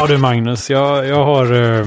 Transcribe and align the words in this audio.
Ja 0.00 0.06
du 0.06 0.18
Magnus, 0.18 0.70
jag, 0.70 1.06
jag 1.06 1.24
har... 1.24 1.44
eh, 1.44 1.86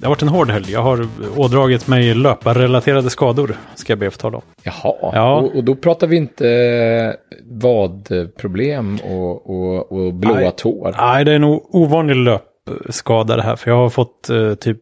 Det 0.00 0.06
har 0.06 0.08
varit 0.08 0.22
en 0.22 0.28
hård 0.28 0.50
helg. 0.50 0.72
Jag 0.72 0.82
har 0.82 1.06
ådragit 1.36 1.88
mig 1.88 2.14
löparrelaterade 2.14 3.10
skador. 3.10 3.56
Ska 3.74 3.92
jag 3.92 3.98
be 3.98 4.06
att 4.06 4.12
få 4.14 4.18
tala 4.18 4.36
om. 4.36 4.42
Jaha, 4.62 4.94
Ja. 5.14 5.36
och, 5.36 5.56
och 5.56 5.64
då 5.64 5.74
pratar 5.74 6.06
vi 6.06 6.16
inte 6.16 6.48
eh, 6.48 7.12
vadproblem 7.60 8.98
och, 9.04 9.50
och, 9.50 9.92
och 9.92 10.14
blåa 10.14 10.34
Nej. 10.34 10.52
tår. 10.56 10.94
Nej, 10.98 11.24
det 11.24 11.32
är 11.32 11.38
nog 11.38 11.74
ovanlig 11.74 12.16
löpskada 12.16 13.36
det 13.36 13.42
här. 13.42 13.56
För 13.56 13.70
jag 13.70 13.78
har 13.78 13.88
fått 13.90 14.30
eh, 14.30 14.54
typ 14.54 14.78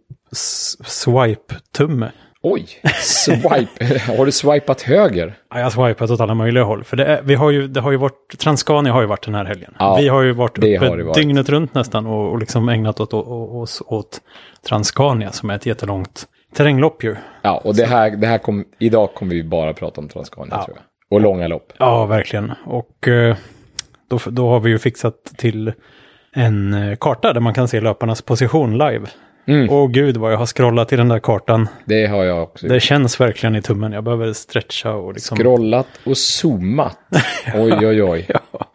swipe-tumme. 0.87 2.11
Oj, 2.43 2.67
swipe. 3.01 3.99
har 4.17 4.27
du 4.27 4.33
swipat 4.33 4.83
höger? 4.83 5.35
Ja, 5.51 5.57
Jag 5.59 5.65
har 5.65 5.71
swipat 5.71 6.11
åt 6.11 6.21
alla 6.21 6.35
möjliga 6.35 6.65
håll. 6.65 6.85
För 6.85 6.97
det, 6.97 7.05
är, 7.05 7.23
vi 7.23 7.35
har 7.35 7.51
ju, 7.51 7.69
det 7.69 7.81
har 7.81 7.91
ju 7.91 7.97
varit, 7.97 8.39
Transcania 8.39 8.93
har 8.93 9.01
ju 9.01 9.07
varit 9.07 9.25
den 9.25 9.35
här 9.35 9.45
helgen. 9.45 9.75
Ja, 9.79 9.97
vi 10.01 10.09
har 10.09 10.23
ju 10.23 10.33
varit 10.33 10.59
uppe 10.59 10.79
varit. 10.79 11.15
dygnet 11.15 11.49
runt 11.49 11.75
nästan 11.75 12.07
och, 12.07 12.31
och 12.33 12.39
liksom 12.39 12.69
ägnat 12.69 13.01
åt, 13.01 13.15
åt, 13.15 13.27
oss 13.63 13.83
åt 13.87 14.21
Transcania 14.69 15.31
som 15.33 15.51
är 15.51 15.55
ett 15.55 15.67
jättelångt 15.67 16.25
terränglopp 16.57 17.05
ju. 17.05 17.17
Ja, 17.43 17.61
och 17.65 17.75
det 17.77 17.87
här, 17.87 18.11
det 18.11 18.27
här 18.27 18.39
kom, 18.39 18.65
idag 18.79 19.15
kommer 19.15 19.35
vi 19.35 19.43
bara 19.45 19.73
prata 19.75 20.01
om 20.01 20.09
Transcania 20.09 20.55
Ja. 20.59 20.65
tror 20.65 20.77
jag. 20.77 20.85
Och 21.17 21.21
långa 21.21 21.49
lopp. 21.49 21.73
Ja, 21.79 22.07
verkligen. 22.07 22.53
Och 22.65 23.09
eh, 23.09 23.37
då, 24.11 24.19
då 24.27 24.49
har 24.49 24.61
vi 24.61 24.71
ju 24.71 24.79
fixat 24.79 25.25
till 25.37 25.73
en 26.33 26.75
eh, 26.75 26.97
karta 26.97 27.33
där 27.33 27.41
man 27.41 27.55
kan 27.55 27.69
se 27.69 27.81
löparnas 27.81 28.23
position 28.23 28.79
live. 28.79 29.07
Mm. 29.51 29.71
Åh 29.71 29.91
gud 29.91 30.17
vad 30.17 30.33
jag 30.33 30.39
har 30.39 30.47
scrollat 30.47 30.93
i 30.93 30.97
den 30.97 31.09
där 31.09 31.19
kartan. 31.19 31.69
Det 31.85 32.07
har 32.07 32.25
jag 32.25 32.43
också 32.43 32.67
Det 32.69 32.81
känns 32.81 33.21
verkligen 33.21 33.57
i 33.57 33.63
tummen. 33.63 33.93
Jag 33.93 34.05
behöver 34.05 34.33
stretcha 34.33 34.93
och 34.93 35.13
liksom... 35.13 35.37
Scrollat 35.37 35.87
och 36.05 36.17
zoomat. 36.17 36.99
Oj, 37.55 37.87
oj, 37.87 38.03
oj. 38.03 38.27
Ja, 38.29 38.67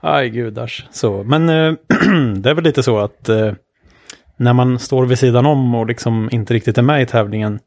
aj 0.00 0.30
gudars. 0.30 0.86
Så, 0.90 1.22
men 1.24 1.48
eh, 1.48 1.72
det 2.36 2.50
är 2.50 2.54
väl 2.54 2.64
lite 2.64 2.82
så 2.82 2.98
att 2.98 3.28
eh, 3.28 3.52
när 4.36 4.52
man 4.52 4.78
står 4.78 5.06
vid 5.06 5.18
sidan 5.18 5.46
om 5.46 5.74
och 5.74 5.86
liksom 5.86 6.28
inte 6.32 6.54
riktigt 6.54 6.78
är 6.78 6.82
med 6.82 7.02
i 7.02 7.06
tävlingen, 7.06 7.58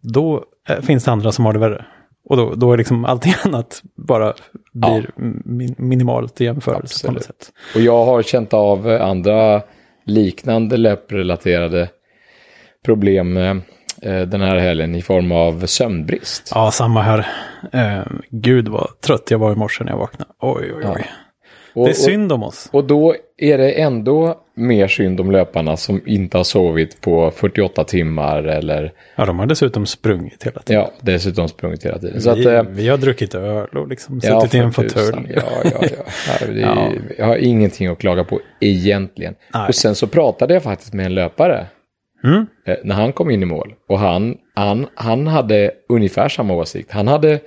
då 0.00 0.44
eh, 0.68 0.80
finns 0.80 1.04
det 1.04 1.12
andra 1.12 1.32
som 1.32 1.44
har 1.44 1.52
det 1.52 1.58
värre. 1.58 1.84
Och 2.28 2.36
då, 2.36 2.54
då 2.54 2.72
är 2.72 2.76
liksom 2.76 3.04
allting 3.04 3.34
annat 3.44 3.82
bara 3.96 4.34
blir 4.72 5.10
min, 5.44 5.74
minimalt 5.78 6.40
i 6.40 6.44
jämförelse 6.44 7.06
på 7.06 7.12
något 7.12 7.20
Absolut. 7.20 7.42
sätt. 7.42 7.52
Och 7.74 7.80
jag 7.80 8.04
har 8.04 8.22
känt 8.22 8.54
av 8.54 8.88
andra 8.88 9.62
liknande 10.06 10.76
löprelaterade 10.76 11.88
problem 12.84 13.36
eh, 13.36 14.20
den 14.26 14.40
här 14.40 14.56
helgen 14.56 14.94
i 14.94 15.02
form 15.02 15.32
av 15.32 15.66
sömnbrist. 15.66 16.52
Ja, 16.54 16.70
samma 16.70 17.02
här. 17.02 17.26
Eh, 17.72 18.06
gud 18.30 18.68
vad 18.68 19.00
trött 19.00 19.30
jag 19.30 19.38
var 19.38 19.52
i 19.52 19.56
morse 19.56 19.84
när 19.84 19.92
jag 19.92 19.98
vaknade. 19.98 20.30
Oj, 20.40 20.72
oj, 20.76 20.84
oj. 20.94 21.06
Och, 21.76 21.84
det 21.84 21.90
är 21.90 21.94
synd 21.94 22.32
om 22.32 22.42
oss. 22.42 22.68
Och, 22.72 22.84
då 22.84 23.14
är 23.38 23.58
det 23.58 23.70
ändå 23.70 24.40
mer 24.54 24.88
synd 24.88 25.20
om 25.20 25.30
löparna 25.30 25.76
som 25.76 26.00
inte 26.06 26.36
har 26.36 26.44
sovit 26.44 27.00
på 27.00 27.30
48 27.30 27.84
timmar 27.84 28.42
eller 28.42 28.92
Ja, 29.16 29.26
de 29.26 29.38
har 29.38 29.46
dessutom 29.46 29.86
sprungit 29.86 30.46
hela 30.46 30.62
tiden. 30.62 30.82
ja, 30.82 30.90
dessutom 31.00 31.48
sprungit 31.48 31.84
hela 31.86 31.98
tiden. 31.98 32.20
Så 32.20 32.30
att, 32.30 32.38
vi, 32.38 32.44
eh, 32.46 32.62
vi 32.62 32.88
har 32.88 32.98
druckit 32.98 33.34
öl 33.34 33.68
och 33.68 33.88
liksom 33.88 34.20
Ja, 34.22 34.40
suttit 34.40 34.54
i 34.54 34.58
en 34.58 34.72
fåtölj. 34.72 35.32
Ja, 35.34 35.42
ja, 35.64 35.70
ja. 35.72 35.88
ja, 36.40 36.46
det, 36.46 36.60
Ja. 36.60 36.88
Jag 37.18 37.26
har 37.26 37.36
ingenting 37.36 37.86
att 37.86 37.98
klaga 37.98 38.24
på 38.24 38.40
egentligen. 38.60 39.34
Nej. 39.54 39.68
Och 39.68 39.74
sen 39.74 39.94
så 39.94 40.06
pratade 40.06 40.54
jag 40.54 40.62
faktiskt 40.62 40.92
med 40.94 41.06
en 41.06 41.14
löpare 41.14 41.66
Mm. 42.24 42.46
eh, 42.66 42.74
när 42.84 42.94
han 42.94 43.12
kom 43.12 43.30
in 43.30 43.42
i 43.42 43.46
mål. 43.46 43.74
Och 43.88 43.98
han, 43.98 44.36
han, 44.54 44.86
han 44.94 45.26
hade 45.26 45.70
ungefär 45.88 46.28
samma 46.28 46.54
åsikt. 46.54 46.90
Han 46.90 47.08
hade, 47.08 47.38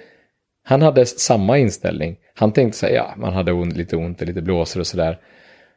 han 0.70 0.82
hade 0.82 1.06
samma 1.06 1.58
inställning. 1.58 2.16
Han 2.36 2.52
tänkte 2.52 2.78
säga, 2.80 2.96
ja, 2.96 3.14
man 3.18 3.34
hade 3.34 3.52
ont, 3.52 3.78
lite 3.78 3.96
ont 3.96 4.22
och 4.22 4.28
lite 4.28 4.42
blåsor 4.42 4.80
och 4.80 4.88
sådär. 4.88 5.18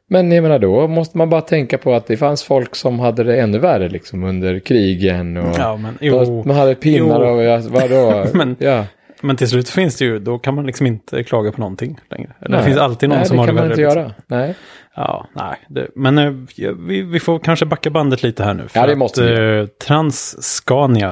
Men 0.09 0.33
jag 0.33 0.43
menar 0.43 0.59
då 0.59 0.87
måste 0.89 1.19
man 1.19 1.31
bara 1.31 1.41
tänka 1.41 1.79
på 1.79 1.95
att 1.95 2.07
det 2.07 2.17
fanns 2.17 2.43
folk 2.45 2.75
som 2.75 3.01
hade 3.01 3.25
det 3.25 3.41
ännu 3.41 3.59
värre 3.59 3.89
liksom 3.89 4.25
under 4.25 4.59
krigen. 4.59 5.37
Och 5.37 5.57
Ja, 5.59 5.77
men 5.77 5.99
jo. 6.01 6.43
Man 6.47 6.57
hade 6.57 6.75
pinnar 6.75 7.21
Jo. 7.27 7.35
och 7.37 7.43
ja, 7.43 7.61
vadå? 7.69 8.27
Men- 8.35 8.57
ja. 8.59 8.85
Men 9.25 9.37
till 9.37 9.49
slut 9.49 9.69
finns 9.69 9.97
det 9.99 10.05
ju, 10.05 10.19
då 10.19 10.39
kan 10.39 10.55
man 10.55 10.67
liksom 10.67 10.87
inte 10.87 11.23
klaga 11.25 11.53
på 11.53 11.61
någonting 11.61 11.99
längre. 12.11 12.31
Eller 12.41 12.51
det 12.51 12.57
Nej. 12.57 12.65
finns 12.65 12.79
alltid 12.79 13.09
någon 13.09 13.19
Nej, 13.19 13.27
som 13.29 13.37
det 13.37 13.41
har 13.43 13.47
det 13.47 13.51
kan 13.51 13.55
man 13.57 13.69
värre. 13.69 13.73
inte 13.73 13.83
liksom. 13.83 14.03
göra. 14.03 14.15
Nej. 14.27 14.55
Ja, 14.97 15.27
nej. 15.35 15.57
Det, 15.69 15.89
men 15.95 16.19
eh, 16.19 16.33
vi, 16.79 17.03
vi 17.03 17.21
får 17.21 17.39
kanske 17.39 17.67
backa 17.67 17.91
bandet 17.91 18.23
lite 18.23 18.45
här 18.45 18.55
nu. 18.55 18.63
Ja, 18.75 18.87
det 18.87 18.93
att, 18.93 18.99
måste 18.99 19.23
vi 19.23 19.61
eh, 19.61 19.67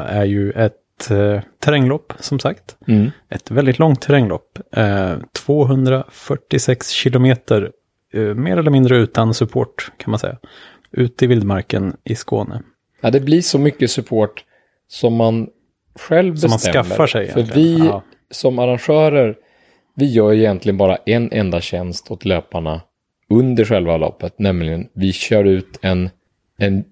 är 0.08 0.24
ju 0.24 0.50
ett 0.50 0.74
eh, 1.10 1.40
terränglopp, 1.58 2.12
som 2.18 2.38
sagt. 2.38 2.76
Mm. 2.88 3.10
Ett 3.28 3.50
väldigt 3.50 3.78
långt 3.78 4.00
terränglopp. 4.02 4.58
Eh, 4.76 5.12
246 5.44 6.90
kilometer, 6.90 7.70
eh, 8.14 8.20
mer 8.34 8.56
eller 8.56 8.70
mindre 8.70 8.96
utan 8.96 9.34
support 9.34 9.92
kan 9.96 10.10
man 10.10 10.18
säga. 10.20 10.38
Ute 10.92 11.24
i 11.24 11.28
vildmarken 11.28 11.96
i 12.04 12.14
Skåne. 12.14 12.62
Ja, 13.00 13.10
det 13.10 13.20
blir 13.20 13.42
så 13.42 13.58
mycket 13.58 13.90
support 13.90 14.44
som 14.88 15.14
man 15.16 15.48
själv 15.98 16.36
Som 16.36 16.50
man 16.50 16.56
bestämmer. 16.56 16.84
skaffar 16.84 17.06
sig 17.06 17.26
För 17.28 17.40
egentligen. 17.40 17.78
vi 17.80 17.86
Ja. 17.86 18.02
som 18.30 18.58
arrangörer, 18.58 19.36
vi 19.96 20.06
gör 20.06 20.32
egentligen 20.32 20.76
bara 20.76 20.96
en 20.96 21.32
enda 21.32 21.60
tjänst 21.60 22.10
åt 22.10 22.24
löparna 22.24 22.80
under 23.30 23.64
själva 23.64 23.96
loppet. 23.96 24.38
Nämligen 24.38 24.88
vi 24.94 25.12
kör 25.12 25.44
ut 25.44 25.78
en, 25.82 26.10
en, 26.58 26.84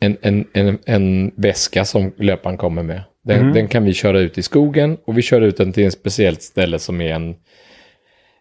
en, 0.00 0.16
en, 0.22 0.46
en, 0.52 0.78
en 0.86 1.32
väska 1.36 1.84
som 1.84 2.12
löparen 2.18 2.56
kommer 2.56 2.82
med. 2.82 3.02
Den, 3.24 3.40
Mm. 3.40 3.52
den 3.54 3.68
kan 3.68 3.84
vi 3.84 3.94
köra 3.94 4.18
ut 4.20 4.38
i 4.38 4.42
skogen 4.42 4.98
och 5.06 5.18
vi 5.18 5.22
kör 5.22 5.40
ut 5.40 5.56
den 5.56 5.72
till 5.72 5.86
ett 5.86 5.92
speciellt 5.92 6.42
ställe 6.42 6.78
som 6.78 7.00
är 7.00 7.14
en, 7.14 7.34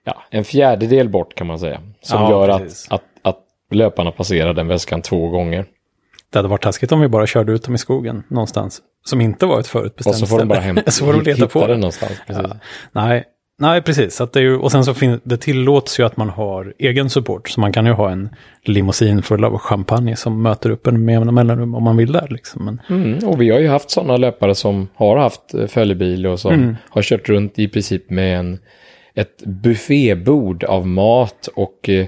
ja, 0.04 0.24
en 0.30 0.44
fjärdedel 0.44 1.10
bort 1.10 1.36
kan 1.36 1.48
man 1.48 1.60
säga. 1.60 1.82
Som 2.02 2.22
Ja, 2.22 2.30
gör 2.30 2.50
att, 2.50 2.62
precis. 2.62 2.88
att, 2.92 3.04
att 3.22 3.40
löparna 3.72 4.12
passerar 4.12 4.54
den 4.54 4.68
väskan 4.68 5.02
två 5.02 5.30
gånger. 5.30 5.66
Det 6.32 6.40
hade 6.40 6.50
varit 6.50 6.62
taskigt 6.64 6.92
om 6.92 7.00
vi 7.02 7.08
bara 7.08 7.28
körde 7.28 7.52
ut 7.52 7.64
dem 7.64 7.76
i 7.76 7.78
skogen 7.78 8.24
någonstans. 8.28 8.82
Som 9.06 9.22
inte 9.22 9.46
var 9.46 9.60
ett 9.60 9.68
förutbestämt 9.68 10.14
Och 10.14 10.20
så 10.20 10.28
får 10.28 10.40
de 10.40 10.48
bara 10.48 10.60
hämta, 10.60 10.92
så 10.92 11.06
får 11.06 11.14
de 11.14 11.22
leta 11.22 11.48
på 11.48 11.68
den 11.68 11.80
någonstans. 11.80 12.12
Ja. 12.28 12.56
Nej, 12.92 13.24
nej, 13.64 13.82
precis. 13.82 14.22
Att 14.22 14.34
det 14.34 14.40
är 14.40 14.44
ju, 14.44 14.58
och 14.58 14.72
sen 14.72 14.86
så 14.86 14.94
fin, 14.94 15.20
det 15.24 15.38
tillåts 15.38 16.00
ju 16.00 16.04
att 16.06 16.18
man 16.18 16.30
har 16.30 16.74
egen 16.80 17.10
support. 17.10 17.50
Så 17.50 17.60
man 17.62 17.74
kan 17.74 17.86
ju 17.86 17.92
ha 17.92 18.12
en 18.12 18.30
limousin 18.66 19.22
full 19.22 19.44
av 19.44 19.58
champagne 19.58 20.16
som 20.16 20.42
möter 20.42 20.70
upp 20.70 20.88
en 20.88 21.06
med 21.06 21.34
mellanrum 21.34 21.76
om 21.76 21.84
man 21.84 21.98
vill 21.98 22.12
där. 22.12 22.28
Liksom. 22.30 22.66
Men, 22.66 22.82
Mm, 22.90 23.28
och 23.30 23.42
vi 23.42 23.50
har 23.50 23.60
ju 23.60 23.68
haft 23.68 23.90
sådana 23.92 24.18
löpare 24.18 24.56
som 24.56 24.88
har 24.96 25.18
haft 25.18 25.54
eh, 25.54 25.68
följebil 25.68 26.28
och 26.28 26.40
som 26.40 26.54
Mm. 26.54 26.76
har 26.90 27.02
kört 27.02 27.30
runt 27.30 27.60
i 27.60 27.68
princip 27.68 28.10
med 28.10 28.40
en, 28.40 28.60
ett 29.16 29.44
buffébord 29.46 30.64
av 30.64 30.88
mat 30.88 31.50
och 31.56 31.90
eh, 31.90 32.06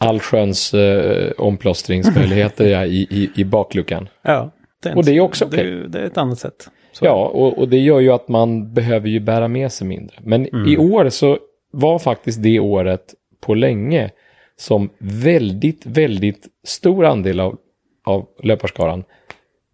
allsköns 0.00 0.74
eh, 0.74 1.30
omplåstringsmöjligheter 1.38 2.66
ja, 2.70 2.84
i, 2.84 3.06
i, 3.10 3.30
i 3.40 3.44
bakluckan. 3.44 4.08
Ja, 4.22 4.50
det 4.82 4.88
är 4.88 4.96
Och 4.96 5.04
det 5.04 5.12
är 5.16 5.20
också 5.20 5.44
det, 5.44 5.48
okej. 5.56 5.60
är 5.60 5.64
ju- 5.70 5.86
det 5.88 5.98
är 5.98 6.04
ett 6.04 6.18
annat 6.18 6.38
sätt. 6.38 6.68
Så. 6.92 7.04
Ja, 7.04 7.26
och, 7.28 7.58
och 7.58 7.68
det 7.68 7.78
gör 7.78 8.00
ju 8.00 8.10
att 8.12 8.28
man 8.28 8.74
behöver 8.74 9.08
ju 9.08 9.20
bära 9.20 9.48
med 9.48 9.72
sig 9.72 9.86
mindre. 9.86 10.16
Men 10.22 10.46
Mm. 10.46 10.68
i 10.68 10.78
år 10.78 11.08
så 11.08 11.38
var 11.72 11.98
faktiskt 11.98 12.42
det 12.42 12.60
året 12.60 13.14
på 13.40 13.54
länge 13.54 14.10
som 14.56 14.90
väldigt, 14.98 15.86
väldigt 15.86 16.46
stor 16.66 17.04
andel 17.04 17.40
av, 17.40 17.58
av 18.04 18.26
löparskaran 18.42 19.04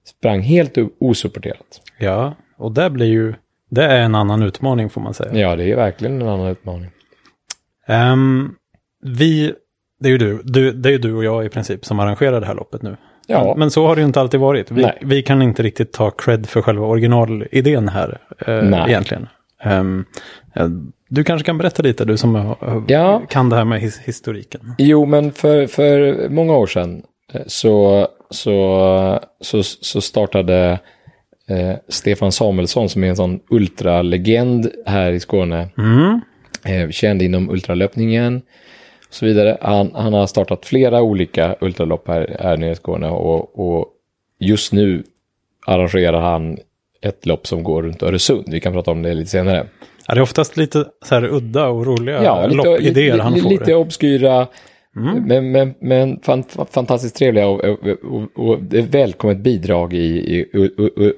sprang 0.04 0.40
helt 0.40 0.78
osupporterat. 1.00 1.80
ja, 1.98 2.34
och 2.56 2.72
det 2.72 2.90
blir 2.90 3.06
ju, 3.06 3.34
det 3.70 3.84
är 3.84 4.00
en 4.02 4.14
annan 4.14 4.42
utmaning 4.42 4.90
får 4.90 5.00
man 5.00 5.14
säga. 5.14 5.34
Ja, 5.40 5.56
det 5.56 5.64
är 5.72 5.76
verkligen 5.76 6.22
en 6.22 6.28
annan 6.28 6.46
utmaning. 6.46 6.90
Ehm, 7.86 8.54
vi, 9.02 9.52
det 10.00 10.08
är 10.08 10.12
ju 10.12 10.18
du, 10.18 10.42
du, 10.44 10.72
det 10.72 10.88
är 10.88 10.92
ju 10.92 10.98
du 10.98 11.14
och 11.14 11.24
jag 11.24 11.44
i 11.46 11.48
princip 11.48 11.84
som 11.84 12.00
arrangerar 12.00 12.40
det 12.40 12.46
här 12.46 12.54
loppet 12.54 12.82
nu. 12.82 12.96
Ja. 13.26 13.54
Men, 13.56 13.70
så 13.70 13.86
har 13.86 13.96
det 13.96 14.00
ju 14.00 14.06
inte 14.06 14.20
alltid 14.20 14.40
varit. 14.40 14.70
Vi, 14.70 14.90
vi 15.00 15.22
kan 15.22 15.42
inte 15.42 15.62
riktigt 15.62 15.92
ta 15.92 16.10
cred 16.10 16.46
för 16.46 16.62
själva 16.62 16.86
originalidén 16.86 17.88
här 17.88 18.18
eh, 18.46 18.84
egentligen. 18.88 19.28
Eh, 19.62 19.84
du 21.08 21.24
kanske 21.24 21.46
kan 21.46 21.58
berätta 21.58 21.82
lite, 21.82 22.04
du 22.04 22.16
som 22.16 22.54
Ja. 22.88 23.22
kan 23.28 23.50
det 23.50 23.56
här 23.56 23.64
med 23.64 23.80
his 23.80 23.98
historiken. 23.98 24.74
Jo, 24.78 25.06
men 25.06 25.32
för, 25.32 25.66
för 25.66 26.28
många 26.28 26.56
år 26.56 26.66
sedan 26.66 27.02
eh, 27.32 27.40
så, 27.46 28.08
så, 28.30 29.20
så, 29.40 29.62
så 29.62 30.00
startade 30.00 30.78
eh, 31.48 31.76
Stefan 31.88 32.32
Samuelsson 32.32 32.88
som 32.88 33.04
är 33.04 33.08
en 33.08 33.16
sån 33.16 33.40
ultralegend 33.50 34.70
här 34.86 35.12
i 35.12 35.20
Skåne. 35.20 35.68
Mm. 35.78 36.20
Eh, 36.64 36.90
känd 36.90 37.22
inom 37.22 37.50
ultralöpningen 37.50 38.42
och 39.08 39.14
så 39.14 39.26
vidare. 39.26 39.58
Han, 39.60 39.90
han 39.94 40.12
har 40.12 40.26
startat 40.26 40.66
flera 40.66 41.02
olika 41.02 41.56
ultralopp 41.60 42.08
här, 42.08 42.36
här 42.40 42.56
nere 42.56 42.70
i 42.72 42.74
Skåne 42.76 43.08
och, 43.08 43.58
och 43.78 43.86
just 44.40 44.72
nu 44.72 45.02
arrangerar 45.66 46.20
han 46.20 46.58
ett 47.02 47.26
lopp 47.26 47.46
som 47.46 47.62
går 47.62 47.82
runt 47.82 48.02
Öresund. 48.02 48.44
Vi 48.46 48.60
kan 48.60 48.72
prata 48.72 48.90
om 48.90 49.02
det 49.02 49.14
lite 49.14 49.30
senare. 49.30 49.66
Ja, 50.08 50.14
det 50.14 50.20
är 50.20 50.22
oftast 50.22 50.56
lite 50.56 50.84
så 51.04 51.14
här 51.14 51.24
udda 51.24 51.66
och 51.68 51.86
roliga 51.86 52.24
Ja, 52.24 52.46
loppidéer 52.46 53.18
han 53.18 53.40
får. 53.40 53.50
lite 53.50 53.74
obskyra, 53.74 54.46
Mm. 54.96 55.22
men, 55.22 55.52
men, 55.52 55.74
men 55.80 56.20
fan, 56.22 56.44
fantastiskt 56.70 57.16
trevliga 57.16 57.46
och, 57.46 57.64
och, 57.64 57.88
och, 58.04 58.50
och 58.50 58.58
välkommet 58.70 59.38
bidrag 59.38 59.92
i, 59.92 60.06
i 60.06 60.46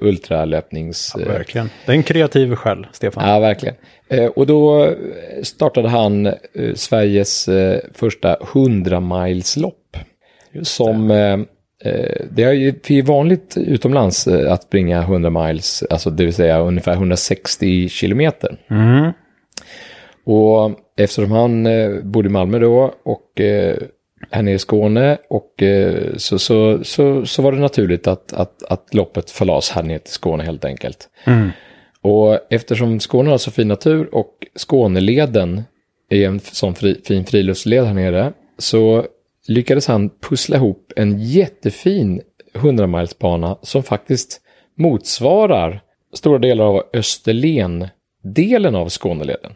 ultralöpnings... 0.01 1.15
ja, 1.17 1.25
verkligen. 1.25 1.69
Det 1.85 1.91
är 1.91 1.95
en 1.95 2.03
kreativ 2.03 2.55
själ, 2.55 2.87
Stefan. 2.91 3.29
Ja, 3.29 3.39
verkligen. 3.39 3.75
Eh, 4.09 4.25
och 4.25 4.47
då 4.47 4.93
startade 5.43 5.89
han 5.89 6.25
eh, 6.25 6.33
Sveriges 6.75 7.47
eh, 7.47 7.79
första 7.93 8.37
100 8.53 8.99
mileslopp 8.99 9.97
Just 10.51 10.75
som... 10.75 11.11
Eh, 11.11 11.33
eh, 11.83 12.25
det 12.31 12.43
är 12.43 12.53
ju 12.91 13.01
vanligt 13.01 13.57
utomlands 13.57 14.27
eh, 14.27 14.53
att 14.53 14.63
springa 14.63 15.01
100 15.01 15.29
miles, 15.29 15.83
alltså 15.89 16.09
det 16.09 16.25
vill 16.25 16.33
säga 16.33 16.59
ungefär 16.59 16.93
160 16.93 17.89
kilometer. 17.89 18.57
Mm. 18.69 19.11
Och 20.31 20.79
eftersom 20.97 21.31
han 21.31 21.65
eh, 21.65 22.01
bodde 22.03 22.27
i 22.27 22.31
Malmö 22.31 22.59
då 22.59 22.93
och 23.03 23.41
eh, 23.41 23.77
här 24.31 24.41
nere 24.41 24.55
i 24.55 24.59
Skåne 24.59 25.17
och 25.29 25.63
eh, 25.63 26.15
så, 26.17 26.39
så, 26.39 26.83
så, 26.83 27.25
så 27.25 27.41
var 27.41 27.51
det 27.51 27.59
naturligt 27.59 28.07
att, 28.07 28.33
att, 28.33 28.63
att 28.63 28.93
loppet 28.93 29.31
förlades 29.31 29.69
här 29.69 29.83
nere 29.83 29.99
till 29.99 30.13
Skåne 30.13 30.43
helt 30.43 30.65
enkelt. 30.65 31.09
Mm. 31.25 31.49
Och 32.01 32.39
eftersom 32.49 32.99
Skåne 32.99 33.29
har 33.29 33.37
så 33.37 33.51
fin 33.51 33.67
natur 33.67 34.15
och 34.15 34.33
Skåneleden 34.55 35.63
är 36.09 36.27
en 36.27 36.39
sån 36.39 36.75
fri, 36.75 37.01
fin 37.05 37.25
friluftsled 37.25 37.85
här 37.85 37.93
nere 37.93 38.33
så 38.57 39.05
lyckades 39.47 39.87
han 39.87 40.09
pussla 40.09 40.55
ihop 40.55 40.93
en 40.95 41.19
jättefin 41.19 42.21
100-milesbana 42.53 43.57
som 43.61 43.83
faktiskt 43.83 44.41
motsvarar 44.77 45.81
stora 46.13 46.37
delar 46.37 46.65
av 46.65 46.83
Österlen-delen 46.93 48.75
av 48.75 48.89
Skåneleden. 48.89 49.51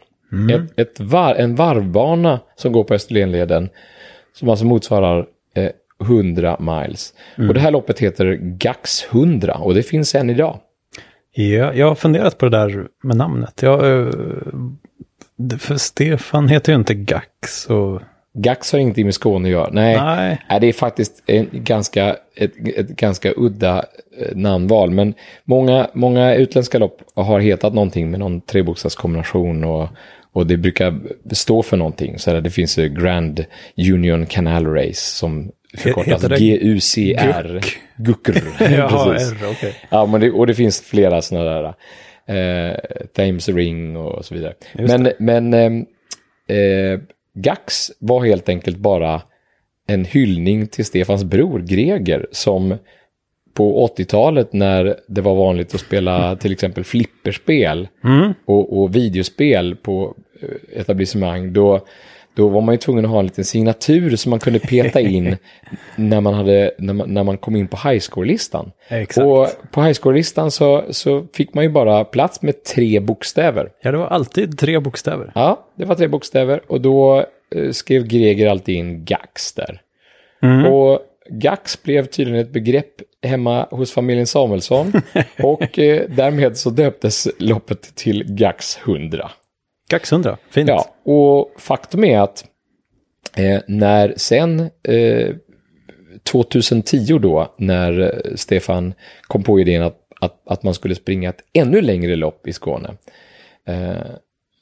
Ett, 0.52 0.80
ett 0.80 1.00
var, 1.00 1.36
en 1.36 1.56
varvbana 1.56 2.40
som 2.56 2.72
går 2.72 2.84
på 2.84 2.94
Österlenleden 2.94 3.70
som 4.34 4.50
alltså 4.50 4.66
motsvarar 4.66 5.26
eh, 5.56 5.70
100 6.02 6.58
miles. 6.60 7.14
Och 7.48 7.54
det 7.54 7.60
här 7.60 7.72
loppet 7.72 8.00
heter 8.00 8.34
Gax 8.42 9.06
100 9.12 9.56
och 9.56 9.74
det 9.74 9.84
finns 9.84 10.16
än 10.16 10.30
idag. 10.30 10.60
Ja, 11.32 11.74
jag 11.74 11.88
har 11.88 11.96
funderat 11.96 12.38
på 12.38 12.46
det 12.46 12.58
där 12.58 12.88
med 13.04 13.18
namnet. 13.18 13.62
Jag, 13.62 14.02
eh, 14.02 14.14
för 15.60 15.78
Stefan 15.78 16.48
heter 16.48 16.72
ju 16.72 16.78
inte 16.78 16.94
Gax. 16.94 17.66
Och, 17.66 18.02
Gax 18.34 18.72
har 18.72 18.80
ingenting 18.80 19.06
med 19.06 19.14
Skåne 19.14 19.48
att 19.48 19.52
göra. 19.52 19.70
Nej, 19.72 19.98
nej, 19.98 20.42
Nej, 20.50 20.60
det 20.60 20.68
är 20.68 20.74
faktiskt 20.74 21.24
en 21.26 21.50
ganska, 21.52 22.16
ett, 22.36 22.52
ett 22.76 22.88
ganska 22.88 23.34
udda 23.38 23.86
eh, 24.18 24.36
namnval. 24.36 24.92
Men 24.92 25.14
många, 25.44 25.88
många 25.94 26.36
utländska 26.36 26.80
lopp 26.80 27.02
har 27.16 27.40
hetat 27.40 27.74
någonting 27.74 28.12
med 28.12 28.20
någon 28.20 28.42
trebokstavskombination. 28.42 29.64
Och, 29.64 29.88
och 30.34 30.48
det 30.48 30.58
brukar 30.58 31.00
stå 31.32 31.64
för 31.64 31.78
någonting. 31.78 32.20
Så 32.20 32.32
här, 32.32 32.42
det 32.42 32.50
finns 32.50 32.76
Grand 32.76 33.46
Union 33.78 34.26
Canal 34.26 34.66
Race 34.68 35.16
som 35.16 35.52
förkortas 35.78 36.40
GUCR. 36.40 37.62
Guckr. 37.98 38.44
Jaha. 38.60 39.16
R, 39.16 39.38
okej. 39.52 39.76
Ja, 39.90 40.06
men 40.06 40.22
det, 40.22 40.32
och 40.32 40.48
det 40.48 40.54
finns 40.54 40.82
flera 40.82 41.22
sådana 41.22 41.46
där. 41.62 41.74
Eh, 42.28 42.76
Thames 43.16 43.50
Ring 43.50 43.98
och 43.98 44.26
så 44.26 44.36
vidare. 44.36 44.54
Just 44.80 44.98
Men, 44.98 45.12
men 45.20 45.54
ehm, 45.54 45.86
eh, 46.48 47.00
Gax 47.36 47.92
var 48.00 48.26
helt 48.26 48.50
enkelt 48.50 48.78
bara 48.78 49.22
en 49.88 50.06
hyllning 50.06 50.68
till 50.68 50.86
Stefans 50.86 51.24
bror 51.24 51.60
Greger 51.60 52.28
som 52.32 52.78
på 53.54 53.88
80-talet 53.98 54.54
när 54.54 54.96
det 55.08 55.22
var 55.22 55.36
vanligt 55.36 55.76
att 55.76 55.82
spela 55.82 56.36
till 56.36 56.52
exempel 56.52 56.84
flipperspel 56.84 57.88
Mm. 58.04 58.34
och, 58.46 58.82
och 58.82 58.96
videospel 58.96 59.76
på 59.76 60.06
eh, 60.06 60.23
etablissemang, 60.75 61.54
då, 61.54 61.80
då 62.34 62.50
var 62.50 62.62
man 62.62 62.74
ju 62.74 62.80
tvungen 62.80 63.06
att 63.06 63.12
ha 63.12 63.19
en 63.19 63.25
liten 63.25 63.45
signatur 63.45 64.16
som 64.16 64.30
man 64.30 64.40
kunde 64.40 64.60
peta 64.60 65.00
in 65.00 65.38
när 65.95 66.22
man, 66.22 66.34
hade, 66.34 66.72
när 66.78 66.94
man, 66.94 67.13
när 67.13 67.24
man 67.24 67.38
kom 67.38 67.56
in 67.56 67.68
på 67.68 67.78
highscore-listan. 67.78 68.72
Exakt. 68.88 69.25
Och 69.25 69.48
på 69.72 69.81
highscore-listan 69.81 70.51
så, 70.51 70.84
så 70.90 71.25
fick 71.34 71.54
man 71.54 71.63
ju 71.63 71.69
bara 71.69 72.04
plats 72.04 72.42
med 72.42 72.63
tre 72.63 73.00
bokstäver. 73.00 73.69
Ja, 73.81 73.92
det 73.92 73.98
var 73.98 74.07
alltid 74.07 74.57
tre 74.57 74.80
bokstäver. 74.80 75.31
Ja, 75.36 75.68
det 75.75 75.86
var 75.86 75.95
tre 75.95 76.07
bokstäver 76.07 76.62
och 76.68 76.81
då 76.81 77.25
eh, 77.56 77.72
skrev 77.72 78.07
Greger 78.07 78.50
alltid 78.50 78.75
in 78.75 79.06
Gax 79.06 79.54
där. 79.54 79.81
Mm. 80.42 80.66
Och 80.66 81.00
Gax 81.30 81.84
blev 81.84 82.06
tydligen 82.06 82.42
ett 82.42 82.54
begrepp 82.54 82.94
hemma 83.24 83.68
hos 83.72 83.92
familjen 83.92 84.28
Samuelsson 84.28 84.94
och 85.44 85.80
eh, 85.80 86.04
därmed 86.10 86.57
så 86.57 86.69
döptes 86.69 87.28
loppet 87.38 87.96
till 87.96 88.24
Gax 88.28 88.80
100. 88.86 89.31
100, 90.12 90.38
fint. 90.50 90.70
Ja, 90.70 90.96
och 91.04 91.52
faktum 91.58 92.04
är 92.04 92.20
att 92.20 92.46
eh, 93.38 93.62
när 93.68 94.14
sen 94.18 94.60
eh, 94.84 95.36
2010 96.24 97.20
då, 97.20 97.54
när 97.58 98.00
eh, 98.00 98.36
Stefan 98.36 98.94
kom 99.22 99.44
på 99.44 99.60
idén 99.60 99.84
att, 99.84 99.98
att, 100.22 100.42
att 100.46 100.64
man 100.64 100.74
skulle 100.74 100.96
springa 100.96 101.30
ett 101.30 101.44
ännu 101.54 101.82
längre 101.82 102.16
lopp 102.16 102.48
i 102.48 102.54
Skåne, 102.54 102.98
eh, 103.68 103.94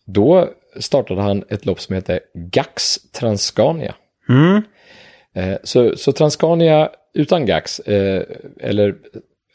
då 0.06 0.50
startade 0.80 1.22
han 1.22 1.44
ett 1.50 1.66
lopp 1.66 1.80
som 1.80 1.96
heter 1.96 2.20
Gax 2.34 3.00
Transcania. 3.12 3.96
Mm. 4.30 4.62
Eh, 5.36 5.58
så, 5.64 5.98
så 5.98 6.12
Transcania 6.12 6.90
utan 7.14 7.46
Gax, 7.46 7.80
eh, 7.80 8.24
eller 8.60 8.96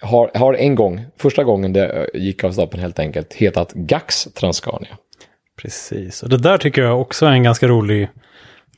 har, 0.01 0.31
har 0.35 0.55
en 0.55 0.75
gång, 0.75 1.05
första 1.17 1.45
gången 1.45 1.73
det 1.73 2.11
gick 2.15 2.45
av 2.45 2.53
stapeln 2.53 2.83
helt 2.83 2.99
enkelt, 2.99 3.35
hetat 3.35 3.73
Gax 3.73 4.29
Transcania. 4.35 4.99
Precis, 5.63 6.23
och 6.23 6.29
det 6.29 6.37
där 6.39 6.59
tycker 6.59 6.83
jag 6.83 7.01
också 7.01 7.27
är 7.27 7.31
en 7.31 7.43
ganska 7.43 7.69
rolig, 7.69 8.09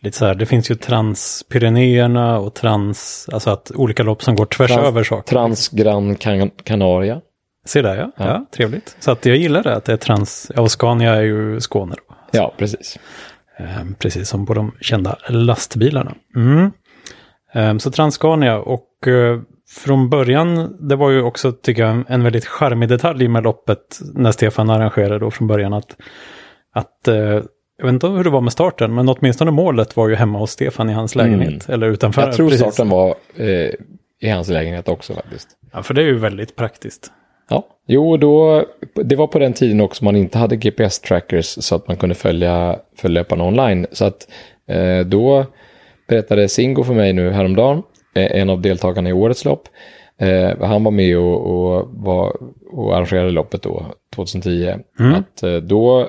lite 0.01 0.17
så 0.19 0.27
här, 0.27 0.35
det 0.35 0.47
finns 0.47 0.71
ju 0.71 0.75
Transpyrenéerna 0.75 2.39
och 2.39 2.55
trans, 2.55 3.29
alltså 3.33 3.51
att 3.51 3.71
olika 3.75 4.03
lopp 4.03 4.23
som 4.23 4.37
går 4.37 4.47
tvärs 4.47 4.71
Trans- 4.71 4.87
över 4.87 5.05
saker. 5.05 5.29
Transgran 5.29 6.17
Can- 6.17 6.51
Canaria. 6.65 7.21
Se 7.67 7.83
där 7.83 7.97
ja. 7.97 8.13
ja, 8.17 8.25
Ja. 8.27 8.47
trevligt. 8.57 8.97
Så 9.01 9.11
att 9.11 9.27
jag 9.27 9.37
gillar 9.37 9.63
det, 9.63 9.77
att 9.77 9.85
det 9.85 9.93
är 9.93 9.97
trans, 9.97 10.51
ja, 10.55 10.63
och 10.63 10.71
Scania 10.71 11.15
är 11.15 11.23
ju 11.23 11.61
Skåne 11.61 11.95
då. 12.09 12.15
Ja, 12.31 12.55
precis. 12.59 12.99
Eh, 13.59 13.67
precis 13.99 14.29
som 14.29 14.47
på 14.47 14.55
de 14.55 14.73
kända 14.81 15.17
lastbilarna. 15.29 16.15
Mm. 16.37 16.71
Eh, 17.55 17.79
så 17.79 17.91
Transcania 17.91 18.59
och 18.59 19.09
eh, 19.09 19.41
från 19.85 20.11
början, 20.11 20.77
det 20.89 20.97
var 20.97 21.11
ju 21.11 21.23
också 21.23 21.53
tycker 21.53 21.83
jag 21.83 22.05
en 22.09 22.23
väldigt 22.23 22.47
charmig 22.47 22.89
detalj 22.89 23.29
med 23.29 23.43
loppet 23.45 23.99
när 24.15 24.33
Stefan 24.33 24.71
arrangerade 24.71 25.19
då 25.19 25.31
från 25.31 25.49
början 25.49 25.73
att, 25.73 25.97
att 26.75 27.09
eh, 27.09 27.43
jag 27.79 27.85
vet 27.85 27.93
inte 27.93 28.07
hur 28.07 28.25
det 28.25 28.31
var 28.31 28.41
med 28.41 28.53
starten, 28.53 28.95
men 28.95 29.09
åtminstone 29.09 29.51
målet 29.51 29.97
var 29.97 30.09
ju 30.09 30.15
hemma 30.15 30.39
hos 30.39 30.51
Stefan 30.51 30.91
i 30.91 30.93
hans 30.93 31.15
lägenhet. 31.15 31.69
Eller 31.69 31.87
utanför. 31.87 32.23
Jag 32.23 32.33
tror 32.33 32.49
precis. 32.49 32.61
starten 32.61 32.89
var 32.89 33.15
eh, 33.37 33.71
i 34.21 34.29
hans 34.29 34.49
lägenhet 34.49 34.89
också 34.89 35.15
faktiskt. 35.15 35.49
Ja, 35.73 35.83
för 35.83 35.95
det 35.95 36.03
är 36.03 36.07
ju 36.07 36.19
väldigt 36.19 36.57
praktiskt. 36.57 37.13
Ja, 37.51 37.67
jo, 37.87 38.17
då, 38.17 38.65
det 38.95 39.17
var 39.17 39.27
på 39.27 39.39
den 39.39 39.53
tiden 39.53 39.81
också 39.81 40.05
man 40.05 40.17
inte 40.17 40.39
hade 40.39 40.57
GPS-trackers 40.57 41.63
så 41.63 41.75
att 41.75 41.89
man 41.89 41.97
kunde 41.97 42.15
följa, 42.15 42.79
följa 42.97 43.21
löparna 43.21 43.45
online. 43.45 43.87
Så 43.93 44.05
att 44.05 44.29
eh, 44.69 45.07
då 45.07 45.47
berättade 46.09 46.49
Singo 46.49 46.85
för 46.85 46.95
mig 46.95 47.13
nu 47.13 47.31
häromdagen, 47.31 47.83
eh, 48.15 48.41
en 48.41 48.51
av 48.51 48.61
deltagarna 48.61 49.09
i 49.09 49.13
årets 49.13 49.45
lopp. 49.45 49.69
Eh, 50.21 50.67
han 50.67 50.85
var 50.85 50.91
med 50.91 51.19
och, 51.19 51.41
och, 51.47 51.89
var, 51.93 52.37
och 52.71 52.97
arrangerade 52.97 53.31
loppet 53.31 53.63
då, 53.63 53.87
2010. 54.15 54.75
Att, 54.99 55.43
eh, 55.43 55.57
då, 55.57 56.09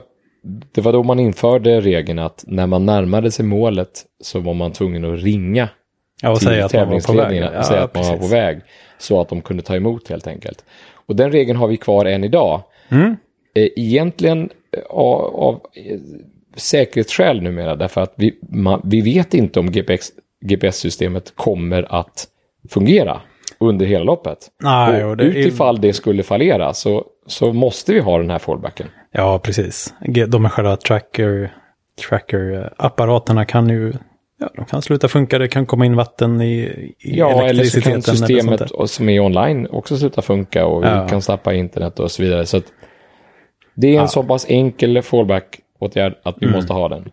det 0.72 0.82
var 0.82 0.94
då 0.94 1.04
man 1.04 1.20
införde 1.20 1.82
regeln 1.82 2.20
att 2.20 2.44
när 2.48 2.68
man 2.68 2.86
närmade 2.86 3.32
sig 3.32 3.46
målet 3.46 4.06
så 4.22 4.40
var 4.40 4.54
man 4.54 4.72
tvungen 4.72 5.14
att 5.14 5.24
ringa 5.24 5.70
Ja, 6.22 6.32
och 6.32 6.40
till 6.40 6.68
tävlingsledningarna 6.70 7.60
och 7.60 7.66
säga 7.66 7.84
att 7.84 7.96
man 7.96 8.04
var 8.04 8.18
på 8.18 8.28
väg. 8.28 8.62
Så 8.98 9.22
att 9.22 9.30
de 9.30 9.42
kunde 9.42 9.64
ta 9.64 9.76
emot 9.76 10.08
helt 10.08 10.28
enkelt. 10.28 10.66
Och 10.94 11.16
den 11.16 11.32
regeln 11.32 11.60
har 11.60 11.68
vi 11.68 11.78
kvar 11.78 12.06
än 12.06 12.24
idag. 12.24 12.62
Mm. 12.90 13.16
Eh, 13.56 13.68
Egentligen 13.76 14.50
eh, 14.72 14.84
av, 14.90 15.36
av 15.36 15.62
eh, 15.74 16.00
säkerhetsskäl 16.56 17.42
numera. 17.42 17.76
Därför 17.76 18.02
att 18.02 18.14
vi, 18.16 18.40
man, 18.42 18.82
vi 18.84 19.02
vet 19.02 19.34
inte 19.34 19.60
om 19.60 19.72
GPS, 19.72 20.12
GPS-systemet 20.46 21.36
kommer 21.36 22.00
att 22.00 22.28
fungera 22.70 23.22
under 23.60 23.86
hela 23.86 24.04
loppet. 24.04 24.38
Nej, 24.64 25.04
och 25.06 25.18
det 25.18 25.24
är- 25.24 25.28
utifall 25.28 25.82
det 25.82 25.94
skulle 25.94 26.24
fallera 26.24 26.74
så, 26.74 27.04
så 27.28 27.54
måste 27.54 27.94
vi 27.94 28.00
ha 28.00 28.18
den 28.18 28.30
här 28.30 28.40
fallbacken. 28.40 28.88
Ja, 29.12 29.40
precis. 29.40 29.94
De 30.28 30.46
är 30.46 30.50
själva 30.50 30.76
tracker, 30.76 31.54
tracker-apparaterna 32.10 33.46
kan 33.46 33.70
ju, 33.70 33.94
ja, 34.40 34.50
de 34.56 34.66
kan 34.66 34.82
sluta 34.82 35.08
funka, 35.08 35.38
det 35.40 35.48
kan 35.48 35.66
komma 35.66 35.86
in 35.86 35.96
vatten 35.96 36.42
i, 36.42 36.54
i 36.58 36.96
Ja, 37.18 37.30
eller 37.30 37.40
så 37.42 37.46
elektriciteten. 37.46 38.02
kan 38.02 38.18
systemet 38.18 38.72
och- 38.72 38.90
som 38.90 39.10
är 39.10 39.20
online 39.20 39.68
också 39.72 39.98
sluta 39.98 40.22
funka 40.22 40.66
och 40.66 40.86
Ja. 40.86 41.04
vi 41.04 41.10
kan 41.10 41.22
stappa 41.22 41.54
internet 41.54 42.00
och 42.00 42.12
så 42.12 42.24
vidare. 42.24 42.46
Så 42.46 42.62
det 43.74 43.96
är 43.96 44.02
en 44.02 44.08
så 44.08 44.24
pass 44.24 44.46
enkel 44.50 45.02
fallback-åtgärd 45.02 46.16
att 46.24 46.36
vi 46.40 46.48
måste 46.52 46.74
ha 46.74 46.88
den. 46.90 47.12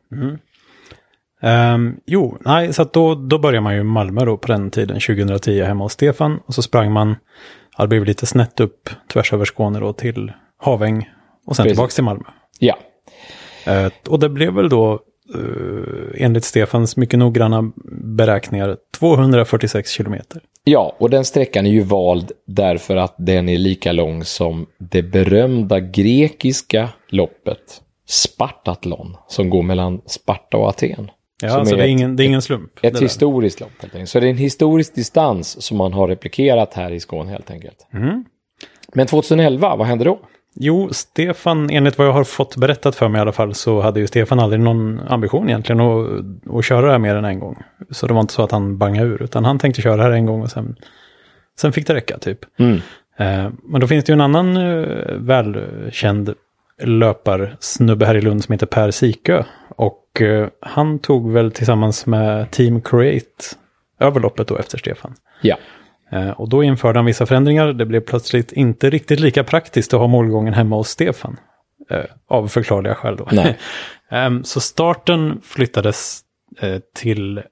Ehm, 1.42 1.96
jo, 2.06 2.38
nej, 2.40 2.72
så 2.72 2.84
då, 2.84 3.14
då 3.14 3.38
börjar 3.38 3.60
man 3.60 3.74
ju 3.74 3.80
i 3.80 3.84
Malmö 3.84 4.24
då 4.24 4.36
på 4.36 4.52
den 4.52 4.70
tiden, 4.70 5.00
2010, 5.00 5.62
hemma 5.62 5.84
hos 5.84 5.92
Stefan. 5.92 6.40
Och 6.46 6.54
så 6.54 6.62
sprang 6.62 6.92
man, 6.92 7.16
ja, 7.78 7.84
det 7.84 7.88
blev 7.88 8.04
lite 8.04 8.26
snett 8.26 8.60
upp 8.60 8.90
tvärs 9.12 9.32
över 9.32 9.44
Skåne 9.44 9.80
då 9.80 9.92
till 9.92 10.32
Haväng 10.58 11.08
och 11.46 11.56
sen 11.56 11.64
Precis. 11.64 11.76
tillbaka 11.76 11.90
till 11.90 12.04
Malmö. 12.04 12.24
Ja, 12.58 12.76
Eh, 13.66 13.90
och 14.08 14.18
det 14.18 14.28
blev 14.28 14.52
väl 14.52 14.68
då, 14.68 14.92
eh, 15.34 16.24
enligt 16.24 16.44
Stefans 16.44 16.96
mycket 16.96 17.18
noggranna 17.18 17.72
beräkningar, 18.16 18.76
246 18.98 19.90
kilometer. 19.90 20.42
Ja, 20.64 20.96
och 20.98 21.10
den 21.10 21.24
sträckan 21.24 21.66
är 21.66 21.70
ju 21.70 21.80
vald 21.80 22.32
därför 22.46 22.96
att 22.96 23.14
den 23.18 23.48
är 23.48 23.58
lika 23.58 23.92
lång 23.92 24.24
som 24.24 24.66
det 24.78 25.02
berömda 25.02 25.80
grekiska 25.80 26.88
loppet 27.08 27.82
Spartatlon 28.08 29.16
som 29.28 29.50
går 29.50 29.62
mellan 29.62 30.00
Sparta 30.06 30.56
och 30.56 30.68
Aten. 30.68 31.10
Ja, 31.42 31.48
som 31.48 31.60
alltså 31.60 31.74
är 31.74 31.78
det 31.78 31.82
är 31.82 31.86
ett- 31.86 31.90
ingen, 31.90 32.16
det 32.16 32.22
är 32.22 32.26
ingen 32.26 32.42
slump. 32.42 32.70
Ett 32.82 32.94
där. 32.94 33.00
historiskt 33.00 33.60
lopp 33.60 33.70
helt 33.80 33.94
enkelt. 33.94 34.10
Så 34.10 34.20
det 34.20 34.26
är 34.26 34.30
en 34.30 34.36
historisk 34.36 34.94
distans 34.94 35.62
som 35.62 35.76
man 35.76 35.92
har 35.92 36.08
replikerat 36.08 36.74
här 36.74 36.90
i 36.90 37.00
Skåne 37.00 37.30
helt 37.30 37.50
enkelt. 37.50 37.86
Mm. 37.92 38.24
Men 38.94 39.06
2011, 39.06 39.76
vad 39.76 39.86
hände 39.86 40.04
då? 40.04 40.18
Jo, 40.58 40.88
Stefan, 40.92 41.70
enligt 41.70 41.98
vad 41.98 42.06
jag 42.06 42.12
har 42.12 42.24
fått 42.24 42.56
berättat 42.56 42.96
för 42.96 43.08
mig 43.08 43.18
i 43.18 43.22
alla 43.22 43.32
fall, 43.32 43.54
så 43.54 43.80
hade 43.80 44.00
ju 44.00 44.06
Stefan 44.06 44.40
aldrig 44.40 44.60
någon 44.60 45.00
ambition 45.08 45.48
egentligen 45.48 45.80
att, 45.80 46.08
att 46.54 46.64
köra 46.64 46.86
det 46.86 46.92
här 46.92 46.98
mer 46.98 47.14
än 47.14 47.24
en 47.24 47.38
gång. 47.40 47.62
Så 47.90 48.06
det 48.06 48.14
var 48.14 48.20
inte 48.20 48.32
så 48.34 48.42
att 48.42 48.50
han 48.50 48.78
bangade 48.78 49.08
ur, 49.08 49.22
utan 49.22 49.44
han 49.44 49.58
tänkte 49.58 49.82
köra 49.82 49.96
det 49.96 50.02
här 50.02 50.10
en 50.10 50.26
gång 50.26 50.42
och 50.42 50.50
sen, 50.50 50.76
sen 51.58 51.72
fick 51.72 51.86
det 51.86 51.94
räcka 51.94 52.18
typ. 52.18 52.38
Mm. 52.58 52.74
Eh, 53.16 53.50
men 53.64 53.80
då 53.80 53.86
finns 53.86 54.04
det 54.04 54.10
ju 54.10 54.14
en 54.14 54.20
annan 54.20 54.56
eh, 54.56 54.86
välkänd 55.16 56.34
löparsnubbe 56.82 58.06
här 58.06 58.14
i 58.14 58.20
Lund 58.20 58.44
som 58.44 58.52
heter 58.52 58.66
Per 58.66 58.90
Sikö. 58.90 59.44
Och 59.76 60.22
eh, 60.22 60.48
han 60.60 60.98
tog 60.98 61.32
väl 61.32 61.52
tillsammans 61.52 62.06
med 62.06 62.50
Team 62.50 62.80
Create 62.80 63.44
överloppet 64.00 64.48
då 64.48 64.56
efter 64.58 64.78
Stefan. 64.78 65.14
Ja. 65.40 65.56
Eh, 66.12 66.30
Och 66.30 66.48
då 66.48 66.62
införde 66.62 66.98
han 66.98 67.06
vissa 67.06 67.26
förändringar. 67.26 67.72
Det 67.72 67.86
blev 67.86 68.00
plötsligt 68.00 68.52
inte 68.52 68.90
riktigt 68.90 69.20
lika 69.20 69.44
praktiskt 69.44 69.94
att 69.94 70.00
ha 70.00 70.06
målgången 70.06 70.54
hemma 70.54 70.76
hos 70.76 70.88
Stefan. 70.88 71.36
Eh, 71.90 72.04
Av 72.28 72.48
förklarliga 72.48 72.94
skäl 72.94 73.16
då. 73.16 73.28
Nej. 73.32 73.58
Ehm, 74.10 74.44
Så 74.44 74.60
starten 74.60 75.40
flyttades 75.44 76.20
till 76.94 77.42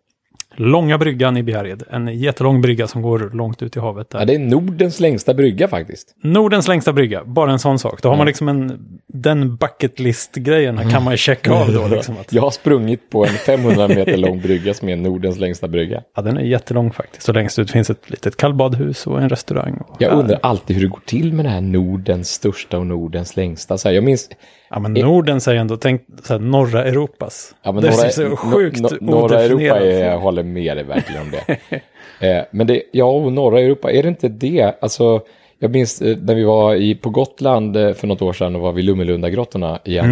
Långa 0.56 0.98
bryggan 0.98 1.36
i 1.36 1.42
Bjärred. 1.42 1.82
En 1.90 2.18
jättelång 2.18 2.60
brygga 2.60 2.86
som 2.86 3.02
går 3.02 3.30
långt 3.34 3.62
ut 3.62 3.76
i 3.76 3.80
havet. 3.80 4.10
Där. 4.10 4.18
ja, 4.18 4.24
det 4.24 4.34
är 4.34 4.38
Nordens 4.38 5.00
längsta 5.00 5.34
brygga 5.34 5.68
faktiskt. 5.68 6.14
Nordens 6.22 6.68
längsta 6.68 6.92
brygga, 6.92 7.24
bara 7.24 7.52
en 7.52 7.58
sån 7.58 7.78
sak. 7.78 8.02
Då 8.02 8.08
har 8.08 8.16
man 8.16 8.26
liksom 8.26 8.48
en, 8.48 8.80
den 9.06 9.56
bucket 9.56 10.00
list-grejen 10.00 10.90
kan 10.90 11.04
man 11.04 11.12
ju 11.12 11.16
checka 11.16 11.52
av 11.52 11.72
då. 11.72 11.88
Liksom 11.88 12.14
att, 12.20 12.32
Jag 12.32 12.42
har 12.42 12.50
sprungit 12.50 13.10
på 13.10 13.26
en 13.26 13.32
500 13.32 13.88
meter 13.88 14.16
lång 14.16 14.40
brygga 14.42 14.74
som 14.74 14.88
är 14.88 14.96
Nordens 14.96 15.38
längsta 15.38 15.68
brygga. 15.68 16.02
ja, 16.16 16.22
den 16.22 16.36
är 16.36 16.42
jättelång 16.42 16.92
faktiskt. 16.92 17.28
Och 17.28 17.34
längst 17.34 17.58
ut 17.58 17.70
finns 17.70 17.90
ett 17.90 18.10
litet 18.10 18.36
kallbadhus 18.36 19.06
och 19.06 19.22
en 19.22 19.28
restaurang. 19.28 19.82
Och, 19.88 19.96
Jag 19.98 20.12
ja, 20.12 20.16
undrar 20.16 20.38
alltid 20.42 20.76
hur 20.76 20.82
det 20.82 20.88
går 20.90 21.02
till 21.06 21.32
med 21.32 21.44
det 21.44 21.48
här 21.48 21.60
Nordens 21.60 22.30
största 22.30 22.78
och 22.78 22.86
Nordens 22.86 23.36
längsta. 23.36 23.78
Så 23.78 23.88
här, 23.88 23.94
jag 23.94 24.04
minns, 24.04 24.28
Ja, 24.74 24.80
men 24.80 24.92
Norden 24.92 25.40
säger 25.40 25.60
ändå, 25.60 25.76
tänk 25.76 26.02
så 26.22 26.32
här, 26.32 26.40
norra 26.40 26.84
Europas. 26.84 27.54
Ja, 27.62 27.72
men 27.72 27.82
det 27.82 27.90
norra, 27.90 28.04
är 28.04 28.10
så 28.10 28.36
sjukt 28.36 28.80
no, 28.80 28.88
no, 29.00 29.10
norra 29.10 29.42
Europa, 29.42 29.80
är, 29.80 30.16
håller 30.16 30.42
med 30.44 30.76
dig 30.76 30.84
verkligen 30.84 31.22
om 31.22 31.30
det. 31.30 31.58
eh, 32.28 32.44
men 32.50 32.66
det, 32.66 32.82
ja, 32.92 33.04
och 33.04 33.32
norra 33.32 33.60
Europa, 33.60 33.92
är 33.92 34.02
det 34.02 34.08
inte 34.08 34.28
det? 34.28 34.74
Alltså, 34.80 35.20
jag 35.58 35.70
minns 35.70 36.02
eh, 36.02 36.16
när 36.16 36.34
vi 36.34 36.44
var 36.44 36.74
i, 36.74 36.94
på 36.94 37.10
Gotland 37.10 37.76
eh, 37.76 37.92
för 37.92 38.06
något 38.06 38.22
år 38.22 38.32
sedan 38.32 38.56
och 38.56 38.62
var 38.62 38.72
vid 38.72 38.84
Lummelundagrottorna 38.84 39.78
igen. 39.84 40.04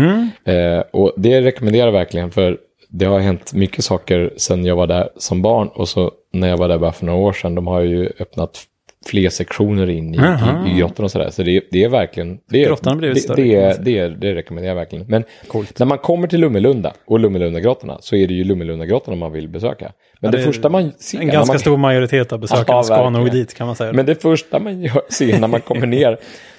Mm. 0.44 0.78
Eh, 0.78 0.84
och 0.90 1.12
det 1.16 1.40
rekommenderar 1.40 1.86
jag 1.86 1.92
verkligen 1.92 2.30
för 2.30 2.58
det 2.88 3.04
har 3.04 3.20
hänt 3.20 3.52
mycket 3.54 3.84
saker 3.84 4.32
sedan 4.36 4.64
jag 4.64 4.76
var 4.76 4.86
där 4.86 5.08
som 5.16 5.42
barn 5.42 5.68
och 5.68 5.88
så 5.88 6.12
när 6.32 6.48
jag 6.48 6.56
var 6.56 6.68
där 6.68 6.78
bara 6.78 6.92
för 6.92 7.06
några 7.06 7.18
år 7.18 7.32
sedan, 7.32 7.54
de 7.54 7.66
har 7.66 7.80
ju 7.80 8.10
öppnat 8.18 8.64
fler 9.06 9.28
sektioner 9.28 9.90
in 9.90 10.14
i, 10.14 10.16
Jaha. 10.16 10.68
i, 10.68 10.70
i 10.70 10.78
grottorna 10.78 11.04
och 11.04 11.10
sådär. 11.10 11.30
Så 11.30 11.42
det, 11.42 11.62
det 11.70 11.84
är 11.84 11.88
verkligen... 11.88 12.38
Det, 12.48 12.64
Grottan 12.64 12.98
blivit 12.98 13.28
det, 13.28 13.34
det, 13.34 13.54
är- 13.54 13.78
det, 13.82 13.98
är- 13.98 14.10
det 14.10 14.34
rekommenderar 14.34 14.70
jag 14.70 14.76
verkligen. 14.76 15.06
Men 15.08 15.24
Coolt. 15.48 15.78
när 15.78 15.86
man 15.86 15.98
kommer 15.98 16.28
till 16.28 16.40
Lummelunda 16.40 16.92
och 17.06 17.20
Lummelundagrottorna 17.20 17.98
så 18.00 18.16
är 18.16 18.26
det 18.26 18.34
ju 18.34 18.44
Lummelundagrottorna 18.44 19.16
man 19.16 19.32
vill 19.32 19.48
besöka. 19.48 19.92
Men 20.20 20.30
det, 20.32 20.38
det 20.38 20.44
första 20.44 20.68
man 20.68 20.92
ser... 20.98 21.18
En 21.20 21.28
ganska 21.28 21.52
man, 21.52 21.58
stor 21.60 21.76
majoritet 21.76 22.32
av 22.32 22.38
besökarna 22.38 22.78
Ja, 22.78 22.82
ska 22.82 23.10
nog 23.10 23.30
dit 23.30 23.54
kan 23.54 23.66
man 23.66 23.76
säga. 23.76 23.92
Men 23.92 24.06
det 24.06 24.22
första 24.22 24.58
man 24.58 24.82
gör, 24.82 25.02
ser 25.10 25.38
när 25.40 25.48
man 25.48 25.60
kommer 25.60 25.86
ner 25.96 26.18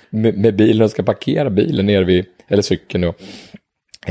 med, 0.09 0.37
med 0.37 0.55
bilen 0.55 0.81
och 0.85 0.91
ska 0.91 1.03
parkera 1.03 1.49
bilen 1.49 1.85
nere 1.85 2.03
vid, 2.03 2.25
eller 2.49 2.61
cykeln 2.61 3.01
då, 3.01 3.13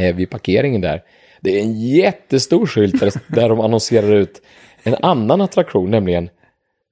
eh, 0.02 0.14
vid 0.14 0.30
parkeringen 0.30 0.80
där. 0.80 1.02
Det 1.40 1.58
är 1.58 1.62
en 1.62 1.80
jättestor 1.88 2.66
skylt 2.66 3.00
där, 3.00 3.12
där 3.28 3.48
de 3.48 3.60
annonserar 3.60 4.12
ut 4.12 4.42
en 4.82 4.94
annan 5.02 5.40
attraktion, 5.40 5.90
nämligen 5.90 6.28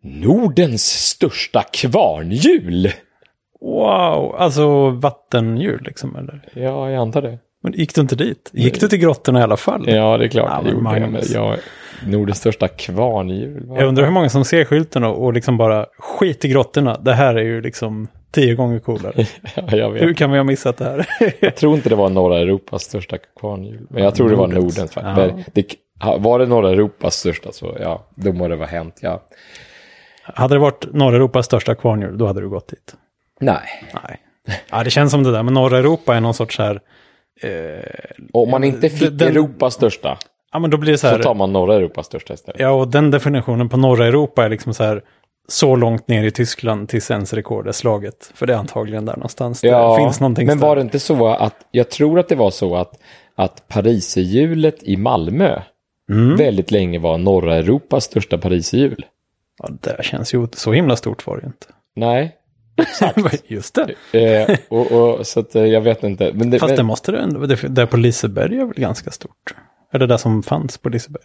Nordens 0.02 0.85
största 0.85 1.62
kvarnhjul. 1.62 2.92
Wow, 3.61 4.35
alltså 4.38 4.90
vattenhjul 4.90 5.83
liksom 5.85 6.16
eller? 6.16 6.49
Ja, 6.54 6.90
jag 6.90 7.00
antar 7.00 7.23
det. 7.23 7.38
Men 7.62 7.73
gick 7.73 7.95
du 7.95 8.00
inte 8.00 8.16
dit? 8.16 8.50
Gick 8.52 8.80
du 8.80 8.88
till 8.88 8.99
grottorna 8.99 9.40
i 9.40 9.42
alla 9.42 9.57
fall? 9.57 9.85
Ja, 9.88 10.19
det 10.19 10.25
är 10.25 10.28
klart 10.28 10.50
Ja, 10.50 10.61
jag 10.64 10.73
gjorde. 10.73 11.07
Men 11.07 11.21
jag, 11.33 11.59
Nordens 12.07 12.38
största 12.38 12.69
kvarnhjul. 12.69 13.66
Jag 13.69 13.88
undrar 13.88 14.04
hur 14.04 14.12
många 14.12 14.28
som 14.28 14.45
ser 14.45 14.64
skylten 14.64 15.04
och, 15.04 15.25
och 15.25 15.33
liksom 15.33 15.57
bara 15.57 15.87
skit 15.99 16.45
i 16.45 16.49
grottorna. 16.49 16.99
Det 17.00 17.12
här 17.12 17.35
är 17.35 17.42
ju 17.42 17.61
liksom 17.61 18.09
tio 18.30 18.54
gånger 18.54 18.78
coolare. 18.78 19.26
Ja, 19.54 19.76
jag 19.76 19.90
vet. 19.90 20.02
Hur 20.02 20.14
kan 20.14 20.30
vi 20.30 20.37
ha 20.37 20.45
missat 20.45 20.76
det 20.76 20.85
här? 20.85 21.07
Jag 21.40 21.57
tror 21.57 21.75
inte 21.75 21.88
det 21.88 21.97
var 21.97 22.09
norra 22.11 22.38
Europas 22.38 22.83
största 22.83 23.19
kvarnhjul. 23.40 23.87
Men 23.90 24.02
jag 24.02 24.14
tror 24.14 24.30
det 24.30 24.37
var 24.37 24.49
Nordens. 24.49 24.92
Ja. 24.95 26.19
Var 26.19 26.38
det 26.38 26.47
norra 26.47 26.71
Europas 26.71 27.14
största 27.14 27.52
så 27.52 27.76
ja, 27.80 28.07
då 28.14 28.33
må 28.33 28.49
det 28.49 28.57
vara 28.57 28.69
hänt. 28.69 28.99
Ja. 29.02 29.23
Hade 30.34 30.54
det 30.54 30.58
varit 30.58 30.92
norra 30.92 31.16
Europas 31.16 31.46
största 31.46 31.75
kvarnhjul, 31.75 32.18
då 32.18 32.26
hade 32.26 32.40
du 32.40 32.49
gått 32.49 32.68
dit. 32.68 32.94
Nej. 33.40 33.60
Nej. 34.04 34.20
Ja, 34.70 34.84
det 34.84 34.90
känns 34.90 35.10
som 35.12 35.22
det 35.22 35.32
där. 35.32 35.42
Men 35.42 35.54
norra 35.54 35.78
Europa 35.78 36.16
är 36.16 36.20
någon 36.20 36.34
sorts 36.34 36.56
så 36.56 36.62
här... 36.62 36.80
Eh, 37.42 37.50
Om 38.32 38.50
man 38.50 38.64
inte 38.64 38.88
fick 38.90 39.18
den- 39.18 39.28
Europas 39.28 39.75
största 39.75 40.18
ja, 40.52 40.58
men 40.58 40.70
då 40.70 40.76
blir 40.76 40.92
det 40.92 40.99
så 40.99 41.06
så 41.06 41.14
här... 41.16 41.22
tar 41.22 41.34
man 41.34 41.52
norra 41.52 41.75
Europas 41.75 42.06
största 42.06 42.34
istället. 42.34 42.60
Ja, 42.60 42.70
och 42.70 42.88
den 42.88 43.10
definitionen 43.10 43.68
på 43.68 43.76
norra 43.76 44.06
Europa 44.06 44.44
är 44.44 44.49
liksom 44.49 44.75
så 44.75 44.84
här... 44.84 45.02
Så 45.49 45.76
långt 45.76 46.08
ner 46.08 46.25
i 46.25 46.30
Tyskland 46.30 46.88
tills 46.88 47.10
ens 47.10 47.32
rekord 47.32 47.68
är 47.68 47.72
slaget. 47.72 48.30
För 48.34 48.46
det 48.46 48.52
är 48.52 48.56
antagligen 48.58 49.04
där 49.06 49.16
någonstans. 49.16 49.64
Ja, 49.64 49.90
det 49.96 50.02
finns 50.02 50.20
någonting 50.20 50.46
men 50.46 50.58
var 50.58 50.76
det 50.76 50.82
inte 50.82 50.99
så 50.99 51.28
att, 51.28 51.54
jag 51.70 51.90
tror 51.90 52.18
att 52.18 52.28
det 52.28 52.34
var 52.34 52.50
så 52.50 52.76
att, 52.76 52.92
att 53.37 53.68
Pariserhjulet 53.68 54.82
i 54.82 54.96
Malmö 54.96 55.60
Mm. 56.10 56.37
väldigt 56.37 56.70
länge 56.70 56.99
var 56.99 57.18
norra 57.18 57.56
Europas 57.56 58.04
största 58.04 58.38
Pariserhjul. 58.38 59.04
Ja, 59.62 59.68
det 59.80 60.04
känns 60.04 60.34
ju 60.34 60.46
så 60.52 60.72
himla 60.72 60.96
stort 60.96 61.26
var 61.26 61.36
det 61.36 61.42
ju 61.42 61.46
inte. 61.46 61.66
Nej, 61.96 62.36
Just 63.46 63.78
det. 64.12 64.44
eh, 64.48 64.56
och, 64.68 64.92
och, 64.92 65.26
så 65.26 65.40
att 65.40 65.54
eh, 65.54 65.64
jag 65.64 65.80
vet 65.80 66.02
inte. 66.04 66.32
Men 66.34 66.50
det, 66.50 66.58
Fast 66.58 66.70
men, 66.70 66.76
det 66.76 66.82
måste 66.82 67.12
det 67.12 67.18
ändå, 67.18 67.46
det, 67.46 67.68
där 67.68 67.86
på 67.86 67.96
Liseberg 67.96 68.58
är 68.60 68.64
väl 68.64 68.74
ganska 68.76 69.10
stort. 69.10 69.54
Är 69.92 69.98
det 69.98 70.06
där 70.06 70.16
som 70.16 70.42
fanns 70.42 70.78
på 70.78 70.88
Liseberg? 70.88 71.22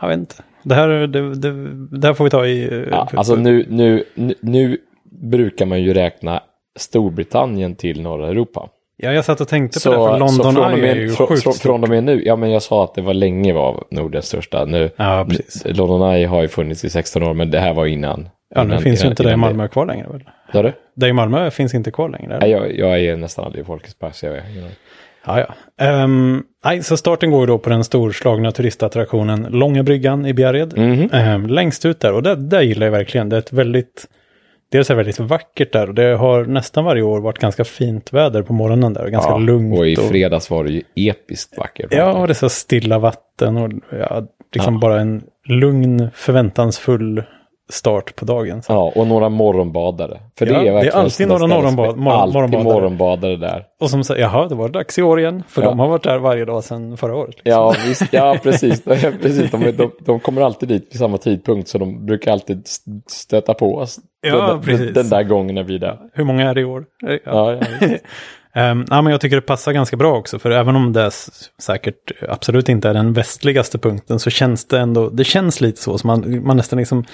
Jag 0.00 0.08
vet 0.08 0.18
inte. 0.18 0.34
Det 0.62 0.74
här, 0.74 0.88
det, 0.88 1.34
det, 1.34 1.52
det 1.98 2.06
här 2.06 2.14
får 2.14 2.24
vi 2.24 2.30
ta 2.30 2.46
i... 2.46 2.74
eh, 2.74 2.88
Ja, 2.90 3.08
alltså 3.14 3.36
nu, 3.36 3.66
nu, 3.68 4.04
nu, 4.14 4.34
nu 4.40 4.78
brukar 5.30 5.66
man 5.66 5.82
ju 5.82 5.94
räkna 5.94 6.42
Storbritannien 6.78 7.76
till 7.76 8.02
norra 8.02 8.28
Europa. 8.28 8.68
Ja, 9.00 9.12
jag 9.12 9.24
satt 9.24 9.40
och 9.40 9.48
tänkte 9.48 9.80
Så, 9.80 9.92
på 9.92 9.96
det, 10.06 10.12
för 10.12 10.18
London 10.18 10.54
från, 10.54 10.74
Eye 10.74 10.90
är 10.90 10.96
ju 10.96 11.10
från, 11.10 11.26
sjukt 11.26 11.42
från, 11.42 11.52
från 11.52 11.82
och 11.82 11.88
med 11.88 12.04
nu, 12.04 12.22
ja 12.24 12.36
men 12.36 12.50
jag 12.50 12.62
sa 12.62 12.84
att 12.84 12.94
det 12.94 13.02
var 13.02 13.14
länge 13.14 13.52
var 13.52 13.84
Nordens 13.90 14.26
största. 14.26 14.64
Nu, 14.64 14.90
Ja, 14.96 15.26
precis. 15.28 15.62
London 15.64 16.12
Eye 16.12 16.26
har 16.26 16.42
ju 16.42 16.48
funnits 16.48 16.84
i 16.84 16.90
16 16.90 17.22
år, 17.22 17.34
men 17.34 17.50
det 17.50 17.58
här 17.60 17.74
var 17.74 17.86
innan. 17.86 18.28
Ja, 18.54 18.62
nu 18.64 18.68
innan, 18.70 18.82
finns 18.82 19.00
ju 19.00 19.02
innan- 19.02 19.12
inte 19.12 19.22
det 19.22 19.32
i 19.32 19.36
Malmö 19.36 19.68
kvar 19.68 19.86
längre 19.86 20.06
väl? 20.12 20.20
Sa 20.52 20.62
du? 20.62 20.72
Det 20.96 21.08
i 21.08 21.12
Malmö 21.12 21.50
finns 21.50 21.74
inte 21.74 21.90
kvar 21.90 22.08
längre. 22.08 22.38
Nej, 22.40 22.50
jag, 22.50 22.76
jag 22.78 23.00
är 23.00 23.16
nästan 23.16 23.44
aldrig 23.44 23.62
i 23.62 23.66
Folkets 23.66 23.94
Park, 23.98 24.14
så 24.14 24.26
jag 24.26 24.32
vet 24.32 24.44
inte. 24.56 24.68
Ja, 25.26 25.40
ja. 25.40 25.84
Ehm, 25.84 26.42
nej, 26.64 26.82
så 26.82 26.96
starten 26.96 27.30
går 27.30 27.40
ju 27.40 27.46
då 27.46 27.58
på 27.58 27.70
den 27.70 27.84
storslagna 27.84 28.52
turistattraktionen 28.52 29.46
Långa 29.50 29.82
bryggan 29.82 30.26
i 30.26 30.34
Bjärred. 30.34 30.78
Mhm. 30.78 31.08
Ehm, 31.12 31.46
längst 31.46 31.84
ut 31.84 32.00
där, 32.00 32.12
och 32.12 32.22
det, 32.22 32.36
det 32.36 32.62
gillar 32.62 32.86
jag 32.86 32.92
verkligen. 32.92 33.28
Det 33.28 33.36
är 33.36 33.40
ett 33.40 33.52
väldigt, 33.52 34.06
dels 34.72 34.90
är 34.90 34.94
det 34.94 34.96
väldigt 34.96 35.18
vackert 35.20 35.72
där 35.72 35.88
och 35.88 35.94
det 35.94 36.16
har 36.16 36.44
nästan 36.44 36.84
varje 36.84 37.02
år 37.02 37.20
varit 37.20 37.38
ganska 37.38 37.64
fint 37.64 38.12
väder 38.12 38.42
på 38.42 38.52
morgonen 38.52 38.92
där. 38.92 39.04
och 39.04 39.10
Ganska 39.10 39.36
lugnt. 39.36 39.78
och 39.78 39.86
i 39.88 39.96
fredags 39.96 40.50
var 40.50 40.64
det 40.64 40.70
ju 40.70 40.82
episkt 40.94 41.58
vackert. 41.58 41.86
Ja, 41.90 42.12
och 42.12 42.26
det 42.26 42.32
är 42.32 42.34
så 42.34 42.48
stilla 42.48 42.98
vatten 42.98 43.56
och 43.56 43.70
ja, 43.90 44.26
liksom 44.54 44.80
bara 44.80 45.00
en 45.00 45.22
lugn, 45.44 46.10
förväntansfull 46.14 47.22
start 47.68 48.16
på 48.16 48.24
dagen. 48.24 48.62
Så. 48.62 48.72
Ja, 48.72 48.92
och 48.94 49.06
några 49.06 49.28
morgonbadare. 49.28 50.20
För 50.38 50.46
Ja, 50.46 50.52
det 50.52 50.58
är 50.58 50.62
det 50.62 50.68
är 50.68 50.72
verkligen 50.74 50.98
alltid 50.98 51.28
några 51.28 51.46
morgonbad- 51.46 51.96
morgon- 51.96 52.08
alltid 52.20 52.34
morgonbadare. 52.34 52.64
morgonbadare 52.74 53.36
där. 53.36 53.64
Och 53.80 53.90
som 53.90 54.04
säger, 54.04 54.20
jaha, 54.22 54.48
det 54.48 54.54
var 54.54 54.68
dags 54.68 54.98
i 54.98 55.02
år 55.02 55.20
igen. 55.20 55.42
För 55.48 55.62
Ja. 55.62 55.68
de 55.68 55.78
har 55.78 55.88
varit 55.88 56.02
där 56.02 56.18
varje 56.18 56.44
dag 56.44 56.64
sedan 56.64 56.96
förra 56.96 57.16
året. 57.16 57.34
liksom. 57.36 57.50
Ja, 57.52 57.74
visst, 57.86 58.02
ja 58.12 58.36
precis. 58.42 58.84
precis. 59.22 59.50
De, 59.50 59.70
de, 59.72 59.90
de 60.00 60.20
kommer 60.20 60.42
alltid 60.42 60.68
dit 60.68 60.88
vid 60.90 60.98
samma 60.98 61.18
tidpunkt 61.18 61.68
så 61.68 61.78
de 61.78 62.06
brukar 62.06 62.32
alltid 62.32 62.66
st- 62.66 62.90
stöta 63.06 63.54
på 63.54 63.76
oss. 63.76 63.98
Ja, 64.20 64.46
den, 64.46 64.60
precis. 64.62 64.94
Den, 64.94 65.08
där 65.08 65.22
gången 65.22 65.54
när 65.54 65.62
vi 65.62 65.74
är 65.74 65.78
där. 65.78 65.98
Hur 66.14 66.24
många 66.24 66.50
är 66.50 66.54
det 66.54 66.60
i 66.60 66.64
år? 66.64 66.84
Ja. 67.00 67.18
Ja. 67.24 67.50
Um, 67.52 68.86
ja, 68.90 69.02
men 69.02 69.06
jag 69.06 69.20
tycker 69.20 69.36
det 69.36 69.42
passar 69.42 69.72
ganska 69.72 69.96
bra 69.96 70.16
också, 70.16 70.38
för 70.38 70.50
även 70.50 70.76
om 70.76 70.92
det 70.92 71.10
säkert 71.62 72.12
absolut 72.28 72.68
inte 72.68 72.88
är 72.88 72.94
den 72.94 73.12
västligaste 73.12 73.78
punkten 73.78 74.18
så 74.18 74.30
känns 74.30 74.64
det 74.68 74.78
ändå, 74.78 75.08
det 75.08 75.24
känns 75.24 75.60
lite 75.60 75.82
så, 75.82 75.98
som 75.98 76.08
man, 76.08 76.42
man 76.46 76.56
nästan 76.56 76.78
liksom 76.78 77.04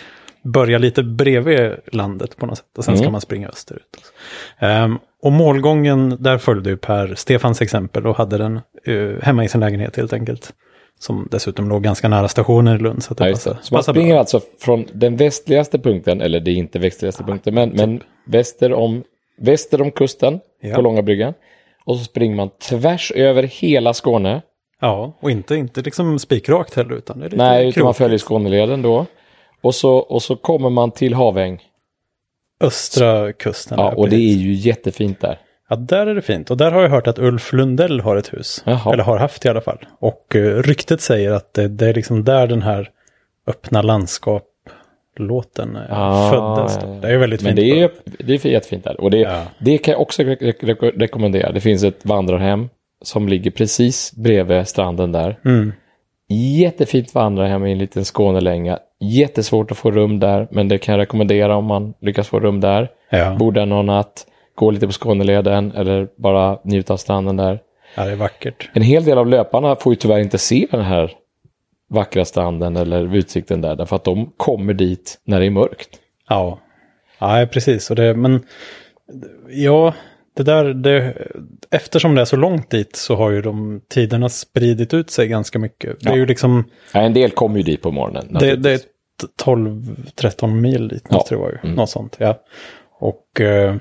börjar 0.45 0.79
lite 0.79 1.03
bredvid 1.03 1.73
landet 1.93 2.37
på 2.37 2.47
något 2.47 2.59
sätt 2.59 2.79
och 2.79 2.85
sen 2.85 2.97
ska 2.97 3.05
Mm. 3.05 3.13
man 3.13 3.21
springa 3.21 3.49
österut. 3.49 3.97
Um, 4.61 4.99
och 5.23 5.33
målgången, 5.33 6.17
där 6.21 6.39
följde 6.39 6.71
ju 6.71 6.77
Per 6.77 7.15
Stefans 7.15 7.63
exempel 7.63 8.07
och 8.07 8.17
hade 8.17 8.39
den 8.39 8.61
uh, 8.89 9.21
hemma 9.23 9.45
i 9.45 9.49
sin 9.49 9.61
lägenhet 9.61 9.97
helt 9.97 10.13
enkelt. 10.13 10.53
Som 10.99 11.29
dessutom 11.31 11.69
låg 11.69 11.83
ganska 11.83 12.09
nära 12.09 12.29
stationen 12.29 12.77
i 12.77 12.79
Lund. 12.79 13.03
Så 13.03 13.13
att 13.13 13.19
det 13.19 13.25
Ja, 13.29 13.31
det. 13.33 13.57
Så 13.63 13.75
man 13.75 13.83
springer 13.83 14.13
bra. 14.15 14.19
alltså 14.21 14.41
från 14.61 14.85
den 14.93 15.17
västligaste 15.17 15.79
punkten, 15.79 16.21
eller 16.21 16.41
det 16.41 16.51
är 16.51 16.55
inte 16.55 16.79
västligaste 16.79 17.25
punkten, 17.25 17.55
men, 17.55 17.71
men 17.71 18.01
väster, 18.27 18.73
om, 18.73 19.03
väster 19.41 19.83
om 19.83 19.91
kusten 19.91 20.41
Ja. 20.61 20.75
på 20.75 20.81
Långa 20.83 21.03
bryggan. 21.03 21.35
Och 21.85 21.97
så 21.99 22.05
springer 22.05 22.37
man 22.37 22.51
tvärs 22.69 23.13
över 23.13 23.43
hela 23.43 23.95
Skåne 23.95 24.43
Ja, 24.81 25.19
och 25.21 25.31
inte, 25.31 25.55
inte 25.57 25.81
liksom 25.83 26.19
spikrakt 26.19 26.75
heller 26.75 26.95
utan 26.95 27.19
det 27.19 27.27
är 27.27 27.31
lite 27.31 27.43
Nej, 27.45 27.69
utan 27.69 27.85
man 27.85 27.95
följer 27.95 28.19
Skåneleden 28.19 28.83
då. 28.83 29.07
Och 29.65 29.75
så, 29.75 29.95
och 29.97 30.23
så 30.23 30.37
kommer 30.37 30.71
man 30.71 30.91
till 30.91 31.15
Haväng. 31.15 31.63
Östra 32.61 33.33
kusten. 33.33 33.79
Ja, 33.81 33.91
där, 33.91 33.99
och 33.99 34.09
det 34.09 34.17
är 34.17 34.35
ju 34.35 34.53
jättefint 34.53 35.21
där. 35.21 35.39
Ja, 35.69 35.77
där 35.77 36.07
är 36.07 36.15
det 36.15 36.23
fint. 36.23 36.51
Och 36.51 36.57
där 36.57 36.71
har 36.73 36.83
jag 36.83 36.89
hört 36.91 37.07
att 37.07 37.19
Ulf 37.19 37.53
Lundell 37.53 38.01
har 38.01 38.17
ett 38.17 38.33
hus. 38.33 38.63
Jaha. 38.67 38.93
Eller 38.93 39.05
har 39.05 39.19
haft 39.19 39.45
i 39.45 39.49
alla 39.49 39.61
fall. 39.61 39.79
Och 39.99 40.33
uh, 40.35 40.63
ryktet 40.63 41.01
säger 41.01 41.31
att 41.31 41.55
det, 41.55 41.69
det 41.69 41.87
är 41.89 41.95
liksom 41.95 42.25
där 42.25 42.47
den 42.47 42.63
här 42.63 42.91
öppna 43.47 43.83
landskap-låten 43.83 45.77
uh, 45.77 45.83
Ah, 45.91 46.31
föddes. 46.31 46.79
Då. 46.79 46.99
Det 47.03 47.09
är 47.09 47.17
väldigt 47.19 47.43
Men 47.43 47.57
fint. 47.57 47.69
det 47.69 47.81
är, 47.83 47.91
det 48.27 48.45
är 48.45 48.49
jättefint 48.49 48.85
där. 48.85 49.01
Och 49.01 49.11
det, 49.11 49.19
Ja. 49.19 49.43
det 49.59 49.79
kan 49.79 49.93
jag 49.93 50.01
också 50.01 50.23
re 50.23 50.35
re 50.35 50.75
rekommendera. 50.75 51.53
Det 51.53 51.61
finns 51.61 51.85
ett 51.85 52.07
vandrarhem 52.07 52.69
som 53.03 53.29
ligger 53.29 53.51
precis 53.51 54.13
bredvid 54.13 54.69
stranden 54.69 55.13
där. 55.13 55.39
Mm. 55.45 55.73
Jättefint 56.29 57.15
vandrarhem 57.15 57.67
i 57.67 57.73
en 57.73 57.79
liten 57.79 58.05
Skånelänga. 58.05 58.79
Jättesvårt 59.11 59.71
att 59.71 59.77
få 59.79 59.91
rum 59.91 60.21
där, 60.21 60.49
men 60.51 60.69
det 60.69 60.79
kan 60.79 60.93
jag 60.95 61.01
rekommendera 61.03 61.57
om 61.57 61.65
man 61.65 61.95
lyckas 62.01 62.29
få 62.29 62.41
rum 62.41 62.61
där. 62.61 62.89
Ja. 63.11 63.37
Bo 63.39 63.51
där 63.51 63.67
någon 63.67 63.87
natt, 63.87 64.27
gå 64.55 64.71
lite 64.71 64.87
på 64.87 64.93
Skåneleden 64.93 65.73
eller 65.73 66.09
bara 66.17 66.59
njuta 66.65 66.93
av 66.93 66.97
stranden 66.97 67.37
där. 67.37 67.61
ja, 67.95 68.05
det 68.05 68.13
är 68.13 68.17
vackert. 68.17 68.71
En 68.75 68.83
hel 68.83 69.05
del 69.05 69.19
av 69.19 69.27
löparna 69.27 69.77
får 69.77 69.93
ju 69.93 69.97
tyvärr 69.97 70.19
inte 70.19 70.39
se 70.39 70.67
den 70.71 70.81
här 70.85 71.13
vackra 71.91 72.25
stranden 72.25 72.77
eller 72.77 73.17
utsikten 73.17 73.61
där, 73.61 73.77
därför 73.77 73.97
att 73.97 74.05
de 74.05 74.33
kommer 74.37 74.73
dit 74.75 75.21
när 75.25 75.41
det 75.41 75.47
är 75.47 75.51
mörkt. 75.51 75.89
Ja, 76.29 76.59
ja 77.19 77.47
precis. 77.53 77.91
Och 77.91 77.97
det, 77.97 78.15
men 78.15 78.43
ja, 79.51 79.95
det 80.37 80.43
där, 80.43 80.65
det, 80.65 81.15
eftersom 81.71 82.15
det 82.15 82.21
är 82.21 82.25
så 82.25 82.37
långt 82.37 82.71
dit 82.71 82.97
så 82.97 83.15
har 83.17 83.31
ju 83.31 83.43
de 83.43 83.81
tiderna 83.91 84.29
spridit 84.29 84.95
ut 84.95 85.11
sig 85.11 85.29
ganska 85.29 85.59
mycket. 85.59 86.01
Det 86.01 86.09
är 86.09 86.13
Ja. 86.13 86.17
ju 86.19 86.27
liksom, 86.27 86.65
Ja, 86.93 87.01
en 87.01 87.15
del 87.15 87.31
kommer 87.31 87.57
ju 87.57 87.63
dit 87.63 87.83
på 87.83 87.91
morgonen. 87.91 88.37
det, 88.41 88.57
det. 88.57 88.87
12-13 89.45 90.47
mil 90.61 90.89
dit 90.89 91.11
måste 91.11 91.35
Ja. 91.35 91.39
det 91.39 91.43
vara 91.43 91.53
ju. 91.53 91.59
Mm. 91.63 91.77
Något 91.77 91.91
sånt, 91.91 92.17
ja. 92.19 92.35
Och 93.01 93.41
eh, 93.41 93.75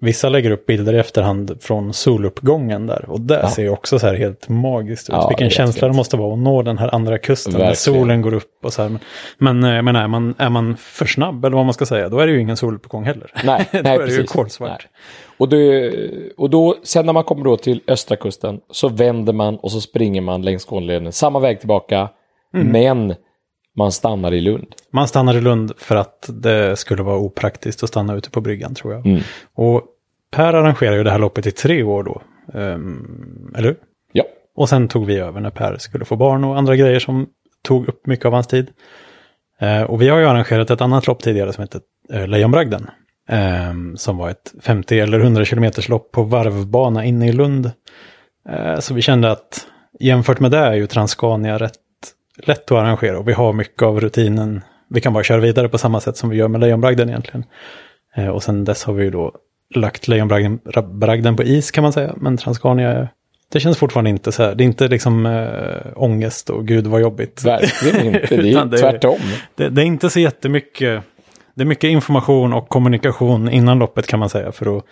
vissa 0.00 0.28
lägger 0.28 0.50
upp 0.50 0.66
bilder 0.66 0.94
i 0.94 0.98
efterhand 0.98 1.56
från 1.60 1.92
soluppgången 1.92 2.86
där. 2.86 3.04
Och 3.10 3.20
det 3.20 3.40
Ja. 3.42 3.48
ser 3.50 3.62
ju 3.62 3.70
också 3.70 3.98
så 3.98 4.06
här 4.06 4.14
helt 4.14 4.48
magiskt 4.48 5.08
ut. 5.08 5.12
Ja, 5.14 5.28
Vilken 5.28 5.50
känsla 5.50 5.88
det 5.88 5.94
måste 5.94 6.16
vara 6.16 6.32
att 6.32 6.38
nå 6.38 6.62
den 6.62 6.78
här 6.78 6.94
andra 6.94 7.18
kusten 7.18 7.52
där 7.52 7.58
Verkligen. 7.60 7.76
solen 7.76 8.22
går 8.22 8.34
upp 8.34 8.64
och 8.64 8.72
så 8.72 8.82
här. 8.82 8.88
Men, 8.88 9.00
men, 9.60 9.76
eh, 9.76 9.82
men 9.82 9.96
är, 9.96 10.08
man, 10.08 10.34
är 10.38 10.48
man 10.50 10.76
för 10.76 11.06
snabb 11.06 11.44
eller 11.44 11.56
vad 11.56 11.64
man 11.66 11.74
ska 11.74 11.86
säga, 11.86 12.08
då 12.08 12.18
är 12.18 12.26
det 12.26 12.32
ju 12.32 12.40
ingen 12.40 12.56
soluppgång 12.56 13.04
heller. 13.04 13.30
Nej, 13.44 13.68
Då 13.72 13.78
nej 13.82 13.94
är 13.96 14.06
det 14.06 14.12
ju 14.12 14.22
kolsvart. 14.24 14.86
Och, 15.38 15.48
det, 15.48 15.92
och 16.36 16.50
då, 16.50 16.76
sen 16.82 17.06
när 17.06 17.12
man 17.12 17.24
kommer 17.24 17.44
då 17.44 17.56
till 17.56 17.80
östra 17.88 18.16
kusten 18.16 18.60
så 18.70 18.88
vänder 18.88 19.32
man 19.32 19.56
och 19.56 19.72
så 19.72 19.80
springer 19.80 20.20
man 20.20 20.42
längs 20.42 20.64
Skåneleden. 20.64 21.12
Samma 21.12 21.38
väg 21.40 21.58
tillbaka, 21.58 22.08
Mm. 22.54 22.68
men 22.68 23.14
man 23.76 23.92
stannar 23.92 24.34
i 24.34 24.40
Lund. 24.40 24.66
Man 24.90 25.08
stannar 25.08 25.34
i 25.36 25.40
Lund 25.40 25.72
för 25.78 25.96
att 25.96 26.30
det 26.32 26.76
skulle 26.76 27.02
vara 27.02 27.18
opraktiskt 27.18 27.82
att 27.82 27.88
stanna 27.88 28.14
ute 28.14 28.30
på 28.30 28.40
bryggan 28.40 28.74
tror 28.74 28.92
jag. 28.94 29.06
Mm. 29.06 29.20
Och 29.54 29.82
Per 30.30 30.54
arrangerar 30.54 30.96
ju 30.96 31.04
det 31.04 31.10
här 31.10 31.18
loppet 31.18 31.46
i 31.46 31.50
tre 31.50 31.82
år 31.82 32.02
då. 32.02 32.22
Ehm, 32.58 33.52
eller 33.56 33.68
hur? 33.68 33.76
Ja, 34.12 34.24
Och 34.56 34.68
sen 34.68 34.88
tog 34.88 35.06
vi 35.06 35.16
över 35.18 35.40
när 35.40 35.50
Per 35.50 35.76
skulle 35.78 36.04
få 36.04 36.16
barn 36.16 36.44
och 36.44 36.58
andra 36.58 36.76
grejer 36.76 36.98
som 36.98 37.26
tog 37.62 37.88
upp 37.88 38.06
mycket 38.06 38.26
av 38.26 38.32
hans 38.32 38.46
tid. 38.46 38.70
Eh, 39.60 39.82
och 39.82 40.02
vi 40.02 40.08
har 40.08 40.18
ju 40.18 40.26
arrangerat 40.26 40.70
ett 40.70 40.80
annat 40.80 41.06
lopp 41.06 41.22
tidigare 41.22 41.52
som 41.52 41.62
heter 41.62 41.80
eh, 42.12 42.26
Lejonbragden. 42.28 42.90
ehm, 43.28 43.96
som 43.96 44.16
var 44.16 44.30
ett 44.30 44.54
50 44.62 44.98
eller 45.00 45.20
100 45.20 45.44
kilometers 45.44 45.88
lopp 45.88 46.12
på 46.12 46.22
varvbana 46.22 47.04
inne 47.04 47.28
i 47.28 47.32
Lund. 47.32 47.70
Eh, 48.48 48.78
så 48.78 48.94
vi 48.94 49.02
kände 49.02 49.30
att 49.30 49.66
jämfört 50.00 50.40
med 50.40 50.50
det 50.50 50.58
är 50.58 50.74
ju 50.74 50.86
Transcania 50.86 51.58
rätt 51.58 51.72
lätt 52.36 52.72
att 52.72 52.78
arrangera. 52.78 53.18
Och 53.18 53.28
vi 53.28 53.32
har 53.32 53.52
mycket 53.52 53.82
av 53.82 54.00
rutinen. 54.00 54.62
Vi 54.90 55.00
kan 55.00 55.12
bara 55.12 55.24
köra 55.24 55.40
vidare 55.40 55.68
på 55.68 55.78
samma 55.78 56.00
sätt 56.00 56.16
som 56.16 56.30
vi 56.30 56.36
gör 56.36 56.48
med 56.48 56.60
Lejonbragden 56.60 57.08
egentligen. 57.08 57.44
Eh, 58.16 58.28
och 58.28 58.42
sen 58.42 58.64
dess 58.64 58.84
har 58.84 58.92
vi 58.94 59.04
ju 59.04 59.10
då 59.10 59.32
lagt 59.74 60.08
Lejonbragden 60.08 60.58
bragden 60.92 61.36
på 61.36 61.42
is 61.42 61.70
kan 61.70 61.82
man 61.82 61.92
säga. 61.92 62.14
Men 62.16 62.36
Transcania, 62.36 62.88
är- 62.92 63.08
det 63.52 63.60
känns 63.60 63.78
fortfarande 63.78 64.10
inte 64.10 64.32
så 64.32 64.42
här. 64.42 64.54
Det 64.54 64.62
är 64.62 64.66
inte 64.66 64.88
liksom 64.88 65.26
äh, 65.26 65.92
ångest 66.02 66.50
och 66.50 66.66
gud 66.66 66.86
vad 66.86 67.00
jobbigt. 67.00 67.44
verkligen 67.44 68.06
inte. 68.06 68.26
Det 68.28 68.34
är 68.36 68.44
Utan 68.50 68.70
det 68.70 68.76
är- 68.76 68.80
tvärtom. 68.80 69.18
Det, 69.54 69.68
det 69.68 69.82
är 69.82 69.86
inte 69.86 70.10
så 70.10 70.20
jättemycket. 70.20 71.02
Det 71.54 71.62
är 71.62 71.66
mycket 71.66 71.88
information 71.88 72.52
och 72.52 72.68
kommunikation 72.68 73.48
innan 73.48 73.78
loppet 73.78 74.06
kan 74.06 74.20
man 74.20 74.28
säga. 74.28 74.52
För 74.52 74.78
att 74.78 74.84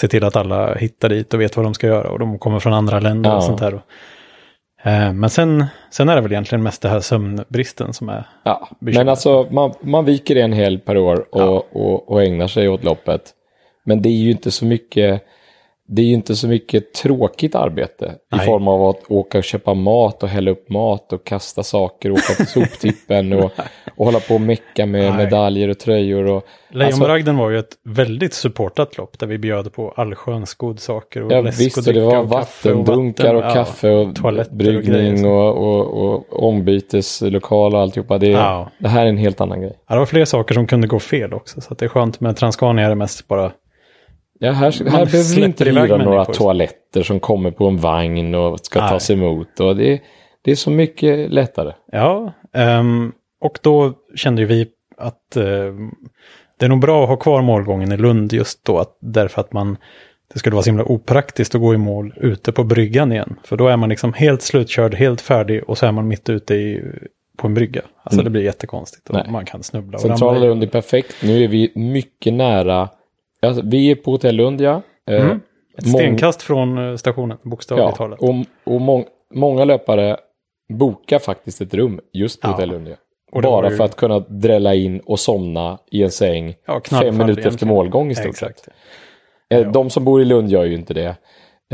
se 0.00 0.08
till 0.08 0.24
att 0.24 0.36
alla 0.36 0.74
hittar 0.74 1.08
dit 1.08 1.34
och 1.34 1.40
vet 1.40 1.56
vad 1.56 1.66
de 1.66 1.74
ska 1.74 1.86
göra. 1.86 2.08
Och 2.10 2.18
de 2.18 2.38
kommer 2.38 2.60
från 2.60 2.72
andra 2.72 3.00
länder 3.00 3.30
Ja. 3.30 3.36
och 3.36 3.44
sånt 3.44 3.58
där. 3.60 3.80
Eh, 4.86 5.12
men 5.12 5.30
sen, 5.30 5.64
sen 5.90 6.08
är 6.08 6.14
det 6.16 6.20
väl 6.20 6.32
egentligen 6.32 6.62
mest 6.62 6.82
det 6.82 6.88
här 6.88 7.00
sömnbristen 7.00 7.92
som 7.92 8.08
är. 8.08 8.28
Ja, 8.44 8.68
Bekymmer. 8.80 9.04
men 9.04 9.08
alltså 9.10 9.46
man, 9.50 9.72
man 9.80 10.04
viker 10.04 10.36
en 10.36 10.52
helg 10.52 10.78
per 10.78 10.96
år 10.96 11.26
och, 11.34 11.40
Ja. 11.40 11.64
och, 11.72 12.08
och 12.10 12.22
ägnar 12.22 12.46
sig 12.46 12.68
åt 12.68 12.84
loppet. 12.84 13.22
Men 13.84 14.02
det 14.02 14.08
är 14.08 14.12
ju 14.12 14.30
inte 14.30 14.50
så 14.50 14.64
mycket 14.64 15.22
det 15.88 16.02
är 16.02 16.06
ju 16.06 16.12
inte 16.14 16.36
så 16.36 16.48
mycket 16.48 16.94
tråkigt 16.94 17.54
arbete 17.54 18.14
i 18.32 18.36
Nej. 18.36 18.46
form 18.46 18.68
av 18.68 18.84
att 18.84 19.02
åka 19.08 19.38
och 19.38 19.44
köpa 19.44 19.74
mat 19.74 20.22
och 20.22 20.28
hälla 20.28 20.50
upp 20.50 20.70
mat 20.70 21.12
och 21.12 21.26
kasta 21.26 21.62
saker 21.62 22.10
och 22.10 22.16
åka 22.16 22.34
till 22.34 22.46
soptippen 22.46 23.32
och, 23.32 23.50
och 23.96 24.04
hålla 24.04 24.20
på 24.20 24.34
och 24.34 24.40
mecka 24.40 24.86
med 24.86 25.14
Nej. 25.14 25.24
medaljer 25.24 25.68
och 25.68 25.78
tröjor. 25.78 26.24
Och, 26.26 26.34
alltså, 26.34 26.78
Lejonbragden 26.78 27.36
var 27.36 27.50
ju 27.50 27.58
ett 27.58 27.72
väldigt 27.84 28.34
supportat 28.34 28.98
lopp 28.98 29.18
där 29.18 29.26
vi 29.26 29.38
bjöd 29.38 29.72
på 29.72 29.90
allsköns 29.96 30.54
godsaker 30.54 31.22
och 31.22 31.32
ja, 31.32 31.40
läsk 31.40 31.60
visst, 31.60 31.76
och 31.78 31.80
och 31.80 31.84
det 31.94 32.00
dricka 32.00 32.06
var 32.06 32.18
och 32.18 32.24
och 32.24 32.30
vattendunkar 32.30 33.34
och, 33.34 33.42
vatten. 33.42 33.64
kaffe 33.64 33.90
och 33.90 34.14
toaletter 34.16 34.50
och 34.50 34.56
bryggning 34.56 35.26
och, 35.26 35.56
och, 35.56 36.04
och, 36.04 36.42
ombyteslokal 36.48 37.74
och 37.74 37.80
alltihopa. 37.80 38.18
Det, 38.18 38.26
Ja. 38.28 38.70
det 38.78 38.88
här 38.88 39.04
är 39.04 39.08
en 39.08 39.16
helt 39.18 39.40
annan 39.40 39.60
grej. 39.60 39.72
Ja, 39.88 39.94
det 39.94 39.98
var 39.98 40.06
fler 40.06 40.24
saker 40.24 40.54
som 40.54 40.66
kunde 40.66 40.86
gå 40.86 40.98
fel 40.98 41.34
också. 41.34 41.60
Så 41.60 41.74
det 41.74 41.84
är 41.84 41.88
skönt 41.88 42.20
med 42.20 42.36
Transcania 42.36 42.84
är 42.84 42.88
det 42.88 42.94
mest 42.94 43.28
bara 43.28 43.52
Ja, 44.38 44.52
här, 44.52 44.90
här 44.90 45.04
behöver 45.06 45.36
vi 45.36 45.44
inte 45.44 45.64
hyra 45.64 45.96
några 45.96 46.24
toaletter 46.24 47.02
som 47.02 47.20
kommer 47.20 47.50
på 47.50 47.66
en 47.66 47.76
vagn 47.76 48.34
och 48.34 48.60
ska 48.60 48.80
Nej. 48.80 48.90
tas 48.90 49.10
emot. 49.10 49.60
Och 49.60 49.76
det, 49.76 50.00
det 50.44 50.50
är 50.50 50.54
så 50.56 50.70
mycket 50.70 51.30
lättare. 51.32 51.72
Ja, 51.92 52.32
ehm, 52.54 53.12
och 53.40 53.58
då 53.62 53.92
kände 54.14 54.42
ju 54.42 54.46
vi 54.46 54.66
att 54.98 55.36
ehm, 55.36 55.90
det 56.58 56.64
är 56.64 56.68
nog 56.68 56.80
bra 56.80 57.02
att 57.02 57.08
ha 57.08 57.16
kvar 57.16 57.42
målgången 57.42 57.92
i 57.92 57.96
Lund 57.96 58.32
just 58.32 58.64
då, 58.64 58.78
att, 58.78 58.98
därför 59.00 59.40
att 59.40 59.52
man 59.52 59.76
det 60.32 60.38
skulle 60.38 60.54
vara 60.54 60.62
så 60.62 60.70
himla 60.70 60.84
opraktiskt 60.84 61.54
att 61.54 61.60
gå 61.60 61.74
i 61.74 61.76
mål 61.76 62.14
ute 62.16 62.52
på 62.52 62.64
bryggan 62.64 63.12
igen. 63.12 63.36
För 63.44 63.56
då 63.56 63.68
är 63.68 63.76
man 63.76 63.88
liksom 63.88 64.12
helt 64.12 64.42
slutkörd, 64.42 64.94
helt 64.94 65.20
färdig 65.20 65.62
och 65.68 65.78
så 65.78 65.86
är 65.86 65.92
man 65.92 66.08
mitt 66.08 66.28
ute 66.28 66.54
i, 66.54 66.82
på 67.36 67.46
en 67.46 67.54
brygga. 67.54 67.82
Alltså 68.02 68.20
Mm. 68.20 68.24
det 68.24 68.30
blir 68.30 68.42
jättekonstigt 68.42 69.08
och 69.08 69.14
Nej. 69.14 69.26
man 69.30 69.44
kan 69.44 69.62
snubbla 69.62 69.98
Centrala. 69.98 70.38
Lund 70.38 70.62
är 70.62 70.66
perfekt. 70.66 71.14
Nu 71.22 71.44
är 71.44 71.48
vi 71.48 71.72
mycket 71.74 72.32
nära. 72.32 72.88
Alltså, 73.46 73.62
vi 73.66 73.90
är 73.90 73.94
på 73.94 74.10
Hotell 74.10 74.34
Lund, 74.36 74.60
ja. 74.60 74.82
Eh, 75.10 75.24
Mm. 75.24 75.40
Ett 75.78 75.84
mång- 75.86 75.92
stenkast 76.00 76.42
från 76.42 76.78
eh, 76.90 76.96
stationen, 76.96 77.38
bokstavligt 77.42 77.88
ja 77.90 77.96
talat. 77.96 78.20
och 78.20 78.34
och 78.74 78.80
mång, 78.80 79.04
många 79.34 79.64
löpare 79.64 80.16
bokar 80.78 81.18
faktiskt 81.18 81.60
ett 81.60 81.74
rum 81.74 82.00
just 82.12 82.40
på 82.40 82.48
Ja. 82.48 82.52
Hotell 82.52 82.68
Lund. 82.70 82.88
Ja. 82.88 82.94
Och 83.32 83.42
det 83.42 83.48
Bara 83.48 83.70
ju- 83.70 83.76
för 83.76 83.84
att 83.84 83.96
kunna 83.96 84.18
drälla 84.18 84.74
in 84.74 85.00
och 85.00 85.20
somna 85.20 85.78
i 85.90 86.02
en 86.02 86.10
säng 86.10 86.54
Ja, 86.66 86.80
fem 86.90 87.16
minuter 87.18 87.48
efter 87.48 87.66
målgång 87.66 88.10
i 88.10 88.14
stort 88.14 88.26
Exakt. 88.26 88.58
sett. 88.64 88.74
Eh. 89.50 89.72
De 89.72 89.90
som 89.90 90.04
bor 90.04 90.22
i 90.22 90.24
Lund 90.24 90.48
gör 90.50 90.64
ju 90.64 90.74
inte 90.74 90.94
det. 90.94 91.16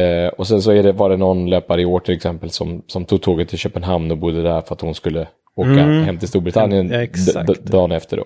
Eh, 0.04 0.28
och 0.28 0.46
sen 0.46 0.62
så 0.62 0.72
är 0.72 0.82
det, 0.82 0.92
var 0.92 1.11
det 1.11 1.16
någon 1.16 1.50
löpare 1.50 1.82
i 1.82 1.85
år 1.85 2.00
till 2.00 2.14
exempel 2.14 2.50
som, 2.50 2.82
som 2.87 3.04
tog 3.04 3.22
tåget 3.22 3.48
till 3.48 3.58
Köpenhamn 3.58 4.11
och 4.11 4.18
bodde 4.18 4.42
där 4.42 4.61
för 4.61 4.74
att 4.74 4.80
hon 4.80 4.94
skulle 4.94 5.26
åka 5.56 5.70
Mm. 5.70 6.04
hem 6.04 6.18
till 6.18 6.28
Storbritannien 6.28 6.90
Ja, 7.35 7.42
dagen 7.62 7.92
efter 7.92 8.16
då. 8.16 8.24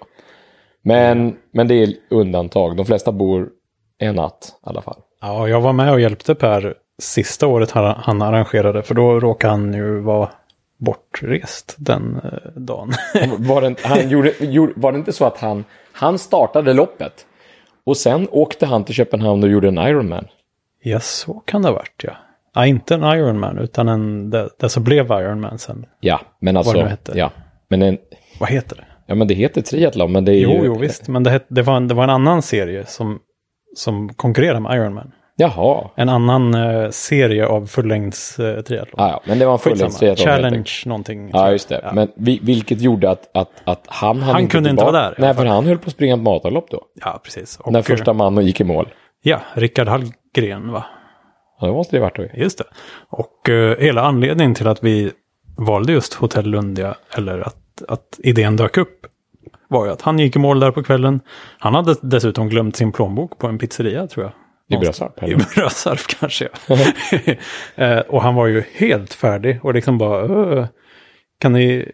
Men, 0.87 1.37
men 1.53 1.69
det 1.69 1.75
är 1.75 1.89
undantag. 2.11 2.77
De 2.77 2.87
flesta 2.87 3.13
bor 3.13 3.49
en 3.99 4.15
natt 4.15 4.49
i 4.67 4.69
alla 4.69 4.83
fall. 4.83 4.97
Ja, 5.21 5.49
jag 5.49 5.61
var 5.61 5.73
med 5.73 5.93
och 5.93 6.01
hjälpte 6.01 6.35
Per 6.35 6.75
sista 6.99 7.47
året 7.47 7.71
han, 7.71 7.95
han 7.99 8.23
arrangerade, 8.23 8.83
för 8.83 8.95
då 8.95 9.21
råkade 9.21 9.51
han 9.51 9.75
ju 9.75 10.01
vara 10.01 10.29
bortrest 10.79 11.75
den 11.79 12.21
eh, 12.25 12.51
dagen. 12.61 12.93
Var 13.39 13.61
det, 13.61 13.67
inte- 13.67 13.89
han 13.89 14.09
gjorde, 14.11 14.33
var 14.77 14.93
det 14.93 14.99
inte 14.99 15.13
så 15.13 15.25
att 15.25 15.39
han, 15.39 15.65
han 15.93 16.19
startade 16.19 16.73
loppet 16.73 17.27
och 17.85 17.97
sen 17.97 18.29
åkte 18.31 18.67
han 18.67 18.85
till 18.85 18.95
Köpenhamn 18.95 19.43
och 19.43 19.49
gjorde 19.51 19.69
en 19.69 19.79
Ironman? 19.79 20.27
ja, 20.83 21.01
så 21.01 21.33
kan 21.35 21.63
det 21.63 21.69
ha 21.69 21.75
varit 21.75 22.03
ja. 22.05 22.13
Ja, 22.55 22.67
inte 22.67 22.95
en 22.95 23.03
Ironman, 23.05 23.59
utan 23.59 23.89
en, 23.89 24.31
det, 24.31 24.49
det 24.59 24.69
som 24.69 24.85
blev 24.85 25.07
Ironman 25.07 25.59
sen. 25.59 25.87
Ja, 26.01 26.21
men 26.41 26.57
alltså. 26.57 26.73
Vad 26.73 26.81
det 26.81 26.85
nu 26.85 26.91
hette. 26.91 27.13
Ja, 27.19 27.31
men, 27.69 27.83
en, 27.83 27.99
Vad 28.41 28.49
heter 28.51 28.77
det? 28.77 28.85
Ja, 29.07 29.15
men 29.15 29.29
det 29.29 29.35
heter 29.35 29.63
triathlon, 29.63 30.13
men 30.13 30.25
det 30.25 30.33
är 30.33 30.41
Jo, 30.41 30.51
ju... 30.51 30.65
jo, 30.65 30.79
visst. 30.79 31.09
Men 31.09 31.23
det, 31.23 31.31
het, 31.31 31.47
det, 31.49 31.63
var 31.63 31.77
en, 31.77 31.89
det 31.89 31.95
var 31.95 32.05
en 32.05 32.11
annan 32.11 32.43
serie 32.43 32.87
som, 32.87 33.19
som 33.75 34.09
konkurrerade 34.15 34.61
med 34.61 34.77
Ironman. 34.77 35.13
Jaha. 35.39 35.91
En 35.97 36.09
annan 36.09 36.55
eh, 36.55 36.91
serie 36.91 37.47
av 37.47 37.67
fullängds 37.67 38.39
eh, 38.39 38.61
triathlon. 38.63 38.95
Ja, 38.97 39.09
ja, 39.11 39.21
men 39.25 39.39
det 39.39 39.47
var 39.47 39.53
en 39.53 39.59
fullängdstriathlon. 39.59 40.27
Challenge 40.27 40.71
någonting. 40.87 41.31
Ja, 41.33 41.43
jag. 41.45 41.53
just 41.53 41.69
det. 41.69 41.81
Ja. 41.85 41.93
Men 41.93 42.09
vi, 42.17 42.39
vilket 42.43 42.81
gjorde 42.81 43.11
att, 43.11 43.31
att, 43.37 43.51
att 43.65 43.85
han 43.87 44.23
Han 44.23 44.49
kunde 44.49 44.71
inte 44.71 44.81
tillbaka. 44.81 44.93
vara 44.99 45.03
där, 45.11 45.15
Nej, 45.19 45.35
för 45.35 45.45
han 45.47 45.67
höll 45.67 45.79
på 45.79 45.87
att 45.87 45.93
springa 45.93 46.15
ett 46.15 46.21
maratonlopp 46.21 46.71
då. 46.71 46.83
ja, 47.05 47.21
precis. 47.25 47.57
Och, 47.61 47.73
När 47.73 47.83
första 47.83 48.13
mannen 48.13 48.47
gick 48.47 48.61
i 48.61 48.65
mål. 48.65 48.89
Ja, 49.23 49.41
Rickard 49.55 49.89
Hallgren 49.89 50.73
va? 50.73 50.85
Ja, 51.61 51.67
det 51.67 51.73
måste 51.73 51.97
det 51.97 52.01
varit 52.01 52.17
då. 52.17 52.25
Just 52.35 52.59
det. 52.59 52.65
Och 53.11 53.49
eh, 53.49 53.79
hela 53.79 54.03
anledningen 54.03 54.55
till 54.55 54.67
att 54.69 54.85
vi 54.85 55.11
valde 55.57 55.93
just 55.93 56.15
Hotell 56.15 56.47
Lundia, 56.51 56.95
eller 57.11 57.39
att, 57.39 57.83
att 57.89 58.21
idén 58.23 58.57
dök 58.57 58.77
upp, 58.77 59.07
var 59.69 59.87
ju 59.87 59.93
att 59.93 60.03
han 60.03 60.19
gick 60.19 60.37
i 60.37 60.39
mål 60.39 60.61
där 60.61 60.71
på 60.71 60.83
kvällen. 60.83 61.21
Han 61.59 61.75
hade 61.75 61.95
dessutom 62.03 62.49
glömt 62.49 62.77
sin 62.77 62.93
plånbok 62.93 63.39
på 63.39 63.47
en 63.47 63.59
pizzeria, 63.59 64.07
tror 64.07 64.25
jag. 64.25 64.33
I 64.69 64.81
Brösarp? 64.81 65.23
I 65.23 65.35
Brösarp 65.35 66.01
kanske, 66.21 66.49
ja. 66.67 66.77
Eh, 67.85 67.99
och 67.99 68.23
han 68.23 68.35
var 68.35 68.47
ju 68.47 68.63
helt 68.75 69.15
färdig 69.15 69.65
och 69.65 69.75
liksom 69.75 69.99
bara, 69.99 70.21
"Öh, 70.21 70.67
kan 71.41 71.53
ni, 71.53 71.93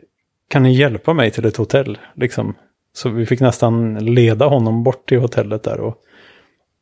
kan 0.51 0.63
ni 0.63 0.73
hjälpa 0.73 1.15
mig 1.15 1.31
till 1.31 1.45
ett 1.45 1.57
hotell? 1.57 1.99
Liksom. 2.15 2.55
Så 2.93 3.09
vi 3.09 3.27
fick 3.27 3.41
nästan 3.41 3.99
leda 4.15 4.47
honom 4.47 4.83
bort 4.83 5.09
till 5.09 5.21
hotellet 5.21 5.63
där. 5.63 5.81
Och, 5.81 5.97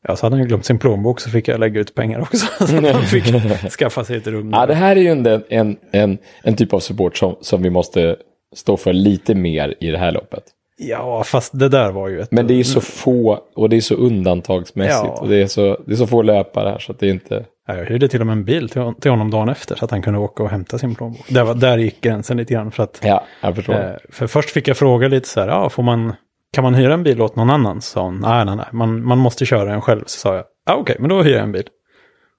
ja, 0.08 0.16
så 0.16 0.26
hade 0.26 0.36
han 0.36 0.42
ju 0.42 0.48
glömt 0.48 0.64
sin 0.64 0.78
plånbok 0.78 1.20
så 1.20 1.30
fick 1.30 1.48
jag 1.48 1.60
lägga 1.60 1.80
ut 1.80 1.94
pengar 1.94 2.20
också. 2.20 2.46
Så 2.66 2.92
han 2.92 3.02
fick 3.02 3.24
skaffa 3.78 4.04
sig 4.04 4.16
ett 4.16 4.26
rum. 4.26 4.50
Ja, 4.52 4.66
det 4.66 4.74
här 4.74 4.96
är 4.96 5.00
ju 5.00 5.08
en, 5.08 5.26
en, 5.48 5.76
en, 5.90 6.18
en 6.42 6.56
typ 6.56 6.72
av 6.74 6.80
support 6.80 7.16
som, 7.16 7.36
som 7.40 7.62
vi 7.62 7.70
måste 7.70 8.16
stå 8.56 8.76
för 8.76 8.92
lite 8.92 9.34
mer 9.34 9.74
i 9.80 9.90
det 9.90 9.98
här 9.98 10.12
loppet. 10.12 10.44
Ja, 10.82 11.24
fast 11.24 11.58
det 11.58 11.68
där 11.68 11.90
var 11.92 12.08
ju 12.08 12.20
ett... 12.20 12.30
Men 12.30 12.46
det 12.46 12.54
är 12.54 12.64
så 12.64 12.80
få 12.80 13.40
och 13.56 13.68
det 13.68 13.76
är 13.76 13.80
så 13.80 13.94
undantagsmässigt 13.94 15.04
Ja. 15.04 15.20
och 15.20 15.28
det 15.28 15.42
är 15.42 15.46
så, 15.46 15.76
det 15.86 15.92
är 15.92 15.96
så 15.96 16.06
få 16.06 16.22
löpare 16.22 16.68
här 16.68 16.78
så 16.78 16.92
att 16.92 16.98
det 16.98 17.06
är 17.06 17.10
inte... 17.10 17.44
Ja, 17.66 17.76
jag 17.76 17.84
hyrde 17.84 18.08
till 18.08 18.20
och 18.20 18.26
med 18.26 18.32
en 18.32 18.44
bil 18.44 18.68
till, 18.68 18.92
till 19.00 19.10
honom 19.10 19.30
dagen 19.30 19.48
efter 19.48 19.76
så 19.76 19.84
att 19.84 19.90
han 19.90 20.02
kunde 20.02 20.18
åka 20.18 20.42
och 20.42 20.50
hämta 20.50 20.78
sin 20.78 20.94
plånbok. 20.94 21.28
Där, 21.28 21.44
var, 21.44 21.54
där 21.54 21.78
gick 21.78 22.00
gränsen 22.00 22.36
lite 22.36 22.54
grann 22.54 22.70
för 22.70 22.82
att... 22.82 23.00
Ja, 23.04 23.24
jag 23.40 23.56
förstår. 23.56 23.74
Eh, 23.74 23.96
för 24.08 24.26
först 24.26 24.50
fick 24.50 24.68
jag 24.68 24.76
fråga 24.76 25.08
lite 25.08 25.28
så 25.28 25.40
här, 25.40 25.48
ja, 25.48 25.68
får 25.68 25.82
man, 25.82 26.12
kan 26.52 26.64
man 26.64 26.74
hyra 26.74 26.94
en 26.94 27.02
bil 27.02 27.22
åt 27.22 27.36
någon 27.36 27.50
annan? 27.50 27.80
Så 27.80 28.00
hon, 28.00 28.18
nej, 28.20 28.44
nej, 28.44 28.56
nej, 28.56 28.66
man, 28.72 29.04
man 29.04 29.18
måste 29.18 29.46
köra 29.46 29.64
den 29.64 29.80
själv. 29.80 30.02
Så 30.06 30.18
sa 30.18 30.34
jag, 30.36 30.44
ja, 30.66 30.74
okej, 30.74 30.96
men 30.98 31.08
då 31.08 31.22
hyr 31.22 31.32
jag 31.32 31.42
en 31.42 31.52
bil. 31.52 31.68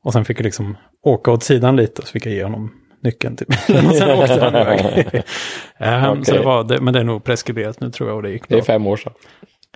Och 0.03 0.13
sen 0.13 0.25
fick 0.25 0.39
jag 0.39 0.43
liksom 0.43 0.77
åka 1.03 1.31
åt 1.31 1.43
sidan 1.43 1.75
lite 1.75 2.01
och 2.01 2.07
så 2.07 2.11
fick 2.11 2.25
jag 2.25 2.33
ge 2.33 2.43
honom 2.43 2.71
nyckeln 3.03 3.35
till 3.35 3.47
bilen 3.67 3.85
och 3.89 3.95
sen 3.95 4.09
åkte 4.19 4.43
han 4.43 4.55
iväg. 4.55 5.23
Ehm, 5.77 6.23
Så 6.23 6.31
Okej. 6.31 6.37
det 6.39 6.45
var, 6.45 6.63
det, 6.63 6.81
men 6.81 6.93
det 6.93 6.99
är 6.99 7.03
nog 7.03 7.23
preskriberat 7.23 7.79
nu 7.81 7.89
tror 7.91 8.09
jag 8.09 8.15
och 8.17 8.23
det 8.23 8.29
gick 8.29 8.41
det 8.43 8.47
bra. 8.49 8.57
är 8.57 8.63
fem 8.63 8.87
år 8.87 8.97
sedan. 8.97 9.13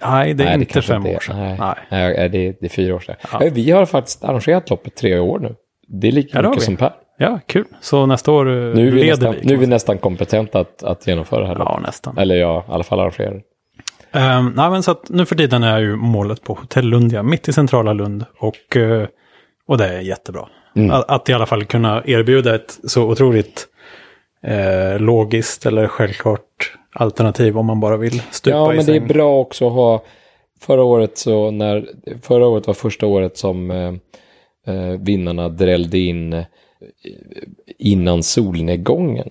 nej, 0.02 0.34
det 0.34 0.44
är 0.44 0.46
Nej, 0.46 0.54
inte 0.54 0.66
kanske 0.74 0.94
fem 0.94 1.06
inte 1.06 1.16
år 1.18 1.20
sedan. 1.22 1.38
Nej, 1.40 1.56
Nej. 1.60 1.76
Nej, 2.18 2.30
det, 2.30 2.48
är, 2.48 2.56
det 2.60 2.66
är 2.66 2.70
fyra 2.70 2.96
år 2.96 3.00
sedan. 3.00 3.16
Ja. 3.32 3.42
Vi 3.54 3.72
har 3.72 3.86
faktiskt 3.86 4.24
arrangerat 4.24 4.70
loppet 4.70 4.96
tre 4.96 5.20
år 5.20 5.40
nu. 5.40 5.56
Det 5.88 6.08
är 6.08 6.12
lika 6.12 6.38
Ja, 6.38 6.42
det 6.42 6.50
mycket 6.50 6.64
som 6.64 6.76
Per. 6.78 6.94
Ja, 7.18 7.40
kul. 7.46 7.66
Så 7.82 8.06
nästa 8.06 8.32
år 8.32 8.46
eh, 8.50 8.54
Nu 8.76 8.88
är 8.88 8.92
vi, 8.92 9.00
leder 9.02 9.08
nästan, 9.10 9.36
vi. 9.42 9.48
nu 9.48 9.54
är 9.54 9.58
vi 9.58 9.68
nästan 9.68 9.98
kompetenta 9.98 10.60
att, 10.60 10.84
att 10.84 11.08
genomföra 11.08 11.42
det 11.42 11.48
här 11.48 11.56
loppet. 11.56 11.74
Ja, 11.76 11.82
nästan. 11.86 12.18
Eller 12.18 12.36
jag 12.36 12.60
i 12.62 12.72
alla 12.72 12.84
fall 12.84 13.00
arrangera 13.00 13.32
det. 13.32 13.42
Um, 14.16 14.54
nej, 14.56 14.70
men 14.70 14.84
så 14.84 14.92
att 14.92 15.10
nu 15.10 15.26
för 15.26 15.36
tiden 15.36 15.64
är 15.64 15.80
ju 15.80 15.96
målet 15.96 16.44
på 16.44 16.54
Hotell 16.54 16.86
Lundia, 16.86 17.24
mitt 17.24 17.48
i 17.48 17.54
centrala 17.54 17.94
Lund. 17.94 18.26
Och, 18.40 18.78
eh, 18.78 19.08
och 19.68 19.78
det 19.78 19.88
är 19.88 20.00
jättebra. 20.00 20.48
Mm. 20.76 20.92
Att, 20.92 21.10
att 21.10 21.30
i 21.30 21.34
alla 21.34 21.46
fall 21.46 21.66
kunna 21.66 22.04
erbjuda 22.06 22.56
ett 22.56 22.80
så 22.84 23.04
otroligt 23.04 23.68
eh, 24.44 25.00
logiskt 25.00 25.66
eller 25.66 25.88
självklart 25.88 26.78
alternativ 26.94 27.58
om 27.58 27.66
man 27.66 27.80
bara 27.80 27.98
vill 27.98 28.22
stupa 28.32 28.58
Ja, 28.58 28.74
i 28.74 28.76
men 28.76 28.86
det 28.86 28.96
är 28.96 29.00
bra 29.00 29.40
också 29.40 29.68
att 29.68 29.74
ha... 29.74 30.04
Förra 30.60 30.84
året 30.84 31.18
så 31.18 31.52
när... 31.52 31.88
Förra 32.22 32.48
året 32.48 32.68
var 32.68 32.74
första 32.74 33.06
året 33.06 33.38
som 33.38 33.72
eh, 33.72 33.94
eh, 34.68 35.00
vinnarna 35.00 35.50
drällde 35.50 35.98
in 35.98 36.34
eh, 36.34 36.46
innan 37.80 38.24
solnedgången. 38.24 39.30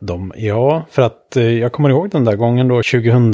De, 0.00 0.32
ja, 0.36 0.84
för 0.90 1.02
att 1.02 1.36
eh, 1.36 1.44
jag 1.44 1.72
kommer 1.72 1.90
ihåg 1.90 2.10
den 2.10 2.24
där 2.24 2.36
gången 2.36 2.68
då 2.68 2.74
2000, 2.82 3.30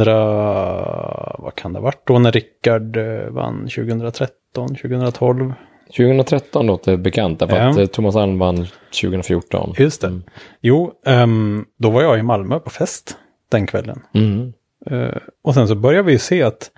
vad 1.38 1.55
kan 1.55 1.72
det 1.72 1.79
ha 1.79 1.85
varit 1.85 2.07
då 2.07 2.18
när 2.18 2.33
Rickard 2.33 2.96
eh, 2.96 3.31
vann 3.31 3.61
2013, 3.61 4.68
2012. 4.68 5.53
2013 5.87 6.66
låter 6.66 6.96
bekant, 6.96 7.38
därför 7.38 7.57
Ja. 7.57 7.68
att 7.68 7.79
eh, 7.79 7.87
Thomas 7.87 8.16
Alm 8.16 8.38
vann 8.38 8.66
2014. 9.01 9.75
Just 9.79 10.01
det. 10.01 10.20
Jo, 10.61 10.92
ehm, 11.07 11.64
då 11.79 11.90
var 11.90 12.03
jag 12.03 12.18
i 12.18 12.22
Malmö 12.22 12.59
på 12.59 12.70
fest 12.70 13.16
den 13.51 13.66
kvällen. 13.66 14.03
Mm. 14.14 14.53
Eh, 14.87 15.16
och 15.42 15.55
sen 15.55 15.68
så 15.68 15.75
börjar 15.75 16.03
vi 16.03 16.18
se 16.18 16.42
att 16.42 16.70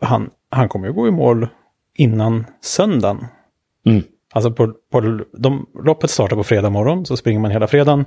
han, 0.00 0.30
han 0.50 0.68
kommer 0.68 0.86
ju 0.86 0.92
gå 0.92 1.08
i 1.08 1.10
mål 1.10 1.48
innan 1.94 2.46
söndagen. 2.60 3.26
Mm. 3.86 4.02
Alltså 4.32 4.50
på, 4.50 4.72
på 4.92 5.20
de, 5.32 5.66
loppet 5.84 6.10
startar 6.10 6.36
på 6.36 6.44
fredag 6.44 6.70
morgon, 6.70 7.06
så 7.06 7.16
springer 7.16 7.40
man 7.40 7.50
hela 7.50 7.66
fredagen 7.66 8.04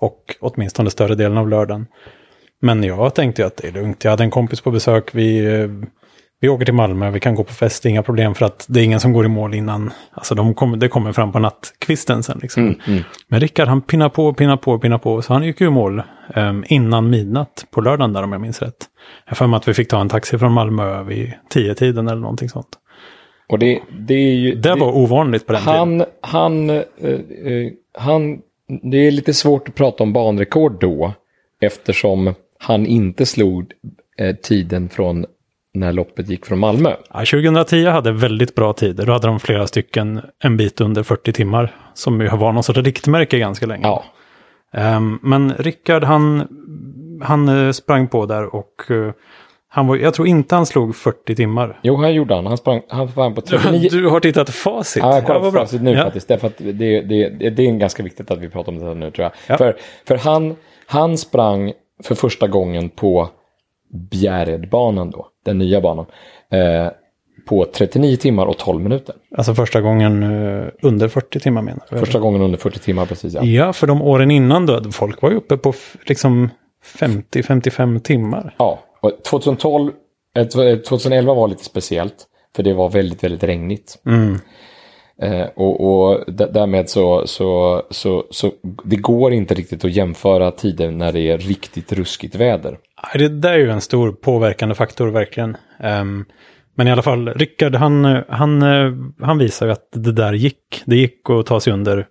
och 0.00 0.36
åtminstone 0.40 0.90
större 0.90 1.14
delen 1.14 1.38
av 1.38 1.48
lördagen. 1.48 1.86
Men 2.60 2.82
jag 2.82 3.14
tänkte 3.14 3.42
ju 3.42 3.46
att 3.46 3.56
det 3.56 3.68
är 3.68 3.72
lugnt, 3.72 4.04
jag 4.04 4.10
hade 4.10 4.24
en 4.24 4.30
kompis 4.30 4.60
på 4.60 4.70
besök, 4.70 5.14
vi, 5.14 5.60
eh, 5.60 5.68
vi 6.40 6.48
åker 6.48 6.64
till 6.64 6.74
Malmö, 6.74 7.10
vi 7.10 7.20
kan 7.20 7.34
gå 7.34 7.44
på 7.44 7.52
fest, 7.52 7.86
inga 7.86 8.02
problem 8.02 8.34
för 8.34 8.46
att 8.46 8.66
det 8.68 8.80
är 8.80 8.84
ingen 8.84 9.00
som 9.00 9.12
går 9.12 9.24
i 9.24 9.28
mål 9.28 9.54
innan, 9.54 9.90
alltså 10.12 10.34
de 10.34 10.54
kommer, 10.54 10.76
det 10.76 10.88
kommer 10.88 11.12
fram 11.12 11.32
på 11.32 11.38
nattkvisten 11.38 12.22
sen 12.22 12.38
liksom. 12.42 12.62
Mm. 12.62 12.80
Mm. 12.86 13.02
Men 13.28 13.40
Rickard 13.40 13.68
han 13.68 13.80
pinnar 13.80 14.08
på, 14.08 14.34
pinnar 14.34 14.56
på, 14.56 14.78
pinnar 14.78 14.98
på. 14.98 15.22
Så 15.22 15.32
han 15.32 15.44
gick 15.44 15.60
ju 15.60 15.66
i 15.66 15.70
mål 15.70 16.02
um, 16.36 16.64
innan 16.68 17.10
midnatt 17.10 17.66
på 17.70 17.80
lördagen 17.80 18.12
där 18.12 18.22
om 18.22 18.32
jag 18.32 18.40
minns 18.40 18.62
rätt. 18.62 18.86
Jag 19.28 19.36
för 19.36 19.46
mig 19.46 19.56
att 19.56 19.68
vi 19.68 19.74
fick 19.74 19.88
ta 19.88 20.00
en 20.00 20.08
taxi 20.08 20.38
från 20.38 20.52
Malmö 20.52 21.02
vid 21.02 21.32
tio 21.50 21.74
tiden 21.74 22.08
eller 22.08 22.20
någonting 22.20 22.48
sånt. 22.48 22.68
Och 23.48 23.58
det, 23.58 23.80
det 23.90 24.14
ju... 24.14 24.54
Det 24.54 24.74
var 24.74 24.96
ovanligt 24.96 25.46
på 25.46 25.52
den 25.52 25.62
tiden. 25.62 25.78
han, 25.78 26.04
han, 26.20 26.70
eh, 26.70 26.76
eh, 26.76 27.72
han, 27.98 28.38
det 28.82 28.96
är 28.96 29.10
lite 29.10 29.34
svårt 29.34 29.68
att 29.68 29.74
prata 29.74 30.02
om 30.02 30.12
banrekord 30.12 30.80
då, 30.80 31.12
eftersom 31.60 32.34
han 32.58 32.86
inte 32.86 33.26
slog 33.26 33.72
eh, 34.18 34.36
tiden 34.36 34.88
från 34.88 35.26
när 35.74 35.92
loppet 35.92 36.28
gick 36.28 36.46
från 36.46 36.58
Malmö. 36.58 36.94
Ja, 37.10 37.18
2010 37.18 37.86
hade 37.86 38.12
väldigt 38.12 38.54
bra 38.54 38.72
tider. 38.72 39.06
Då 39.06 39.12
hade 39.12 39.26
de 39.26 39.40
flera 39.40 39.66
stycken 39.66 40.20
en 40.44 40.56
bit 40.56 40.80
under 40.80 41.02
40 41.02 41.32
timmar. 41.32 41.74
Som 41.94 42.20
ju 42.20 42.28
var 42.28 42.52
någon 42.52 42.62
sorts 42.62 42.78
riktmärke 42.78 43.38
ganska 43.38 43.66
länge. 43.66 43.86
Ja, 43.86 44.04
Ehm, 44.72 45.18
men 45.22 45.52
Rickard 45.52 46.04
han, 46.04 46.48
han 47.22 47.48
eh, 47.48 47.72
sprang 47.72 48.08
på 48.08 48.26
där 48.26 48.54
och 48.54 48.90
eh, 48.90 49.12
han 49.70 49.86
var, 49.86 49.96
jag 49.96 50.14
tror 50.14 50.28
inte 50.28 50.54
han 50.54 50.66
slog 50.66 50.96
40 50.96 51.34
timmar. 51.34 51.80
jo 51.82 51.96
han 51.96 52.14
gjorde 52.14 52.34
han. 52.34 52.46
Han 52.46 52.56
sprang, 52.56 52.82
han 52.88 53.08
sprang 53.08 53.34
på 53.34 53.40
39... 53.40 53.88
Du 53.92 54.08
har 54.08 54.20
tittat 54.20 54.50
facit. 54.50 55.02
Ja, 55.02 55.14
jag 55.14 55.26
kollar 55.26 55.40
på 55.40 55.50
facit 55.50 55.82
nu 55.82 55.90
Ja. 55.90 56.04
faktiskt. 56.04 56.28
Därför 56.28 56.46
att 56.46 56.58
det, 56.58 56.72
det, 57.00 57.28
det, 57.50 57.66
är 57.66 57.72
ganska 57.78 58.02
viktigt 58.02 58.30
att 58.30 58.38
vi 58.38 58.48
pratar 58.48 58.72
om 58.72 58.78
det 58.78 58.86
här 58.86 58.94
nu 58.94 59.10
tror 59.10 59.22
jag. 59.22 59.32
Ja. 59.46 59.58
För, 59.58 59.76
för 60.06 60.16
han, 60.16 60.56
han 60.86 61.18
sprang 61.18 61.72
för 62.04 62.14
första 62.14 62.48
gången 62.48 62.88
på 62.88 63.28
Bjäredbanan 64.10 65.10
då, 65.10 65.26
den 65.44 65.58
nya 65.58 65.80
banan, 65.80 66.06
eh, 66.52 66.88
på 67.48 67.64
39 67.64 68.16
timmar 68.16 68.46
och 68.46 68.58
12 68.58 68.82
minuter. 68.82 69.14
Alltså 69.36 69.54
första 69.54 69.80
gången 69.80 70.22
eh, 70.22 70.68
under 70.82 71.08
40 71.08 71.40
timmar 71.40 71.62
menar 71.62 71.80
du? 71.90 71.98
Första 71.98 72.18
gången 72.18 72.42
under 72.42 72.58
40 72.58 72.78
timmar 72.78 73.06
precis 73.06 73.34
ja. 73.34 73.42
Ja, 73.44 73.72
för 73.72 73.86
de 73.86 74.02
åren 74.02 74.30
innan 74.30 74.66
då, 74.66 74.92
folk 74.92 75.22
var 75.22 75.30
ju 75.30 75.36
uppe 75.36 75.56
på 75.56 75.72
liksom 76.06 76.50
50-55 76.98 77.98
timmar. 77.98 78.54
Ja, 78.58 78.78
2012, 79.30 79.92
eh, 80.36 80.46
2011 80.46 81.34
var 81.34 81.48
lite 81.48 81.64
speciellt. 81.64 82.26
För 82.56 82.62
det 82.62 82.74
var 82.74 82.88
väldigt, 82.90 83.24
väldigt 83.24 83.42
regnigt. 83.44 84.02
Mm. 84.06 84.38
Eh, 85.22 85.46
och 85.56 85.80
och 85.80 86.24
därmed 86.32 86.90
så, 86.90 87.26
så, 87.26 87.82
så, 87.90 88.24
så, 88.30 88.52
det 88.84 88.96
går 88.96 89.32
inte 89.32 89.54
riktigt 89.54 89.84
att 89.84 89.90
jämföra 89.90 90.50
tider 90.50 90.90
när 90.90 91.12
det 91.12 91.20
är 91.20 91.38
riktigt 91.38 91.92
ruskigt 91.92 92.34
väder. 92.34 92.78
Det 93.14 93.28
där 93.28 93.52
är 93.52 93.58
ju 93.58 93.70
en 93.70 93.80
stor 93.80 94.12
påverkande 94.12 94.74
faktor 94.74 95.08
verkligen. 95.08 95.56
Ehm, 95.80 96.24
men 96.74 96.88
i 96.88 96.90
alla 96.90 97.02
fall, 97.02 97.28
Rickard 97.28 97.74
han, 97.74 98.22
han, 98.28 98.62
eh, 98.62 98.92
han 99.20 99.38
visar 99.38 99.66
ju 99.66 99.72
att 99.72 99.88
det 99.92 100.12
där 100.12 100.32
gick. 100.32 100.82
Det 100.86 100.96
gick 100.96 101.30
att 101.30 101.46
ta 101.46 101.60
sig 101.60 101.72
under 101.72 102.06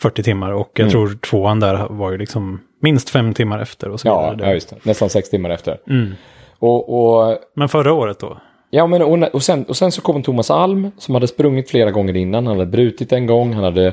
40 0.00 0.22
timmar 0.22 0.52
och 0.52 0.70
jag 0.74 0.80
Mm. 0.84 0.90
tror 0.90 1.18
tvåan 1.30 1.60
där 1.60 1.86
var 1.90 2.10
ju 2.10 2.18
liksom 2.18 2.60
minst 2.80 3.10
fem 3.10 3.34
timmar 3.34 3.58
efter 3.58 3.88
och 3.88 4.00
så 4.00 4.08
Ja, 4.08 4.30
vidare. 4.30 4.48
ja 4.48 4.54
just 4.54 4.70
det. 4.70 4.76
Nästan 4.82 5.10
sex 5.10 5.30
timmar 5.30 5.50
efter. 5.50 5.78
Mm. 5.90 6.12
Och, 6.58 6.88
och, 7.28 7.38
Men 7.54 7.68
förra 7.68 7.92
året 7.92 8.18
då? 8.20 8.38
ja, 8.70 8.86
men, 8.86 9.02
och, 9.02 9.34
och, 9.34 9.42
sen, 9.42 9.64
och 9.64 9.76
sen 9.76 9.92
så 9.92 10.00
kom 10.02 10.22
Thomas 10.22 10.50
Alm 10.50 10.90
som 10.98 11.14
hade 11.14 11.26
sprungit 11.26 11.70
flera 11.70 11.90
gånger 11.90 12.16
innan. 12.16 12.46
Han 12.46 12.58
hade 12.58 12.70
brutit 12.70 13.12
en 13.12 13.26
gång, 13.26 13.52
han 13.52 13.64
hade, 13.64 13.92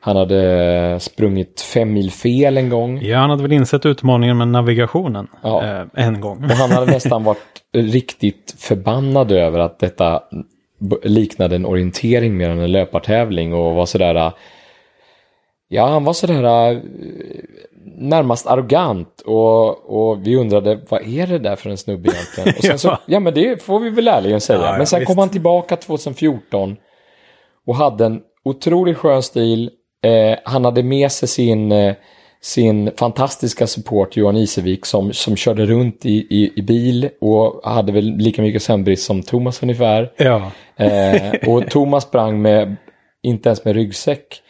han 0.00 0.16
hade 0.16 1.00
sprungit 1.00 1.60
fem 1.60 1.92
mil 1.92 2.10
fel 2.10 2.56
en 2.58 2.68
gång. 2.68 3.00
Ja, 3.02 3.18
han 3.18 3.30
hade 3.30 3.42
väl 3.42 3.52
insett 3.52 3.86
utmaningen 3.86 4.38
med 4.38 4.48
navigationen 4.48 5.26
Ja. 5.42 5.64
eh, 5.64 5.82
en 6.06 6.20
gång. 6.20 6.44
Och 6.44 6.50
han 6.50 6.70
hade 6.70 6.86
nästan 6.92 7.24
varit 7.24 7.62
riktigt 7.74 8.54
förbannad 8.58 9.32
över 9.32 9.58
att 9.58 9.78
detta 9.78 10.22
liknade 11.02 11.56
en 11.56 11.66
orientering 11.66 12.36
mer 12.36 12.48
än 12.50 12.58
en 12.58 12.72
löpartävling 12.72 13.54
och 13.54 13.74
var 13.74 13.86
sådär... 13.86 14.32
Ja, 15.68 15.86
han 15.86 16.04
var 16.04 16.12
sådär 16.12 16.70
äh, 16.72 16.78
närmast 17.84 18.46
arrogant 18.46 19.20
och, 19.26 20.10
och 20.10 20.26
vi 20.26 20.36
undrade 20.36 20.80
vad 20.88 21.02
är 21.08 21.26
det 21.26 21.38
där 21.38 21.56
för 21.56 21.70
en 21.70 21.76
snubbe 21.78 22.10
egentligen? 22.10 22.54
Och 22.58 22.64
sen 22.64 22.78
så, 22.78 22.98
Ja. 23.06 23.20
men 23.20 23.34
det 23.34 23.62
får 23.62 23.80
vi 23.80 23.90
väl 23.90 24.08
ärligen 24.08 24.40
säga. 24.40 24.58
Ja, 24.60 24.66
ja, 24.66 24.76
men 24.76 24.86
sen 24.86 24.98
visst. 25.00 25.06
kom 25.08 25.18
han 25.18 25.28
tillbaka 25.28 25.76
2014 25.76 26.76
och 27.66 27.76
hade 27.76 28.06
en 28.06 28.20
otroligt 28.44 28.96
skön 28.98 29.22
stil. 29.22 29.70
Eh, 30.04 30.38
han 30.44 30.64
hade 30.64 30.82
med 30.82 31.12
sig 31.12 31.28
sin, 31.28 31.72
eh, 31.72 31.94
sin 32.40 32.90
fantastiska 32.96 33.66
support 33.66 34.16
Johan 34.16 34.36
Isevik 34.36 34.86
som, 34.86 35.12
som 35.12 35.36
körde 35.36 35.66
runt 35.66 36.06
i, 36.06 36.26
i, 36.30 36.52
i 36.56 36.62
bil 36.62 37.08
och 37.20 37.60
hade 37.70 37.92
väl 37.92 38.16
lika 38.16 38.42
mycket 38.42 38.62
sömnbrist 38.62 39.04
som 39.06 39.22
Thomas 39.22 39.62
ungefär. 39.62 40.12
Ja, 40.16 40.50
Eh, 40.76 41.48
och 41.48 41.70
Thomas 41.70 42.04
sprang 42.04 42.42
med 42.42 42.76
inte 43.22 43.48
ens 43.48 43.64
med 43.64 43.74
ryggsäck. 43.74 44.42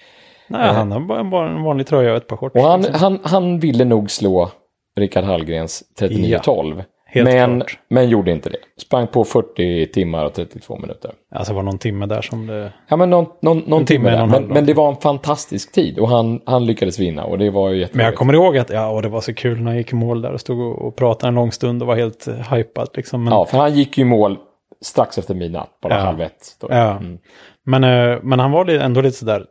Nej, 0.52 0.72
han 0.72 0.92
har 0.92 1.00
bara, 1.00 1.24
bara 1.24 1.48
en 1.50 1.62
vanlig 1.62 1.86
tröja 1.86 2.10
och 2.10 2.16
ett 2.16 2.26
par 2.26 2.36
shorts. 2.36 2.54
Och 2.54 2.62
han, 2.62 2.80
liksom. 2.80 3.00
han, 3.00 3.18
han 3.22 3.58
ville 3.58 3.84
nog 3.84 4.10
slå 4.10 4.50
Rickard 4.98 5.24
Hallgrens 5.24 5.82
39-12. 6.00 6.84
helt 7.06 7.30
men, 7.30 7.60
klart. 7.60 7.78
men 7.90 8.08
gjorde 8.08 8.30
inte 8.30 8.50
det. 8.50 8.56
Sprang 8.82 9.06
på 9.06 9.24
40 9.24 9.86
timmar 9.92 10.24
och 10.24 10.34
32 10.34 10.78
minuter. 10.78 11.10
Alltså 11.34 11.52
var 11.54 11.62
någon 11.62 11.78
timme 11.78 12.06
där 12.06 12.22
som 12.22 12.46
det... 12.46 12.72
Ja, 12.88 12.96
men 12.96 13.10
någon, 13.10 13.26
någon, 13.42 13.58
någon 13.58 13.84
timme, 13.84 14.10
timme 14.10 14.10
en 14.10 14.22
och 14.22 14.28
där. 14.28 14.36
en 14.36 14.42
Men, 14.44 14.52
men 14.54 14.66
det 14.66 14.74
var 14.74 14.88
en 14.88 14.96
fantastisk 14.96 15.72
tid 15.72 15.98
och 15.98 16.08
han, 16.08 16.40
han 16.46 16.66
lyckades 16.66 16.98
vinna 16.98 17.24
och 17.24 17.38
det 17.38 17.50
var 17.50 17.68
ju 17.68 17.74
Men 17.74 17.80
jätteroligt. 17.80 18.04
jag 18.04 18.14
kommer 18.14 18.32
ihåg 18.34 18.58
att 18.58 18.70
ja, 18.70 18.88
och 18.88 19.02
det 19.02 19.08
var 19.08 19.20
så 19.20 19.34
kul 19.34 19.60
när 19.60 19.70
jag 19.70 19.78
gick 19.78 19.92
i 19.92 19.96
mål 19.96 20.22
där 20.22 20.32
och 20.32 20.40
stod 20.40 20.60
och, 20.60 20.86
och 20.86 20.96
pratade 20.96 21.28
en 21.28 21.34
lång 21.34 21.52
stund 21.52 21.82
och 21.82 21.88
var 21.88 21.96
helt 21.96 22.28
uh, 22.28 22.54
hypad. 22.54 22.88
Liksom. 22.94 23.24
Men, 23.24 23.32
Ja, 23.32 23.44
för 23.46 23.58
han 23.58 23.74
gick 23.74 23.98
ju 23.98 24.02
i 24.02 24.06
mål 24.06 24.38
strax 24.84 25.18
efter 25.18 25.34
midnatt, 25.34 25.78
bara 25.82 25.94
Ja. 25.94 26.00
halv 26.00 26.20
ett. 26.20 26.56
Då. 26.60 26.66
Ja. 26.70 26.90
Mm. 26.90 27.18
men, 27.66 27.84
eh, 27.84 28.18
men 28.22 28.40
han 28.40 28.50
var 28.52 28.68
ändå 28.68 29.00
lite 29.00 29.16
sådär 29.16 29.44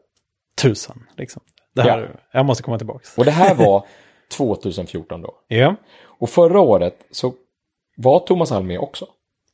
tusan. 0.61 1.03
Liksom. 1.17 1.41
Det 1.75 1.81
här, 1.81 1.99
Ja. 2.13 2.19
Jag 2.31 2.45
måste 2.45 2.63
komma 2.63 2.77
tillbaka. 2.77 3.05
Och 3.17 3.25
det 3.25 3.31
här 3.31 3.55
var 3.55 3.83
2014 4.37 5.21
då. 5.21 5.33
Ja, 5.47 5.75
Och 6.05 6.29
förra 6.29 6.59
året 6.59 6.95
så 7.11 7.33
var 7.97 8.19
Thomas 8.19 8.51
Alm 8.51 8.67
med 8.67 8.79
också. 8.79 9.05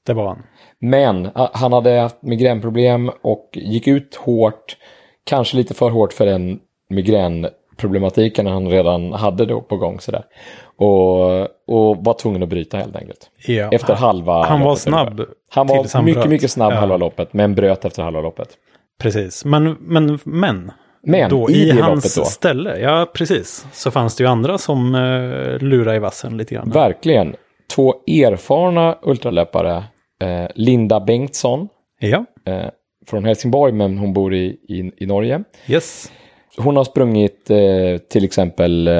det 0.05 0.13
var 0.13 0.27
han. 0.27 0.43
Men 0.79 1.29
han 1.53 1.73
hade 1.73 1.99
haft 1.99 2.21
migränproblem 2.21 3.11
och 3.21 3.49
gick 3.53 3.87
ut 3.87 4.15
hårt. 4.15 4.77
Kanske 5.23 5.57
lite 5.57 5.73
för 5.73 5.89
hårt 5.89 6.13
för 6.13 6.25
den 6.25 6.59
migränproblematiken 6.89 8.47
han 8.47 8.69
redan 8.69 9.13
hade 9.13 9.45
då 9.45 9.61
på 9.61 9.77
gång. 9.77 9.99
Sådär. 9.99 10.23
Och, 10.75 11.41
och 11.67 11.97
var 12.05 12.13
tvungen 12.13 12.43
att 12.43 12.49
bryta 12.49 12.77
helt 12.77 12.95
enkelt. 12.95 13.29
Ja. 13.47 13.69
Efter 13.71 13.93
han, 13.95 14.03
halva 14.03 14.45
han 14.45 14.61
var 14.61 14.75
snabb. 14.75 15.21
Han 15.49 15.67
var 15.67 16.01
mycket, 16.01 16.29
mycket 16.29 16.51
snabb 16.51 16.73
Ja, 16.73 16.77
halva 16.77 16.97
loppet, 16.97 17.33
men 17.33 17.55
bröt 17.55 17.85
efter 17.85 18.03
halva 18.03 18.21
loppet. 18.21 18.49
Precis, 18.99 19.45
men, 19.45 19.77
men, 19.79 20.19
men. 20.23 20.71
Men 21.03 21.29
då, 21.29 21.49
i 21.49 21.53
i 21.69 21.71
hans 21.71 22.15
då, 22.15 22.23
ställe, 22.25 22.79
ja 22.79 23.11
precis, 23.13 23.65
så 23.73 23.91
fanns 23.91 24.15
det 24.15 24.23
ju 24.23 24.29
andra 24.29 24.57
som 24.57 24.95
uh, 24.95 25.59
lurade 25.59 25.95
i 25.95 25.99
vassen 25.99 26.37
lite 26.37 26.55
grann. 26.55 26.69
verkligen, 26.69 27.35
två 27.75 27.93
erfarna 28.07 28.97
ultralöpare, 29.01 29.83
eh, 30.21 30.45
Linda 30.55 30.99
Bengtsson 30.99 31.67
Ja, 31.99 32.25
eh, 32.45 32.65
från 33.07 33.25
Helsingborg, 33.25 33.73
men 33.73 33.97
hon 33.97 34.13
bor 34.13 34.33
i, 34.33 34.45
i, 34.45 34.91
i 34.97 35.05
Norge. 35.05 35.43
yes. 35.67 36.11
Hon 36.59 36.75
har 36.77 36.83
sprungit 36.83 37.49
eh, 37.49 37.97
till 38.09 38.25
exempel 38.25 38.87
eh, 38.87 38.93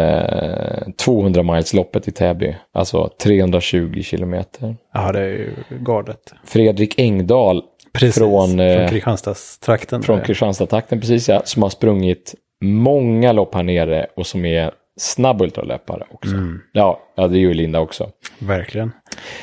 200 0.98 1.44
milesloppet 1.44 2.08
i 2.08 2.12
Täby, 2.12 2.56
alltså 2.74 3.10
320 3.24 4.02
kilometer. 4.02 4.76
Ja, 4.94 5.12
det 5.12 5.20
är 5.20 5.26
ju 5.28 5.54
galet. 5.70 6.34
Fredrik 6.46 7.00
Engdahl 7.00 7.62
Precis, 8.00 8.18
Från, 8.18 8.50
från, 8.50 8.60
eh, 8.60 8.90
Kristianstadstrakten. 8.90 10.04
från 10.04 10.18
där. 10.18 10.26
Kristianstadtakten, 10.26 11.00
precis 11.00 11.30
ja, 11.30 11.42
som 11.46 11.64
har 11.64 11.70
sprungit 11.70 12.36
många 12.64 13.32
lopp 13.32 13.56
här 13.56 13.64
nere 13.64 14.08
och 14.16 14.28
som 14.28 14.46
är 14.46 14.72
snabb 14.98 15.42
ultralöpare 15.42 16.04
också. 16.12 16.36
Ja, 16.72 17.00
ja, 17.16 17.28
det 17.28 17.38
är 17.38 17.40
ju 17.40 17.54
Linda 17.54 17.80
också. 17.80 18.10
Verkligen. 18.40 18.92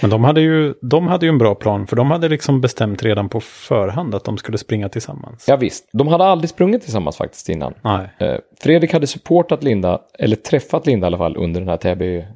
Men 0.00 0.10
de 0.10 0.24
hade, 0.24 0.40
ju, 0.40 0.74
de 0.82 1.06
hade 1.06 1.26
ju 1.26 1.30
en 1.30 1.38
bra 1.38 1.54
plan, 1.54 1.86
för 1.86 1.96
de 1.96 2.10
hade 2.10 2.28
liksom 2.28 2.60
bestämt 2.60 3.02
redan 3.02 3.28
på 3.28 3.40
förhand 3.40 4.14
att 4.14 4.24
de 4.24 4.36
skulle 4.38 4.58
springa 4.58 4.88
tillsammans. 4.88 5.44
Ja, 5.48 5.56
visst, 5.56 5.88
de 5.92 6.08
hade 6.08 6.24
aldrig 6.24 6.50
sprungit 6.50 6.82
tillsammans 6.82 7.16
faktiskt 7.16 7.48
innan. 7.48 7.74
Nej. 7.82 8.08
Eh, 8.18 8.38
Fredrik 8.60 8.92
hade 8.92 9.06
supportat 9.06 9.62
Linda, 9.62 10.00
eller 10.18 10.36
träffat 10.36 10.86
Linda 10.86 11.04
i 11.04 11.08
alla 11.08 11.18
fall 11.18 11.36
under 11.36 11.60
den 11.60 11.68
här 11.68 11.74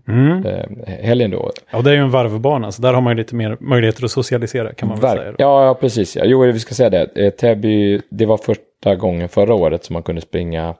Mm. 0.08 0.42
Täby-helgen 0.42 1.30
då. 1.30 1.50
Och 1.72 1.84
det 1.84 1.90
är 1.90 1.94
ju 1.94 2.00
en 2.00 2.10
varvbana, 2.10 2.72
så 2.72 2.82
där 2.82 2.94
har 2.94 3.00
man 3.00 3.10
ju 3.12 3.16
lite 3.16 3.34
mer 3.34 3.56
möjligheter 3.60 4.04
att 4.04 4.10
socialisera 4.10 4.72
kan 4.74 4.88
man 4.88 5.00
väl 5.00 5.18
säga. 5.18 5.30
Då. 5.30 5.36
ja, 5.38 5.64
ja, 5.64 5.74
precis. 5.74 6.16
Ja. 6.16 6.22
Jo, 6.24 6.40
vi 6.42 6.58
ska 6.60 6.74
säga 6.74 6.90
det. 6.90 7.10
Eh, 7.26 7.30
Täby, 7.30 8.00
det 8.10 8.26
var 8.26 8.36
första 8.36 8.94
gången 8.96 9.28
förra 9.28 9.54
året 9.54 9.84
som 9.84 9.94
man 9.94 10.02
kunde 10.02 10.20
springa 10.20 10.74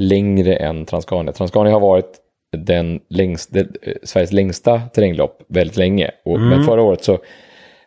längre 0.00 0.54
än 0.56 0.84
Transcania. 0.86 1.32
Transcania 1.32 1.72
har 1.72 1.80
varit 1.80 2.18
den 2.56 3.00
längst, 3.08 3.56
eh, 3.56 3.64
Sveriges 4.02 4.32
längsta 4.32 4.80
terränglopp 4.80 5.38
väldigt 5.48 5.76
länge. 5.76 6.10
Och, 6.24 6.36
Mm. 6.36 6.48
Men 6.48 6.64
förra 6.64 6.82
året 6.82 7.04
så, 7.04 7.18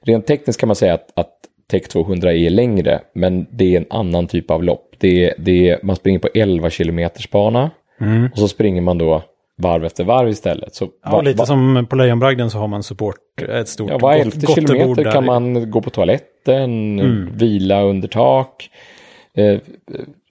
rent 0.02 0.28
tekniskt 0.28 0.60
kan 0.60 0.68
man 0.68 0.76
säga 0.76 0.94
att, 0.94 1.08
att 1.16 1.30
Tech 1.72 1.84
200 1.88 2.34
är 2.34 2.50
längre, 2.50 3.00
men 3.16 3.46
det 3.52 3.74
är 3.76 3.78
en 3.80 3.86
annan 3.90 4.28
typ 4.28 4.52
av 4.52 4.64
lopp. 4.64 4.90
Det, 5.00 5.26
är- 5.30 5.34
det, 5.38 5.70
är- 5.70 5.80
man 5.84 5.96
springer 5.96 6.20
på 6.20 6.30
11 6.34 6.70
kilometers 6.70 7.30
bana 7.30 7.72
Mm. 8.02 8.30
och 8.32 8.38
så 8.40 8.48
springer 8.48 8.82
man 8.82 8.98
då 8.98 9.22
varv 9.58 9.86
efter 9.86 10.04
varv 10.04 10.30
istället. 10.30 10.76
Så 10.76 10.88
Ja, 11.04 11.12
va- 11.12 11.22
lite 11.22 11.38
va- 11.38 11.46
som 11.46 11.86
på 11.90 11.96
Lejonbragden 11.96 12.50
så 12.50 12.58
har 12.58 12.68
man 12.68 12.84
support, 12.84 13.18
ett 13.50 13.68
stort 13.68 13.90
Ja, 13.90 13.98
var 13.98 14.14
elfte 14.14 14.48
kilometer 14.48 15.12
kan 15.12 15.26
man 15.26 15.72
gå 15.72 15.82
på 15.82 15.90
toaletten, 15.90 17.00
Mm. 17.00 17.30
vila 17.38 17.82
under 17.84 18.08
tak, 18.08 18.70
eh, 19.38 19.60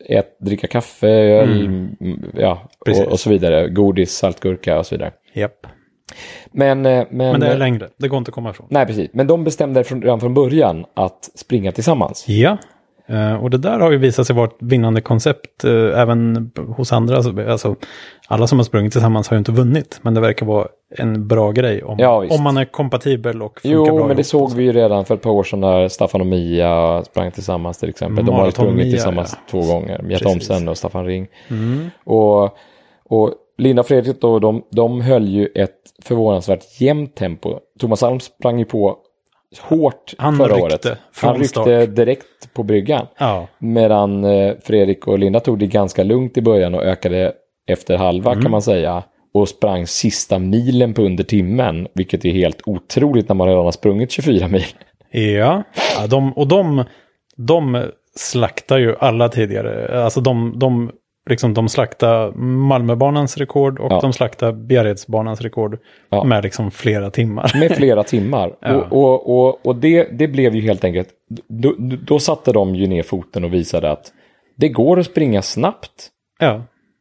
ät, 0.08 0.38
dricka 0.38 0.66
kaffe, 0.66 1.08
öl, 1.08 1.66
mm, 1.66 1.96
ja, 2.34 2.68
och, 2.78 3.12
och 3.12 3.20
så 3.20 3.30
vidare. 3.30 3.68
Godis, 3.68 4.12
saltgurka 4.12 4.78
och 4.78 4.86
så 4.86 4.94
vidare. 4.94 5.12
Japp. 5.32 5.66
Men, 6.52 6.86
eh, 6.86 7.06
men, 7.10 7.30
Men 7.32 7.40
det 7.40 7.46
är 7.46 7.58
längre, 7.58 7.88
det 7.96 8.08
går 8.08 8.18
inte 8.18 8.28
att 8.28 8.34
komma 8.34 8.50
ifrån. 8.50 8.66
nej, 8.70 8.86
precis. 8.86 9.10
Men 9.12 9.26
de 9.26 9.44
bestämde 9.44 9.84
från, 9.84 10.02
redan 10.02 10.20
från 10.20 10.34
början 10.34 10.84
att 10.94 11.30
springa 11.34 11.72
tillsammans. 11.72 12.28
Ja, 12.28 12.58
och 13.40 13.50
det 13.50 13.58
där 13.58 13.80
har 13.80 13.90
ju 13.90 13.98
visat 13.98 14.26
sig 14.26 14.36
vara 14.36 14.46
ett 14.46 14.56
vinnande 14.58 15.00
koncept 15.00 15.64
eh, 15.64 16.00
även 16.00 16.50
hos 16.76 16.92
andra. 16.92 17.16
Alltså, 17.16 17.40
Alltså, 17.40 17.76
alla 18.28 18.46
som 18.46 18.58
har 18.58 18.64
sprungit 18.64 18.92
tillsammans 18.92 19.28
har 19.28 19.34
ju 19.34 19.38
inte 19.38 19.52
vunnit, 19.52 20.00
men 20.02 20.14
det 20.14 20.20
verkar 20.20 20.46
vara 20.46 20.68
en 20.96 21.28
bra 21.28 21.52
grej 21.52 21.82
om, 21.82 21.98
Ja, 21.98 22.26
om 22.30 22.42
man 22.42 22.56
är 22.56 22.64
kompatibel 22.64 23.42
och 23.42 23.60
funkar 23.60 23.76
Jo, 23.76 23.84
bra 23.84 23.94
men 23.94 24.08
det 24.08 24.12
ihop. 24.14 24.26
såg 24.26 24.52
vi 24.52 24.64
ju 24.64 24.72
redan 24.72 25.04
för 25.04 25.14
ett 25.14 25.22
par 25.22 25.30
år 25.30 25.42
sedan 25.42 25.60
när 25.60 25.88
Staffan 25.88 26.20
och 26.20 26.26
Mia 26.26 27.02
sprang 27.04 27.30
tillsammans 27.30 27.78
till 27.78 27.88
exempel. 27.88 28.26
De 28.26 28.34
har 28.34 28.50
sprungit 28.50 28.92
tillsammans 28.92 29.32
ja. 29.36 29.50
två 29.50 29.72
gånger. 29.72 30.02
Mia. 30.02 30.18
Thomsen 30.18 30.68
och 30.68 30.78
Staffan 30.78 31.06
Ring. 31.06 31.26
Mm. 31.50 31.90
Och, 32.04 32.44
och 33.04 33.34
Linda 33.58 33.80
och 33.80 33.86
Fredrik 33.86 34.20
då, 34.20 34.38
de, 34.38 34.62
de 34.70 35.00
höll 35.00 35.28
ju 35.28 35.46
ett 35.54 35.78
förvånansvärt 36.02 36.80
jämnt 36.80 37.14
tempo. 37.16 37.58
Thomas 37.80 38.02
Alm 38.02 38.20
sprang 38.20 38.58
ju 38.58 38.64
på 38.64 38.96
hårt 39.60 40.14
Han 40.18 40.36
förra 40.36 40.54
ryckte 40.54 40.62
året. 40.90 40.98
Han 41.22 41.34
ryckte 41.34 41.48
start. 41.48 41.96
direkt 41.96 42.54
på 42.54 42.62
bryggan. 42.62 43.06
Ja, 43.18 43.48
Medan 43.58 44.24
eh, 44.24 44.54
Fredrik 44.64 45.06
och 45.06 45.18
Linda 45.18 45.40
tog 45.40 45.58
det 45.58 45.66
ganska 45.66 46.02
lugnt 46.02 46.36
i 46.36 46.42
början 46.42 46.74
och 46.74 46.82
ökade 46.82 47.32
efter 47.68 47.96
halva 47.96 48.30
Mm. 48.32 48.42
kan 48.42 48.50
man 48.50 48.62
säga. 48.62 49.02
Och 49.34 49.48
sprang 49.48 49.86
sista 49.86 50.38
milen 50.38 50.94
på 50.94 51.02
under 51.02 51.24
timmen, 51.24 51.88
vilket 51.94 52.24
är 52.24 52.30
helt 52.32 52.60
otroligt 52.66 53.28
när 53.28 53.34
man 53.34 53.48
redan 53.48 53.64
har 53.64 53.72
sprungit 53.72 54.10
24 54.10 54.48
mil. 54.48 54.64
ja. 55.10 55.62
ja 55.98 56.06
de, 56.06 56.32
och 56.32 56.46
de, 56.48 56.84
de 57.36 57.84
slaktar 58.16 58.78
ju 58.78 58.94
alla 58.98 59.28
tidigare. 59.28 60.02
Alltså 60.04 60.20
de, 60.20 60.54
de, 60.58 60.90
liksom, 61.30 61.54
de 61.54 61.68
slaktar 61.68 62.32
Malmöbanans 62.36 63.36
rekord 63.36 63.78
och 63.78 63.92
Ja. 63.92 64.00
de 64.00 64.12
slaktar 64.12 64.52
Bjärredsbanans 64.52 65.40
rekord 65.40 65.78
Ja. 66.10 66.24
med 66.24 66.42
liksom 66.42 66.70
flera 66.70 67.10
timmar. 67.10 67.52
Med 67.60 67.72
flera 67.76 68.04
timmar. 68.04 68.56
Ja. 68.60 68.74
Och, 68.74 68.92
och, 68.92 69.38
och, 69.48 69.66
och 69.66 69.76
det, 69.76 70.08
det 70.18 70.28
blev 70.28 70.54
ju 70.54 70.60
helt 70.60 70.84
enkelt, 70.84 71.08
då, 71.48 71.74
då 72.06 72.18
satte 72.18 72.52
de 72.52 72.74
ju 72.74 72.86
ner 72.86 73.02
foten 73.02 73.44
och 73.44 73.54
visade 73.54 73.90
att 73.90 74.12
det 74.56 74.68
går 74.68 74.98
att 74.98 75.06
springa 75.06 75.42
snabbt 75.42 76.08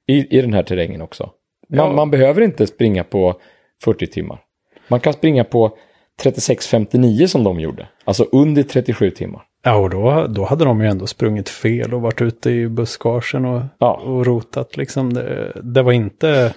i, 0.07 0.37
i 0.37 0.41
den 0.41 0.53
här 0.53 0.63
terrängen 0.63 1.01
också. 1.01 1.29
Man, 1.69 1.95
man 1.95 2.11
behöver 2.11 2.41
inte 2.41 2.67
springa 2.67 3.03
på 3.03 3.35
40 3.83 4.07
timmar. 4.07 4.39
Man 4.87 4.99
kan 4.99 5.13
springa 5.13 5.43
på 5.43 5.77
36.59 6.23 7.27
som 7.27 7.43
de 7.43 7.59
gjorde. 7.59 7.87
Alltså 8.05 8.23
under 8.31 8.63
37 8.63 9.09
timmar. 9.09 9.41
Ja, 9.63 9.75
och 9.75 9.89
då, 9.89 10.27
då 10.29 10.45
hade 10.45 10.65
de 10.65 10.81
ju 10.81 10.87
ändå 10.87 11.07
sprungit 11.07 11.49
fel 11.49 11.93
och 11.93 12.01
varit 12.01 12.21
ute 12.21 12.49
i 12.51 12.69
buskagen 12.69 13.45
och, 13.45 13.61
Ja. 13.79 13.93
och 14.05 14.25
rotat. 14.25 14.77
Liksom. 14.77 15.13
Det, 15.13 15.51
det 15.63 15.81
var 15.81 15.91
inte... 15.91 16.53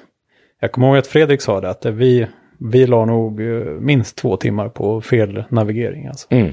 Jag 0.60 0.72
kommer 0.72 0.88
ihåg 0.88 0.96
att 0.96 1.06
Fredrik 1.06 1.40
sa 1.40 1.60
det, 1.60 1.70
att 1.70 1.80
det, 1.80 1.90
vi, 1.90 2.26
vi 2.58 2.86
la 2.86 3.04
nog 3.04 3.40
eh, 3.40 3.64
minst 3.64 4.16
två 4.16 4.36
timmar 4.36 4.68
på 4.68 5.00
fel 5.00 5.44
navigering. 5.48 6.06
Alltså. 6.06 6.26
Mm. 6.30 6.52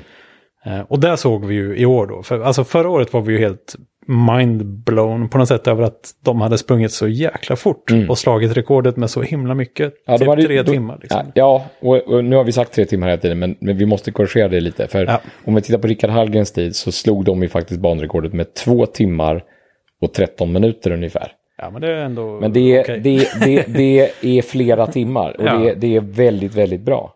Eh, 0.65 0.79
Och 0.81 0.99
där 0.99 1.15
såg 1.15 1.45
vi 1.45 1.55
ju 1.55 1.75
i 1.77 1.85
år 1.85 2.07
då. 2.07 2.23
För, 2.23 2.39
alltså 2.39 2.63
förra 2.63 2.89
året 2.89 3.13
var 3.13 3.21
vi 3.21 3.33
ju 3.33 3.39
helt 3.39 3.75
mind-blown 4.07 5.29
på 5.29 5.37
något 5.37 5.47
sätt 5.47 5.67
över 5.67 5.83
att 5.83 6.11
de 6.23 6.41
hade 6.41 6.57
sprungit 6.57 6.91
så 6.91 7.07
jäkla 7.07 7.55
fort 7.55 7.91
och 8.09 8.17
slagit 8.17 8.57
rekordet 8.57 8.97
med 8.97 9.09
så 9.09 9.21
himla 9.21 9.53
mycket. 9.55 9.85
Mm. 9.85 9.93
Ja, 10.05 10.17
typ 10.17 10.25
de 10.25 10.29
hade- 10.29 10.43
tre 10.43 10.61
de- 10.63 10.71
timmar. 10.71 10.97
Liksom. 11.01 11.21
Ja, 11.35 11.65
och, 11.81 11.95
och 12.07 12.23
nu 12.25 12.35
har 12.35 12.43
vi 12.43 12.51
sagt 12.51 12.73
tre 12.73 12.85
timmar 12.85 13.07
hela 13.07 13.21
tiden, 13.21 13.39
men, 13.39 13.55
men 13.59 13.77
vi 13.77 13.85
måste 13.85 14.11
korrigera 14.11 14.47
det 14.47 14.59
lite. 14.61 14.87
För 14.87 15.05
Ja. 15.05 15.21
om 15.45 15.55
vi 15.55 15.61
tittar 15.61 15.79
på 15.79 15.87
Rickard 15.87 16.09
Hallgrens 16.09 16.51
tid 16.51 16.75
så 16.75 16.91
slog 16.91 17.25
de 17.25 17.41
ju 17.41 17.49
faktiskt 17.49 17.79
banrekordet 17.79 18.33
med 18.33 18.53
två 18.53 18.85
timmar 18.85 19.43
och 20.01 20.13
13 20.13 20.51
minuter 20.51 20.91
ungefär. 20.91 21.31
Ja, 21.57 21.69
men 21.69 21.81
det 21.81 21.87
är 21.87 21.95
ändå 22.05 22.39
Men 22.39 22.53
det 22.53 22.75
är, 22.77 22.81
okej. 22.81 22.99
det, 22.99 23.27
det, 23.45 23.65
det 23.67 24.11
är 24.37 24.41
flera 24.41 24.87
timmar 24.87 25.35
och 25.41 25.45
Ja. 25.47 25.53
det, 25.57 25.73
det 25.73 25.95
är 25.95 26.01
väldigt, 26.01 26.55
väldigt 26.55 26.81
bra. 26.81 27.13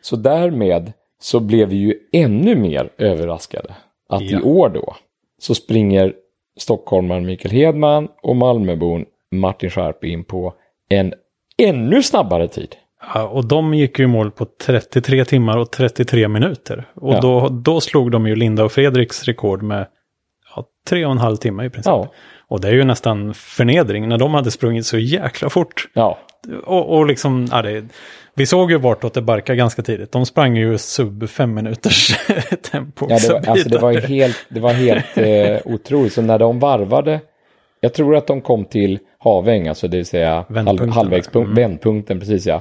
Så 0.00 0.16
därmed 0.16 0.92
så 1.20 1.40
blev 1.40 1.68
vi 1.68 1.76
ju 1.76 1.94
ännu 2.12 2.56
mer 2.56 2.88
överraskade 2.98 3.74
att 4.08 4.22
Ja. 4.30 4.38
i 4.38 4.42
år 4.42 4.68
då 4.68 4.94
så 5.38 5.54
springer 5.54 6.12
stockholmaren 6.58 7.26
Mikael 7.26 7.54
Hedman 7.54 8.08
och 8.22 8.36
Malmöbon 8.36 9.04
Martin 9.32 9.70
Scharp 9.70 10.04
in 10.04 10.24
på 10.24 10.54
en 10.88 11.12
ännu 11.62 12.02
snabbare 12.02 12.48
tid. 12.48 12.76
Ja, 13.14 13.28
och 13.28 13.44
de 13.48 13.74
gick 13.74 13.98
ju 13.98 14.04
i 14.04 14.08
mål 14.08 14.30
på 14.30 14.46
33 14.66 15.24
timmar 15.24 15.58
och 15.58 15.70
33 15.70 16.28
minuter. 16.28 16.84
Och 16.94 17.14
Ja. 17.14 17.20
då, 17.20 17.48
då 17.48 17.80
slog 17.80 18.10
de 18.10 18.26
ju 18.26 18.36
Linda 18.36 18.64
och 18.64 18.72
Fredriks 18.72 19.24
rekord 19.24 19.62
med 19.62 19.86
ja, 20.56 20.64
tre 20.88 21.06
och 21.06 21.12
en 21.12 21.18
halv 21.18 21.36
timme 21.36 21.64
i 21.64 21.70
princip. 21.70 21.86
Ja. 21.90 22.08
Och 22.48 22.60
det 22.60 22.68
är 22.68 22.72
ju 22.72 22.84
nästan 22.84 23.34
förnedring 23.34 24.08
när 24.08 24.18
de 24.18 24.34
hade 24.34 24.50
sprungit 24.50 24.86
så 24.86 24.98
jäkla 24.98 25.50
fort. 25.50 25.88
Ja, 25.94 26.18
Och, 26.64 26.96
och 26.98 27.06
liksom, 27.06 27.48
ja, 27.50 27.62
det, 27.62 27.84
vi 28.38 28.46
såg 28.46 28.70
ju 28.70 28.78
vartåt 28.78 29.14
det 29.14 29.22
barkade 29.22 29.56
ganska 29.56 29.82
tidigt. 29.82 30.12
De 30.12 30.26
sprang 30.26 30.56
ju 30.56 30.78
sub 30.78 31.28
fem 31.28 31.54
minuters 31.54 32.16
tempo. 32.70 33.06
ja 33.10 33.18
det, 33.18 33.32
var, 33.32 33.48
alltså 33.48 33.68
det 33.68 33.78
var 33.78 33.92
helt, 33.94 34.36
det 34.48 34.60
var 34.60 34.72
helt 34.72 35.06
eh, 35.18 35.72
otroligt. 35.74 36.12
Så 36.12 36.22
när 36.22 36.38
de 36.38 36.58
varvade, 36.58 37.20
jag 37.80 37.94
tror 37.94 38.16
att 38.16 38.26
de 38.26 38.40
kom 38.40 38.64
till 38.64 38.98
Haväng, 39.18 39.68
alltså 39.68 39.88
det 39.88 39.96
vill 39.96 40.06
säga 40.06 40.34
halv, 40.34 40.44
Vändpunkten. 40.48 40.92
halvvägspunkt, 40.92 41.46
Mm. 41.46 41.54
vändpunkten, 41.62 42.20
precis 42.20 42.46
ja, 42.46 42.60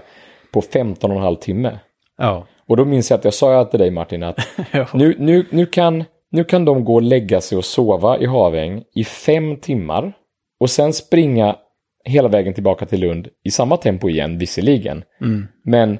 på 0.53 0.61
15 0.61 1.11
och 1.11 1.17
en 1.17 1.23
halv 1.23 1.35
timme. 1.35 1.79
Ja. 2.17 2.45
Och 2.67 2.77
då 2.77 2.85
minns 2.85 3.09
jag 3.11 3.17
att 3.17 3.23
jag 3.25 3.33
sa 3.33 3.65
till 3.65 3.79
dig 3.79 3.91
Martin 3.91 4.23
att 4.23 4.39
Ja. 4.71 4.87
nu, 4.93 5.15
nu, 5.19 5.45
nu, 5.49 5.65
kan, 5.65 6.03
nu 6.31 6.43
kan 6.43 6.65
de 6.65 6.85
gå 6.85 6.93
och 6.95 7.01
lägga 7.01 7.41
sig 7.41 7.57
och 7.57 7.65
sova 7.65 8.17
i 8.17 8.25
Haväng 8.25 8.83
i 8.95 9.03
fem 9.03 9.57
timmar 9.57 10.13
och 10.59 10.69
sen 10.69 10.93
springa 10.93 11.55
hela 12.07 12.27
vägen 12.27 12.53
tillbaka 12.53 12.85
till 12.85 12.99
Lund 13.01 13.27
i 13.43 13.51
samma 13.51 13.77
tempo 13.77 14.09
igen, 14.09 14.37
visserligen. 14.37 15.03
Mm. 15.21 15.47
Men, 15.63 15.99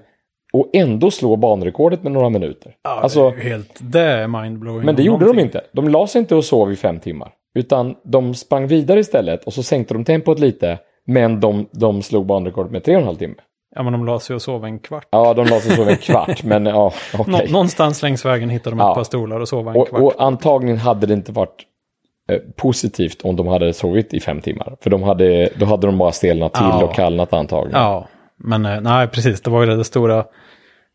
och 0.54 0.70
ändå 0.74 1.12
slå 1.12 1.36
banrekordet 1.36 2.04
med 2.04 2.12
några 2.12 2.30
minuter. 2.30 2.76
Ja, 2.84 2.90
alltså, 2.90 3.30
det 3.32 3.38
är 3.38 3.44
ju 3.44 3.50
helt, 3.50 3.80
det 3.82 4.02
är 4.02 4.28
mindblowing. 4.28 4.86
men 4.86 4.96
det 4.96 5.04
gjorde 5.04 5.20
de 5.20 5.26
någonting. 5.26 5.46
inte. 5.46 5.62
De 5.74 5.88
la 5.90 6.08
sig 6.08 6.20
inte 6.20 6.36
och 6.36 6.46
sov 6.46 6.72
i 6.72 6.76
fem 6.76 7.00
timmar. 7.00 7.32
Utan 7.56 7.96
de 8.04 8.34
sprang 8.34 8.68
vidare 8.68 9.00
istället 9.00 9.44
och 9.44 9.54
så 9.54 9.64
sänkte 9.64 9.94
de 9.94 10.06
tempot 10.06 10.40
lite. 10.40 10.80
Men 11.08 11.40
de, 11.40 11.70
de 11.72 12.02
slog 12.02 12.26
banrekordet 12.26 12.72
med 12.72 12.84
tre 12.84 12.96
och 12.96 13.02
en 13.02 13.08
halv 13.08 13.18
timme. 13.18 13.36
Ja, 13.76 13.84
men 13.84 13.94
de 13.94 14.06
la 14.06 14.20
sig 14.20 14.34
och 14.36 14.42
sov 14.42 14.66
en 14.66 14.80
kvart. 14.80 15.08
Ja, 15.12 15.34
de 15.34 15.46
la 15.46 15.60
sig 15.60 15.72
och 15.72 15.78
sov 15.78 15.90
en 15.90 15.96
kvart, 15.98 16.44
men 16.44 16.66
ja. 16.66 16.94
Nå- 17.28 17.40
någonstans 17.50 18.02
längs 18.04 18.26
vägen 18.26 18.50
hittade 18.50 18.76
de 18.76 18.80
Ja. 18.80 18.92
ett 18.92 18.96
par 18.96 19.04
stolar 19.04 19.40
och 19.40 19.48
sova 19.48 19.72
en 19.72 19.78
Och, 19.78 19.88
kvart. 19.90 20.02
och 20.02 20.14
antagligen 20.18 20.78
hade 20.78 21.08
det 21.08 21.14
inte 21.14 21.32
varit 21.32 21.64
positivt 22.56 23.22
om 23.22 23.36
de 23.36 23.48
hade 23.48 23.74
sovit 23.74 24.14
i 24.14 24.20
fem 24.20 24.42
timmar. 24.42 24.78
För 24.82 24.90
de 24.90 25.04
hade, 25.04 25.50
då 25.56 25.66
hade 25.66 25.88
de 25.88 25.98
bara 25.98 26.12
stelnat 26.12 26.54
till 26.54 26.64
Ja. 26.64 26.84
och 26.84 26.94
kallnat 26.96 27.34
antagligen. 27.34 27.82
Ja, 27.82 28.08
men 28.38 28.66
eh, 28.66 28.82
nej, 28.82 29.08
precis. 29.08 29.42
Det 29.42 29.50
var 29.50 29.66
ju 29.66 29.76
det 29.76 29.84
stora, 29.84 30.26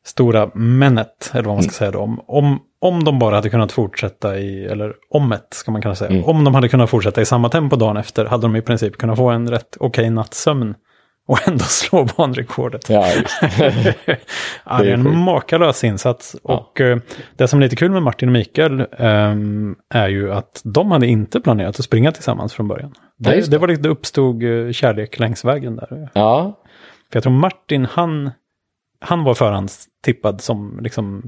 stora 0.05 0.51
menet, 0.55 1.31
eller 1.33 1.43
vad 1.45 1.55
man 1.55 1.63
ska 1.63 1.73
säga 1.73 1.91
då. 1.91 1.99
Om, 1.99 2.21
om, 2.27 2.59
om 2.81 3.05
de 3.05 3.19
bara 3.19 3.35
hade 3.35 3.51
kunnat 3.51 3.73
fortsätta 3.73 4.39
i, 4.39 4.65
eller 4.65 4.95
om 5.11 5.33
ett 5.33 5.55
ska 5.55 5.71
man 5.73 5.83
kunna 5.83 5.95
säga. 5.95 6.11
Mm. 6.11 6.25
Om 6.25 6.45
de 6.45 6.55
hade 6.55 6.69
kunnat 6.69 6.91
fortsätta 6.91 7.21
i 7.21 7.25
samma 7.25 7.49
tempo 7.49 7.77
dagen 7.77 7.97
efter 7.97 8.25
hade 8.25 8.43
de 8.43 8.57
i 8.57 8.63
princip 8.63 8.97
kunnat 8.97 9.17
få 9.17 9.29
en 9.31 9.51
rätt 9.51 9.77
okej 9.81 10.11
nattsömn. 10.11 10.75
Och 11.29 11.49
ändå 11.49 11.65
slå 11.69 12.05
banrekordet. 12.17 12.89
Ja. 12.89 13.07
Ja, 14.65 14.79
det 14.79 14.89
är 14.91 14.95
en 14.95 15.19
makalös 15.19 15.85
insats. 15.85 16.37
Ja. 16.45 16.55
Och 16.55 16.81
eh, 16.81 16.99
det 17.37 17.49
som 17.49 17.59
är 17.59 17.63
lite 17.65 17.77
kul 17.77 17.91
med 17.91 18.03
Martin 18.03 18.29
och 18.29 18.33
Mikael 18.33 18.87
ehm, 18.99 19.77
är 19.95 20.09
ju 20.09 20.33
att 20.33 20.61
de 20.65 20.91
hade 20.91 21.07
inte 21.07 21.41
planerat 21.41 21.79
att 21.79 21.85
springa 21.85 22.13
tillsammans 22.13 22.55
från 22.55 22.69
början. 22.69 22.95
Ja, 23.17 23.31
Det, 23.31 23.37
just 23.37 23.51
det 23.51 23.57
det. 23.57 23.61
var 23.61 23.69
det 23.69 23.89
uppstod 23.89 24.43
eh, 24.43 24.73
kärlek 24.73 25.19
längs 25.19 25.45
vägen 25.45 25.77
där. 25.77 26.09
ja, 26.15 26.59
För 27.13 27.17
jag 27.17 27.23
tror 27.23 27.33
Martin, 27.33 27.85
han, 27.91 28.31
han 29.01 29.25
var 29.25 29.35
förhandstippad 29.35 30.41
som 30.41 30.79
liksom 30.83 31.23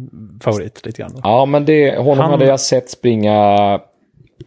favorit 0.45 0.87
lite 0.87 1.03
grann. 1.03 1.21
ja, 1.23 1.47
men 1.47 1.65
det, 1.65 1.97
honom 1.99 2.19
Han- 2.19 2.31
hade 2.31 2.47
jag 2.47 2.61
sett 2.61 2.91
springa 2.91 3.81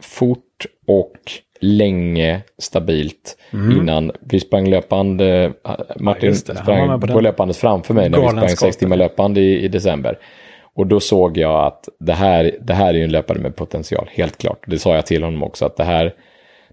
fort 0.02 0.44
och 0.88 1.13
länge 1.62 2.41
stabilt 2.62 3.38
innan. 3.54 4.12
Vi 4.19 4.39
sprang 4.39 4.69
löpande, 4.69 5.54
äh, 5.67 5.71
Martin 6.00 6.30
Mm. 6.30 6.41
var 6.47 6.56
sprang 6.56 7.02
på 7.02 7.08
på, 7.08 7.19
löpandet 7.21 7.58
framför 7.58 7.93
mig 7.93 8.10
när 8.10 8.19
vi 8.21 8.28
sprang 8.28 8.50
sex 8.50 8.78
timmar 8.78 8.97
löpande 8.97 9.41
i, 9.41 9.63
i 9.63 9.67
december. 9.67 10.19
Och 10.76 10.88
då 10.88 11.00
såg 11.00 11.38
jag 11.38 11.65
att 11.65 11.89
det 12.00 12.13
här, 12.13 12.52
det 12.62 12.73
här 12.73 12.89
är 12.89 12.97
ju 12.97 13.04
en 13.04 13.12
löpare 13.12 13.39
med 13.39 13.56
potential, 13.56 14.10
helt 14.12 14.38
klart. 14.38 14.63
Det 14.67 14.80
sa 14.80 14.95
jag 14.95 15.06
till 15.06 15.23
honom 15.23 15.43
också, 15.43 15.65
att 15.65 15.78
det 15.78 15.84
här, 15.84 16.13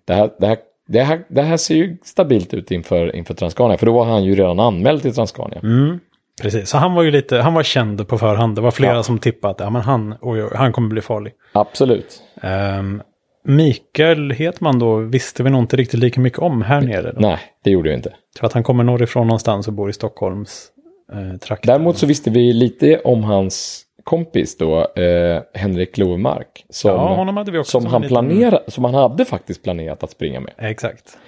det 0.04 0.14
här, 0.14 0.30
det 0.38 0.46
här, 0.46 0.56
det 0.88 1.02
här, 1.02 1.20
det 1.28 1.42
här 1.42 1.56
ser 1.56 1.74
ju 1.74 1.96
stabilt 2.04 2.54
ut 2.54 2.70
inför, 2.70 3.16
inför 3.16 3.34
Transcania, 3.34 3.76
för 3.78 3.86
då 3.86 3.92
var 3.92 4.04
han 4.04 4.24
ju 4.24 4.34
redan 4.34 4.60
anmäld 4.60 5.02
till 5.02 5.14
Transcania. 5.14 5.58
Mm, 5.62 6.00
precis, 6.42 6.68
så 6.70 6.76
han 6.78 6.94
var 6.94 7.02
ju 7.02 7.10
lite, 7.10 7.38
han 7.38 7.54
var 7.54 7.62
känd 7.62 8.08
på 8.08 8.18
förhand. 8.18 8.54
Det 8.56 8.60
var 8.60 8.70
flera 8.70 8.94
Ja. 8.94 9.02
som 9.02 9.18
tippade 9.18 9.50
att 9.52 9.60
ja, 9.60 9.70
men 9.70 9.82
han, 9.82 10.14
oj, 10.20 10.44
oj, 10.44 10.50
han 10.54 10.72
kommer 10.72 10.88
bli 10.88 11.00
farlig. 11.00 11.32
Absolut. 11.52 12.22
Um, 12.42 13.02
Mikael 13.48 14.30
Hetman 14.30 14.78
då 14.78 14.96
visste 14.96 15.42
vi 15.42 15.50
nog 15.50 15.62
inte 15.62 15.76
riktigt 15.76 16.00
lika 16.00 16.20
mycket 16.20 16.38
om 16.38 16.62
här 16.62 16.80
nere. 16.80 17.12
Då. 17.12 17.20
Nej, 17.20 17.38
det 17.64 17.70
gjorde 17.70 17.88
vi 17.88 17.94
inte. 17.94 18.08
Jag 18.10 18.38
tror 18.38 18.46
att 18.46 18.52
han 18.52 18.62
kommer 18.62 18.84
norrifrån 18.84 19.26
någonstans 19.26 19.66
och 19.68 19.72
bor 19.74 19.90
i 19.90 19.92
Stockholms 19.92 20.68
eh, 21.12 21.38
trakter. 21.38 21.66
Däremot 21.66 21.98
så 21.98 22.06
visste 22.06 22.30
vi 22.30 22.52
lite 22.52 22.98
om 22.98 23.24
hans 23.24 23.82
kompis 24.04 24.58
då, 24.58 24.80
eh, 25.02 25.42
Henrik 25.54 25.98
Lovemark. 25.98 26.64
Som, 26.70 26.90
Ja, 26.90 27.14
honom 27.14 27.36
hade 27.36 27.52
vi 27.52 27.58
också 27.58 27.70
som, 27.70 27.82
som 27.82 27.90
han 27.92 28.02
liten- 28.02 28.08
planerade, 28.14 28.62
som 28.68 28.84
han 28.84 28.94
hade 28.94 29.24
faktiskt 29.24 29.62
planerat 29.62 30.02
att 30.02 30.10
springa 30.10 30.40
med. 30.40 30.52
Exakt. 30.58 31.18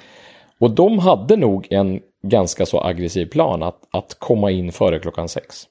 Och 0.60 0.70
de 0.70 0.98
hade 0.98 1.36
nog 1.36 1.66
en 1.70 2.00
ganska 2.26 2.66
så 2.66 2.80
aggressiv 2.84 3.26
plan 3.26 3.62
att, 3.62 3.78
att 3.92 4.16
komma 4.18 4.50
in 4.50 4.72
före 4.72 4.98
klockan 4.98 5.28
sex. 5.28 5.64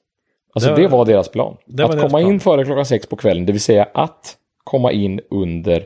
Alltså 0.54 0.70
Det 0.70 0.76
det, 0.76 0.88
var- 0.88 0.98
var 0.98 1.04
deras 1.04 1.28
plan. 1.28 1.56
det 1.66 1.82
var 1.82 1.90
att 1.90 1.96
deras 1.96 2.10
komma 2.12 2.18
plan. 2.20 2.32
in 2.32 2.40
före 2.40 2.64
klockan 2.64 2.86
sex 2.86 3.06
på 3.06 3.16
kvällen, 3.16 3.46
det 3.46 3.52
vill 3.52 3.60
säga 3.60 3.88
att 3.94 4.36
komma 4.64 4.92
in 4.92 5.20
under, 5.30 5.84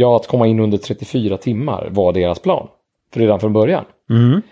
ja 0.00 0.16
att 0.16 0.26
komma 0.26 0.46
in 0.46 0.60
under 0.60 0.78
34 0.78 1.36
timmar 1.36 1.88
var 1.90 2.12
deras 2.12 2.38
plan. 2.38 2.68
För 3.12 3.20
redan 3.20 3.40
från 3.40 3.52
början. 3.52 3.84
Mm. 4.10 4.42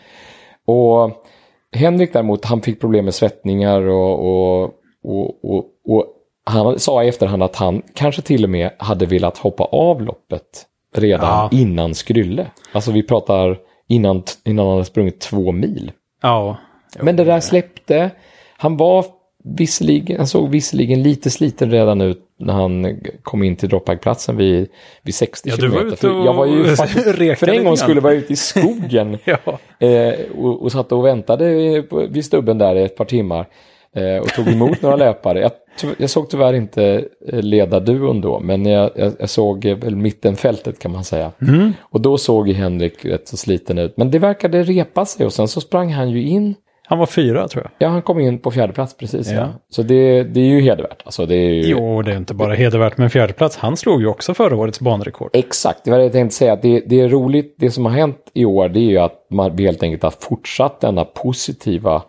Och 0.66 1.10
Henrik 1.72 2.12
däremot, 2.12 2.44
han 2.44 2.62
fick 2.62 2.80
problem 2.80 3.04
med 3.04 3.14
svettningar 3.14 3.80
och, 3.82 4.28
och, 4.28 4.62
och, 5.04 5.44
och, 5.44 5.64
och 5.84 6.06
han 6.44 6.78
sa 6.78 7.04
i 7.04 7.08
efterhand 7.08 7.42
att 7.42 7.56
han 7.56 7.82
kanske 7.94 8.22
till 8.22 8.44
och 8.44 8.50
med 8.50 8.70
hade 8.78 9.06
velat 9.06 9.38
hoppa 9.38 9.64
av 9.64 10.02
loppet 10.02 10.66
redan 10.94 11.28
Ja. 11.28 11.48
innan 11.52 11.94
Skrylle. 11.94 12.46
Alltså 12.72 12.92
vi 12.92 13.02
pratar 13.02 13.58
innan, 13.88 14.22
innan 14.44 14.66
han 14.66 14.72
hade 14.74 14.84
sprungit 14.84 15.20
två 15.20 15.52
mil. 15.52 15.92
Ja. 16.22 16.56
Men 17.00 17.16
det 17.16 17.24
där 17.24 17.40
släppte. 17.40 18.10
Han 18.56 18.76
var 18.76 19.04
visserligen, 19.44 20.16
han 20.16 20.26
såg 20.26 20.48
visserligen 20.48 21.02
lite 21.02 21.30
sliten 21.30 21.70
redan 21.70 22.00
ut 22.00 22.20
när 22.38 22.52
han 22.54 23.00
kom 23.22 23.42
in 23.42 23.56
till 23.56 23.68
droppagplatsen 23.68 24.36
vid, 24.36 24.68
vid 25.02 25.14
60 25.14 25.48
Ja, 25.48 25.56
du 25.56 25.68
var 25.68 25.80
ute 25.80 25.92
och 25.92 25.98
För 25.98 26.24
jag 26.24 26.34
var 26.34 26.46
ju 26.46 26.64
faktiskt, 26.76 27.38
för 27.38 27.48
en 27.48 27.64
gång 27.64 27.76
skulle 27.76 28.00
vara 28.00 28.14
ute 28.14 28.32
i 28.32 28.36
skogen 28.36 29.18
Ja. 29.24 29.58
eh, 29.86 30.14
och, 30.38 30.62
och 30.62 30.72
satt 30.72 30.92
och 30.92 31.06
väntade 31.06 31.54
vid 32.10 32.24
stubben 32.24 32.58
där 32.58 32.74
i 32.74 32.82
ett 32.82 32.96
par 32.96 33.04
timmar. 33.04 33.46
Eh, 33.92 34.22
och 34.22 34.28
tog 34.28 34.48
emot 34.48 34.82
några 34.82 34.96
löpare. 35.06 35.40
Jag, 35.40 35.52
jag 35.98 36.10
såg 36.10 36.30
tyvärr 36.30 36.52
inte 36.52 37.04
eh, 37.28 37.42
ledarduon 37.42 38.20
då, 38.20 38.40
men 38.40 38.66
jag, 38.66 38.90
jag, 38.94 39.12
jag 39.18 39.30
såg 39.30 39.64
eh, 39.64 39.76
väl 39.76 39.96
mittenfältet 39.96 40.78
kan 40.78 40.92
man 40.92 41.04
säga. 41.04 41.32
Mm. 41.42 41.72
Och 41.80 42.00
då 42.00 42.18
såg 42.18 42.48
Henrik 42.48 43.04
rätt 43.04 43.28
så 43.28 43.36
sliten 43.36 43.78
ut. 43.78 43.96
Men 43.96 44.10
det 44.10 44.18
verkade 44.18 44.62
repa 44.62 45.04
sig 45.06 45.26
och 45.26 45.32
sen 45.32 45.48
så 45.48 45.60
sprang 45.60 45.92
han 45.92 46.10
ju 46.10 46.22
in. 46.22 46.54
Han 46.88 46.98
var 46.98 47.06
fyra 47.06 47.48
tror 47.48 47.64
jag. 47.64 47.88
Ja, 47.88 47.92
han 47.92 48.02
kom 48.02 48.20
in 48.20 48.38
på 48.38 48.50
fjärde 48.50 48.72
plats 48.72 48.96
precis. 48.96 49.30
Ja. 49.30 49.36
Ja. 49.38 49.48
Så 49.70 49.82
det, 49.82 50.22
det 50.22 50.40
är 50.40 50.44
ju 50.44 50.60
hedervärt. 50.60 51.02
Alltså, 51.04 51.26
det 51.26 51.34
är 51.34 51.50
ju... 51.50 51.62
Jo, 51.62 52.02
det 52.02 52.12
är 52.12 52.16
inte 52.16 52.34
bara 52.34 52.54
hedervärt 52.54 52.98
med 52.98 53.04
en 53.04 53.10
fjärdeplats. 53.10 53.56
Han 53.56 53.76
slog 53.76 54.00
ju 54.00 54.06
också 54.06 54.34
förra 54.34 54.56
årets 54.56 54.80
banrekord. 54.80 55.30
Exakt, 55.32 55.84
det 55.84 55.90
var 55.90 55.98
det 55.98 56.04
jag 56.04 56.12
tänkte 56.12 56.36
säga. 56.36 56.56
Det, 56.56 56.80
det 56.80 57.00
är 57.00 57.08
roligt, 57.08 57.54
det 57.58 57.70
som 57.70 57.84
har 57.84 57.92
hänt 57.92 58.30
i 58.34 58.44
år 58.44 58.68
det 58.68 58.80
är 58.80 58.90
ju 58.90 58.98
att 58.98 59.26
man 59.30 59.58
helt 59.58 59.82
enkelt 59.82 60.02
har 60.02 60.14
fortsatt 60.20 60.80
denna 60.80 61.04
positiva 61.04 62.02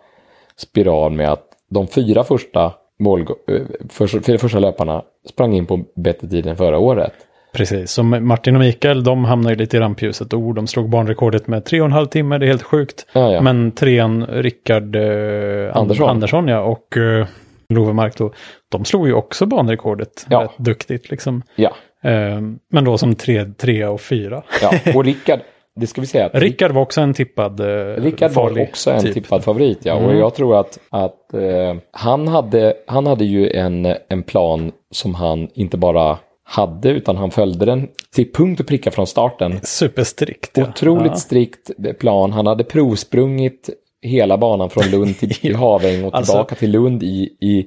spiral 0.56 1.12
med 1.12 1.32
att 1.32 1.44
de 1.70 1.86
fyra 1.86 2.24
första, 2.24 2.72
mål, 2.98 3.20
eh, 3.20 3.60
för, 3.88 4.06
fyra 4.06 4.38
första 4.38 4.58
löparna 4.58 5.02
sprang 5.28 5.54
in 5.54 5.66
på 5.66 5.80
bättre 5.96 6.28
tid 6.28 6.46
än 6.46 6.56
förra 6.56 6.78
året. 6.78 7.12
Precis, 7.52 7.90
som 7.90 8.26
Martin 8.26 8.54
och 8.56 8.60
Mikael, 8.60 9.04
de 9.04 9.24
hamnar 9.24 9.50
ju 9.50 9.56
lite 9.56 9.76
i 9.76 9.80
rampljuset. 9.80 10.32
Och 10.32 10.54
de 10.54 10.66
slog 10.66 10.88
banrekordet 10.90 11.46
med 11.48 11.64
tre 11.64 11.80
och 11.80 11.86
en 11.86 11.92
halv 11.92 12.06
timme, 12.06 12.38
det 12.38 12.46
är 12.46 12.48
helt 12.48 12.62
sjukt. 12.62 13.06
Ja, 13.12 13.32
ja. 13.32 13.40
Men 13.40 13.72
trean, 13.72 14.26
Rickard 14.26 14.96
eh, 14.96 15.76
Andersson. 15.76 16.08
Andersson. 16.10 16.48
Ja, 16.48 16.60
och 16.60 16.96
eh, 16.96 17.26
Lovemark 17.68 18.16
då, 18.16 18.32
de 18.68 18.84
slog 18.84 19.06
ju 19.08 19.14
också 19.14 19.46
banrekordet 19.46 20.26
Ja. 20.30 20.42
rätt 20.42 20.50
duktigt 20.58 21.10
liksom. 21.10 21.42
Ja, 21.56 21.70
Eh, 22.02 22.40
men 22.72 22.84
då 22.84 22.98
som 22.98 23.14
tre, 23.14 23.44
trea 23.44 23.90
och 23.90 24.00
fyra. 24.00 24.42
ja. 24.62 24.72
och 24.94 25.04
Rickard, 25.04 25.40
det 25.80 25.86
ska 25.86 26.00
vi 26.00 26.06
säga. 26.06 26.26
Att 26.26 26.34
Rickard 26.34 26.70
var 26.70 26.82
också 26.82 27.00
en 27.00 27.14
tippad 27.14 27.60
eh, 27.60 28.02
Rickard 28.02 28.30
var 28.30 28.60
också 28.62 28.90
en 28.90 29.02
typ. 29.02 29.14
tippad 29.14 29.44
favorit, 29.44 29.78
ja. 29.82 29.94
Och 29.94 30.04
Mm. 30.04 30.18
jag 30.18 30.34
tror 30.34 30.60
att, 30.60 30.78
att 30.90 31.34
eh, 31.34 31.74
han, 31.92 32.28
hade, 32.28 32.74
han 32.86 33.06
hade 33.06 33.24
ju 33.24 33.50
en, 33.50 33.94
en 34.08 34.22
plan 34.22 34.72
som 34.90 35.14
han 35.14 35.48
inte 35.54 35.76
bara 35.76 36.18
hade, 36.50 36.88
utan 36.90 37.16
han 37.16 37.30
följde 37.30 37.64
den 37.64 37.88
till 38.14 38.32
punkt 38.32 38.60
och 38.60 38.66
pricka 38.66 38.90
från 38.90 39.06
starten. 39.06 39.60
Superstrikt. 39.62 40.50
Ja. 40.58 40.68
Otroligt 40.68 41.12
Ja. 41.12 41.16
strikt 41.16 41.70
plan. 42.00 42.32
Han 42.32 42.46
hade 42.46 42.64
provsprungit 42.64 43.70
hela 44.02 44.38
banan 44.38 44.70
från 44.70 44.84
Lund 44.84 45.18
till 45.18 45.56
Haväng 45.56 46.04
och 46.04 46.14
Alltså- 46.14 46.32
tillbaka 46.32 46.54
till 46.54 46.70
Lund 46.70 47.02
i, 47.02 47.36
i, 47.40 47.66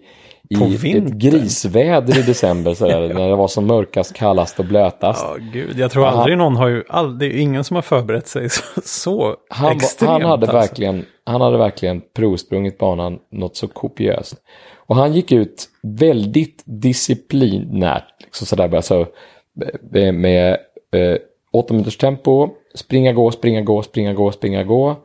i 0.49 0.97
ett 0.97 1.11
grisväder 1.13 2.19
i 2.19 2.21
december, 2.21 2.73
sådär, 2.73 3.13
när 3.13 3.29
det 3.29 3.35
var 3.35 3.47
som 3.47 3.65
mörkast, 3.67 4.13
kallast 4.13 4.59
och 4.59 4.65
blötast. 4.65 5.25
Ja, 5.27 5.35
gud. 5.53 5.79
Jag 5.79 5.91
tror 5.91 6.05
Ja, 6.05 6.09
han- 6.11 6.19
aldrig 6.19 6.37
någon 6.37 6.55
har 6.55 6.67
ju, 6.67 6.83
all, 6.89 7.17
det 7.19 7.25
är 7.25 7.37
ingen 7.37 7.63
som 7.63 7.75
har 7.75 7.81
förberett 7.81 8.27
sig 8.27 8.49
så, 8.49 8.61
så 8.83 9.35
Han, 9.49 9.71
extremt. 9.75 10.11
han, 10.11 10.21
hade 10.21 10.33
alltså. 10.33 10.57
verkligen, 10.57 11.05
han 11.25 11.41
hade 11.41 11.57
verkligen 11.57 12.01
provsprungit 12.15 12.77
banan 12.77 13.19
något 13.31 13.55
så 13.55 13.67
kopiöst. 13.67 14.35
Och 14.85 14.95
han 14.95 15.13
gick 15.13 15.31
ut 15.31 15.65
väldigt 15.83 16.63
disciplinärt. 16.65 18.03
Liksom 18.23 18.47
sådär, 18.47 18.67
bara, 18.67 18.81
så, 18.81 19.05
med, 19.91 20.13
med 20.15 20.57
eh, 20.95 21.17
8 21.53 21.73
minuters 21.73 21.97
tempo, 21.97 22.49
springa, 22.75 23.13
gå, 23.13 23.31
springa, 23.31 23.61
gå, 23.61 23.81
springa, 23.83 24.13
gå, 24.13 24.31
springa, 24.31 24.63
gå. 24.63 24.95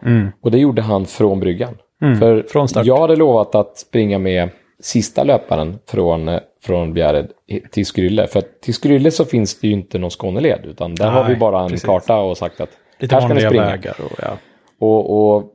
Och 0.41 0.51
det 0.51 0.59
gjorde 0.59 0.83
han 0.83 1.07
från 1.07 1.41
bryggan. 1.41 1.75
För 2.19 2.33
Mm. 2.33 2.45
från 2.49 2.69
start. 2.69 2.87
jag 2.87 3.01
hade 3.01 3.17
lovat 3.17 3.55
att 3.55 3.79
springa 3.79 4.19
med 4.19 4.49
sista 4.81 5.25
löparen 5.25 5.79
från, 5.87 6.29
eh, 6.29 6.41
från 6.63 6.93
Bjärred 6.95 7.31
till 7.71 7.87
Skrylle. 7.87 8.27
För 8.27 8.43
till 8.63 8.75
Skrylle 8.75 9.11
så 9.11 9.25
finns 9.25 9.61
det 9.61 9.67
ju 9.67 9.73
inte 9.73 9.99
någon 9.99 10.11
Skåneled, 10.11 10.61
utan 10.67 10.95
där 10.95 11.11
har 11.11 11.25
Nej, 11.25 11.35
vi 11.35 11.39
bara 11.41 11.61
en 11.63 11.69
precis. 11.69 11.87
karta 11.87 12.17
och 12.21 12.39
sagt 12.39 12.61
att 12.61 12.71
Lite 12.99 13.15
här 13.15 13.23
ska 13.23 13.35
ni 13.35 13.41
springa. 13.41 13.65
vägar 13.65 13.97
och 14.05 14.19
ja. 14.23 14.37
Och, 14.79 15.35
och, 15.37 15.53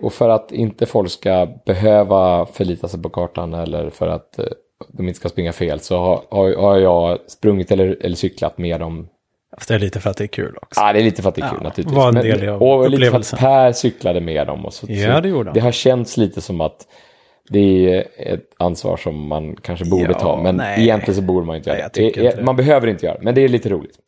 och 0.00 0.12
för 0.12 0.28
att 0.28 0.52
inte 0.52 0.86
folk 0.86 1.10
ska 1.10 1.48
behöva 1.66 2.46
förlita 2.46 2.88
sig 2.88 3.02
på 3.02 3.08
kartan 3.08 3.54
eller 3.54 3.90
för 3.90 4.08
att 4.08 4.38
eh, 4.38 4.44
de 4.88 5.08
inte 5.08 5.18
ska 5.20 5.28
springa 5.28 5.52
fel 5.52 5.80
så 5.80 5.96
har, 6.30 6.56
har, 6.60 6.78
jag 6.78 7.18
sprungit 7.30 7.70
eller, 7.72 7.96
eller 8.00 8.16
cyklat 8.16 8.58
med 8.58 8.80
dem. 8.80 9.08
Fast 9.54 9.68
det 9.68 9.74
är 9.74 9.78
lite 9.78 10.00
för 10.00 10.10
att 10.10 10.16
det 10.16 10.24
är 10.24 10.28
kul 10.28 10.56
också. 10.62 10.80
Ja, 10.80 10.92
det 10.92 10.98
är 11.00 11.02
lite 11.04 11.22
för 11.22 11.28
att 11.28 11.34
det 11.34 11.42
är 11.42 11.48
kul 11.48 11.58
Ja, 11.60 11.68
naturligtvis. 11.68 11.96
var 11.96 12.08
en 12.08 12.14
Men- 12.14 12.22
del 12.22 12.48
av 12.48 12.62
och 12.62 12.90
lite 12.90 13.10
för 13.10 13.18
att. 13.18 13.36
Per 13.38 13.72
cyklade 13.72 14.20
med 14.20 14.46
dem. 14.46 14.66
Och 14.66 14.72
så, 14.72 14.86
Ja, 14.88 15.20
det 15.20 15.28
gjorde 15.28 15.48
han. 15.48 15.54
Det 15.54 15.60
har 15.60 15.72
känts 15.72 16.16
lite 16.16 16.40
som 16.40 16.60
att 16.60 16.86
det 17.50 17.94
är 17.94 18.04
ett 18.16 18.50
ansvar 18.58 18.96
som 18.96 19.26
man 19.28 19.56
kanske 19.56 19.84
borde 19.84 20.12
Ja, 20.12 20.18
ta. 20.18 20.42
Men 20.42 20.56
nej. 20.56 20.82
egentligen 20.82 21.14
så 21.14 21.22
borde 21.22 21.46
man 21.46 21.56
inte 21.56 21.70
göra 21.70 21.78
Nej, 21.78 21.88
det. 22.14 22.20
det. 22.20 22.26
inte. 22.26 22.42
Man 22.42 22.56
behöver 22.56 22.86
inte 22.86 23.06
göra 23.06 23.18
det, 23.18 23.24
men 23.24 23.34
det 23.34 23.40
är 23.40 23.48
lite 23.48 23.68
roligt. 23.68 23.98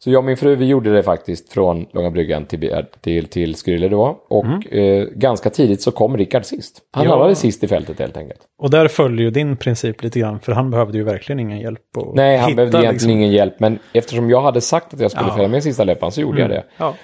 Så 0.00 0.10
jag 0.10 0.18
och 0.18 0.24
min 0.24 0.36
fru, 0.36 0.56
vi 0.56 0.66
gjorde 0.66 0.92
det 0.94 1.02
faktiskt 1.02 1.52
från 1.52 1.86
Långa 1.92 2.10
bryggan 2.10 2.44
till, 2.44 2.58
Bjär- 2.58 2.86
till, 3.00 3.26
till 3.26 3.54
Skrylle 3.54 3.88
då. 3.88 4.18
Och 4.28 4.72
eh, 4.74 5.04
ganska 5.04 5.50
tidigt 5.50 5.82
så 5.82 5.90
kom 5.90 6.16
Rickard 6.16 6.44
sist. 6.44 6.80
Han 6.92 7.00
Mm. 7.02 7.10
Ja. 7.10 7.14
hamnade 7.16 7.34
sist 7.34 7.64
i 7.64 7.68
fältet 7.68 7.98
helt 7.98 8.16
enkelt. 8.16 8.40
Och 8.58 8.70
där 8.70 8.88
följer 8.88 9.24
ju 9.24 9.30
din 9.30 9.56
princip 9.56 10.02
lite 10.02 10.20
grann, 10.20 10.40
för 10.40 10.52
han 10.52 10.70
behövde 10.70 10.98
ju 10.98 11.04
verkligen 11.04 11.40
ingen 11.40 11.58
hjälp. 11.60 11.80
Nej, 12.14 12.36
han 12.36 12.48
hitta, 12.50 12.56
behövde 12.56 12.78
egentligen 12.78 12.92
liksom. 12.94 13.10
ingen 13.10 13.30
hjälp. 13.30 13.60
Men 13.60 13.78
eftersom 13.92 14.30
jag 14.30 14.40
hade 14.40 14.60
sagt 14.60 14.94
att 14.94 15.00
jag 15.00 15.10
skulle 15.10 15.22
Ja. 15.26 15.28
Mm. 15.28 15.36
följa 15.36 15.48
med 15.48 15.62
sista 15.62 15.84
löparen 15.84 16.12
så 16.12 16.20
gjorde 16.20 16.40
jag 16.40 16.50
det. 16.50 16.64
Ja. 16.76 16.94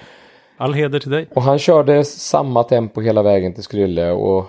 All 0.56 0.74
heder 0.74 0.98
till 0.98 1.10
dig. 1.10 1.26
Och 1.34 1.42
han 1.42 1.58
körde 1.58 2.04
samma 2.04 2.62
tempo 2.62 3.00
hela 3.00 3.22
vägen 3.22 3.54
till 3.54 3.62
Skrylle. 3.62 4.10
Och 4.10 4.44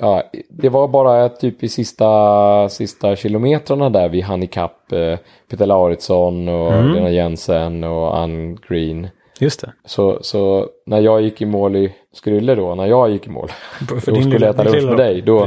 ja, 0.00 0.22
det 0.48 0.68
var 0.68 0.88
bara 0.88 1.28
typ 1.28 1.62
i 1.62 1.68
sista, 1.68 2.68
sista 2.68 3.16
kilometrarna 3.16 3.90
där 3.90 4.08
vi 4.08 4.20
hann 4.20 4.42
ikapp 4.42 4.92
eh, 4.92 5.18
Peter 5.50 5.66
Lauritsson 5.66 6.48
och 6.48 6.72
Mm. 6.72 6.92
Lena 6.94 7.10
Jensen 7.10 7.84
och 7.84 8.16
Ann 8.18 8.56
Green. 8.68 9.08
Just 9.40 9.60
det. 9.60 9.72
Så, 9.84 10.18
så 10.22 10.66
när 10.86 11.00
jag 11.00 11.22
gick 11.22 11.42
i 11.42 11.46
mål 11.46 11.76
i 11.76 11.92
Skrylle 12.12 12.54
då, 12.54 12.74
när 12.74 12.86
jag 12.86 13.10
gick 13.10 13.26
i 13.26 13.30
mål, 13.30 13.48
För 14.00 14.12
din 14.12 14.22
skulle 14.22 14.38
lilla- 14.38 14.48
äta 14.50 14.64
ditt 14.64 14.72
lunch 14.72 14.88
med 14.88 14.96
dig, 14.96 15.22
då, 15.22 15.46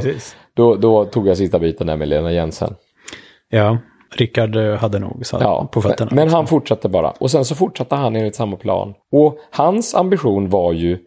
då, 0.54 0.76
då 0.76 1.06
tog 1.06 1.28
jag 1.28 1.38
sista 1.38 1.60
biten 1.60 1.88
där 1.88 1.96
med 1.98 2.08
Lena 2.08 2.32
Jensen. 2.32 2.76
Ja, 3.50 3.78
Rickard 4.16 4.56
eh, 4.56 4.76
hade 4.76 5.00
nog 5.00 5.26
så 5.26 5.38
Ja, 5.42 5.70
på 5.72 5.82
fötterna. 5.82 6.12
Men 6.14 6.30
han 6.30 6.48
fortsatte 6.48 6.90
bara. 6.90 7.12
Och 7.12 7.32
sen 7.32 7.46
så 7.46 7.56
fortsatte 7.56 7.96
han 7.96 8.16
enligt 8.16 8.36
samma 8.36 8.56
plan. 8.58 8.94
Och 9.12 9.38
hans 9.52 9.96
ambition 9.96 10.50
var 10.50 10.74
ju 10.74 10.98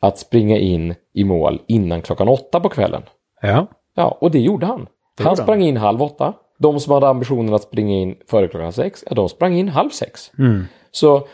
att 0.00 0.18
springa 0.18 0.58
in 0.58 0.94
i 1.16 1.24
mål 1.24 1.60
innan 1.66 2.02
klockan 2.02 2.28
åtta 2.28 2.60
på 2.60 2.68
kvällen. 2.68 3.02
Ja, 3.42 3.66
Ja, 3.94 4.18
och 4.20 4.30
det 4.30 4.38
gjorde 4.38 4.66
han. 4.66 4.86
han 5.18 5.26
gjorde 5.26 5.42
sprang 5.42 5.62
in 5.62 5.76
halv 5.76 6.02
åtta. 6.02 6.32
De 6.58 6.80
som 6.80 6.92
hade 6.92 7.08
ambitionen 7.08 7.54
att 7.54 7.62
springa 7.62 7.94
in 7.96 8.14
före 8.30 8.48
klockan 8.48 8.72
sex, 8.72 9.04
ja, 9.08 9.14
de 9.14 9.28
sprang 9.28 9.54
in 9.54 9.68
halv 9.68 9.90
sex. 9.90 10.30
Mm. 10.38 10.64
Så 10.90 11.26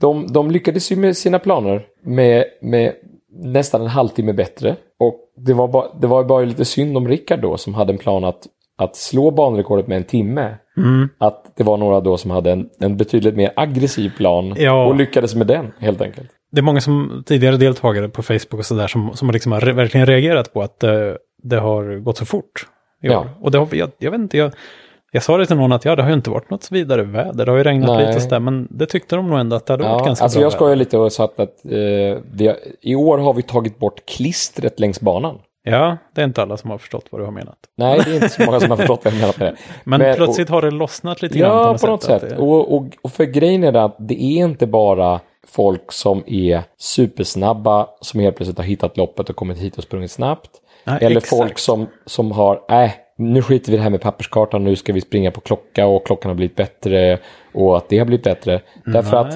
de, 0.00 0.26
de 0.32 0.50
lyckades 0.50 0.92
ju 0.92 0.96
med 0.96 1.16
sina 1.16 1.38
planer 1.38 1.86
med, 2.02 2.44
med 2.62 2.92
nästan 3.32 3.80
en 3.80 3.86
halvtimme 3.86 4.32
bättre. 4.32 4.76
Och 5.00 5.14
det 5.36 5.52
var, 5.52 5.68
bara, 5.68 5.86
det 6.00 6.06
var 6.06 6.24
bara 6.24 6.44
lite 6.44 6.64
synd 6.64 6.96
om 6.96 7.08
Rickard 7.08 7.40
då 7.40 7.56
som 7.56 7.74
hade 7.74 7.92
en 7.92 7.98
plan 7.98 8.24
att, 8.24 8.46
att 8.78 8.96
slå 8.96 9.30
banrekordet 9.30 9.86
med 9.88 9.96
en 9.96 10.04
timme. 10.04 10.54
Mm. 10.76 11.08
Att 11.18 11.52
det 11.56 11.64
var 11.64 11.76
några 11.76 12.00
då 12.00 12.16
som 12.16 12.30
hade 12.30 12.52
en, 12.52 12.68
en 12.80 12.96
betydligt 12.96 13.36
mer 13.36 13.52
aggressiv 13.56 14.10
plan 14.16 14.54
Ja. 14.58 14.86
och 14.86 14.94
lyckades 14.96 15.34
med 15.34 15.46
den 15.46 15.72
helt 15.78 16.00
enkelt. 16.00 16.30
Det 16.50 16.60
är 16.60 16.62
många 16.62 16.80
som 16.80 17.22
tidigare 17.26 17.56
deltagare 17.56 18.08
på 18.08 18.22
Facebook 18.22 18.54
och 18.58 18.66
sådär 18.66 18.86
som, 18.86 19.14
som 19.14 19.30
liksom 19.30 19.52
har 19.52 19.60
verkligen 19.72 20.06
reagerat 20.06 20.52
på 20.52 20.62
att 20.62 20.82
eh, 20.82 20.90
det 21.42 21.56
har 21.56 21.98
gått 21.98 22.16
så 22.16 22.24
fort. 22.26 22.66
Ja. 23.00 23.26
Och 23.40 23.50
det 23.50 23.58
har, 23.58 23.68
jag, 23.72 23.90
jag 23.98 24.10
vet 24.10 24.20
inte, 24.20 24.38
jag, 24.38 24.52
jag 25.12 25.22
sa 25.22 25.36
det 25.36 25.46
till 25.46 25.56
någon 25.56 25.72
att 25.72 25.84
ja, 25.84 25.96
det 25.96 26.02
har 26.02 26.10
ju 26.10 26.14
inte 26.14 26.30
varit 26.30 26.50
något 26.50 26.70
vidare 26.72 27.02
väder. 27.02 27.44
Det 27.46 27.50
har 27.52 27.58
ju 27.58 27.64
regnat 27.64 27.88
Nej. 27.90 28.06
lite 28.06 28.16
och 28.16 28.22
sådär, 28.22 28.40
men 28.40 28.68
det 28.70 28.86
tyckte 28.86 29.16
de 29.16 29.30
nog 29.30 29.38
ändå 29.40 29.56
att 29.56 29.66
det 29.66 29.72
hade 29.72 29.84
varit 29.84 30.00
Ja, 30.00 30.04
ganska 30.06 30.24
alltså 30.24 30.38
bra 30.38 30.44
jag 30.44 30.52
skojar 30.52 30.76
lite 30.76 30.98
och 30.98 31.12
sagt 31.12 31.40
att 31.40 31.64
eh, 31.64 31.70
vi 32.32 32.54
i 32.80 32.94
år 32.94 33.18
har 33.18 33.32
vi 33.34 33.42
tagit 33.42 33.78
bort 33.78 34.06
klistret 34.06 34.80
längs 34.80 35.00
banan. 35.00 35.38
Ja, 35.62 35.96
det 36.14 36.20
är 36.20 36.24
inte 36.24 36.42
alla 36.42 36.56
som 36.56 36.70
har 36.70 36.78
förstått 36.78 37.06
vad 37.10 37.20
du 37.20 37.24
har 37.24 37.32
menat. 37.32 37.58
Nej, 37.76 38.00
det 38.04 38.10
är 38.10 38.14
inte 38.14 38.28
så 38.28 38.44
många 38.44 38.60
som 38.60 38.70
har 38.70 38.76
förstått 38.76 39.00
vad 39.04 39.12
jag 39.12 39.18
menar 39.20 39.34
med 39.38 39.48
det. 39.48 39.56
Men, 39.84 40.00
Men- 40.00 40.16
plötsligt 40.16 40.48
har 40.48 40.62
det 40.62 40.70
lossnat 40.70 41.22
lite 41.22 41.38
grann 41.38 41.50
Ja, 41.56 41.76
på 41.80 41.86
något 41.86 42.02
sätt. 42.02 42.20
det- 42.28 42.36
Och, 42.36 42.76
och, 42.76 42.86
och 43.02 43.12
för 43.12 43.24
grejen 43.24 43.64
är 43.64 43.72
det 43.72 43.82
att 43.84 43.96
det 43.98 44.22
är 44.22 44.44
inte 44.44 44.66
bara 44.66 45.20
folk 45.50 45.92
som 45.92 46.22
är 46.26 46.62
supersnabba 46.78 47.86
som 48.00 48.20
helt 48.20 48.36
plötsligt 48.36 48.58
har 48.58 48.64
hittat 48.64 48.96
loppet 48.96 49.30
och 49.30 49.36
kommit 49.36 49.58
hit 49.58 49.78
och 49.78 49.82
sprungit 49.84 50.10
snabbt. 50.10 50.50
Nej, 50.84 50.98
Eller 51.00 51.16
exakt. 51.16 51.28
folk 51.36 51.58
som, 51.58 51.86
som 52.06 52.32
har, 52.32 52.62
äh, 52.84 52.90
nu 53.16 53.42
skiter 53.42 53.70
vi 53.70 53.76
det 53.76 53.82
här 53.82 53.90
med 53.90 54.00
papperskartan, 54.00 54.64
nu 54.64 54.76
ska 54.76 54.92
vi 54.92 55.00
springa 55.00 55.30
på 55.30 55.40
klocka 55.40 55.86
och 55.86 56.06
klockan 56.06 56.28
har 56.28 56.36
blivit 56.36 56.56
bättre 56.56 57.18
och 57.54 57.76
att 57.76 57.88
det 57.88 57.98
har 57.98 58.06
blivit 58.06 58.24
bättre. 58.24 58.60
Därför 58.84 59.16
att 59.16 59.34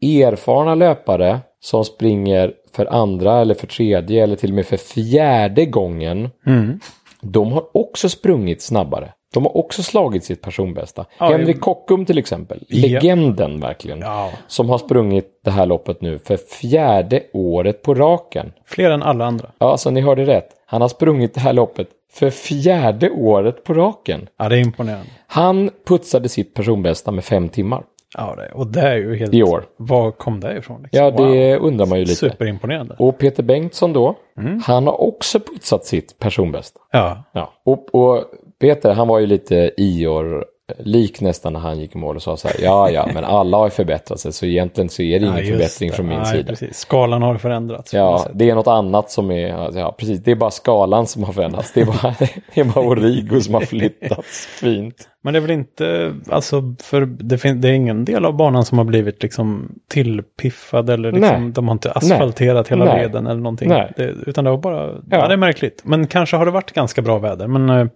Nej. 0.00 0.22
erfarna 0.22 0.74
löpare 0.74 1.38
som 1.60 1.84
springer 1.84 2.52
för 2.76 2.86
andra 2.86 3.40
eller 3.40 3.54
för 3.54 3.66
tredje 3.66 4.22
eller 4.22 4.36
till 4.36 4.50
och 4.50 4.56
med 4.56 4.66
för 4.66 4.76
fjärde 4.76 5.66
gången, 5.66 6.30
Mm. 6.46 6.80
de 7.20 7.52
har 7.52 7.76
också 7.76 8.08
sprungit 8.08 8.62
snabbare. 8.62 9.12
De 9.34 9.44
har 9.44 9.56
också 9.56 9.82
slagit 9.82 10.24
sitt 10.24 10.42
personbästa. 10.42 11.06
Ja, 11.18 11.26
Henrik 11.30 11.60
Kockum 11.60 12.04
till 12.06 12.18
exempel, 12.18 12.64
Ja. 12.68 12.88
legenden 12.88 13.60
verkligen, 13.60 14.00
Ja, 14.00 14.30
som 14.46 14.68
har 14.70 14.78
sprungit 14.78 15.40
det 15.44 15.50
här 15.50 15.66
loppet 15.66 16.00
nu 16.00 16.18
för 16.18 16.36
fjärde 16.36 17.22
året 17.32 17.82
på 17.82 17.94
raken. 17.94 18.52
fler 18.66 18.90
än 18.90 19.02
alla 19.02 19.24
andra. 19.26 19.50
Ja, 19.58 19.70
alltså 19.70 19.90
ni 19.90 20.00
hörde 20.00 20.24
rätt. 20.26 20.48
Han 20.66 20.80
har 20.80 20.88
sprungit 20.88 21.34
det 21.34 21.40
här 21.40 21.52
loppet 21.52 21.88
för 22.12 22.30
fjärde 22.30 23.10
året 23.10 23.64
på 23.64 23.74
raken. 23.74 24.28
Ja, 24.38 24.48
det 24.48 24.56
är 24.56 24.60
imponerande. 24.60 25.06
Han 25.26 25.70
putsade 25.86 26.28
sitt 26.28 26.54
personbästa 26.54 27.10
med 27.10 27.24
fem 27.24 27.48
timmar 27.48 27.82
Ja, 28.18 28.34
det, 28.36 28.50
och 28.54 28.66
det 28.66 28.80
är 28.80 28.96
ju 28.96 29.16
helt... 29.16 29.34
i 29.34 29.42
år. 29.42 29.64
Var 29.76 30.10
kom 30.10 30.40
det 30.40 30.56
ifrån? 30.56 30.82
Liksom? 30.82 31.04
Ja, 31.04 31.10
det 31.10 31.56
undrar 31.56 31.86
man 31.86 31.98
ju 31.98 32.04
lite. 32.04 32.16
Superimponerande. 32.16 32.94
Och 32.98 33.18
Peter 33.18 33.42
Bengtsson 33.42 33.92
då, 33.92 34.14
Mm. 34.38 34.60
han 34.66 34.86
har 34.86 35.00
också 35.00 35.40
putsat 35.40 35.84
sitt 35.84 36.18
personbästa. 36.18 36.80
Ja, 36.92 37.24
Ja. 37.32 37.52
Och, 37.64 37.94
och 37.94 38.24
Peter, 38.60 38.94
han 38.94 39.08
var 39.08 39.18
ju 39.18 39.26
lite 39.26 39.70
Ior 39.76 40.44
lik 40.78 41.20
nästan 41.20 41.52
när 41.52 41.60
han 41.60 41.80
gick 41.80 41.94
i 41.94 41.98
mål 41.98 42.16
och 42.16 42.22
sa 42.22 42.36
så 42.36 42.48
här, 42.48 42.56
ja, 42.62 42.90
ja, 42.90 43.08
men 43.14 43.24
alla 43.24 43.56
har 43.56 43.66
ju 43.66 43.70
förbättrat 43.70 44.20
sig, 44.20 44.32
så 44.32 44.46
egentligen 44.46 44.88
så 44.88 45.02
är 45.02 45.20
det 45.20 45.26
ingen 45.26 45.38
ja, 45.38 45.44
förbättring 45.52 45.90
det. 45.90 45.96
från 45.96 46.06
min 46.08 46.18
Nej, 46.18 46.26
sida. 46.26 46.48
Precis. 46.48 46.76
Skalan 46.78 47.22
har 47.22 47.36
förändrats. 47.36 47.94
Ja, 47.94 48.26
det 48.34 48.50
är 48.50 48.54
något 48.54 48.66
annat 48.66 49.10
som 49.10 49.30
är, 49.30 49.78
ja, 49.78 49.94
precis, 49.98 50.20
det 50.20 50.30
är 50.30 50.34
bara 50.36 50.50
skalan 50.50 51.06
som 51.06 51.24
har 51.24 51.32
förändrats. 51.32 51.72
Det 51.72 51.80
är 51.80 51.84
bara, 51.86 52.14
det 52.54 52.60
är 52.60 52.64
bara 52.64 52.84
Origo 52.86 53.40
som 53.40 53.54
har 53.54 53.60
flyttats 53.60 54.46
fint. 54.46 55.08
Men 55.22 55.32
det 55.34 55.38
är 55.38 55.40
väl 55.40 55.50
inte, 55.50 56.14
alltså, 56.30 56.74
för 56.82 57.00
det, 57.06 57.38
fin- 57.38 57.60
det 57.60 57.68
är 57.68 57.72
ingen 57.72 58.04
del 58.04 58.24
av 58.24 58.36
banan 58.36 58.64
som 58.64 58.78
har 58.78 58.84
blivit 58.84 59.22
liksom 59.22 59.72
tillpiffad 59.90 60.90
eller 60.90 61.12
liksom, 61.12 61.42
Nej. 61.44 61.52
de 61.52 61.68
har 61.68 61.72
inte 61.72 61.92
asfalterat 61.92 62.68
hela 62.68 62.84
Nej. 62.84 63.02
leden 63.02 63.26
eller 63.26 63.40
någonting. 63.40 63.68
Nej. 63.68 63.92
Det, 63.96 64.14
utan 64.26 64.44
det 64.44 64.50
var 64.50 64.58
bara, 64.58 64.86
ja. 64.86 65.00
Ja. 65.10 65.28
det 65.28 65.32
är 65.34 65.38
märkligt. 65.38 65.82
Men 65.84 66.06
kanske 66.06 66.36
har 66.36 66.44
det 66.44 66.50
varit 66.52 66.72
ganska 66.72 67.02
bra 67.02 67.18
väder. 67.18 67.46
Men 67.46 67.70
eh, 67.70 67.86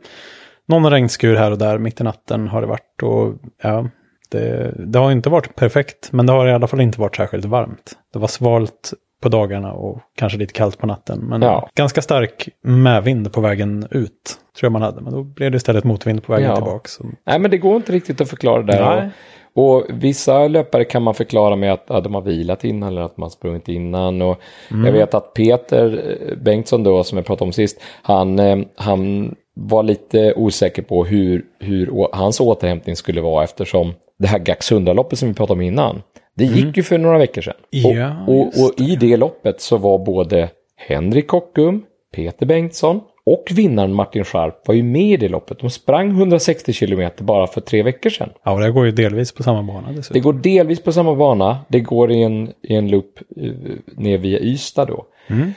någon 0.69 0.91
regnskur 0.91 1.37
här 1.37 1.51
och 1.51 1.59
där 1.59 1.79
mitt 1.79 2.01
i 2.01 2.05
natten 2.05 2.49
har 2.49 2.61
det 2.61 2.67
varit 2.67 3.03
och 3.03 3.35
ja, 3.62 3.89
det, 4.31 4.75
det 4.87 4.99
har 4.99 5.12
inte 5.12 5.31
varit 5.31 5.57
perfekt. 5.57 6.12
Men 6.12 6.27
det 6.27 6.33
har 6.33 6.47
i 6.47 6.53
alla 6.53 6.67
fall 6.67 6.81
inte 6.81 7.01
varit 7.01 7.17
särskilt 7.17 7.45
varmt. 7.45 7.93
Det 8.12 8.19
var 8.19 8.29
svalt 8.29 8.93
på 9.23 9.29
dagarna 9.29 9.73
och 9.73 10.01
kanske 10.17 10.39
lite 10.39 10.53
kallt 10.53 10.79
på 10.79 10.87
natten. 10.87 11.19
Men 11.21 11.43
Ja. 11.43 11.69
ganska 11.75 12.03
stark 12.03 12.49
medvind 12.62 13.33
på 13.33 13.41
vägen 13.41 13.87
ut 13.91 14.39
tror 14.59 14.67
jag 14.67 14.73
man 14.73 14.83
hade. 14.83 15.01
Men 15.01 15.12
då 15.12 15.23
blev 15.23 15.51
det 15.51 15.57
istället 15.57 15.85
motvind 15.85 16.23
på 16.23 16.33
vägen 16.33 16.49
Ja. 16.51 16.57
tillbaka. 16.57 16.89
Så, 16.89 17.05
Nej, 17.27 17.39
men 17.39 17.51
det 17.51 17.59
går 17.59 17.77
inte 17.77 17.93
riktigt 17.93 18.21
att 18.21 18.29
förklara 18.31 18.62
det. 18.62 18.85
Nej. 18.85 19.11
Och, 19.55 19.75
och 19.77 19.85
vissa 19.91 20.49
löpare 20.49 20.85
kan 20.85 21.03
man 21.03 21.15
förklara 21.15 21.57
med 21.57 21.73
att 21.73 21.85
ja, 21.89 22.01
de 22.01 22.15
har 22.15 22.23
vilat 22.23 22.65
innan 22.65 22.89
eller 22.89 23.03
att 23.03 23.17
man 23.17 23.31
sprungit 23.31 23.69
innan. 23.69 24.23
Och 24.23 24.41
Mm. 24.71 24.85
Jag 24.87 24.93
vet 24.93 25.15
att 25.15 25.35
Peter 25.35 26.37
Bengtsson 26.43 26.83
då, 26.85 27.05
som 27.05 27.19
jag 27.19 27.27
pratade 27.27 27.49
om 27.49 27.53
sist, 27.53 27.81
han, 28.03 28.39
eh, 28.39 28.59
han 28.77 29.35
var 29.55 29.83
lite 29.83 30.35
osäker 30.35 30.83
på 30.83 31.05
hur, 31.05 31.45
hur 31.61 32.09
hans 32.13 32.41
återhämtning 32.41 32.97
skulle 32.97 33.21
vara 33.21 33.45
eftersom 33.45 33.95
det 34.19 34.27
här 34.27 34.39
Gaxundaloppet 34.39 35.19
som 35.19 35.29
vi 35.29 35.35
pratade 35.35 35.53
om 35.53 35.61
innan, 35.61 36.03
det 36.37 36.45
gick 36.45 36.77
ju 36.77 36.83
för 36.83 36.99
några 36.99 37.19
veckor 37.19 37.43
sedan. 37.43 37.55
Mm. 37.85 37.99
Ja, 37.99 38.25
och, 38.27 38.41
och, 38.41 38.65
och 38.65 38.81
i 38.81 38.97
det 38.97 39.17
loppet 39.17 39.61
så 39.61 39.77
var 39.77 39.99
både 39.99 40.51
Henrik 40.77 41.29
Kockum, 41.29 41.83
Peter 42.15 42.47
Bengtsson 42.47 43.01
och 43.27 43.45
vinnaren 43.55 43.95
Martin 43.95 44.25
Scharp 44.25 44.69
var 44.69 44.75
ju 44.75 44.83
med 44.83 45.11
i 45.13 45.17
det 45.17 45.29
loppet. 45.29 45.59
De 45.59 45.71
sprang 45.71 46.11
160 46.11 46.73
kilometer 46.73 47.25
bara 47.25 47.47
för 47.47 47.61
tre 47.61 47.83
veckor 47.83 48.11
sedan. 48.11 48.31
Ja, 48.43 48.53
och 48.53 48.61
det 48.61 48.71
går 48.71 48.87
ju 48.87 48.93
delvis 48.93 49.33
på 49.33 49.43
samma 49.43 49.63
bana 49.63 49.89
Det 49.89 49.97
dessutom. 49.97 50.23
går 50.23 50.33
delvis 50.33 50.83
på 50.83 50.93
samma 50.93 51.15
bana. 51.15 51.59
Det 51.69 51.81
går 51.81 52.13
i 52.13 52.23
en, 52.23 52.53
i 52.63 52.75
en 52.75 52.91
loop 52.91 53.19
eh, 53.37 53.53
ner 53.97 54.19
via 54.19 54.39
Ystad 54.39 54.85
då. 54.85 55.07
Mm. 55.27 55.53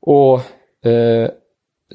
Och 0.00 0.34
eh, 0.90 1.28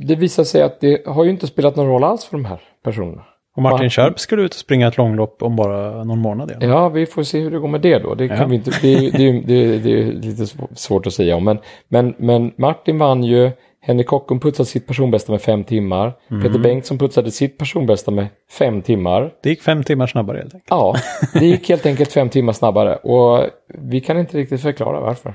det 0.08 0.16
visar 0.16 0.44
sig 0.44 0.62
att 0.62 0.80
det 0.82 1.08
har 1.08 1.24
ju 1.24 1.30
inte 1.30 1.48
spelat 1.48 1.76
någon 1.76 1.88
roll 1.88 2.04
alls 2.04 2.26
för 2.26 2.38
de 2.38 2.46
här 2.46 2.60
personerna. 2.84 3.24
Och 3.56 3.64
Martin 3.64 3.90
Sharp 3.90 4.20
skulle 4.20 4.42
ut 4.42 4.54
och 4.54 4.60
springa 4.60 4.88
ett 4.88 4.98
långlopp 4.98 5.44
om 5.44 5.56
bara 5.56 6.04
någon 6.04 6.20
månad 6.20 6.52
igen. 6.52 6.70
Ja, 6.70 6.90
vi 6.90 7.06
får 7.06 7.24
se 7.24 7.40
hur 7.40 7.52
det 7.52 7.60
går 7.60 7.68
med 7.68 7.82
det 7.82 8.00
då. 8.00 8.16
Det, 8.16 8.28
kan 8.28 8.38
Ja. 8.38 8.46
vi 8.46 8.56
inte, 8.56 8.72
det, 8.82 8.96
det, 9.10 9.32
det, 9.32 9.78
det 9.78 10.02
är 10.02 10.06
lite 10.06 10.44
sv- 10.44 10.76
svårt 10.76 11.08
att 11.08 11.14
säga 11.14 11.36
om. 11.36 11.44
Men, 11.44 11.60
men, 11.88 12.14
men 12.18 12.52
Martin 12.58 12.98
vann 12.98 13.24
ju. 13.24 13.52
Henrik 13.82 14.08
Kockum 14.08 14.40
putsade 14.40 14.70
sitt 14.70 14.88
personbästa 14.88 15.32
med 15.32 15.42
fem 15.42 15.64
timmar. 15.64 16.14
Mm. 16.32 16.44
Peter 16.44 16.60
Bengtsson 16.60 16.98
putsade 16.98 17.32
sitt 17.32 17.58
personbästa 17.58 18.12
med 18.12 18.28
fem 18.52 18.82
timmar. 18.82 19.32
Det 19.44 19.50
gick 19.50 19.62
fem 19.62 19.84
timmar 19.84 20.08
snabbare 20.08 20.38
helt 20.38 20.54
enkelt. 20.54 20.68
Ja, 20.70 20.96
det 21.34 21.46
gick 21.46 21.70
helt 21.70 21.86
enkelt 21.86 22.12
fem 22.12 22.30
timmar 22.30 22.54
snabbare. 22.54 22.96
Och 22.96 23.46
vi 23.68 24.02
kan 24.02 24.18
inte 24.20 24.38
riktigt 24.38 24.62
förklara 24.62 25.00
varför. 25.00 25.34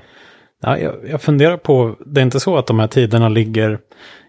Ja, 0.61 0.77
jag, 0.77 0.93
jag 1.11 1.21
funderar 1.21 1.57
på, 1.57 1.95
det 2.05 2.21
är 2.21 2.23
inte 2.23 2.39
så 2.39 2.57
att 2.57 2.67
de 2.67 2.79
här 2.79 2.87
tiderna 2.87 3.29
ligger... 3.29 3.79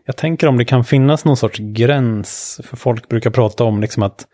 Jag 0.06 0.16
tänker 0.16 0.46
om 0.46 0.56
det 0.56 0.64
kan 0.64 0.84
finnas 0.84 1.24
någon 1.24 1.36
sorts 1.36 1.58
gräns. 1.58 2.60
För 2.64 2.76
folk 2.76 3.08
brukar 3.08 3.30
prata 3.30 3.64
om 3.64 3.80
liksom 3.80 4.02
att 4.02 4.26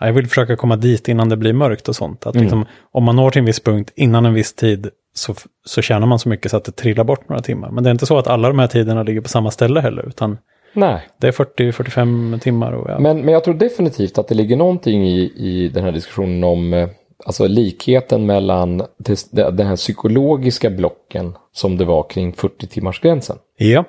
ja, 0.00 0.06
jag 0.06 0.14
vill 0.14 0.26
försöka 0.26 0.56
komma 0.56 0.76
dit 0.76 1.08
innan 1.08 1.28
det 1.28 1.36
blir 1.36 1.52
mörkt 1.52 1.88
och 1.88 1.96
sånt. 1.96 2.26
Att 2.26 2.36
liksom, 2.36 2.66
om 2.92 3.04
man 3.04 3.16
når 3.16 3.30
till 3.30 3.38
en 3.38 3.46
viss 3.46 3.60
punkt 3.60 3.92
innan 3.94 4.26
en 4.26 4.34
viss 4.34 4.54
tid 4.54 4.90
så, 5.14 5.34
så 5.64 5.82
tjänar 5.82 6.06
man 6.06 6.18
så 6.18 6.28
mycket 6.28 6.50
så 6.50 6.56
att 6.56 6.64
det 6.64 6.72
trillar 6.72 7.04
bort 7.04 7.28
några 7.28 7.42
timmar. 7.42 7.70
Men 7.70 7.84
det 7.84 7.90
är 7.90 7.92
inte 7.92 8.06
så 8.06 8.18
att 8.18 8.26
alla 8.26 8.48
de 8.48 8.58
här 8.58 8.66
tiderna 8.66 9.02
ligger 9.02 9.20
på 9.20 9.28
samma 9.28 9.50
ställe 9.50 9.80
heller. 9.80 10.08
Utan 10.08 10.38
Nej, 10.72 11.08
det 11.20 11.26
är 11.26 11.32
40-45 11.32 12.38
timmar. 12.38 12.72
Och, 12.72 12.90
ja. 12.90 12.98
men, 12.98 13.20
men 13.20 13.34
jag 13.34 13.44
tror 13.44 13.54
definitivt 13.54 14.18
att 14.18 14.28
det 14.28 14.34
ligger 14.34 14.56
någonting 14.56 15.08
i, 15.08 15.32
i 15.36 15.70
den 15.74 15.84
här 15.84 15.92
diskussionen 15.92 16.44
om 16.44 16.74
eh, 16.74 16.88
alltså 17.24 17.46
likheten 17.46 18.26
mellan 18.26 18.78
det, 18.98 19.32
den 19.32 19.66
här 19.66 19.76
psykologiska 19.76 20.70
blocken 20.70 21.34
som 21.52 21.76
det 21.76 21.84
var 21.84 22.10
kring 22.10 22.32
40-timmarsgränsen. 22.32 23.36
ja, 23.56 23.84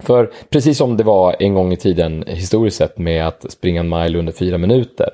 För 0.00 0.30
precis 0.50 0.78
som 0.78 0.96
det 0.96 1.04
var 1.04 1.36
en 1.38 1.54
gång 1.54 1.72
i 1.72 1.76
tiden 1.76 2.24
historiskt 2.26 2.76
sett 2.76 2.98
med 2.98 3.26
att 3.26 3.52
springa 3.52 3.80
en 3.80 3.88
mile 3.88 4.18
under 4.18 4.32
fyra 4.32 4.58
minuter. 4.58 5.08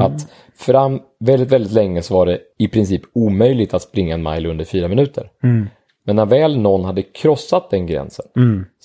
Att 0.00 0.28
fram 0.56 1.00
väldigt, 1.20 1.52
väldigt 1.52 1.72
länge 1.72 2.02
så 2.02 2.14
var 2.14 2.26
det 2.26 2.38
i 2.58 2.68
princip 2.68 3.02
omöjligt 3.12 3.74
att 3.74 3.82
springa 3.82 4.14
en 4.14 4.22
mile 4.22 4.48
under 4.48 4.64
fyra 4.64 4.88
minuter. 4.88 5.30
Men 6.06 6.16
när 6.16 6.26
väl 6.26 6.58
någon 6.58 6.84
hade 6.84 7.02
krossat 7.02 7.70
den 7.70 7.86
gränsen, 7.86 8.26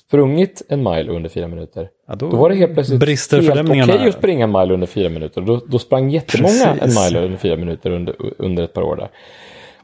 sprungit 0.07 0.61
en 0.69 0.83
mile 0.83 1.11
under 1.11 1.29
fyra 1.29 1.47
minuter, 1.47 1.89
Ja, 2.07 2.15
då 2.15 2.29
då 2.29 2.37
var 2.37 2.49
det 2.49 2.55
helt 2.55 2.73
plötsligt 2.73 2.99
helt 3.07 3.33
okej 3.33 3.41
förlämningarna. 3.41 4.07
att 4.07 4.13
springa 4.13 4.43
en 4.43 4.51
mile 4.51 4.73
under 4.73 4.87
fyra 4.87 5.09
minuter. 5.09 5.41
Då, 5.41 5.61
då 5.67 5.79
sprang 5.79 6.09
jättemånga 6.09 6.75
Precis. 6.79 6.97
en 6.97 7.03
mile 7.03 7.25
under 7.25 7.37
fyra 7.37 7.55
minuter 7.55 7.91
under, 7.91 8.15
under 8.37 8.63
ett 8.63 8.73
par 8.73 8.81
år 8.81 8.95
där. 8.95 9.09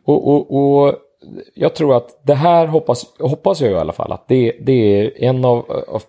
Och, 0.05 0.27
och, 0.27 0.55
och 0.85 0.95
jag 1.53 1.75
tror 1.75 1.97
att 1.97 2.21
det 2.23 2.33
här 2.33 2.67
hoppas, 2.67 3.05
hoppas 3.19 3.61
jag 3.61 3.71
i 3.71 3.75
alla 3.75 3.93
fall 3.93 4.11
att 4.11 4.27
det, 4.27 4.53
det 4.61 5.01
är 5.01 5.23
en 5.23 5.45
av, 5.45 5.57
av, 5.87 6.01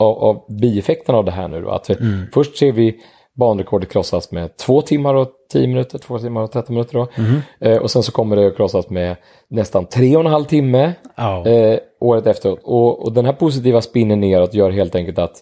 av, 0.00 0.18
av 0.18 0.44
bieffekterna 0.60 1.18
av 1.18 1.24
det 1.24 1.30
här 1.30 1.48
nu. 1.48 1.62
Då, 1.62 1.70
att 1.70 1.90
Mm. 1.90 2.26
Först 2.34 2.56
ser 2.56 2.72
vi 2.72 3.00
banrekordet 3.34 3.92
krossas 3.92 4.32
med 4.32 4.56
två 4.56 4.82
timmar 4.82 5.14
och 5.14 5.28
tio 5.52 5.66
minuter, 5.66 5.98
två 5.98 6.18
timmar 6.18 6.42
och 6.42 6.52
30 6.52 6.72
minuter. 6.72 6.94
Då. 6.94 7.08
Mm. 7.14 7.40
Eh, 7.60 7.82
och 7.82 7.90
sen 7.90 8.02
så 8.02 8.12
kommer 8.12 8.36
det 8.36 8.46
att 8.46 8.56
krossas 8.56 8.90
med 8.90 9.16
nästan 9.48 9.86
tre 9.86 10.16
och 10.16 10.24
en 10.24 10.32
halv 10.32 10.44
timme 10.44 10.92
ja. 11.16 11.46
eh, 11.46 11.78
året 12.00 12.26
efteråt. 12.26 12.60
Och, 12.62 13.02
och 13.02 13.12
den 13.12 13.24
här 13.24 13.32
positiva 13.32 13.80
spinnen 13.80 14.20
neråt 14.20 14.54
gör 14.54 14.70
helt 14.70 14.94
enkelt 14.94 15.18
att 15.18 15.36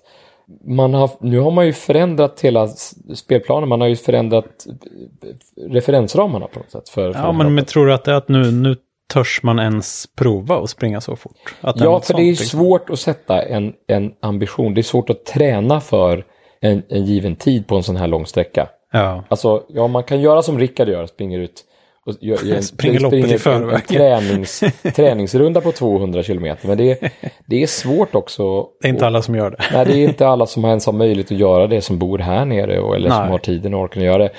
man 0.66 0.94
har, 0.94 1.10
nu 1.20 1.38
har 1.38 1.50
man 1.50 1.66
ju 1.66 1.72
förändrat 1.72 2.40
hela 2.40 2.68
spelplanen, 3.14 3.68
man 3.68 3.80
har 3.80 3.88
ju 3.88 3.96
förändrat 3.96 4.66
eh, 4.66 5.28
referensramarna 5.70 6.46
på 6.46 6.58
något 6.58 6.70
sätt. 6.70 6.88
För, 6.88 7.12
för 7.12 7.20
ja, 7.20 7.32
men, 7.32 7.54
men 7.54 7.64
tror 7.64 7.86
du 7.86 7.94
att 7.94 8.04
det 8.04 8.10
är 8.10 8.16
att 8.16 8.28
nu, 8.28 8.52
nu 8.52 8.76
törs 9.10 9.42
man 9.42 9.58
ens 9.58 10.06
prova 10.16 10.56
och 10.56 10.70
springa 10.70 11.00
så 11.00 11.16
fort? 11.16 11.54
Att 11.60 11.80
Ja, 11.80 12.00
för 12.00 12.14
det 12.14 12.22
är 12.22 12.26
liksom? 12.26 12.46
svårt 12.46 12.90
att 12.90 13.00
sätta 13.00 13.42
en, 13.42 13.72
en 13.86 14.12
ambition. 14.22 14.74
Det 14.74 14.80
är 14.80 14.82
svårt 14.82 15.10
att 15.10 15.24
träna 15.24 15.80
för 15.80 16.24
en, 16.60 16.82
en 16.88 17.04
given 17.04 17.36
tid 17.36 17.66
på 17.66 17.76
en 17.76 17.82
sån 17.82 17.96
här 17.96 18.06
lång 18.06 18.26
sträcka. 18.26 18.68
Ja. 18.92 19.24
Alltså, 19.28 19.62
ja, 19.68 19.86
man 19.86 20.02
kan 20.02 20.20
göra 20.20 20.42
som 20.42 20.58
Rickard 20.58 20.88
gör, 20.88 21.06
springer 21.06 21.38
ut 21.38 21.64
och 22.06 22.14
gör, 22.20 22.38
gör 22.44 22.60
Springer 22.60 23.00
loppet 23.00 23.26
i 23.26 23.32
en, 23.32 23.38
förväg. 23.38 23.74
en 23.74 23.80
tränings, 23.80 24.62
träningsrunda 24.96 25.60
på 25.60 25.72
200 25.72 26.22
kilometer. 26.22 26.68
Men 26.68 26.78
det 26.78 26.90
är, 26.90 27.10
det 27.46 27.62
är 27.62 27.66
svårt 27.66 28.14
också. 28.14 28.66
Det 28.80 28.88
är 28.88 28.92
inte 28.92 29.06
alla 29.06 29.22
som 29.22 29.34
gör 29.34 29.50
det. 29.50 29.56
Nej, 29.72 29.86
det 29.86 29.92
är 29.92 30.08
inte 30.08 30.28
alla 30.28 30.46
som 30.46 30.64
ens 30.64 30.86
har 30.86 30.92
möjlighet 30.92 31.32
att 31.32 31.38
göra 31.38 31.66
det 31.66 31.80
som 31.80 31.98
bor 31.98 32.18
här 32.18 32.44
nere 32.44 32.80
och, 32.80 32.96
eller 32.96 33.10
som 33.10 33.18
Nej. 33.18 33.30
har 33.30 33.38
tiden 33.38 33.74
och 33.74 33.80
orken 33.80 34.02
att 34.02 34.06
göra 34.06 34.22
det. 34.22 34.30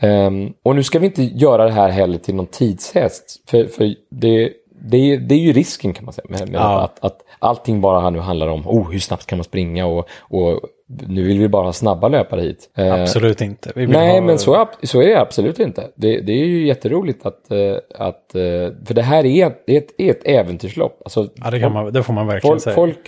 Ehm, 0.00 0.52
och 0.62 0.76
nu 0.76 0.82
ska 0.82 0.98
vi 0.98 1.06
inte 1.06 1.22
göra 1.22 1.64
det 1.64 1.72
här 1.72 1.88
heller 1.88 2.18
till 2.18 2.34
någon 2.34 2.46
tidshäst. 2.46 3.42
För, 3.50 3.64
för 3.66 3.94
det, 4.10 4.52
det, 4.82 5.16
det 5.16 5.34
är 5.34 5.38
ju 5.38 5.52
risken 5.52 5.92
kan 5.92 6.04
man 6.04 6.14
säga. 6.14 6.26
Med, 6.28 6.40
med 6.50 6.60
Ja. 6.60 6.80
att, 6.80 7.04
att 7.04 7.20
allting 7.38 7.80
bara 7.80 8.10
nu 8.10 8.18
handlar 8.18 8.46
om 8.48 8.68
oh, 8.68 8.90
hur 8.90 8.98
snabbt 8.98 9.26
kan 9.26 9.38
man 9.38 9.44
springa 9.44 9.86
och, 9.86 10.08
och 10.20 10.60
nu 11.08 11.22
vill 11.26 11.38
vi 11.38 11.48
bara 11.48 11.64
ha 11.64 11.72
snabba 11.72 12.08
löpare 12.08 12.40
hit. 12.40 12.70
Ehm, 12.76 13.02
Absolut 13.02 13.40
inte. 13.40 13.72
Nej, 13.74 14.12
ha- 14.12 14.20
men 14.20 14.38
så, 14.38 14.68
så 14.82 15.02
är 15.02 15.06
det 15.06 15.20
absolut 15.20 15.58
inte. 15.58 15.88
Det, 15.94 16.20
det 16.20 16.32
är 16.32 16.46
ju 16.46 16.66
jätteroligt 16.66 17.26
att, 17.26 17.50
eh, 17.50 17.76
att 17.98 18.34
eh, 18.34 18.40
för 18.86 18.94
det 18.94 19.02
här 19.02 19.26
är, 19.26 19.46
ett, 19.66 19.94
är 20.00 20.10
ett 20.10 20.22
äventyrslopp. 20.24 21.00
Alltså, 21.04 21.28
Ja, 21.34 21.50
det, 21.50 21.60
kan 21.60 21.72
man, 21.72 21.92
det 21.92 22.02
får 22.02 22.12
man 22.12 22.26
verkligen 22.26 22.52
folk, 22.52 22.62
säga. 22.62 22.74
folk, 22.74 22.98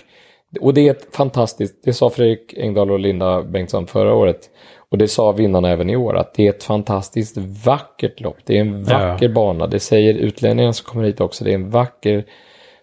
och 0.61 0.73
det 0.73 0.87
är 0.87 0.91
ett 0.91 1.15
fantastiskt, 1.15 1.75
det 1.83 1.93
sa 1.93 2.09
Fredrik 2.09 2.53
Engdahl 2.57 2.91
och 2.91 2.99
Linda 2.99 3.43
Bengtsson 3.43 3.87
förra 3.87 4.13
året. 4.13 4.49
Och 4.93 4.99
det 4.99 5.07
sa 5.07 5.31
vinnarna 5.31 5.69
även 5.69 5.89
i 5.89 5.95
år, 5.95 6.17
att 6.17 6.33
det 6.33 6.47
är 6.47 6.49
ett 6.49 6.63
fantastiskt 6.63 7.37
vackert 7.37 8.21
lopp. 8.21 8.37
Det 8.45 8.57
är 8.57 8.61
en 8.61 8.83
vacker 8.83 9.29
bana. 9.29 9.67
Det 9.67 9.79
säger 9.79 10.13
utlänningarna 10.13 10.73
som 10.73 10.85
kommer 10.85 11.03
hit 11.03 11.21
också. 11.21 11.43
Det 11.43 11.51
är 11.51 11.55
en 11.55 11.69
vacker 11.69 12.25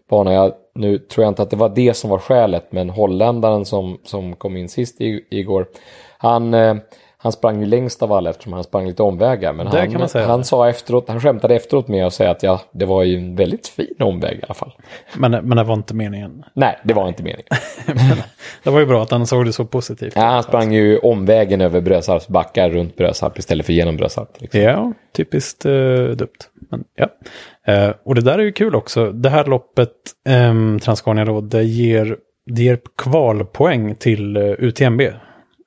bana. 0.09 0.33
Jag, 0.33 0.53
nu 0.75 0.99
tror 0.99 1.25
jag 1.25 1.31
inte 1.31 1.43
att 1.43 1.51
det 1.51 1.57
var 1.57 1.69
det 1.69 1.97
som 1.97 2.11
var 2.11 2.19
skälet, 2.19 2.73
men 2.73 2.91
holländaren 2.91 3.65
som, 3.65 4.01
som 4.05 4.37
kom 4.37 4.57
in 4.57 4.69
sist 4.69 5.01
i, 5.01 5.25
igår, 5.31 5.67
han, 6.19 6.55
eh, 6.55 6.75
han 7.23 7.33
sprang 7.33 7.61
ju 7.61 7.67
längst 7.67 8.03
av 8.03 8.13
alla 8.13 8.31
eftersom 8.31 8.53
han 8.53 8.65
sprang 8.65 8.87
lite 8.87 9.03
omvägar. 9.03 9.53
Men 9.53 9.67
Det 9.67 10.11
han, 10.15 10.29
han 10.29 10.45
sa 10.45 10.69
efteråt, 10.69 11.09
han 11.09 11.21
skämtade 11.21 11.55
efteråt 11.55 11.89
med 11.89 12.07
att 12.07 12.15
säga 12.15 12.31
att 12.31 12.43
ja, 12.43 12.61
det 12.73 12.85
var 12.85 13.03
ju 13.03 13.17
en 13.17 13.37
väldigt 13.37 13.69
fin 13.69 13.95
omväg 13.99 14.39
i 14.39 14.43
alla 14.43 14.55
fall. 14.55 14.73
Men, 15.17 15.31
men 15.31 15.57
det 15.57 15.65
var 15.65 15.75
inte 15.75 15.95
meningen. 15.95 16.45
Nej, 16.55 16.79
det 16.85 16.95
var 16.95 17.09
inte 17.09 17.23
meningen. 17.23 17.47
Det 18.63 18.71
var 18.71 18.81
ju 18.81 18.87
bra 18.87 19.03
att 19.03 19.11
han 19.11 19.27
såg 19.27 19.47
det 19.47 19.53
så 19.53 19.65
positivt. 19.65 20.13
Ja, 20.17 20.23
han 20.23 20.43
sprang 20.43 20.73
ju 20.73 20.99
omvägen 20.99 21.61
över 21.61 21.81
Brösarps 21.81 22.29
backar 22.29 22.71
runt 22.71 22.97
Brösarp 22.97 23.39
istället 23.39 23.67
för 23.67 23.73
genom 23.73 23.97
Brösarp. 23.97 24.41
Liksom. 24.41 24.61
Ja, 24.61 24.93
typiskt 25.17 25.67
uh, 25.67 26.09
dumt. 26.09 26.29
Men, 26.71 26.85
ja. 26.95 27.09
Eh, 27.73 27.95
och 28.05 28.15
det 28.15 28.21
där 28.21 28.39
är 28.39 28.43
ju 28.43 28.53
kul 28.53 28.75
också. 28.75 29.13
Det 29.13 29.31
här 29.31 29.45
loppet, 29.45 29.95
um, 30.29 30.81
Transcania 30.81 31.25
då, 31.25 31.41
det 31.41 31.63
ger, 31.63 32.17
det 32.47 32.63
ger 32.63 32.79
kvalpoäng 33.03 33.95
till 33.95 34.37
uh, 34.37 34.55
UTMB. 34.59 35.03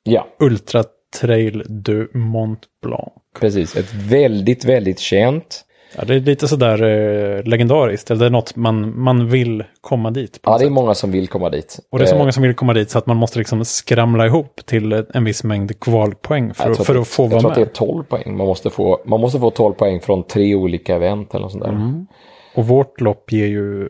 Ja, 0.04 0.28
Ultra 0.40 0.84
Trail 1.22 1.64
du 1.68 2.12
Mont 2.14 2.60
Blanc. 2.84 3.10
precis. 3.40 3.76
Ett 3.76 3.94
väldigt, 3.94 4.66
väldigt 4.66 5.00
känt. 5.00 5.66
Ja, 5.98 6.04
det 6.06 6.16
är 6.16 6.20
lite 6.20 6.48
sådär 6.48 6.84
uh, 6.84 7.44
legendariskt. 7.44 8.12
Eller 8.12 8.20
det 8.20 8.26
är 8.26 8.30
något 8.30 8.56
man, 8.56 9.00
man 9.02 9.30
vill 9.30 9.64
komma 9.82 10.12
dit. 10.12 10.40
Ja, 10.44 10.58
det 10.58 10.66
är 10.66 10.70
många 10.70 10.94
som 10.94 11.12
vill 11.12 11.28
komma 11.28 11.50
dit. 11.50 11.80
Och 11.92 12.00
det 12.00 12.06
är 12.06 12.08
så 12.08 12.16
Eh, 12.16 12.20
många 12.20 12.32
som 12.32 12.44
vill 12.44 12.54
komma 12.54 12.74
dit 12.74 12.90
så 12.90 12.98
att 12.98 13.06
man 13.06 13.18
måste 13.18 13.40
liksom 13.40 13.66
skramla 13.66 14.26
ihop 14.26 14.62
till 14.66 15.06
en 15.14 15.24
viss 15.24 15.44
mängd 15.44 15.80
kvalpoäng 15.80 16.54
för, 16.54 16.64
jag 16.64 16.72
att- 16.72 16.86
för 16.86 16.96
att 16.96 17.08
få 17.08 17.24
Jag 17.24 17.30
vara 17.30 17.40
tror 17.42 17.50
att 17.52 17.56
det 17.56 17.62
med. 17.62 17.68
är 17.70 17.74
12 17.74 18.04
poäng. 18.04 18.38
Man 18.38 18.48
måste, 18.48 18.70
få, 18.70 19.00
man 19.06 19.20
måste 19.22 19.40
få 19.40 19.50
12 19.50 19.74
poäng 19.74 20.00
från 20.02 20.24
tre 20.24 20.56
olika 20.56 20.96
event 20.96 21.30
eller 21.34 21.42
något 21.42 21.52
sånt 21.52 21.64
där. 21.64 21.72
Mm. 21.72 22.08
Och 22.56 22.68
vårt 22.68 23.02
lopp 23.02 23.32
ger 23.32 23.48
ju 23.48 23.90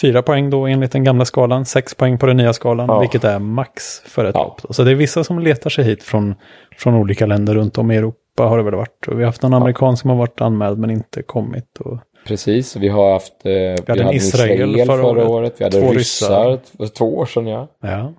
fyra 0.00 0.22
poäng 0.22 0.50
då 0.50 0.66
enligt 0.66 0.92
den 0.92 1.04
gamla 1.04 1.24
skalan, 1.24 1.64
sex 1.64 1.94
poäng 1.94 2.18
på 2.18 2.26
den 2.26 2.36
nya 2.36 2.52
skalan, 2.52 2.86
Ja. 2.88 3.00
vilket 3.00 3.24
är 3.24 3.38
max 3.38 4.00
för 4.06 4.24
ett 4.24 4.34
Ja. 4.34 4.42
lopp. 4.42 4.62
Då. 4.62 4.72
Så 4.72 4.82
det 4.82 4.90
är 4.90 4.94
vissa 4.94 5.24
som 5.24 5.38
letar 5.38 5.70
sig 5.70 5.84
hit 5.84 6.02
från, 6.02 6.34
från 6.78 6.94
olika 6.94 7.26
länder 7.26 7.54
runt 7.54 7.78
om 7.78 7.90
i 7.90 7.96
Europa 7.96 8.18
har 8.42 8.56
det 8.58 8.62
väl 8.64 8.74
varit. 8.74 9.08
Och 9.08 9.12
vi 9.18 9.22
har 9.22 9.26
haft 9.26 9.42
någon 9.42 9.54
amerikan 9.54 9.96
som 9.96 10.10
har 10.10 10.16
varit 10.16 10.40
anmäld 10.40 10.78
men 10.78 10.90
inte 10.90 11.22
kommit. 11.22 11.78
Och, 11.80 11.98
Precis, 12.26 12.76
vi 12.76 12.88
har 12.88 13.12
haft 13.12 13.32
eh, 13.46 13.50
vi 13.52 13.76
hade 13.88 14.02
en 14.02 14.12
Israel 14.12 14.70
Israel, 14.70 14.86
förra 14.86 15.06
året. 15.06 15.28
året. 15.28 15.54
Vi 15.58 15.64
hade 15.64 15.80
Två 15.80 15.92
ryssar 15.92 16.58
för 16.76 16.86
två 16.86 17.16
år 17.18 17.26
sedan. 17.26 17.46
Ja. 17.46 17.68
ja. 17.82 18.12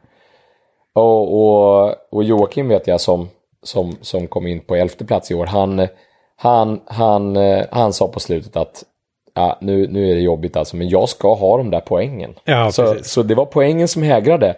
Och, 0.93 1.33
och, 1.39 1.95
och 2.11 2.23
Joakim 2.23 2.67
vet 2.67 2.87
jag 2.87 3.01
som, 3.01 3.27
som, 3.63 3.95
som 4.01 4.27
kom 4.27 4.47
in 4.47 4.59
på 4.59 4.75
elfte 4.75 5.05
plats 5.05 5.31
i 5.31 5.35
år. 5.35 5.45
Han, 5.45 5.87
han, 6.35 6.81
han, 6.85 7.37
eh, 7.37 7.65
han 7.71 7.93
sa 7.93 8.07
på 8.07 8.19
slutet 8.19 8.55
att 8.55 8.83
ja, 9.33 9.57
nu, 9.61 9.87
nu 9.87 10.11
är 10.11 10.15
det 10.15 10.21
jobbigt 10.21 10.57
alltså, 10.57 10.75
men 10.75 10.89
jag 10.89 11.09
ska 11.09 11.33
ha 11.33 11.57
de 11.57 11.71
där 11.71 11.79
poängen. 11.79 12.33
Ja, 12.45 12.71
så, 12.71 12.95
så 13.01 13.23
det 13.23 13.35
var 13.35 13.45
poängen 13.45 13.87
som 13.87 14.03
hägrade. 14.03 14.55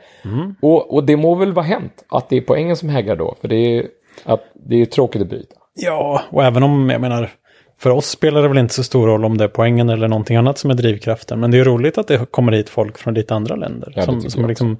Och, 0.61 0.93
och 0.93 1.03
det 1.03 1.17
må 1.17 1.35
väl 1.35 1.53
vara 1.53 1.65
hänt 1.65 2.05
att 2.09 2.29
det 2.29 2.37
är 2.37 2.41
poängen 2.41 2.75
som 2.75 2.89
hägrar 2.89 3.15
då. 3.15 3.35
För 3.41 3.47
det 3.47 3.55
är, 3.77 3.87
att, 4.23 4.43
det 4.53 4.81
är 4.81 4.85
tråkigt 4.85 5.21
att 5.21 5.29
bryta. 5.29 5.55
ja, 5.75 6.21
och 6.29 6.43
även 6.43 6.63
om, 6.63 6.89
jag 6.89 7.01
menar, 7.01 7.31
för 7.77 7.89
oss 7.89 8.09
spelar 8.09 8.41
det 8.41 8.47
väl 8.47 8.57
inte 8.57 8.73
så 8.73 8.83
stor 8.83 9.07
roll 9.07 9.25
om 9.25 9.37
det 9.37 9.43
är 9.43 9.47
poängen 9.47 9.89
eller 9.89 10.07
någonting 10.07 10.37
annat 10.37 10.57
som 10.57 10.69
är 10.71 10.75
drivkraften. 10.75 11.39
Men 11.39 11.51
det 11.51 11.57
är 11.57 11.63
roligt 11.63 11.97
att 11.97 12.07
det 12.07 12.31
kommer 12.31 12.51
hit 12.51 12.69
folk 12.69 12.97
från 12.97 13.13
lite 13.13 13.35
andra 13.35 13.55
länder. 13.55 13.93
Ja, 13.95 14.03
som 14.03 14.21
som 14.21 14.47
liksom 14.47 14.77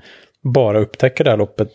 bara 0.54 0.80
upptäcker 0.80 1.24
det 1.24 1.30
här 1.30 1.38
loppet, 1.38 1.72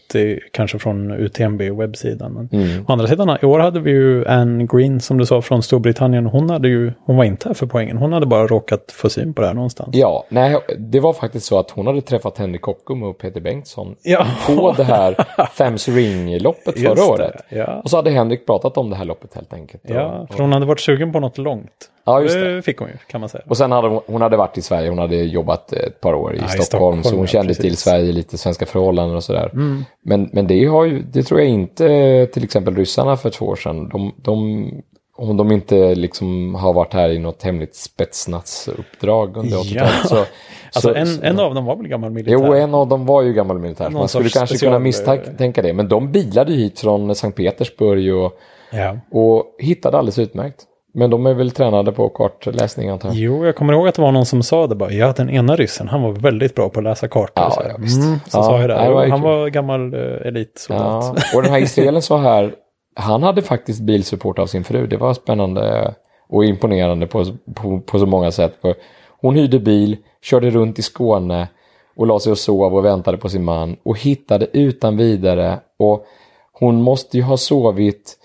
kanske 0.53 0.79
från 0.79 1.11
UTMB 1.11 1.61
och 1.71 1.81
webbsidan. 1.81 2.33
Men 2.33 2.49
Mm. 2.53 2.85
Å 2.89 2.93
andra 2.93 3.07
sidan, 3.07 3.39
i 3.43 3.47
år 3.47 3.59
hade 3.59 3.81
vi 3.81 3.91
ju 3.91 4.27
Anne 4.27 4.67
Green, 4.73 5.01
som 5.01 5.19
du 5.19 5.27
sa, 5.27 5.43
från 5.43 5.63
Storbritannien. 5.63 6.27
Hon, 6.27 6.51
hade 6.51 6.69
ju, 6.69 6.93
hon 7.05 7.17
var 7.17 7.25
inte 7.25 7.49
här 7.49 7.55
för 7.55 7.67
poängen. 7.67 7.97
Hon 7.97 8.13
hade 8.13 8.27
bara 8.27 8.47
råkat 8.47 8.93
få 8.93 9.09
syn 9.09 9.35
på 9.35 9.41
det 9.41 9.47
här 9.47 9.55
någonstans. 9.55 9.89
Ja, 9.93 10.25
nej, 10.29 10.57
det 10.79 11.01
var 11.01 11.13
faktiskt 11.13 11.47
så 11.47 11.59
att 11.59 11.71
hon 11.71 11.87
hade 11.87 12.01
träffat 12.01 12.39
Henrik 12.39 12.61
Kockum 12.63 13.03
och 13.03 13.19
Peter 13.19 13.41
Bengtsson 13.41 13.95
Ja. 14.03 14.27
på 14.47 14.73
det 14.77 14.85
här 14.85 15.17
Thames 15.59 15.89
Ring-loppet 15.89 16.81
förra 16.81 16.95
det, 16.95 17.03
året. 17.03 17.35
Ja. 17.49 17.81
Och 17.85 17.91
så 17.91 17.97
hade 17.97 18.11
Henrik 18.11 18.47
pratat 18.47 18.77
om 18.77 18.91
det 18.91 18.97
här 18.97 19.05
loppet 19.05 19.35
helt 19.35 19.53
enkelt. 19.53 19.83
ja, 19.87 20.07
och, 20.29 20.35
för 20.35 20.43
hon 20.43 20.53
hade 20.53 20.67
varit 20.67 20.81
sugen 20.81 21.13
på 21.13 21.21
något 21.21 21.39
långt. 21.39 21.91
Ja, 22.05 22.23
just 22.23 22.35
det. 22.35 22.63
fick 22.63 22.79
hon 22.79 22.89
ju, 22.89 22.95
kan 23.11 23.21
man 23.21 23.29
säga. 23.29 23.45
och 23.49 23.57
sen 23.57 23.73
hade 23.73 23.89
hon, 23.89 24.01
hon 24.07 24.23
hade 24.23 24.37
varit 24.37 24.59
i 24.59 24.63
Sverige, 24.63 24.89
hon 24.89 24.99
hade 24.99 25.17
jobbat 25.17 25.73
ett 25.73 26.01
par 26.01 26.15
år 26.15 26.35
i, 26.35 26.39
Ja, 26.39 26.45
i 26.45 26.49
Stockholm, 26.49 26.65
Stockholm, 26.65 27.03
så 27.03 27.11
hon 27.11 27.21
ja, 27.21 27.27
kände 27.27 27.47
precis. 27.49 27.63
till 27.63 27.77
Sverige, 27.77 28.13
lite 28.13 28.39
svenska 28.39 28.60
förhållanden 28.67 29.17
och 29.17 29.25
sådär. 29.25 29.51
Mm. 29.53 29.85
Men, 30.03 30.31
men 30.33 30.47
det, 30.47 30.65
har 30.65 30.85
ju, 30.85 31.03
det 31.03 31.23
tror 31.23 31.41
jag 31.41 31.49
inte 31.49 32.27
till 32.33 32.45
exempel 32.45 32.77
ryssarna 32.77 33.17
för 33.17 33.31
två 33.31 33.47
år 33.47 33.57
sedan. 33.57 33.89
De, 33.89 34.13
de, 34.17 34.71
om 35.17 35.37
de 35.37 35.53
inte 35.53 35.95
liksom 35.95 36.55
har 36.55 36.73
varit 36.73 36.95
här 36.95 37.09
i 37.11 37.19
något 37.19 37.43
hemligt 37.43 37.75
spetsnadsuppdrag 37.75 39.37
under 39.37 39.51
Ja. 39.51 39.63
80-talet. 39.63 40.09
Så, 40.09 40.25
Alltså 40.73 40.89
så, 40.89 40.95
en, 40.95 41.07
så, 41.07 41.23
en 41.23 41.41
av 41.41 41.55
dem 41.55 41.65
var 41.65 41.77
väl 41.77 41.89
gammal 41.89 42.11
militär? 42.11 42.33
Jo, 42.33 42.53
en 42.55 42.75
av 42.75 42.89
dem 42.89 43.07
var 43.07 43.23
ju 43.23 43.33
gammal 43.33 43.59
militär. 43.59 43.91
Man 43.91 44.09
skulle 44.09 44.29
kanske 44.29 44.59
kunna 44.59 44.79
misstänka 44.79 45.63
det. 45.63 45.73
Men 45.73 45.89
de 45.89 46.13
bilade 46.13 46.53
hit 46.53 46.81
från 46.81 47.15
Sankt 47.15 47.37
Petersburg 47.37 48.15
och, 48.15 48.33
Ja. 48.73 48.97
och 49.11 49.45
hittade 49.59 49.99
alldeles 49.99 50.19
utmärkt. 50.19 50.65
Men 50.95 51.11
de 51.11 51.27
är 51.27 51.35
väl 51.35 51.51
tränade 51.51 51.93
på 51.93 52.09
kartläsning 52.09 52.89
antar 52.89 53.09
jag. 53.09 53.17
Jo, 53.17 53.47
jag 53.47 53.57
kommer 53.57 53.73
ihåg 53.73 53.89
att 53.89 53.95
det 53.95 54.03
var 54.03 54.13
någon 54.13 54.27
som 54.27 54.43
sa 54.43 54.67
det 54.67 54.75
bara. 54.75 54.93
Ja, 54.93 55.13
den 55.17 55.31
ena 55.31 55.57
ryssen, 55.57 55.89
han 55.89 56.03
var 56.03 56.13
väldigt 56.13 56.55
bra 56.55 56.69
på 56.69 56.81
att 56.81 56.85
läsa 56.85 57.09
kartor. 57.09 57.45
Ja, 57.45 57.51
så 57.51 57.63
ja, 57.69 57.75
visst. 57.79 58.03
Mm, 58.03 58.19
så 58.27 58.39
Ja, 58.39 58.43
sa 58.43 58.61
jag 58.61 58.71
det. 58.71 58.75
det 58.85 58.91
var 58.91 59.07
han 59.09 59.21
kul. 59.21 59.29
var 59.31 59.49
gammal 59.49 59.95
uh, 59.95 60.27
elitsoldat. 60.27 61.15
Ja, 61.17 61.23
och 61.37 61.43
den 61.43 61.53
här 61.53 61.61
israelen 61.63 62.03
sa 62.03 62.19
här, 62.19 62.55
han 62.97 63.23
hade 63.23 63.43
faktiskt 63.43 63.81
bilsupport 63.81 64.39
av 64.39 64.47
sin 64.47 64.65
fru. 64.65 64.87
Det 64.87 64.97
var 64.97 65.15
spännande 65.15 65.95
och 66.29 66.45
imponerande 66.45 67.07
på, 67.07 67.25
på, 67.55 67.81
på 67.81 67.99
så 67.99 68.07
många 68.07 68.31
sätt. 68.31 68.55
För 68.63 68.75
Hon 69.21 69.35
hyrde 69.35 69.59
bil, 69.59 69.97
körde 70.23 70.51
runt 70.51 70.79
i 70.79 70.83
Skåne 70.83 71.49
och 71.97 72.07
la 72.07 72.19
sig 72.21 72.33
och 72.33 72.39
sov 72.39 72.75
och 72.75 72.85
väntade 72.85 73.17
på 73.17 73.29
sin 73.29 73.45
man 73.45 73.77
och 73.83 73.99
hittade 73.99 74.47
utan 74.53 74.97
vidare. 74.97 75.59
Och 75.79 76.05
hon 76.53 76.83
måste 76.83 77.17
ju 77.17 77.23
ha 77.23 77.37
sovit 77.37 78.17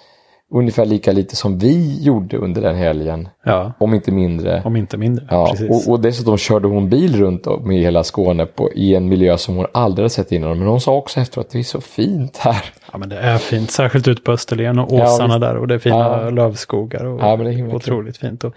ungefär 0.53 0.85
lika 0.85 1.11
lite 1.11 1.35
som 1.35 1.57
vi 1.59 2.03
gjorde 2.03 2.37
under 2.37 2.61
den 2.61 2.75
helgen, 2.75 3.29
Ja, 3.45 3.73
om 3.79 3.93
inte 3.93 4.11
mindre. 4.11 4.61
om 4.65 4.75
inte 4.75 4.97
mindre. 4.97 5.25
Ja, 5.29 5.47
Precis. 5.51 5.87
och, 5.87 5.93
och 5.93 5.99
dessutom 5.99 6.37
körde 6.37 6.67
hon 6.67 6.89
bil 6.89 7.15
runt 7.15 7.47
om 7.47 7.71
i 7.71 7.79
hela 7.83 8.03
Skåne 8.03 8.45
på, 8.45 8.71
i 8.73 8.95
en 8.95 9.07
miljö 9.09 9.37
som 9.37 9.55
hon 9.55 9.65
aldrig 9.73 10.11
sett 10.11 10.31
innan. 10.31 10.59
Men 10.59 10.67
hon 10.67 10.81
sa 10.81 10.95
också 10.95 11.19
efteråt 11.19 11.45
att 11.45 11.51
det 11.51 11.59
är 11.59 11.63
så 11.63 11.81
fint 11.81 12.37
här. 12.37 12.65
Ja, 12.91 12.97
men 12.97 13.09
det 13.09 13.17
är 13.17 13.37
fint. 13.37 13.71
Särskilt 13.71 14.07
ut 14.07 14.23
på 14.23 14.31
Österlen 14.31 14.79
och 14.79 14.99
Ja, 14.99 15.03
åsarna 15.03 15.33
visst. 15.33 15.41
där. 15.41 15.57
Och 15.57 15.67
det 15.67 15.73
är 15.75 15.79
fina 15.79 15.95
Ja. 16.23 16.29
lövskogar. 16.29 17.05
Och 17.05 17.19
Ja, 17.21 17.35
men 17.35 17.45
det 17.45 17.51
är 17.51 17.55
himla 17.55 17.75
otroligt 17.75 18.17
fint. 18.17 18.43
Och, 18.43 18.53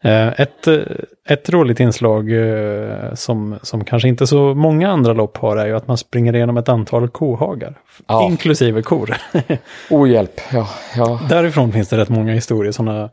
eh, 0.00 0.40
ett, 0.40 0.66
eh, 0.66 0.76
ett 1.28 1.50
roligt 1.50 1.80
inslag 1.80 2.32
eh, 2.32 3.14
som, 3.14 3.58
som 3.62 3.84
kanske 3.84 4.08
inte 4.08 4.26
så 4.26 4.54
många 4.54 4.90
andra 4.90 5.12
lopp 5.12 5.36
har 5.36 5.56
är 5.56 5.66
ju 5.66 5.76
att 5.76 5.88
man 5.88 5.98
springer 5.98 6.36
igenom 6.36 6.56
ett 6.56 6.68
antal 6.68 7.08
kohagar. 7.08 7.74
Ja. 8.06 8.22
Inklusive 8.24 8.82
kor. 8.82 9.16
Oh 9.90 10.10
hjälp, 10.10 10.40
ja, 10.52 10.68
ja. 10.96 11.20
Därifrån 11.28 11.72
finns 11.72 11.88
det 11.88 11.96
rätt 11.96 12.08
många 12.08 12.32
historier. 12.32 12.72
Sådana 12.72 13.10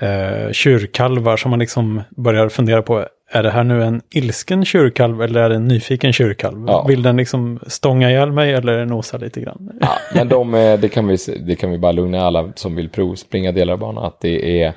eh, 0.00 0.52
kyrkalvar 0.52 1.36
som 1.36 1.50
man 1.50 1.58
liksom 1.58 2.02
börjar 2.16 2.48
fundera 2.48 2.82
på. 2.82 3.04
Är 3.32 3.42
det 3.42 3.50
här 3.50 3.64
nu 3.64 3.82
en 3.82 4.00
ilsken 4.10 4.64
kyrkalv 4.64 5.22
eller 5.22 5.40
är 5.40 5.48
det 5.48 5.54
en 5.54 5.68
nyfiken 5.68 6.12
kyrkalv? 6.12 6.64
Ja. 6.66 6.84
Vill 6.88 7.02
den 7.02 7.16
liksom 7.16 7.60
stånga 7.66 8.10
ihjäl 8.10 8.32
mig 8.32 8.52
eller 8.52 8.84
nosa 8.84 9.16
lite 9.16 9.40
grann? 9.40 9.78
ja 9.80 9.88
men 10.14 10.28
de, 10.28 10.52
det, 10.80 10.88
kan 10.88 11.06
vi, 11.06 11.16
det 11.46 11.54
kan 11.54 11.70
vi 11.70 11.78
bara 11.78 11.92
lugna 11.92 12.20
alla 12.20 12.52
som 12.54 12.76
vill 12.76 12.88
provspringa 12.88 13.52
delar 13.52 13.72
av 13.72 13.78
banan. 13.78 14.04
Att 14.04 14.20
det 14.20 14.62
är, 14.62 14.72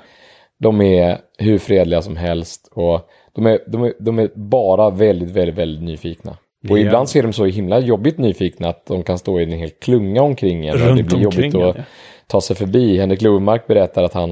de 0.59 0.81
är 0.81 1.17
hur 1.37 1.57
fredliga 1.57 2.01
som 2.01 2.17
helst. 2.17 2.69
Och 2.71 3.09
de 3.35 3.45
är, 3.45 3.59
de 3.67 3.83
är, 3.83 3.93
de 3.99 4.19
är 4.19 4.29
bara 4.35 4.89
väldigt, 4.89 5.29
väldigt, 5.29 5.55
väldigt 5.55 5.83
nyfikna. 5.83 6.37
Och 6.69 6.79
Ja. 6.79 6.85
ibland 6.85 7.09
ser 7.09 7.23
de 7.23 7.33
så 7.33 7.45
himla 7.45 7.79
jobbigt 7.79 8.17
nyfikna 8.17 8.69
att 8.69 8.85
de 8.85 9.03
kan 9.03 9.17
stå 9.17 9.39
i 9.39 9.43
en 9.43 9.51
hel 9.51 9.69
klunga 9.69 10.21
omkring 10.21 10.65
en. 10.65 10.77
Runt 10.77 10.97
det 10.97 11.03
blir 11.03 11.19
jobbigt 11.19 11.55
att 11.55 11.75
ja. 11.77 11.83
ta 12.27 12.41
sig 12.41 12.55
förbi. 12.55 12.97
Henrik 12.97 13.21
Lovemark 13.21 13.67
berättar 13.67 14.03
att 14.03 14.13
han, 14.13 14.31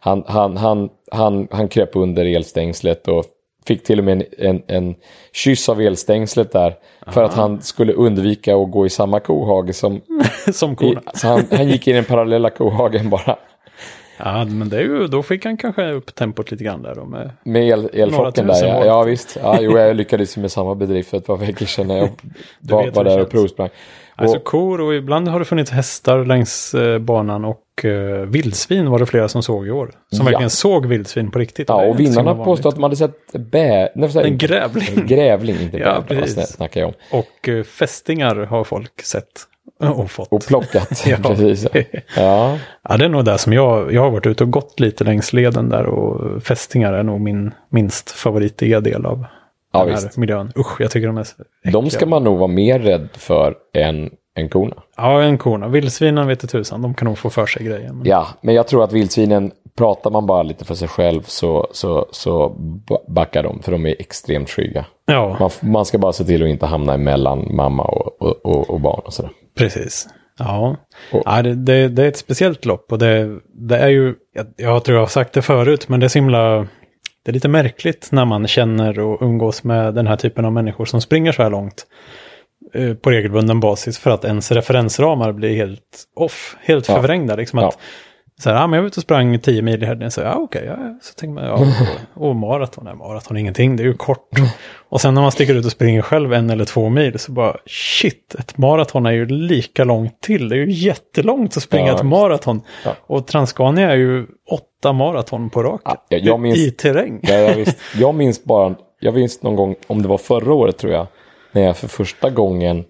han, 0.00 0.24
han, 0.26 0.56
han, 0.56 0.88
han, 1.10 1.48
han 1.50 1.68
kröp 1.68 1.96
under 1.96 2.24
elstängslet 2.24 3.08
och 3.08 3.24
fick 3.66 3.84
till 3.84 3.98
och 3.98 4.04
med 4.04 4.24
en, 4.38 4.46
en, 4.48 4.62
en 4.66 4.94
kyss 5.32 5.68
av 5.68 5.80
elstängslet 5.80 6.52
där. 6.52 6.74
För 7.06 7.24
att 7.24 7.34
han 7.34 7.62
skulle 7.62 7.92
undvika 7.92 8.56
att 8.56 8.70
gå 8.70 8.86
i 8.86 8.90
samma 8.90 9.20
kohage 9.20 9.74
som... 9.74 10.00
Som 10.52 10.72
I, 10.72 10.76
korna. 10.76 11.02
så 11.14 11.28
han, 11.28 11.44
han 11.50 11.68
gick 11.68 11.88
i 11.88 11.92
den 11.92 12.04
parallella 12.04 12.50
kohagen 12.50 13.10
bara. 13.10 13.36
Ja, 14.16 14.44
men 14.44 14.68
det 14.68 14.76
är 14.76 14.82
ju, 14.82 15.06
då 15.06 15.22
fick 15.22 15.44
han 15.44 15.56
kanske 15.56 15.90
upp 15.90 16.14
tempot 16.14 16.50
lite 16.50 16.64
grann 16.64 16.82
där 16.82 16.94
då 16.94 17.04
med. 17.04 17.30
Med 17.44 17.68
el, 17.68 17.90
elchocken 17.92 18.46
där, 18.46 18.66
ja. 18.66 18.84
ja 18.84 19.02
visst. 19.02 19.38
Ja, 19.42 19.58
jo, 19.60 19.78
jag 19.78 19.96
lyckades 19.96 20.36
ju 20.36 20.40
med 20.40 20.52
samma 20.52 20.74
bedrift 20.74 21.10
för 21.10 21.16
ett 21.16 21.26
par 21.26 21.36
veckor 21.36 21.66
sedan 21.66 21.86
när 21.86 21.96
jag 21.96 22.08
var, 22.60 22.90
var 22.90 23.04
där 23.04 23.20
och 23.20 23.30
provsprang. 23.30 23.68
Alltså 24.16 24.36
Och- 24.36 24.44
kor 24.44 24.80
och 24.80 24.94
ibland 24.94 25.28
har 25.28 25.38
det 25.38 25.44
funnits 25.44 25.70
hästar 25.70 26.24
längs 26.24 26.74
eh, 26.74 26.98
banan 26.98 27.44
och 27.44 27.84
eh, 27.84 28.26
vildsvin 28.26 28.90
var 28.90 28.98
det 28.98 29.06
flera 29.06 29.28
som 29.28 29.42
såg 29.42 29.66
i 29.66 29.70
år. 29.70 29.90
Som 30.10 30.18
Ja. 30.18 30.24
verkligen 30.24 30.50
såg 30.50 30.86
vildsvin 30.86 31.30
på 31.30 31.38
riktigt. 31.38 31.68
Ja, 31.68 31.84
och 31.86 32.00
vinnarna 32.00 32.34
påstod 32.34 32.68
att 32.68 32.74
de 32.74 32.82
hade 32.82 32.96
sett 32.96 33.32
bä... 33.32 33.88
Nej, 33.94 34.10
här- 34.14 34.22
En 34.22 34.38
grävling. 34.38 34.88
En 34.96 35.06
grävling, 35.06 35.56
inte 35.60 35.78
Ja, 35.78 36.02
bäver, 36.08 36.26
snackar 36.26 36.80
jag 36.80 36.88
om. 36.88 36.94
Och 37.18 37.48
eh, 37.48 37.62
fästingar 37.62 38.36
har 38.36 38.64
folk 38.64 39.02
sett 39.02 39.26
och 39.80 40.10
fått. 40.10 40.28
Och 40.32 40.46
plockat, 40.46 41.04
Ja. 41.06 41.16
precis. 41.22 41.66
Ja. 42.16 42.58
Ja, 42.88 42.96
det 42.96 43.04
är 43.04 43.08
nog 43.08 43.24
där 43.24 43.36
som 43.36 43.52
jag, 43.52 43.92
jag 43.92 44.02
har 44.02 44.10
varit 44.10 44.26
ute 44.26 44.44
och 44.44 44.50
gått 44.50 44.80
lite 44.80 45.04
längs 45.04 45.32
leden 45.32 45.68
där 45.68 45.86
och 45.86 46.42
fästingar 46.42 46.92
är 46.92 47.02
nog 47.02 47.20
min 47.20 47.54
minst 47.70 48.10
favoritiga 48.10 48.80
del 48.80 49.06
av 49.06 49.24
Ja, 49.72 49.84
den 49.84 49.94
här 49.94 50.02
visst. 50.02 50.16
miljön. 50.16 50.52
Usch, 50.56 50.80
jag 50.80 50.90
tycker 50.90 51.06
de 51.06 51.18
är 51.18 51.24
så 51.24 51.34
De 51.62 51.68
äckliga. 51.68 51.90
ska 51.90 52.06
man 52.06 52.24
nog 52.24 52.38
vara 52.38 52.48
mer 52.48 52.78
rädd 52.78 53.08
för 53.12 53.54
än, 53.74 54.10
än 54.36 54.48
korna. 54.48 54.76
Ja, 54.96 55.22
en 55.22 55.38
korna. 55.38 55.68
Vildsvinen 55.68 56.26
vet 56.26 56.50
tusan, 56.50 56.82
de 56.82 56.94
kan 56.94 57.08
nog 57.08 57.18
få 57.18 57.30
för 57.30 57.46
sig 57.46 57.66
grejer. 57.66 57.92
Men... 57.92 58.02
Ja, 58.06 58.26
men 58.40 58.54
jag 58.54 58.66
tror 58.68 58.84
att 58.84 58.92
vildsvinen, 58.92 59.52
pratar 59.76 60.10
man 60.10 60.26
bara 60.26 60.42
lite 60.42 60.64
för 60.64 60.74
sig 60.74 60.88
själv 60.88 61.22
så, 61.22 61.68
så, 61.72 62.06
så 62.10 62.48
ba- 62.88 62.98
backar 63.08 63.42
de, 63.42 63.62
för 63.62 63.72
de 63.72 63.86
är 63.86 63.96
extremt 63.98 64.50
skygga. 64.50 64.84
Ja, 65.06 65.36
Man, 65.40 65.50
man 65.72 65.84
ska 65.84 65.98
bara 65.98 66.12
se 66.12 66.24
till 66.24 66.42
att 66.42 66.48
inte 66.48 66.66
hamna 66.66 66.94
emellan 66.94 67.48
mamma 67.54 67.84
och, 67.84 68.22
och, 68.22 68.46
och, 68.46 68.70
och 68.70 68.80
barn 68.80 69.00
och 69.04 69.12
sådär. 69.12 69.30
precis. 69.58 70.08
Ja, 70.38 70.76
Och- 71.12 71.22
ja 71.24 71.42
det, 71.42 71.54
det, 71.54 71.88
det 71.88 72.04
är 72.04 72.08
ett 72.08 72.16
speciellt 72.16 72.64
lopp 72.64 72.92
och 72.92 72.98
det, 72.98 73.38
det 73.54 73.76
är 73.78 73.88
ju, 73.88 74.14
jag, 74.34 74.46
jag 74.56 74.84
tror 74.84 74.96
jag 74.96 75.02
har 75.02 75.08
sagt 75.08 75.32
det 75.32 75.42
förut, 75.42 75.88
men 75.88 76.00
det 76.00 76.06
är 76.06 76.08
så 76.08 76.18
himla, 76.18 76.66
det 77.24 77.30
är 77.30 77.32
lite 77.32 77.48
märkligt 77.48 78.08
när 78.12 78.24
man 78.24 78.46
känner 78.48 78.98
och 78.98 79.22
umgås 79.22 79.64
med 79.64 79.94
den 79.94 80.06
här 80.06 80.16
typen 80.16 80.44
av 80.44 80.52
människor 80.52 80.84
som 80.84 81.00
springer 81.00 81.32
så 81.32 81.42
här 81.42 81.50
långt 81.50 81.86
eh, 82.74 82.94
på 82.94 83.10
regelbunden 83.10 83.60
basis 83.60 83.98
för 83.98 84.10
att 84.10 84.24
ens 84.24 84.52
referensramar 84.52 85.32
blir 85.32 85.56
helt 85.56 86.04
off, 86.16 86.56
helt 86.60 86.88
Ja. 86.88 86.94
förvrängda. 86.94 87.36
Liksom 87.36 87.58
att, 87.58 87.78
Så 88.42 88.50
här, 88.50 88.56
ja, 88.56 88.66
men 88.66 88.76
jag 88.76 88.82
var 88.82 88.86
ute 88.86 88.98
och 89.00 89.02
sprang 89.02 89.38
10 89.38 89.62
mil 89.62 89.82
i 89.82 89.86
helgen. 89.86 90.10
Så 90.10 90.20
ja, 90.20 90.34
okej, 90.34 90.62
ja, 90.66 90.76
ja. 90.78 90.98
Så 91.02 91.14
tänker 91.14 91.34
man, 91.34 91.44
ja, 91.44 91.52
och, 92.14 92.28
och 92.28 92.36
maraton, 92.36 92.84
nej, 92.84 92.94
maraton 92.94 93.36
är 93.36 93.40
ingenting, 93.40 93.76
det 93.76 93.82
är 93.82 93.84
ju 93.86 93.94
kort. 93.94 94.28
Och 94.88 95.00
sen 95.00 95.14
när 95.14 95.22
man 95.22 95.32
sticker 95.32 95.54
ut 95.54 95.64
och 95.66 95.72
springer 95.72 96.02
själv 96.02 96.32
en 96.32 96.50
eller 96.50 96.64
två 96.64 96.88
mil 96.88 97.18
så 97.18 97.32
bara, 97.32 97.56
shit, 97.66 98.34
ett 98.38 98.58
maraton 98.58 99.06
är 99.06 99.10
ju 99.12 99.26
lika 99.26 99.84
långt 99.84 100.20
till. 100.20 100.48
Det 100.48 100.56
är 100.56 100.58
ju 100.58 100.70
jättelångt 100.70 101.56
att 101.56 101.62
springa 101.62 101.86
Ja, 101.86 101.94
ett 101.94 102.02
maraton. 102.02 102.60
Ja. 102.84 102.90
Och 103.06 103.26
Transcania 103.26 103.90
är 103.92 103.96
ju 103.96 104.26
åtta 104.50 104.92
maraton 104.92 105.50
på 105.50 105.62
raken. 105.62 105.96
Ja, 106.08 106.18
jag 106.18 106.40
minns- 106.40 106.58
I 106.58 106.70
terräng. 106.70 107.20
Ja, 107.22 107.34
jag, 107.34 107.54
visst, 107.56 107.78
jag 107.98 108.14
minns 108.14 108.44
bara, 108.44 108.74
jag 109.00 109.14
minns 109.14 109.42
någon 109.42 109.56
gång, 109.56 109.74
om 109.86 110.02
det 110.02 110.08
var 110.08 110.18
förra 110.18 110.54
året 110.54 110.78
tror 110.78 110.92
jag, 110.92 111.06
när 111.52 111.62
jag 111.62 111.76
för 111.76 111.88
första 111.88 112.30
gången 112.30 112.84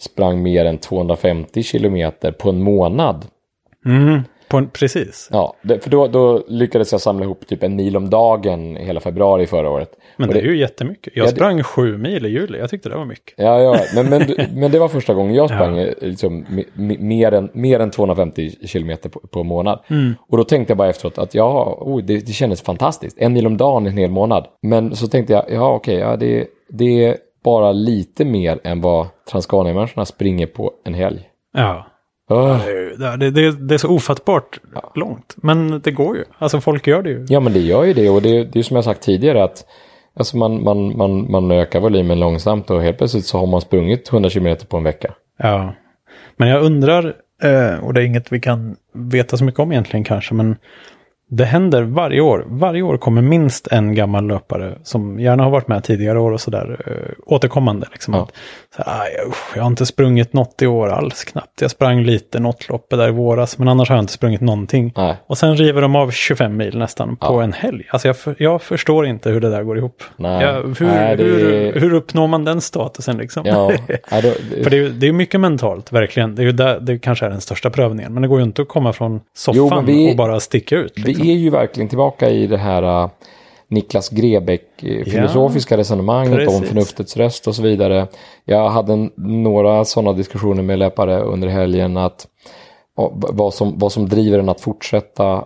sprang 0.00 0.42
mer 0.42 0.64
än 0.64 0.78
250 0.78 1.62
kilometer 1.62 2.32
på 2.32 2.48
en 2.50 2.62
månad. 2.62 3.24
Mm, 3.86 4.20
på 4.50 4.66
precis. 4.72 5.28
Ja, 5.32 5.54
det, 5.62 5.80
för 5.84 5.90
då, 5.90 6.06
då 6.06 6.44
lyckades 6.48 6.92
jag 6.92 7.00
samla 7.00 7.24
ihop 7.24 7.46
typ 7.46 7.62
en 7.62 7.76
mil 7.76 7.96
om 7.96 8.10
dagen 8.10 8.76
hela 8.76 9.00
februari 9.00 9.46
förra 9.46 9.70
året. 9.70 9.90
Men 10.16 10.28
Och 10.28 10.34
det 10.34 10.40
är 10.40 10.44
ju 10.44 10.58
jättemycket. 10.58 11.12
Jag 11.16 11.22
Ja, 11.22 11.30
det- 11.30 11.36
sprang 11.36 11.62
sju 11.62 11.98
mil 11.98 12.26
i 12.26 12.28
juli, 12.28 12.58
jag 12.58 12.70
tyckte 12.70 12.88
det 12.88 12.96
var 12.96 13.04
mycket. 13.04 13.34
Ja, 13.36 13.60
ja 13.60 13.76
men, 13.94 14.08
men, 14.10 14.22
men 14.54 14.70
det 14.70 14.78
var 14.78 14.88
första 14.88 15.14
gången 15.14 15.34
jag 15.34 15.48
sprang 15.50 15.78
eh, 15.78 15.92
liksom, 16.00 16.44
me- 16.46 16.64
me- 16.74 17.00
mer, 17.00 17.32
än, 17.32 17.50
mer 17.54 17.80
än 17.80 17.90
250 17.90 18.66
kilometer 18.66 19.08
på, 19.08 19.20
på 19.20 19.42
månad. 19.44 19.78
Och 20.28 20.36
då 20.38 20.44
tänkte 20.44 20.70
jag 20.70 20.78
bara 20.78 20.88
efteråt 20.90 21.18
att 21.18 21.34
ja, 21.34 21.78
oh, 21.80 22.02
det, 22.02 22.26
det 22.26 22.32
kändes 22.32 22.62
fantastiskt. 22.62 23.16
En 23.20 23.32
mil 23.32 23.46
om 23.46 23.56
dagen 23.56 23.86
en 23.86 23.96
hel 23.98 24.10
månad. 24.10 24.46
Men 24.62 24.96
så 24.96 25.06
tänkte 25.06 25.32
jag, 25.32 25.44
ja 25.50 25.72
okej, 25.74 25.94
ja, 25.96 26.16
det, 26.16 26.46
det 26.68 27.04
är 27.04 27.16
bara 27.44 27.72
lite 27.72 28.24
mer 28.24 28.58
än 28.64 28.80
vad 28.80 29.06
Transcania-människorna 29.30 30.04
springer 30.04 30.46
på 30.46 30.72
en 30.84 30.94
helg. 30.94 31.20
Ja. 31.56 31.86
Öh. 32.30 32.60
Det, 32.98 33.30
det, 33.30 33.50
det, 33.68 33.74
är 33.74 33.78
så 33.78 33.88
ofattbart 33.88 34.58
långt. 34.94 35.36
Men 35.36 35.80
det 35.80 35.90
går 35.90 36.16
ju. 36.16 36.24
Alltså 36.38 36.60
folk 36.60 36.86
gör 36.86 37.02
det 37.02 37.10
ju. 37.10 37.26
Ja, 37.28 37.40
men 37.40 37.52
det 37.52 37.60
gör 37.60 37.84
ju 37.84 37.92
det 37.92 38.10
och 38.10 38.22
det, 38.22 38.44
det 38.44 38.58
är 38.58 38.62
som 38.62 38.74
jag 38.74 38.84
sagt 38.84 39.02
tidigare 39.02 39.44
att 39.44 39.64
Alltså 40.14 40.36
man, 40.36 40.64
man, 40.64 40.96
man, 40.96 41.30
man 41.30 41.50
ökar 41.50 41.80
volymen 41.80 42.20
långsamt 42.20 42.70
och 42.70 42.82
helt 42.82 42.98
plötsligt 42.98 43.26
så 43.26 43.38
har 43.38 43.46
man 43.46 43.60
sprungit 43.60 44.12
100 44.12 44.30
km 44.30 44.56
på 44.68 44.76
en 44.76 44.84
vecka. 44.84 45.14
Ja, 45.38 45.74
men 46.36 46.48
jag 46.48 46.62
undrar, 46.62 47.14
eh, 47.42 47.84
och 47.84 47.94
det 47.94 48.00
är 48.00 48.04
inget 48.04 48.32
vi 48.32 48.40
kan 48.40 48.76
veta 48.92 49.36
så 49.36 49.44
mycket 49.44 49.60
om 49.60 49.72
egentligen 49.72 50.04
kanske, 50.04 50.34
men 50.34 50.56
det 51.32 51.44
händer 51.44 51.82
varje 51.82 52.20
år. 52.20 52.44
Varje 52.48 52.82
år 52.82 52.96
kommer 52.96 53.22
minst 53.22 53.66
en 53.66 53.94
gammal 53.94 54.26
löpare 54.26 54.74
som 54.82 55.20
gärna 55.20 55.42
har 55.42 55.50
varit 55.50 55.68
med 55.68 55.84
tidigare 55.84 56.18
år 56.20 56.32
och 56.32 56.40
sådär 56.40 56.76
äh, 56.86 57.12
återkommande. 57.26 57.86
Liksom, 57.92 58.14
Ja. 58.14 58.20
att, 58.22 58.32
så 58.76 58.82
här, 58.90 59.00
"Aj, 59.02 59.10
usch, 59.28 59.52
jag 59.56 59.62
har 59.62 59.66
inte 59.70 59.86
sprungit 59.86 60.32
något 60.32 60.62
i 60.62 60.66
år 60.66 60.88
alls 60.88 61.24
knappt. 61.24 61.60
Jag 61.60 61.70
sprang 61.70 62.02
lite 62.04 62.40
något 62.40 62.68
loppet 62.68 62.98
där 62.98 63.08
i 63.08 63.12
våras, 63.12 63.58
men 63.58 63.68
annars 63.68 63.88
har 63.88 63.96
jag 63.96 64.02
inte 64.02 64.12
sprungit 64.12 64.40
någonting. 64.40 64.92
Nej. 64.96 65.16
Och 65.26 65.38
sen 65.38 65.56
river 65.56 65.82
de 65.82 65.96
av 65.96 66.10
25 66.10 66.56
mil 66.56 66.78
nästan 66.78 67.16
på 67.16 67.26
Ja. 67.26 67.42
en 67.42 67.52
helg. 67.52 67.84
Alltså 67.90 68.08
jag, 68.08 68.16
jag 68.38 68.62
förstår 68.62 69.06
inte 69.06 69.30
hur 69.30 69.40
det 69.40 69.50
där 69.50 69.62
går 69.62 69.78
ihop. 69.78 70.02
Nej. 70.16 70.42
Jag, 70.44 70.52
hur, 70.78 70.86
Nej, 70.86 71.16
det 71.16 71.22
hur, 71.24 71.72
hur 71.80 71.94
uppnår 71.94 72.26
man 72.26 72.44
den 72.44 72.60
statusen 72.60 73.16
liksom? 73.18 73.42
Ja, 73.46 73.68
nej, 74.10 74.22
då, 74.22 74.30
För 74.62 74.70
det 74.70 74.78
är 74.78 74.88
det 74.88 75.08
är 75.08 75.12
mycket 75.12 75.40
mentalt, 75.40 75.92
verkligen. 75.92 76.34
Det, 76.34 76.42
är 76.42 76.46
ju 76.46 76.52
där, 76.52 76.80
det 76.80 76.98
kanske 76.98 77.26
är 77.26 77.30
den 77.30 77.40
största 77.40 77.70
prövningen. 77.70 78.12
Men 78.14 78.22
det 78.22 78.28
går 78.28 78.38
ju 78.38 78.44
inte 78.44 78.62
att 78.62 78.68
komma 78.68 78.92
från 78.92 79.20
soffan 79.36 79.56
Jo, 79.56 79.82
vi- 79.86 80.12
och 80.12 80.16
bara 80.16 80.40
sticka 80.40 80.76
ut. 80.76 80.98
Liksom. 80.98 81.14
Vi 81.19 81.19
är 81.20 81.34
ju 81.34 81.50
verkligen 81.50 81.88
tillbaka 81.88 82.30
i 82.30 82.46
det 82.46 82.56
här 82.58 83.02
uh, 83.04 83.10
Niklas 83.68 84.08
Grebeck 84.08 84.84
uh, 84.84 85.04
filosofiska 85.04 85.76
resonemanget 85.76 86.32
om 86.32 86.46
precis. 86.46 86.68
förnuftets 86.68 87.16
röst 87.16 87.46
och 87.48 87.54
så 87.54 87.62
vidare. 87.62 88.06
Jag 88.44 88.68
hade 88.70 89.08
några 89.16 89.84
sådana 89.84 90.12
diskussioner 90.12 90.62
med 90.62 90.78
löpare 90.78 91.20
under 91.20 91.48
helgen 91.48 91.96
att 91.96 92.26
ja, 92.96 93.12
vad 93.14 93.54
som, 93.54 93.78
vad 93.78 93.92
som 93.92 94.08
driver 94.08 94.38
en 94.38 94.48
att 94.48 94.60
fortsätta 94.60 95.44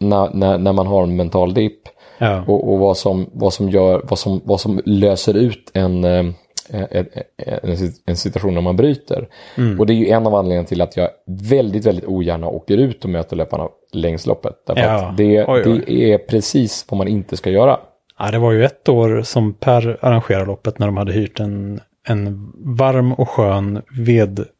när, 0.00 0.34
när, 0.34 0.58
när 0.58 0.72
man 0.72 0.86
har 0.86 1.02
en 1.02 1.16
mental 1.16 1.54
dipp 1.54 1.80
Ja. 2.20 2.44
och, 2.46 2.72
och 2.72 2.78
vad, 2.78 2.96
som, 2.96 3.30
vad, 3.32 3.52
som 3.52 3.70
gör, 3.70 4.02
vad, 4.04 4.18
som, 4.18 4.40
vad 4.44 4.60
som 4.60 4.80
löser 4.84 5.34
ut 5.36 5.70
en, 5.74 6.04
eh, 6.04 6.24
en, 6.68 7.06
en, 7.36 7.76
en 8.06 8.16
situation 8.16 8.54
när 8.54 8.60
man 8.60 8.76
bryter. 8.76 9.28
Mm. 9.56 9.80
Och 9.80 9.86
det 9.86 9.92
är 9.92 9.94
ju 9.94 10.08
en 10.08 10.26
av 10.26 10.34
anledningarna 10.34 10.66
till 10.68 10.80
att 10.80 10.96
jag 10.96 11.08
väldigt, 11.26 11.86
väldigt 11.86 12.04
ogärna 12.04 12.46
åker 12.46 12.76
ut 12.78 13.04
och 13.04 13.10
möter 13.10 13.36
löparna 13.36 13.68
längs 13.92 14.26
loppet. 14.26 14.54
Därför 14.66 14.82
Ja. 14.82 15.06
att 15.08 15.16
det, 15.16 15.44
Oj, 15.48 15.62
oj. 15.66 15.82
det 15.86 16.12
är 16.12 16.18
precis 16.18 16.86
vad 16.90 16.98
man 16.98 17.08
inte 17.08 17.36
ska 17.36 17.50
göra. 17.50 17.80
Ja, 18.18 18.30
det 18.30 18.38
var 18.38 18.52
ju 18.52 18.64
ett 18.64 18.88
år 18.88 19.22
som 19.22 19.52
Per 19.54 19.98
arrangerade 20.00 20.46
loppet 20.46 20.78
när 20.78 20.86
de 20.86 20.96
hade 20.96 21.12
hyrt 21.12 21.40
en, 21.40 21.80
en 22.08 22.52
varm 22.76 23.12
och 23.12 23.28
skön 23.28 23.82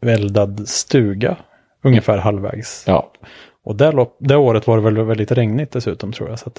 vedeldad 0.01 0.69
stuga. 0.69 1.37
Ungefär 1.85 2.19
halvvägs. 2.19 2.85
Ja, 2.87 3.13
Och 3.65 3.77
det, 3.77 3.93
lopp, 3.93 4.17
det 4.21 4.37
året 4.37 4.67
var 4.67 4.77
det 4.77 4.83
väl 4.83 5.03
väldigt 5.05 5.33
regnigt 5.33 5.73
dessutom 5.73 6.13
tror 6.13 6.29
jag. 6.29 6.39
Så 6.39 6.51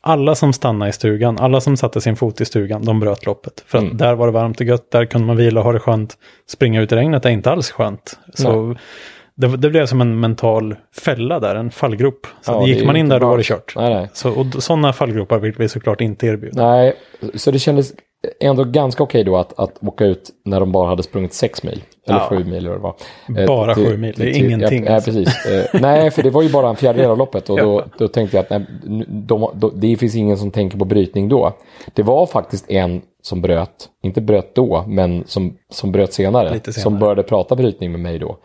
alla 0.00 0.34
som 0.34 0.52
stannade 0.52 0.88
i 0.88 0.92
stugan, 0.92 1.38
alla 1.38 1.60
som 1.60 1.76
satte 1.76 2.00
sin 2.00 2.16
fot 2.16 2.40
i 2.40 2.44
stugan, 2.44 2.84
de 2.84 3.00
bröt 3.00 3.26
loppet. 3.26 3.64
För 3.66 3.78
att 3.78 3.84
Mm. 3.84 3.96
där 3.96 4.14
var 4.14 4.26
det 4.26 4.32
varmt 4.32 4.60
och 4.60 4.66
gött, 4.66 4.90
där 4.90 5.04
kunde 5.04 5.26
man 5.26 5.36
vila 5.36 5.60
och 5.60 5.64
ha 5.64 5.72
det 5.72 5.78
skönt. 5.80 6.14
Springa 6.48 6.80
ut 6.80 6.92
i 6.92 6.96
regnet 6.96 7.24
är 7.24 7.30
inte 7.30 7.50
alls 7.50 7.70
skönt. 7.70 8.18
Så 8.34 8.76
det, 9.34 9.56
det 9.56 9.70
blev 9.70 9.86
som 9.86 10.00
en 10.00 10.20
mental 10.20 10.76
fälla 11.04 11.40
där, 11.40 11.54
en 11.54 11.70
fallgrop. 11.70 12.26
Så 12.40 12.52
Ja, 12.52 12.66
gick 12.66 12.84
man 12.84 12.96
in 12.96 13.08
där 13.08 13.16
då 13.16 13.20
bra. 13.20 13.28
var 13.30 13.36
det 13.36 13.42
kört. 13.44 13.72
nej, 13.76 13.94
nej. 13.94 14.10
Så, 14.12 14.30
och 14.30 14.46
sådana 14.62 14.92
fallgropar 14.92 15.38
vill 15.38 15.54
vi 15.58 15.68
såklart 15.68 16.00
inte 16.00 16.26
erbjuda. 16.26 16.66
Nej, 16.66 16.94
så 17.34 17.50
det 17.50 17.58
kändes 17.58 17.92
ändå 18.40 18.64
ganska 18.64 19.02
okej 19.02 19.24
då 19.24 19.36
att, 19.36 19.58
att 19.58 19.78
åka 19.82 20.04
ut 20.04 20.30
när 20.44 20.60
de 20.60 20.72
bara 20.72 20.88
hade 20.88 21.02
sprungit 21.02 21.32
sex 21.34 21.62
mil. 21.62 21.82
Eller 22.06 22.18
Ja. 22.18 22.26
sju 22.28 22.44
mil 22.44 22.54
eller 22.54 22.70
vad 22.70 22.78
det 22.78 23.32
var. 23.32 23.40
Eh, 23.42 23.46
Bara 23.46 23.74
till- 23.74 23.86
sju 23.86 23.96
mil, 23.96 24.14
det 24.16 24.22
är 24.28 24.32
till- 24.32 24.44
ingenting, 24.46 24.78
Ja, 24.78 24.84
nej, 24.84 24.94
alltså. 24.94 25.10
precis. 25.10 25.46
Eh, 25.46 25.80
nej, 25.80 26.10
för 26.10 26.22
det 26.22 26.30
var 26.30 26.42
ju 26.42 26.48
bara 26.52 26.68
en 26.68 26.76
fjärdedel 26.76 27.10
av 27.10 27.18
loppet 27.18 27.50
och 27.50 27.58
då, 27.58 27.84
då 27.98 28.08
tänkte 28.08 28.36
jag 28.36 28.42
att 28.44 28.50
nej, 28.50 28.66
de, 29.08 29.50
då, 29.54 29.70
det 29.74 29.96
finns 29.96 30.14
ingen 30.14 30.38
som 30.38 30.50
tänker 30.50 30.78
på 30.78 30.84
brytning 30.84 31.28
då. 31.28 31.52
Det 31.94 32.02
var 32.02 32.26
faktiskt 32.26 32.70
en 32.70 33.02
som 33.22 33.40
bröt, 33.40 33.88
inte 34.02 34.20
bröt 34.20 34.54
då, 34.54 34.84
men 34.86 35.24
som, 35.26 35.56
som 35.70 35.92
bröt 35.92 36.12
senare, 36.12 36.48
senare. 36.48 36.72
Som 36.72 36.98
började 36.98 37.22
prata 37.22 37.56
brytning 37.56 37.90
med 37.92 38.00
mig 38.00 38.18
då. 38.18 38.36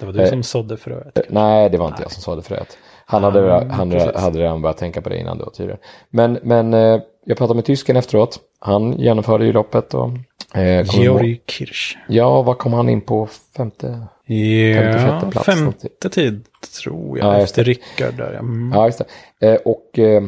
Det 0.00 0.06
var 0.06 0.12
du 0.12 0.26
som 0.26 0.42
sådde 0.42 0.76
fröet. 0.76 1.18
Eh, 1.18 1.24
Nej, 1.28 1.70
det 1.70 1.78
var 1.78 1.86
inte 1.88 2.02
jag 2.02 2.10
som 2.12 2.36
det 2.36 2.42
förut. 2.42 2.78
Han 3.06 3.24
hade, 3.24 3.66
han 3.70 3.90
precis. 3.90 4.16
hade 4.20 4.38
redan 4.38 4.62
börjat 4.62 4.76
tänka 4.78 5.00
på 5.02 5.08
det 5.08 5.18
innan 5.18 5.38
då 5.38 5.50
tydligen. 5.50 5.80
Men, 6.10 6.38
men 6.42 6.74
eh, 6.74 7.00
jag 7.24 7.38
pratade 7.38 7.54
med 7.56 7.64
tysken 7.64 7.96
efteråt. 7.96 8.38
Han 8.64 8.92
genomförde 8.98 9.44
ju 9.46 9.52
loppet. 9.52 9.94
Och, 9.94 10.10
eh, 10.58 10.86
Georg 11.00 11.40
Kirsch. 11.46 11.96
Ja, 12.08 12.42
vad 12.42 12.58
kom 12.58 12.72
han 12.72 12.88
in 12.88 13.00
på? 13.00 13.28
Femte? 13.56 13.86
Femte, 14.26 14.34
Ja, 14.34 14.98
sjätte 14.98 15.30
plats, 15.30 15.46
femte 15.46 16.08
tid 16.10 16.44
tror 16.82 17.18
jag. 17.18 17.34
Ja, 17.34 17.38
efter 17.38 17.64
Rickard 17.64 18.14
där. 18.16 18.32
ja. 18.32 18.38
Mm. 18.38 18.72
Ja, 18.74 18.86
just 18.86 19.00
det. 19.40 19.48
Eh, 19.52 19.58
och 19.64 19.98
eh, 19.98 20.22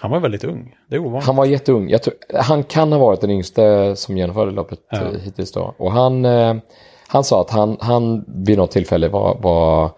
Han 0.00 0.10
var 0.10 0.20
väldigt 0.20 0.44
ung. 0.44 0.74
Det 0.90 0.96
är 0.96 1.00
ovanligt. 1.00 1.26
han 1.26 1.36
var 1.36 1.44
jätteung. 1.44 1.88
Jag 1.90 2.02
tror, 2.02 2.14
han 2.34 2.62
kan 2.64 2.92
ha 2.92 2.98
varit 2.98 3.20
den 3.20 3.30
yngste 3.30 3.96
som 3.96 4.16
genomförde 4.18 4.50
loppet 4.50 4.78
Ja. 4.90 4.96
eh, 4.98 5.20
hittills 5.24 5.52
då. 5.52 5.74
Och 5.78 5.92
han, 5.92 6.24
eh, 6.24 6.54
han 7.08 7.24
sa 7.24 7.40
att 7.40 7.50
han, 7.50 7.76
han 7.80 8.24
vid 8.46 8.58
något 8.58 8.70
tillfälle 8.70 9.08
var, 9.08 9.38
var, 9.42 9.90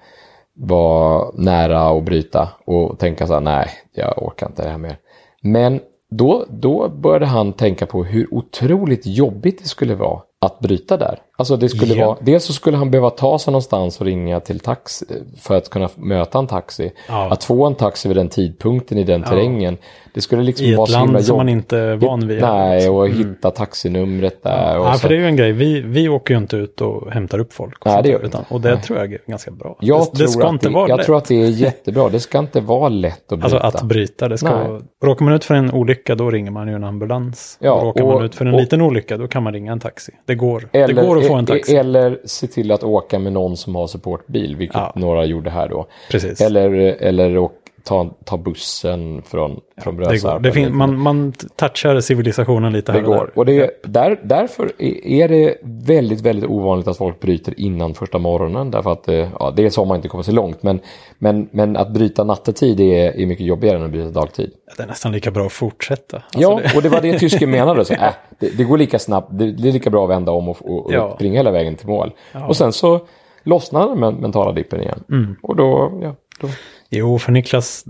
var 0.55 1.31
nära 1.35 1.89
att 1.99 2.05
bryta 2.05 2.49
och 2.64 2.99
tänka 2.99 3.27
så 3.27 3.33
här, 3.35 3.41
nej, 3.41 3.68
jag 3.95 4.22
orkar 4.22 4.47
inte 4.47 4.62
det 4.62 4.70
här 4.70 4.79
mer. 4.79 4.99
Men 5.43 5.81
då, 6.11 6.46
då 6.48 6.88
började 6.88 7.26
han 7.26 7.52
tänka 7.52 7.86
på 7.86 8.04
hur 8.04 8.34
otroligt 8.34 9.07
jobbigt 9.07 9.59
det 9.62 9.68
skulle 9.68 9.94
vara 9.94 10.22
att 10.40 10.61
bryta 10.61 10.96
där. 10.96 11.18
Alltså 11.39 11.57
det 11.57 11.68
skulle 11.68 11.95
Ja. 11.95 12.07
vara, 12.07 12.16
dels 12.20 12.45
så 12.45 12.53
skulle 12.53 12.76
han 12.76 12.91
behöva 12.91 13.11
ta 13.11 13.39
sig 13.39 13.53
någonstans 13.53 14.01
och 14.01 14.07
ringa 14.07 14.41
till 14.41 14.61
taxi 14.61 15.05
för 15.41 15.57
att 15.57 15.70
kunna 15.70 15.89
möta 15.95 16.39
en 16.39 16.47
taxi. 16.47 16.93
Ja. 17.09 17.30
Att 17.32 17.45
få 17.45 17.66
en 17.66 17.74
taxi 17.74 18.09
vid 18.09 18.16
den 18.16 18.28
tidpunkten 18.28 18.99
i 18.99 19.05
den 19.05 19.22
terrängen. 19.22 19.76
Det 20.14 20.20
skulle 20.20 20.43
liksom 20.43 20.66
I 20.66 20.74
vara 20.74 20.84
ett 20.84 20.91
himla 20.97 21.12
land 21.12 21.24
som 21.24 21.37
man 21.37 21.49
inte 21.49 21.78
är 21.78 21.97
van 21.97 22.28
vid. 22.28 22.41
Nej, 22.41 22.89
och 22.89 23.09
hitta 23.09 23.51
taxinumret 23.51 24.43
där. 24.43 24.78
och 24.78 24.87
Ja, 24.87 24.93
så. 24.93 24.99
för 24.99 25.09
det 25.09 25.14
är 25.14 25.18
ju 25.18 25.26
en 25.26 25.37
grej. 25.37 25.53
Vi, 25.53 25.80
vi 25.80 26.09
åker 26.09 26.34
ju 26.34 26.39
inte 26.41 26.57
ut 26.57 26.80
och 26.80 27.11
hämtar 27.12 27.39
upp 27.39 27.53
folk. 27.53 27.78
Och, 27.87 27.93
Nej, 27.93 28.03
det 28.03 28.09
gör 28.09 28.24
utan, 28.24 28.45
och 28.49 28.61
det 28.61 28.74
Nej. 28.74 28.82
tror 28.82 28.99
jag 28.99 29.12
är 29.12 29.18
ganska 29.26 29.51
bra. 29.51 29.76
Jag, 29.80 30.01
det, 30.01 30.05
tror, 30.05 30.18
det 30.26 30.28
ska 30.28 30.47
att 30.47 30.53
inte 30.53 30.68
det, 30.68 30.74
vara 30.74 30.89
jag 30.89 30.97
lätt. 30.97 31.07
tror 31.07 31.16
att 31.16 31.24
det 31.24 31.43
är 31.43 31.49
jättebra. 31.49 32.09
Det 32.09 32.20
ska 32.20 32.39
inte 32.39 32.61
vara 32.61 32.89
lätt 32.89 33.32
att 33.32 33.39
bryta. 33.39 33.59
Alltså 33.59 33.78
att 33.78 33.82
bryta, 33.89 34.28
det 34.28 34.39
ska 34.39 34.51
vara... 34.57 34.80
Råkar 35.05 35.24
man 35.24 35.34
ut 35.34 35.45
för 35.45 35.55
en 35.55 35.72
olycka, 35.72 36.14
då 36.14 36.30
ringer 36.30 36.51
man 36.51 36.68
ju 36.68 36.74
en 36.74 36.84
ambulans. 36.84 37.59
Ja, 37.61 37.72
och 37.72 37.82
råkar 37.84 38.05
och- 38.05 38.14
man 38.14 38.24
ut 38.24 38.34
för 38.34 38.47
en 38.47 38.55
och- 38.55 38.61
liten 38.61 38.80
olycka, 38.82 39.16
då 39.16 39.28
kan 39.28 39.43
man 39.43 39.53
ringa 39.53 39.72
en 39.72 39.80
taxi. 39.80 40.12
Det 40.26 40.34
går. 40.34 40.68
eller, 40.72 40.87
det 40.87 40.93
går 41.07 41.16
att 41.27 41.33
få 41.33 41.39
en 41.39 41.47
taxi. 41.47 41.77
Eller 41.77 42.18
se 42.24 42.47
till 42.47 42.72
att 42.72 42.83
åka 42.85 43.18
med 43.18 43.33
någon 43.33 43.57
som 43.57 43.74
har 43.74 43.87
supportbil, 43.87 44.57
vilket 44.57 44.77
Ja. 44.77 44.93
några 44.97 45.24
gjorde 45.24 45.51
här 45.51 45.68
då. 45.68 45.87
Precis. 46.11 46.41
Eller, 46.41 46.70
eller 47.03 47.39
å- 47.39 47.53
ta, 47.87 48.11
ta 48.24 48.37
bussen 48.37 49.22
från, 49.22 49.61
från 49.80 49.97
det. 49.97 50.07
Brösarp. 50.07 50.43
Det 50.43 50.53
fin- 50.53 50.64
eller- 50.64 50.74
man, 50.74 50.99
man 50.99 51.32
touchar 51.57 52.01
civilisationen 52.01 52.72
lite 52.72 52.93
här 52.93 52.99
Det 53.01 53.07
går. 53.07 53.14
där. 53.16 53.30
Och 53.39 53.47
det, 53.47 53.82
där, 53.84 54.20
därför 54.22 54.72
är- 54.78 55.28
det 55.28 55.59
väldigt, 55.62 56.20
väldigt 56.20 56.51
ovanligt 56.51 56.89
att 56.89 56.97
folk 56.97 57.20
bryter 57.20 57.61
innan 57.61 57.95
första 57.95 58.18
morgonen. 58.18 58.70
Därför 58.70 58.93
att 58.93 59.09
eh, 59.09 59.28
ja, 59.39 59.53
dels 59.57 59.76
har 59.76 59.84
man 59.84 59.97
inte 59.97 60.09
kommit 60.09 60.26
så 60.26 60.32
långt. 60.32 60.62
Men, 60.62 60.80
men, 61.18 61.49
men 61.51 61.76
att 61.76 61.91
bryta 61.91 62.24
nattetid 62.24 62.80
är, 62.80 63.20
är 63.20 63.26
mycket 63.26 63.47
jobbigare 63.47 63.76
än 63.78 63.84
att 63.84 63.91
bryta 63.91 64.20
dagtid. 64.20 64.51
Det 64.76 64.82
är 64.82 64.87
nästan 64.87 65.12
lika 65.12 65.30
bra 65.30 65.47
att 65.47 65.53
fortsätta. 65.53 66.16
Alltså 66.16 66.41
ja, 66.41 66.61
det, 66.62 66.76
och 66.76 66.82
det 66.82 66.89
var 66.89 67.01
det 67.01 67.18
tysken 67.18 67.51
menade. 67.57 67.84
Så, 67.84 67.95
äh, 67.95 68.01
det, 68.39 68.57
det 68.59 68.64
går 68.64 68.78
lika 68.78 68.99
snabbt, 68.99 69.28
det, 69.39 69.53
det 69.53 69.68
är 69.68 69.72
lika 69.72 69.91
bra 69.91 70.05
att 70.05 70.11
vända 70.11 70.32
om 70.32 70.49
och, 70.49 70.57
och, 70.70 70.87
och 70.87 70.93
Ja. 70.95 71.14
springa 71.14 71.37
hela 71.39 71.51
vägen 71.51 71.76
till 71.76 71.89
mål. 71.89 72.12
Och 72.49 72.57
sen 72.57 72.72
så 72.72 73.01
lossnade 73.43 73.89
den 73.89 74.01
men- 74.01 74.14
mentala 74.14 74.53
dippen 74.53 74.80
igen. 74.82 75.05
Mm. 75.11 75.37
Och 75.43 75.57
då, 75.57 75.99
ja, 76.03 76.14
då, 76.41 76.49
Jo, 76.91 77.18
för 77.18 77.32
Niklas, 77.32 77.84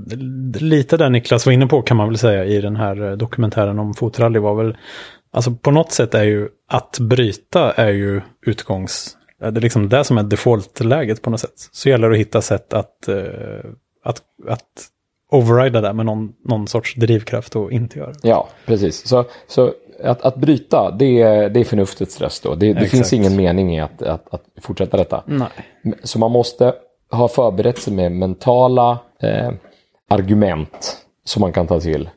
lite 0.60 0.96
där 0.96 1.10
Niklas 1.10 1.46
var 1.46 1.52
inne 1.52 1.66
på 1.66 1.82
kan 1.82 1.96
man 1.96 2.08
väl 2.08 2.18
säga 2.18 2.44
i 2.44 2.60
den 2.60 2.76
här 2.76 3.10
eh, 3.10 3.16
dokumentären 3.16 3.78
om 3.78 3.94
fotrally 3.94 4.38
var 4.38 4.54
väl, 4.54 4.76
alltså 5.32 5.50
på 5.50 5.70
något 5.70 5.92
sätt 5.92 6.14
är 6.14 6.24
ju 6.24 6.48
att 6.68 6.98
bryta 7.00 7.72
är 7.72 7.92
ju 7.92 8.20
utgångs, 8.46 9.16
det 9.38 9.46
är 9.46 9.50
liksom 9.50 9.88
det 9.88 10.04
som 10.04 10.18
är 10.18 10.22
default-läget 10.22 11.22
på 11.22 11.30
något 11.30 11.40
sätt. 11.40 11.68
Så 11.72 11.88
gäller 11.88 12.08
det 12.08 12.14
att 12.14 12.20
hitta 12.20 12.42
sätt 12.42 12.72
att, 12.72 13.08
eh, 13.08 13.70
att, 14.04 14.22
att 14.48 14.90
overrida 15.30 15.80
det 15.80 15.92
med 15.92 16.06
någon, 16.06 16.32
någon 16.44 16.68
sorts 16.68 16.94
drivkraft 16.94 17.56
och 17.56 17.72
inte 17.72 17.98
göra. 17.98 18.12
det. 18.12 18.28
ja, 18.28 18.48
precis. 18.66 19.08
Så, 19.08 19.24
så 19.46 19.72
att, 20.02 20.22
att 20.22 20.36
bryta, 20.36 20.90
det 20.90 21.22
är, 21.22 21.50
det 21.50 21.60
är 21.60 21.64
förnuftets 21.64 22.20
röst 22.20 22.42
då. 22.42 22.54
Det, 22.54 22.72
det 22.72 22.86
finns 22.86 23.12
ingen 23.12 23.36
mening 23.36 23.76
i 23.76 23.80
att, 23.80 24.02
att, 24.02 24.34
att 24.34 24.42
fortsätta 24.60 24.96
detta. 24.96 25.22
Nej. 25.26 25.48
Så 26.02 26.18
man 26.18 26.30
måste 26.30 26.74
ha 27.10 27.28
förberett 27.28 27.78
sig 27.78 27.92
med 27.92 28.12
mentala 28.12 28.98
eh, 29.22 29.50
argument 30.10 30.96
som 31.24 31.40
man 31.40 31.52
kan 31.52 31.66
ta 31.66 31.80
till. 31.80 32.08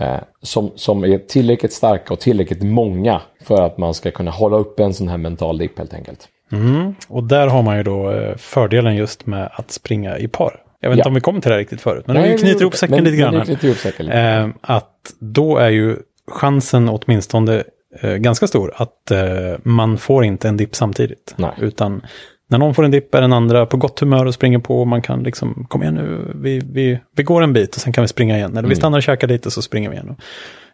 Eh, 0.00 0.16
som, 0.42 0.70
som 0.74 1.04
är 1.04 1.18
tillräckligt 1.18 1.72
starka 1.72 2.12
och 2.14 2.20
tillräckligt 2.20 2.62
många 2.62 3.20
för 3.44 3.62
att 3.62 3.78
man 3.78 3.94
ska 3.94 4.10
kunna 4.10 4.30
hålla 4.30 4.56
upp 4.56 4.80
en 4.80 4.94
sån 4.94 5.08
här 5.08 5.16
mental 5.16 5.58
dipp 5.58 5.78
helt 5.78 5.94
enkelt. 5.94 6.28
Mm. 6.52 6.94
Och 7.08 7.24
där 7.24 7.46
har 7.46 7.62
man 7.62 7.76
ju 7.76 7.82
då 7.82 8.10
eh, 8.10 8.36
fördelen 8.36 8.96
just 8.96 9.26
med 9.26 9.50
att 9.52 9.70
springa 9.70 10.18
i 10.18 10.28
par. 10.28 10.62
Jag 10.80 10.90
vet 10.90 10.96
inte 10.96 11.06
Ja. 11.06 11.10
om 11.10 11.14
vi 11.14 11.20
kom 11.20 11.40
till 11.40 11.48
det 11.48 11.54
här 11.54 11.58
riktigt 11.58 11.80
förut, 11.80 12.04
men 12.06 12.16
Nej, 12.16 12.32
vi 12.32 12.38
knyter 12.38 12.60
ihop 12.60 12.74
säcken 12.74 13.04
lite 13.04 13.16
grann. 13.16 13.34
lite. 13.34 14.12
Eh, 14.12 14.48
att 14.60 14.92
då 15.20 15.56
är 15.56 15.68
ju 15.70 15.96
chansen 16.30 16.88
åtminstone 16.88 17.64
eh, 18.00 18.14
ganska 18.14 18.46
stor 18.46 18.72
att 18.76 19.10
eh, 19.10 19.18
man 19.62 19.98
får 19.98 20.24
inte 20.24 20.48
en 20.48 20.56
dipp 20.56 20.74
samtidigt. 20.74 21.34
Nej. 21.36 21.50
Utan 21.60 22.02
när 22.48 22.58
någon 22.58 22.74
får 22.74 22.84
en 22.84 22.90
dipp 22.90 23.14
är 23.14 23.20
den 23.20 23.32
andra 23.32 23.66
på 23.66 23.76
gott 23.76 24.00
humör 24.00 24.26
och 24.26 24.34
springer 24.34 24.58
på. 24.58 24.80
och 24.80 24.86
Man 24.86 25.02
kan 25.02 25.22
liksom, 25.22 25.66
kom 25.68 25.82
igen 25.82 25.94
nu, 25.94 26.32
vi, 26.34 26.58
vi, 26.72 26.98
vi 27.16 27.22
går 27.22 27.42
en 27.42 27.52
bit 27.52 27.74
och 27.74 27.80
sen 27.80 27.92
kan 27.92 28.02
vi 28.02 28.08
springa 28.08 28.36
igen. 28.36 28.56
Eller 28.56 28.68
vi 28.68 28.76
stannar 28.76 28.98
och 28.98 29.02
käkar 29.02 29.28
lite 29.28 29.48
och 29.48 29.52
så 29.52 29.62
springer 29.62 29.90
vi 29.90 29.96
igen. 29.96 30.16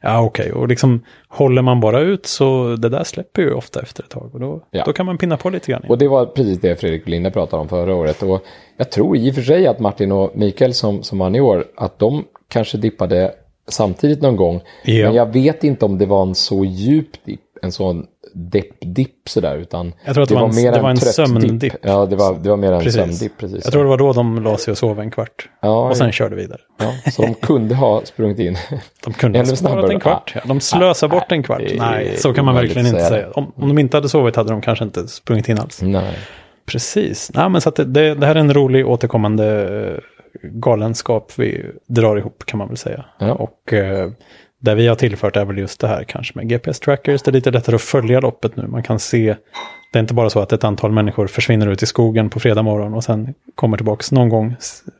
Ja, 0.00 0.20
okej. 0.20 0.52
Och 0.52 0.68
liksom 0.68 1.00
håller 1.28 1.62
man 1.62 1.80
bara 1.80 2.00
ut 2.00 2.26
så 2.26 2.76
det 2.76 2.88
där 2.88 3.04
släpper 3.04 3.42
ju 3.42 3.52
ofta 3.54 3.80
efter 3.82 4.02
ett 4.02 4.10
tag. 4.10 4.30
Och 4.32 4.40
då, 4.40 4.62
Ja. 4.70 4.82
då 4.86 4.92
kan 4.92 5.06
man 5.06 5.18
pinna 5.18 5.36
på 5.36 5.50
lite 5.50 5.70
grann. 5.72 5.82
Och 5.88 5.98
det 5.98 6.08
var 6.08 6.26
precis 6.26 6.60
det 6.60 6.80
Fredrik 6.80 7.08
Linde 7.08 7.30
pratade 7.30 7.62
om 7.62 7.68
förra 7.68 7.94
året. 7.94 8.22
Och 8.22 8.44
jag 8.76 8.90
tror 8.90 9.16
i 9.16 9.30
och 9.30 9.34
för 9.34 9.42
sig 9.42 9.66
att 9.66 9.78
Martin 9.80 10.12
och 10.12 10.32
Mikael 10.34 10.74
som, 10.74 11.02
som 11.02 11.18
vann 11.18 11.34
i 11.34 11.40
år, 11.40 11.64
att 11.76 11.98
de 11.98 12.24
kanske 12.48 12.78
dippade 12.78 13.34
samtidigt 13.68 14.22
någon 14.22 14.36
gång. 14.36 14.60
Ja. 14.84 15.04
Men 15.06 15.14
jag 15.14 15.32
vet 15.32 15.64
inte 15.64 15.84
om 15.84 15.98
det 15.98 16.06
var 16.06 16.22
en 16.22 16.34
så 16.34 16.64
djup 16.64 17.24
dipp, 17.24 17.40
en 17.62 17.72
sån 17.72 18.06
depp-dipp 18.34 19.28
sådär, 19.28 19.56
utan 19.56 19.92
Jag 20.04 20.14
tror 20.14 20.22
att 20.22 20.28
det 20.28 20.34
var 20.34 20.42
en- 20.66 20.72
det 20.72 20.80
var 20.80 20.90
en 20.90 20.96
trött 20.96 21.14
sömndipp. 21.14 21.60
dipp. 21.60 21.72
Ja, 21.82 22.06
det 22.06 22.16
var, 22.16 22.34
det 22.42 22.48
var 22.50 22.56
mer 22.56 22.72
en 22.72 22.78
Precis. 22.82 22.94
sömndipp. 22.94 23.32
Precis. 23.38 23.60
Jag 23.64 23.72
tror 23.72 23.82
det 23.82 23.88
var 23.88 23.98
då 23.98 24.12
de 24.12 24.42
la 24.42 24.56
sig 24.56 24.72
och 24.72 24.78
sov 24.78 25.00
en 25.00 25.10
kvart. 25.10 25.48
ja, 25.62 25.88
Och 25.88 25.96
sen 25.96 26.12
körde 26.12 26.36
vidare. 26.36 26.60
ja, 26.78 27.10
så 27.12 27.22
de 27.22 27.34
kunde 27.34 27.74
ha 27.74 28.00
sprungit 28.04 28.38
in. 28.38 28.56
De 29.04 29.12
kunde 29.14 29.38
ha 29.38 29.46
sparat 29.46 29.90
en 29.90 30.00
kvart. 30.00 30.32
Ja, 30.34 30.40
de 30.44 30.60
slösar 30.60 31.06
Ah, 31.06 31.10
bort 31.10 31.32
en 31.32 31.42
kvart. 31.42 31.62
det 31.68 31.78
Nej, 31.78 32.16
så 32.16 32.32
kan 32.34 32.44
man 32.44 32.54
verkligen 32.54 32.86
inte 32.86 33.04
säga. 33.04 33.30
Om, 33.30 33.52
om 33.56 33.68
de 33.68 33.78
inte 33.78 33.96
hade 33.96 34.08
sovit 34.08 34.36
hade 34.36 34.50
de 34.50 34.60
kanske 34.60 34.84
inte 34.84 35.08
sprungit 35.08 35.48
in 35.48 35.58
alls. 35.58 35.82
Nej. 35.82 36.18
Precis. 36.66 37.30
Nej, 37.34 37.48
men 37.48 37.60
så 37.60 37.68
att 37.68 37.76
det, 37.76 37.84
det, 37.84 38.14
det 38.14 38.26
här 38.26 38.34
är 38.34 38.40
en 38.40 38.54
rolig 38.54 38.86
återkommande 38.88 39.46
eh, 39.92 39.98
galenskap 40.52 41.32
vi 41.36 41.66
drar 41.88 42.16
ihop 42.16 42.42
kan 42.46 42.58
man 42.58 42.68
väl 42.68 42.76
säga. 42.76 43.04
Ja. 43.18 43.32
Och 43.34 43.72
eh, 43.72 44.10
där 44.62 44.74
vi 44.74 44.86
har 44.88 44.94
tillfört 44.94 45.36
är 45.36 45.44
väl 45.44 45.58
just 45.58 45.80
det 45.80 45.88
här 45.88 46.04
kanske 46.04 46.32
med 46.38 46.48
GPS-trackers. 46.50 47.22
Det 47.24 47.28
är 47.30 47.32
lite 47.32 47.50
lättare 47.50 47.76
att 47.76 47.82
följa 47.82 48.20
loppet 48.20 48.56
nu. 48.56 48.66
Man 48.66 48.82
kan 48.82 48.98
se, 48.98 49.36
det 49.92 49.98
är 49.98 50.00
inte 50.00 50.14
bara 50.14 50.30
så 50.30 50.40
att 50.40 50.52
ett 50.52 50.64
antal 50.64 50.92
människor 50.92 51.26
försvinner 51.26 51.66
ut 51.66 51.82
i 51.82 51.86
skogen 51.86 52.30
på 52.30 52.40
fredag 52.40 52.62
morgon 52.62 52.94
och 52.94 53.04
sen 53.04 53.34
kommer 53.54 53.76
tillbaka 53.76 54.04
någon 54.10 54.28
gång 54.28 54.56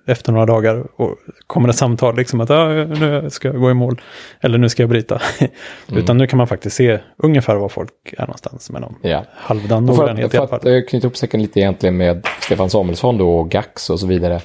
efter 0.07 0.33
några 0.33 0.47
dagar 0.47 0.87
och 0.97 1.17
kommer 1.47 1.69
ett 1.69 1.77
samtal 1.77 2.17
liksom 2.17 2.41
att 2.41 2.51
ah, 2.51 2.69
nu 2.69 3.31
ska 3.31 3.49
jag 3.49 3.61
gå 3.61 3.71
i 3.71 3.75
mål 3.75 4.01
eller 4.41 4.59
nu 4.59 4.69
ska 4.69 4.83
jag 4.83 4.91
bryta. 4.91 5.21
Utan 5.93 6.19
nu 6.19 6.27
kan 6.27 6.37
man 6.37 6.47
faktiskt 6.47 6.77
se 6.77 6.99
ungefär 7.17 7.57
var 7.57 7.69
folk 7.69 8.15
är 8.19 8.21
någonstans 8.23 8.71
med 8.71 8.81
någon 8.81 8.95
Ja. 9.03 9.25
halvdan 9.35 9.87
för 9.87 9.95
noggrannhet 9.95 10.27
i 10.27 10.31
för 10.31 10.39
alla 10.39 10.49
fall. 10.49 10.59
att 10.59 10.67
eh, 10.67 10.81
knyta 10.89 11.07
upp 11.07 11.17
säcken 11.17 11.43
lite 11.43 11.61
egentligen 11.61 11.97
med 11.97 12.27
Stefan 12.41 12.71
Samuelsson 12.71 13.19
då 13.19 13.39
och 13.39 13.51
Gax 13.51 13.91
och 13.91 14.01
så 14.01 14.07
vidare. 14.07 14.41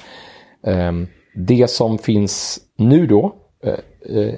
Ehm, 0.66 1.06
det 1.34 1.70
som 1.70 1.98
finns 1.98 2.58
nu 2.78 3.06
då 3.06 3.34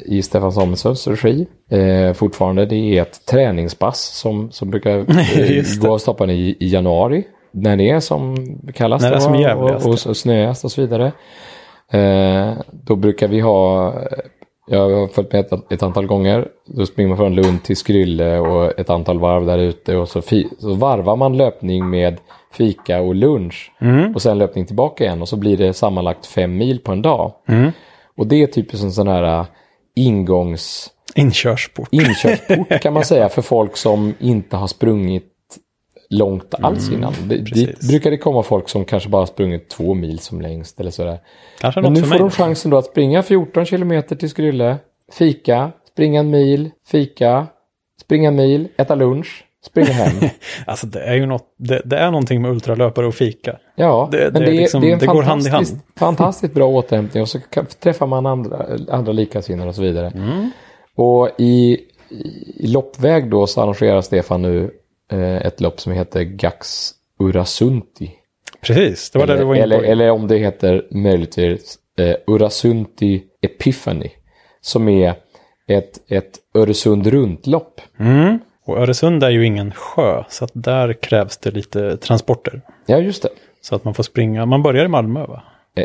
i 0.04 0.22
Stefan 0.22 0.52
Samuelssons 0.52 1.06
regi 1.06 1.46
eh, 1.70 2.12
fortfarande 2.12 2.66
det 2.66 2.98
är 2.98 3.02
ett 3.02 3.26
träningspass 3.26 4.00
som, 4.00 4.50
som 4.50 4.70
brukar 4.70 4.98
eh, 4.98 5.64
gå 5.80 5.92
av 5.92 5.98
stapeln 5.98 6.30
i, 6.30 6.56
i 6.60 6.68
januari. 6.68 7.24
När 7.52 7.76
det 7.76 7.90
är 7.90 8.00
som 8.00 8.36
kallas 8.74 9.02
När 9.02 9.10
det 9.10 9.16
är 9.16 9.20
som 9.20 9.34
jävligast, 9.34 9.86
och, 9.86 9.92
och, 9.92 10.06
och 10.06 10.16
snöigast 10.16 10.64
och 10.64 10.72
så 10.72 10.80
vidare. 10.80 11.12
Eh, 11.92 12.52
då 12.70 12.96
brukar 12.96 13.28
vi 13.28 13.40
ha, 13.40 13.88
eh, 13.88 14.18
jag 14.66 14.90
har 14.90 15.08
följt 15.08 15.32
med 15.32 15.40
ett, 15.40 15.72
ett 15.72 15.82
antal 15.82 16.06
gånger, 16.06 16.48
då 16.66 16.86
springer 16.86 17.08
man 17.08 17.18
från 17.18 17.34
Lund 17.34 17.62
till 17.62 17.76
Skrylle 17.76 18.38
och 18.38 18.80
ett 18.80 18.90
antal 18.90 19.18
varv 19.18 19.46
där 19.46 19.58
ute 19.58 19.96
och 19.96 20.08
så, 20.08 20.22
fi, 20.22 20.48
så 20.58 20.74
varvar 20.74 21.16
man 21.16 21.36
löpning 21.36 21.90
med 21.90 22.16
fika 22.52 23.00
och 23.00 23.14
lunch 23.14 23.72
och 24.14 24.22
sen 24.22 24.38
löpning 24.38 24.66
tillbaka 24.66 25.04
igen 25.04 25.22
och 25.22 25.28
så 25.28 25.36
blir 25.36 25.56
det 25.56 25.72
sammanlagt 25.72 26.26
fem 26.26 26.56
mil 26.56 26.78
på 26.78 26.92
en 26.92 27.02
dag. 27.02 27.32
Mm. 27.48 27.70
Och 28.16 28.26
det 28.26 28.42
är 28.42 28.46
typiskt 28.46 28.84
en 28.84 28.92
sån 28.92 29.08
här 29.08 29.40
äh, 29.40 29.46
ingångs 29.94 30.90
Inkörsport. 31.14 31.88
inkörsport 31.90 32.80
kan 32.82 32.92
man 32.92 33.04
säga 33.04 33.28
för 33.28 33.42
folk 33.42 33.76
som 33.76 34.14
inte 34.18 34.56
har 34.56 34.66
sprungit 34.66 35.26
långt 36.10 36.54
alls 36.54 36.90
innan. 36.92 37.14
Det, 37.28 37.36
dit 37.36 37.56
Mm, 37.56 37.88
brukar 37.88 38.10
det 38.10 38.16
komma 38.18 38.42
folk 38.42 38.68
som 38.68 38.84
kanske 38.84 39.08
bara 39.08 39.26
sprungit 39.26 39.68
två 39.68 39.94
mil 39.94 40.18
som 40.18 40.40
längst 40.40 40.80
eller 40.80 40.90
sådär. 40.90 41.20
Kanske 41.60 41.80
Men 41.80 41.92
nu 41.92 42.02
får 42.02 42.18
de 42.18 42.30
chansen 42.30 42.70
då 42.70 42.78
att 42.78 42.86
springa 42.86 43.22
14 43.22 43.64
kilometer 43.64 44.16
till 44.16 44.30
Skrylle, 44.30 44.76
fika, 45.12 45.72
springa 45.92 46.20
en 46.20 46.30
mil, 46.30 46.70
fika, 46.86 47.46
springa 48.00 48.28
en 48.28 48.36
mil, 48.36 48.68
äta 48.76 48.94
lunch, 48.94 49.44
springa 49.66 49.92
hem. 49.92 50.28
Alltså 50.66 50.86
det 50.86 51.00
är 51.00 51.14
ju 51.14 51.26
något, 51.26 51.54
det, 51.58 51.82
det 51.84 51.96
är 51.96 52.10
någonting 52.10 52.42
med 52.42 52.50
ultralöpare 52.50 53.06
och 53.06 53.14
fika. 53.14 53.58
Ja, 53.74 54.08
Det- 54.12 54.32
men 54.32 54.32
det 54.32 54.38
är 54.48 54.50
det, 54.50 54.56
är, 54.56 54.60
liksom- 54.60 54.80
det 54.80 54.90
är 54.92 55.02
en 55.02 55.06
går 55.14 55.22
hand 55.22 55.46
i 55.46 55.48
hand. 55.50 55.66
fantastiskt, 55.98 56.54
bra 56.54 56.66
återhämtning 56.68 57.22
och 57.22 57.28
så 57.28 57.40
kan, 57.40 57.66
träffar 57.66 58.06
man 58.06 58.26
andra, 58.26 58.66
andra 58.90 59.12
likasinnade 59.12 59.68
och 59.68 59.74
så 59.74 59.82
vidare. 59.82 60.06
Mm. 60.14 60.50
Och 60.96 61.30
i, 61.38 61.78
i 62.56 62.66
loppväg 62.66 63.30
då 63.30 63.46
så 63.46 63.60
arrangerar 63.60 64.00
Stefan 64.00 64.42
nu 64.42 64.70
eh, 65.12 65.36
ett 65.36 65.60
lopp 65.60 65.80
som 65.80 65.92
heter 65.92 66.22
Gax 66.22 66.90
Urasunti. 67.20 68.10
Precis, 68.60 69.10
det 69.10 69.18
var 69.18 69.26
det 69.26 69.36
du 69.36 69.44
var 69.44 69.54
inne 69.54 69.62
eller, 69.64 69.78
på. 69.78 69.84
eller 69.84 70.10
om 70.10 70.26
det 70.28 70.36
heter 70.38 70.86
möjligtvis 70.90 71.78
eh, 71.98 72.14
Urasunti 72.26 73.22
Epiphany. 73.42 74.08
Som 74.60 74.88
är 74.88 75.14
ett, 75.68 76.10
ett 76.10 76.38
Öresund 76.54 77.06
runt-lopp. 77.06 77.80
Mm. 77.98 78.38
Och 78.64 78.78
Öresund 78.78 79.22
är 79.24 79.30
ju 79.30 79.46
ingen 79.46 79.72
sjö, 79.72 80.24
så 80.28 80.44
att 80.44 80.50
där 80.54 80.92
krävs 80.92 81.38
det 81.38 81.50
lite 81.50 81.96
transporter. 81.96 82.60
Ja, 82.86 82.98
just 82.98 83.22
det. 83.22 83.28
Så 83.62 83.74
att 83.74 83.84
man 83.84 83.94
får 83.94 84.02
springa, 84.02 84.46
man 84.46 84.62
börjar 84.62 84.84
i 84.84 84.88
Malmö 84.88 85.26
va? 85.26 85.42
Eh, 85.76 85.84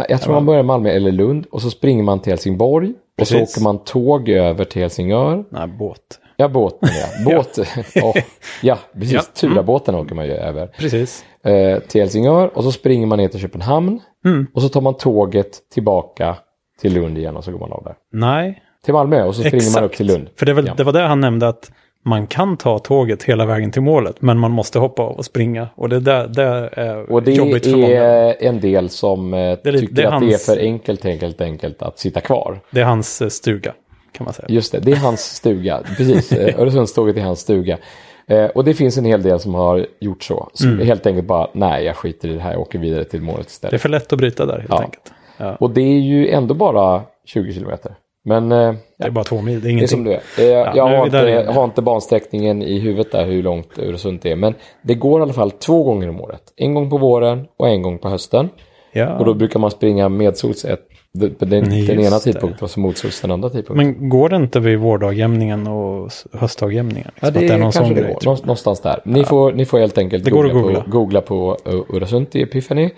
eh, 0.00 0.04
Jag 0.08 0.20
tror 0.22 0.34
man 0.34 0.46
börjar 0.46 0.60
i 0.60 0.66
Malmö 0.66 0.88
eller 0.90 1.12
Lund 1.12 1.46
och 1.50 1.62
så 1.62 1.70
springer 1.70 2.02
man 2.02 2.20
till 2.20 2.32
Helsingborg. 2.32 2.92
Och 3.20 3.26
så 3.26 3.34
Precis. 3.34 3.56
åker 3.56 3.64
man 3.64 3.84
tåg 3.84 4.28
över 4.28 4.64
till 4.64 4.82
Helsingör. 4.82 5.44
Nej, 5.50 5.66
båt. 5.68 6.00
Ja, 6.36 6.48
båten 6.48 6.88
ja. 7.26 7.32
Båt. 7.36 7.58
ja. 7.94 8.14
ja, 8.62 8.78
precis. 8.94 9.12
Ja. 9.12 9.22
Turabåten 9.34 9.94
åker 9.94 10.14
man 10.14 10.26
ju 10.26 10.32
över. 10.32 10.66
Precis. 10.66 11.24
Eh, 11.44 11.78
till 11.78 12.00
Helsingör 12.00 12.56
och 12.58 12.64
så 12.64 12.72
springer 12.72 13.06
man 13.06 13.18
ner 13.18 13.28
till 13.28 13.40
Köpenhamn. 13.40 14.00
Mm. 14.24 14.46
Och 14.54 14.62
så 14.62 14.68
tar 14.68 14.80
man 14.80 14.94
tåget 14.96 15.70
tillbaka 15.74 16.36
till 16.80 16.94
Lund 16.94 17.18
igen 17.18 17.36
och 17.36 17.44
så 17.44 17.50
går 17.52 17.58
man 17.58 17.72
av 17.72 17.82
där. 17.84 17.94
Nej, 18.12 18.62
Till 18.84 18.94
Malmö 18.94 19.22
och 19.24 19.34
så 19.36 19.42
springer 19.42 19.74
man 19.74 19.84
upp 19.84 19.92
till 19.92 20.06
Lund. 20.06 20.28
För 20.36 20.46
det, 20.46 20.52
väl, 20.52 20.66
Ja. 20.66 20.74
det 20.76 20.84
var 20.84 20.92
det 20.92 21.00
han 21.06 21.20
nämnde 21.20 21.48
att 21.48 21.70
man 22.06 22.26
kan 22.26 22.56
ta 22.56 22.78
tåget 22.78 23.22
hela 23.22 23.46
vägen 23.46 23.70
till 23.70 23.82
målet, 23.82 24.22
men 24.22 24.38
man 24.38 24.50
måste 24.50 24.78
hoppa 24.78 25.02
av 25.02 25.16
och 25.16 25.24
springa. 25.24 25.68
Och 25.74 25.88
det 25.88 26.00
där, 26.00 26.28
det 26.28 26.42
är 26.72 27.12
Och 27.12 27.22
det 27.22 27.32
jobbigt 27.32 27.64
för 27.66 27.76
många. 27.76 28.02
är 28.02 28.36
en 28.44 28.60
del 28.60 28.88
som 28.88 29.34
eh, 29.34 29.40
är 29.40 29.56
lite- 29.72 29.78
tycker 29.78 29.94
det 29.94 30.08
att 30.08 30.20
det 30.20 30.26
är 30.26 30.30
hans- 30.30 30.46
för 30.46 30.58
enkelt, 30.58 31.04
enkelt, 31.04 31.40
enkelt 31.40 31.82
att 31.82 31.98
sitta 31.98 32.20
kvar. 32.20 32.60
Det 32.70 32.80
är 32.80 32.84
hans 32.84 33.22
eh, 33.22 33.28
stuga, 33.28 33.72
kan 34.12 34.24
man 34.24 34.32
säga. 34.34 34.46
Just 34.48 34.72
det, 34.72 34.78
det 34.80 34.92
är 34.92 34.96
hans 34.96 35.20
stuga. 35.20 35.80
Precis, 35.96 36.32
Öresundståget 36.58 37.16
är 37.16 37.20
hans 37.20 37.40
stuga. 37.40 37.78
Eh, 38.26 38.44
och 38.44 38.64
det 38.64 38.74
finns 38.74 38.98
en 38.98 39.04
hel 39.04 39.22
del 39.22 39.40
som 39.40 39.54
har 39.54 39.86
gjort 40.00 40.22
så. 40.22 40.48
Som 40.52 40.78
helt 40.78 41.06
enkelt 41.06 41.26
bara, 41.26 41.48
nej 41.52 41.84
jag 41.84 41.96
skiter 41.96 42.28
i 42.28 42.32
det 42.34 42.40
här, 42.40 42.52
jag 42.52 42.60
åker 42.60 42.78
vidare 42.78 43.04
till 43.04 43.22
målet 43.22 43.34
Mm. 43.36 43.44
Det 43.44 43.46
är 43.46 43.50
istället. 43.50 43.82
för 43.82 43.88
lätt 43.88 44.12
att 44.12 44.18
bryta 44.18 44.46
där 44.46 44.58
helt 44.58 44.66
Ja. 44.70 44.80
enkelt. 44.82 45.12
Ja. 45.36 45.56
Och 45.60 45.70
det 45.70 45.80
är 45.80 45.98
ju 46.00 46.28
ändå 46.28 46.54
bara 46.54 47.02
20 47.26 47.52
kilometer. 47.52 47.94
Men 48.26 48.52
eh, 48.52 48.74
Det 48.98 49.04
är 49.04 49.10
bara 49.10 49.24
två 49.24 49.40
mil, 49.42 49.54
det 49.54 49.58
är 49.58 49.62
det 49.62 49.68
är 49.68 49.70
ingenting. 49.70 49.88
som 49.88 50.04
du 50.04 50.12
är. 50.12 50.20
Eh, 50.38 50.44
jag 50.76 50.88
nu 50.90 50.94
är 50.94 50.98
har 50.98 51.04
inte, 51.06 51.52
har 51.52 51.64
inte 51.64 51.82
bansträckningen 51.82 52.62
i 52.62 52.78
huvudet 52.78 53.12
där 53.12 53.26
hur 53.26 53.42
långt 53.42 53.78
Öresund 53.78 54.26
är. 54.26 54.36
Men 54.36 54.54
det 54.82 54.94
går 54.94 55.20
i 55.20 55.22
alla 55.22 55.32
fall 55.32 55.50
två 55.50 55.82
gånger 55.84 56.08
om 56.08 56.20
året. 56.20 56.42
En 56.56 56.74
gång 56.74 56.90
på 56.90 56.98
våren 56.98 57.46
och 57.56 57.68
en 57.68 57.82
gång 57.82 57.98
på 57.98 58.08
hösten. 58.08 58.48
Ja. 58.92 59.18
Och 59.18 59.24
då 59.24 59.34
brukar 59.34 59.60
man 59.60 59.70
springa 59.70 60.08
medsols 60.08 60.64
ett, 60.64 60.80
den, 61.12 61.34
den 61.38 61.72
Just 61.72 61.90
ena 61.90 62.10
det. 62.10 62.20
tidpunkten 62.20 62.64
och 62.64 62.70
så 62.70 62.80
motsols 62.80 63.20
den 63.20 63.30
andra 63.30 63.50
tidpunkten. 63.50 63.76
Men 63.98 64.08
går 64.08 64.28
det 64.28 64.36
inte 64.36 64.60
vid 64.60 64.78
vårdagjämningen 64.78 65.66
och 65.66 66.10
höstdagjämningen? 66.32 67.10
Ja, 67.20 67.28
Liksom, 67.28 67.32
det, 67.32 67.46
att 67.46 67.48
det 67.48 67.54
är 67.54 67.58
någon 67.58 67.72
kanske 67.72 67.94
det 67.94 68.00
grej, 68.00 68.12
går. 68.12 68.18
jag. 68.24 68.30
Nå- 68.30 68.38
Någonstans 68.42 68.80
där. 68.80 69.00
Ni, 69.04 69.24
får, 69.24 69.52
ni 69.52 69.64
får 69.64 69.78
helt 69.78 69.98
enkelt 69.98 70.24
Det 70.24 70.30
går 70.30 70.48
googla, 70.48 70.78
att 70.78 70.84
på, 70.84 70.90
googla 70.90 71.20
på 71.20 71.56
uh, 71.68 71.96
Öresund 71.96 72.26
i 72.32 72.42
Epiphany. 72.42 72.90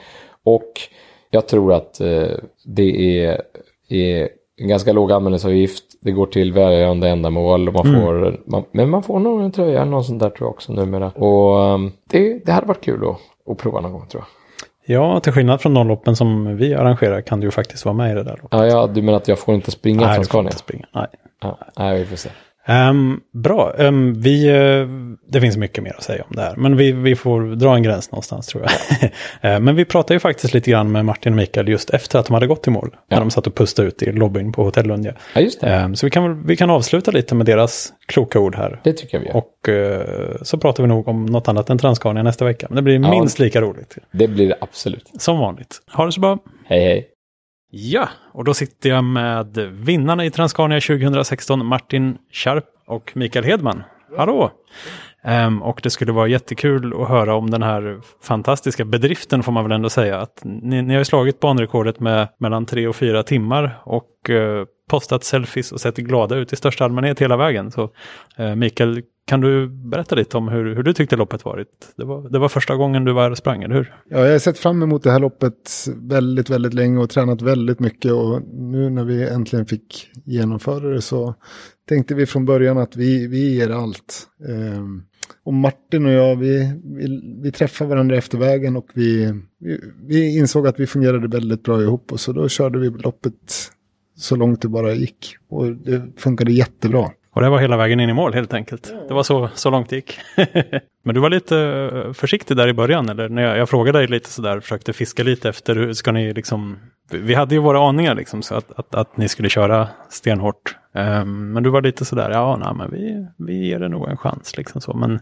Och 0.44 0.72
jag 1.30 1.46
tror 1.48 1.72
att 1.72 2.00
eh, 2.00 2.22
det 2.64 3.20
är, 3.24 3.42
är 3.88 4.28
ganska 4.60 4.92
låg 4.92 5.12
anmälningsavgift. 5.12 5.84
Det 6.00 6.12
går 6.12 6.26
till 6.26 6.52
välgörande 6.52 7.08
ändamål. 7.08 7.68
Och 7.68 7.74
man 7.74 7.86
Mm. 7.86 8.00
får, 8.00 8.40
man, 8.46 8.64
men 8.72 8.90
man 8.90 9.02
får 9.02 9.18
nog 9.18 9.40
en 9.42 9.52
tröja 9.52 9.80
eller 9.82 9.90
något 9.90 10.06
sånt 10.06 10.22
där 10.22 10.30
tror 10.30 10.46
jag 10.46 10.50
också 10.54 10.72
numera. 10.72 11.10
Och 11.10 11.74
um, 11.74 11.92
det, 12.10 12.44
det 12.46 12.52
hade 12.52 12.66
varit 12.66 12.84
kul 12.84 13.08
att, 13.08 13.52
att 13.52 13.58
prova 13.58 13.80
någon 13.80 13.92
gång 13.92 14.06
tror 14.06 14.22
jag. 14.22 14.28
Ja, 14.88 15.20
till 15.20 15.32
skillnad 15.32 15.60
från 15.60 15.74
de 15.74 15.88
loppen 15.88 16.16
som 16.16 16.56
vi 16.56 16.74
arrangerar 16.74 17.20
kan 17.20 17.40
du 17.40 17.46
ju 17.46 17.50
faktiskt 17.50 17.84
vara 17.84 17.94
med 17.94 18.12
i 18.12 18.14
det 18.14 18.22
där 18.22 18.30
loppet. 18.42 18.48
Ja, 18.50 18.66
ja, 18.66 18.86
du 18.86 19.02
menar 19.02 19.16
att 19.18 19.28
jag 19.28 19.38
får 19.38 19.54
inte 19.54 19.70
springa 19.70 20.06
Nej, 20.06 20.18
du 20.18 20.24
får 20.24 20.40
inte 20.40 20.56
springa. 20.56 20.86
Nej. 20.94 21.06
Ja, 21.42 21.58
nej, 21.78 21.98
vi 21.98 22.04
får 22.06 22.16
se. 22.16 22.28
Ehm, 22.66 23.20
bra, 23.32 23.74
Ehm, 23.78 24.20
vi, 24.20 24.48
eh, 24.48 24.88
det 25.32 25.40
finns 25.40 25.56
mycket 25.56 25.84
mer 25.84 25.94
att 25.98 26.02
säga 26.02 26.24
om 26.28 26.36
det 26.36 26.42
här. 26.42 26.56
Men 26.56 26.76
vi, 26.76 26.92
vi 26.92 27.16
får 27.16 27.56
dra 27.56 27.74
en 27.74 27.82
gräns 27.82 28.12
någonstans 28.12 28.46
tror 28.46 28.64
jag. 28.64 29.10
Ehm, 29.40 29.64
men 29.64 29.76
vi 29.76 29.84
pratade 29.84 30.14
ju 30.14 30.20
faktiskt 30.20 30.54
lite 30.54 30.70
grann 30.70 30.92
med 30.92 31.04
Martin 31.04 31.32
och 31.32 31.36
Mikael 31.36 31.68
just 31.68 31.90
efter 31.90 32.18
att 32.18 32.26
de 32.26 32.34
hade 32.34 32.46
gått 32.46 32.66
i 32.66 32.70
mål. 32.70 32.96
När 33.10 33.20
de 33.20 33.30
satt 33.30 33.46
och 33.46 33.54
pustade 33.54 33.88
ut 33.88 34.02
i 34.02 34.12
lobbyn 34.12 34.52
på 34.52 34.62
Hotell 34.64 34.86
Lundja. 34.86 35.14
Ja, 35.34 35.40
just 35.40 35.60
det. 35.60 35.66
Ehm, 35.66 35.96
så 35.96 36.06
vi 36.06 36.10
kan, 36.10 36.46
vi 36.46 36.56
kan 36.56 36.70
avsluta 36.70 37.10
lite 37.10 37.34
med 37.34 37.46
deras 37.46 37.92
kloka 38.06 38.40
ord 38.40 38.56
här. 38.56 38.80
Det 38.84 38.92
tycker 38.92 39.16
jag 39.18 39.20
vi 39.20 39.26
gör. 39.26 39.36
Och 39.36 39.68
eh, 39.68 40.36
så 40.42 40.58
pratar 40.58 40.82
vi 40.82 40.88
nog 40.88 41.08
om 41.08 41.26
något 41.26 41.48
annat 41.48 41.70
än 41.70 41.78
Transcania 41.78 42.22
nästa 42.22 42.44
vecka. 42.44 42.66
Men 42.70 42.76
det 42.76 42.82
blir 42.82 42.98
minst 42.98 43.38
lika 43.38 43.60
roligt. 43.60 43.96
Det 44.12 44.28
blir 44.28 44.48
det 44.48 44.56
absolut. 44.60 45.10
Som 45.18 45.38
vanligt. 45.38 45.78
Ha 45.92 46.06
det 46.06 46.12
så 46.12 46.20
bra. 46.20 46.38
Hej, 46.64 46.84
hej. 46.84 47.08
Ja, 47.78 48.08
och 48.32 48.44
då 48.44 48.54
sitter 48.54 48.90
jag 48.90 49.04
med 49.04 49.58
vinnarna 49.72 50.24
i 50.24 50.30
Transcania 50.30 50.80
2016, 50.80 51.66
Martin 51.66 52.18
Sharp 52.32 52.64
och 52.86 53.12
Mikael 53.14 53.44
Hedman. 53.44 53.82
Hallå! 54.16 54.50
Um, 55.24 55.62
och 55.62 55.80
det 55.82 55.90
skulle 55.90 56.12
vara 56.12 56.28
jättekul 56.28 57.02
att 57.02 57.08
höra 57.08 57.34
om 57.34 57.50
den 57.50 57.62
här 57.62 58.00
fantastiska 58.22 58.84
bedriften 58.84 59.42
får 59.42 59.52
man 59.52 59.64
väl 59.64 59.72
ändå 59.72 59.90
säga. 59.90 60.20
Att 60.20 60.40
ni, 60.44 60.82
ni 60.82 60.94
har 60.94 60.98
ju 60.98 61.04
slagit 61.04 61.40
banrekordet 61.40 62.00
med 62.00 62.28
mellan 62.38 62.66
tre 62.66 62.86
och 62.86 62.96
fyra 62.96 63.22
timmar 63.22 63.82
och 63.84 64.30
uh, 64.30 64.64
postat 64.90 65.24
selfies 65.24 65.72
och 65.72 65.80
sett 65.80 65.96
glada 65.96 66.36
ut 66.36 66.52
i 66.52 66.56
största 66.56 66.84
allmänhet 66.84 67.20
hela 67.20 67.36
vägen. 67.36 67.70
Så 67.70 67.82
uh, 68.40 68.54
Mikael, 68.54 69.02
kan 69.26 69.40
du 69.40 69.68
berätta 69.68 70.14
lite 70.14 70.36
om 70.36 70.48
hur, 70.48 70.74
hur 70.74 70.82
du 70.82 70.92
tyckte 70.92 71.16
loppet 71.16 71.44
varit? 71.44 71.92
Det 71.96 72.04
var, 72.04 72.28
det 72.28 72.38
var 72.38 72.48
första 72.48 72.76
gången 72.76 73.04
du 73.04 73.12
var 73.12 73.22
här 73.22 73.30
och 73.30 73.38
sprang, 73.38 73.62
eller 73.62 73.74
hur? 73.74 73.94
Ja, 74.08 74.18
jag 74.18 74.32
har 74.32 74.38
sett 74.38 74.58
fram 74.58 74.82
emot 74.82 75.02
det 75.02 75.10
här 75.10 75.18
loppet 75.18 75.70
väldigt, 75.96 76.50
väldigt 76.50 76.74
länge 76.74 76.98
och 76.98 77.10
tränat 77.10 77.42
väldigt 77.42 77.80
mycket. 77.80 78.12
Och 78.12 78.42
nu 78.52 78.90
när 78.90 79.04
vi 79.04 79.28
äntligen 79.28 79.66
fick 79.66 80.10
genomföra 80.24 80.88
det 80.88 81.02
så 81.02 81.34
tänkte 81.88 82.14
vi 82.14 82.26
från 82.26 82.44
början 82.44 82.78
att 82.78 82.96
vi, 82.96 83.26
vi 83.26 83.54
ger 83.54 83.70
allt. 83.70 84.28
Um, 84.48 85.02
och 85.44 85.54
Martin 85.54 86.06
och 86.06 86.12
jag, 86.12 86.36
vi, 86.36 86.80
vi, 86.84 87.38
vi 87.42 87.52
träffade 87.52 87.90
varandra 87.90 88.16
efter 88.16 88.38
vägen 88.38 88.76
och 88.76 88.88
vi, 88.94 89.32
vi, 89.60 89.80
vi, 90.06 90.38
insåg 90.38 90.66
att 90.66 90.80
vi 90.80 90.86
fungerade 90.86 91.28
väldigt 91.28 91.62
bra 91.62 91.82
ihop. 91.82 92.12
Och 92.12 92.20
så 92.20 92.32
då 92.32 92.48
körde 92.48 92.78
vi 92.78 92.88
loppet 92.88 93.70
så 94.16 94.36
långt 94.36 94.62
det 94.62 94.68
bara 94.68 94.92
gick. 94.92 95.36
Och 95.48 95.72
det 95.72 96.02
funkade 96.16 96.52
jättebra. 96.52 97.10
Och 97.36 97.42
det 97.42 97.48
var 97.48 97.58
hela 97.58 97.76
vägen 97.76 98.00
in 98.00 98.10
i 98.10 98.12
mål 98.12 98.34
helt 98.34 98.54
enkelt. 98.54 98.94
Det 99.08 99.14
var 99.14 99.22
så, 99.22 99.48
så 99.54 99.70
långt 99.70 99.90
det 99.90 99.96
gick. 99.96 100.18
Men 101.02 101.14
du 101.14 101.20
var 101.20 101.30
lite 101.30 101.58
eh, 101.58 102.12
försiktig 102.12 102.56
där 102.56 102.68
i 102.68 102.72
början, 102.72 103.08
eller? 103.08 103.28
När 103.28 103.42
jag, 103.42 103.58
jag 103.58 103.68
frågade 103.68 103.98
dig 103.98 104.06
lite 104.06 104.30
sådär, 104.30 104.60
försökte 104.60 104.92
fiska 104.92 105.22
lite 105.22 105.48
efter 105.48 105.76
hur 105.76 105.92
ska 105.92 106.12
ni 106.12 106.32
liksom... 106.32 106.78
Vi 107.10 107.34
hade 107.34 107.54
ju 107.54 107.60
våra 107.60 107.88
aningar 107.88 108.14
liksom, 108.14 108.42
så 108.42 108.54
att, 108.54 108.72
att, 108.78 108.94
att 108.94 109.16
ni 109.16 109.28
skulle 109.28 109.48
köra 109.48 109.88
stenhårt. 110.08 110.76
Um, 110.92 111.52
men 111.52 111.62
du 111.62 111.70
var 111.70 111.82
lite 111.82 112.04
sådär, 112.04 112.30
ja, 112.30 112.56
nej, 112.56 112.74
men 112.74 112.90
vi, 112.90 113.26
vi 113.46 113.66
ger 113.66 113.78
det 113.78 113.88
nog 113.88 114.08
en 114.08 114.16
chans. 114.16 114.56
Liksom 114.56 114.80
så. 114.80 114.94
Men, 114.94 115.20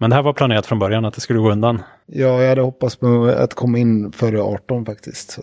men 0.00 0.10
det 0.10 0.16
här 0.16 0.22
var 0.22 0.32
planerat 0.32 0.66
från 0.66 0.78
början 0.78 1.04
att 1.04 1.14
det 1.14 1.20
skulle 1.20 1.38
gå 1.38 1.52
undan. 1.52 1.82
Ja, 2.06 2.42
jag 2.42 2.48
hade 2.48 2.62
hoppats 2.62 2.96
på 2.96 3.34
att 3.38 3.54
komma 3.54 3.78
in 3.78 4.12
före 4.12 4.40
18 4.42 4.84
faktiskt. 4.84 5.38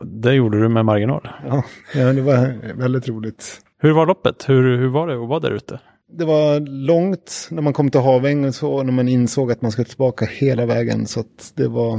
Det 0.00 0.32
gjorde 0.32 0.60
du 0.60 0.68
med 0.68 0.84
marginal. 0.84 1.28
Ja, 1.46 1.64
ja, 1.94 2.12
det 2.12 2.22
var 2.22 2.74
väldigt 2.74 3.08
roligt. 3.08 3.60
Hur 3.80 3.92
var 3.92 4.06
loppet? 4.06 4.48
Hur, 4.48 4.78
hur 4.78 4.88
var 4.88 5.06
det 5.06 5.22
att 5.22 5.28
vara 5.28 5.40
där 5.40 5.50
ute? 5.50 5.80
Det 6.12 6.24
var 6.24 6.60
långt 6.60 7.48
när 7.50 7.62
man 7.62 7.72
kom 7.72 7.90
till 7.90 8.00
Haväng 8.00 8.44
och 8.44 8.54
så, 8.54 8.82
när 8.82 8.92
man 8.92 9.08
insåg 9.08 9.52
att 9.52 9.62
man 9.62 9.72
skulle 9.72 9.84
tillbaka 9.84 10.24
hela 10.24 10.66
vägen. 10.66 11.06
Så 11.06 11.20
att 11.20 11.52
det 11.54 11.68
var, 11.68 11.96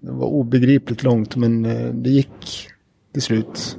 det 0.00 0.12
var 0.12 0.26
obegripligt 0.26 1.02
långt, 1.02 1.36
men 1.36 1.64
eh, 1.64 1.94
det 1.94 2.10
gick 2.10 2.68
till 3.12 3.22
slut. 3.22 3.78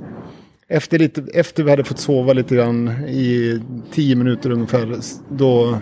Efter, 0.67 0.99
lite, 0.99 1.25
efter 1.33 1.63
vi 1.63 1.69
hade 1.69 1.83
fått 1.83 1.99
sova 1.99 2.33
lite 2.33 2.55
grann 2.55 2.87
i 3.07 3.61
tio 3.91 4.15
minuter 4.15 4.49
ungefär, 4.49 4.99
då, 5.29 5.77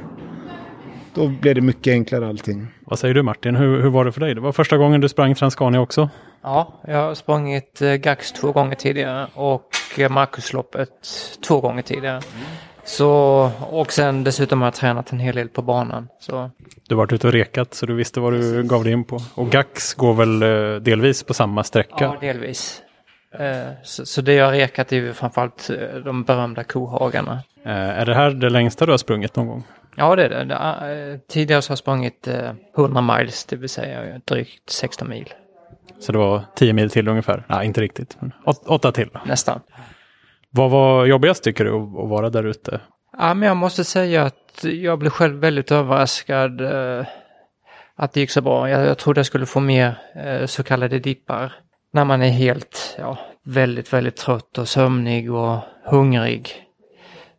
då 1.15 1.27
blev 1.41 1.55
det 1.55 1.61
mycket 1.61 1.91
enklare 1.91 2.27
allting. 2.27 2.67
Vad 2.85 2.99
säger 2.99 3.13
du 3.13 3.21
Martin, 3.23 3.55
hur, 3.55 3.81
hur 3.81 3.89
var 3.89 4.05
det 4.05 4.11
för 4.11 4.21
dig? 4.21 4.35
Det 4.35 4.41
var 4.41 4.51
första 4.51 4.77
gången 4.77 5.01
du 5.01 5.09
sprang 5.09 5.35
Transcania 5.35 5.81
också? 5.81 6.09
Ja, 6.41 6.73
jag 6.87 6.97
har 6.97 7.13
sprungit 7.13 7.81
eh, 7.81 7.93
Gax 7.93 8.31
två 8.31 8.51
gånger 8.51 8.75
tidigare 8.75 9.27
och 9.33 9.69
Marcusloppet 10.09 10.89
två 11.47 11.61
gånger 11.61 11.81
tidigare. 11.81 12.21
Så, 12.85 13.09
och 13.71 13.91
sen 13.91 14.23
dessutom 14.23 14.61
har 14.61 14.67
jag 14.67 14.73
tränat 14.73 15.11
en 15.11 15.19
hel 15.19 15.35
del 15.35 15.49
på 15.49 15.61
banan. 15.61 16.07
Så. 16.19 16.51
Du 16.87 16.95
har 16.95 16.97
varit 16.97 17.13
ute 17.13 17.27
och 17.27 17.33
rekat 17.33 17.73
så 17.73 17.85
du 17.85 17.93
visste 17.93 18.19
vad 18.19 18.33
du 18.33 18.63
gav 18.63 18.83
dig 18.83 18.93
in 18.93 19.03
på. 19.03 19.19
Och 19.35 19.49
Gax 19.49 19.93
går 19.93 20.13
väl 20.13 20.43
eh, 20.43 20.81
delvis 20.81 21.23
på 21.23 21.33
samma 21.33 21.63
sträcka? 21.63 21.95
Ja, 21.99 22.17
delvis. 22.21 22.81
Eh, 23.39 23.73
så, 23.83 24.05
så 24.05 24.21
det 24.21 24.33
jag 24.33 24.45
har 24.45 24.51
rekat 24.51 24.91
är 24.91 24.95
ju 24.95 25.13
framförallt 25.13 25.69
de 26.05 26.23
berömda 26.23 26.63
kohagarna. 26.63 27.39
Är 27.65 28.05
det 28.05 28.15
här 28.15 28.29
det 28.29 28.49
längsta 28.49 28.85
du 28.85 28.91
har 28.91 28.97
sprungit 28.97 29.35
någon 29.35 29.47
gång? 29.47 29.63
Ja, 29.95 30.15
det 30.15 30.25
är 30.25 30.45
det. 30.45 31.19
Tidigare 31.27 31.61
så 31.61 31.69
har 31.69 31.71
jag 31.71 31.77
sprungit 31.77 32.27
100 32.77 33.01
miles, 33.01 33.45
det 33.45 33.55
vill 33.55 33.69
säga 33.69 34.21
drygt 34.25 34.69
16 34.69 35.09
mil. 35.09 35.33
Så 35.99 36.11
det 36.11 36.17
var 36.17 36.41
10 36.55 36.73
mil 36.73 36.89
till 36.89 37.07
ungefär? 37.07 37.43
Nej, 37.49 37.67
inte 37.67 37.81
riktigt. 37.81 38.17
Men 38.19 38.31
8 38.67 38.91
till. 38.91 39.09
Nästan. 39.25 39.59
Vad 40.49 40.71
var 40.71 41.05
jobbigast 41.05 41.43
tycker 41.43 41.65
du 41.65 41.75
att 41.75 42.09
vara 42.09 42.29
där 42.29 42.43
ute? 42.43 42.79
Ja, 43.17 43.33
men 43.33 43.47
jag 43.47 43.57
måste 43.57 43.83
säga 43.83 44.23
att 44.23 44.63
jag 44.63 44.99
blev 44.99 45.09
själv 45.09 45.39
väldigt 45.39 45.71
överraskad 45.71 46.61
eh, 46.61 47.05
att 47.95 48.13
det 48.13 48.19
gick 48.19 48.31
så 48.31 48.41
bra. 48.41 48.69
Jag, 48.69 48.85
jag 48.85 48.97
trodde 48.97 49.19
jag 49.19 49.25
skulle 49.25 49.45
få 49.45 49.59
mer 49.59 49.97
eh, 50.15 50.45
så 50.45 50.63
kallade 50.63 50.99
dippar. 50.99 51.53
När 51.91 52.05
man 52.05 52.21
är 52.21 52.29
helt, 52.29 52.95
ja, 52.99 53.17
väldigt, 53.43 53.93
väldigt 53.93 54.15
trött 54.15 54.57
och 54.57 54.67
sömnig 54.67 55.33
och 55.33 55.59
hungrig. 55.85 56.62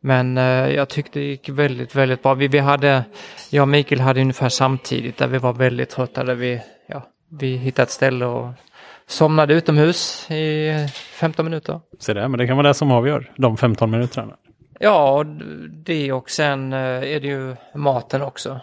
Men 0.07 0.39
eh, 0.39 0.69
jag 0.75 0.89
tyckte 0.89 1.19
det 1.19 1.25
gick 1.25 1.49
väldigt, 1.49 1.95
väldigt 1.95 2.23
bra. 2.23 2.35
Vi, 2.35 2.49
vi 2.49 2.59
hade, 2.59 3.05
jag 3.51 3.63
och 3.63 3.69
Mikael 3.69 4.01
hade 4.01 4.21
ungefär 4.21 4.49
samtidigt 4.49 5.17
där 5.17 5.27
vi 5.27 5.39
var 5.39 5.53
väldigt 5.53 5.91
trötta. 5.91 6.25
Där 6.25 6.35
vi, 6.35 6.61
ja, 6.87 7.03
vi 7.39 7.57
hittade 7.57 7.83
ett 7.83 7.91
ställe 7.91 8.27
och 8.27 8.53
somnade 9.07 9.55
utomhus 9.55 10.31
i 10.31 10.73
15 11.13 11.45
minuter. 11.45 11.81
Så 11.99 12.15
det, 12.15 12.29
men 12.29 12.39
det 12.39 12.47
kan 12.47 12.57
vara 12.57 12.69
det 12.69 12.75
som 12.75 12.91
avgör 12.91 13.33
de 13.37 13.57
15 13.57 13.91
minuterna. 13.91 14.37
Ja, 14.81 15.25
det 15.85 16.13
och 16.13 16.31
sen 16.31 16.73
eh, 16.73 16.79
är 16.79 17.21
det 17.21 17.27
ju 17.27 17.57
maten 17.75 18.23
också. 18.23 18.61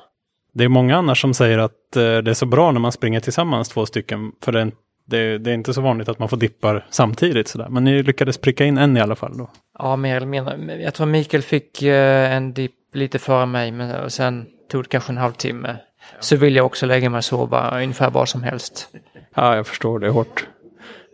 Det 0.53 0.63
är 0.63 0.69
många 0.69 0.97
annars 0.97 1.21
som 1.21 1.33
säger 1.33 1.57
att 1.57 1.95
eh, 1.95 2.17
det 2.17 2.31
är 2.31 2.33
så 2.33 2.45
bra 2.45 2.71
när 2.71 2.79
man 2.79 2.91
springer 2.91 3.19
tillsammans 3.19 3.69
två 3.69 3.85
stycken. 3.85 4.31
För 4.41 4.51
det, 4.51 4.71
det, 5.05 5.37
det 5.37 5.49
är 5.49 5.55
inte 5.55 5.73
så 5.73 5.81
vanligt 5.81 6.09
att 6.09 6.19
man 6.19 6.29
får 6.29 6.37
dippar 6.37 6.87
samtidigt. 6.89 7.47
Sådär. 7.47 7.69
Men 7.69 7.83
ni 7.83 8.03
lyckades 8.03 8.37
pricka 8.37 8.65
in 8.65 8.77
en 8.77 8.97
i 8.97 9.01
alla 9.01 9.15
fall 9.15 9.37
då. 9.37 9.49
Ja, 9.81 9.95
mer 9.95 10.15
eller 10.17 10.27
mindre. 10.27 10.81
Jag 10.81 10.93
tror 10.93 11.07
Mikael 11.07 11.43
fick 11.43 11.83
eh, 11.83 12.33
en 12.33 12.53
dipp 12.53 12.75
lite 12.93 13.19
före 13.19 13.45
mig, 13.45 13.71
men 13.71 14.09
sen 14.09 14.45
tog 14.71 14.83
det 14.83 14.89
kanske 14.89 15.11
en 15.11 15.17
halvtimme. 15.17 15.77
Så 16.19 16.35
vill 16.35 16.55
jag 16.55 16.65
också 16.65 16.85
lägga 16.85 17.09
mig 17.09 17.17
och 17.17 17.25
sova 17.25 17.81
ungefär 17.81 18.09
vad 18.09 18.29
som 18.29 18.43
helst. 18.43 18.87
Ja, 19.35 19.55
jag 19.55 19.67
förstår. 19.67 19.99
Det 19.99 20.07
är 20.07 20.11
hårt. 20.11 20.47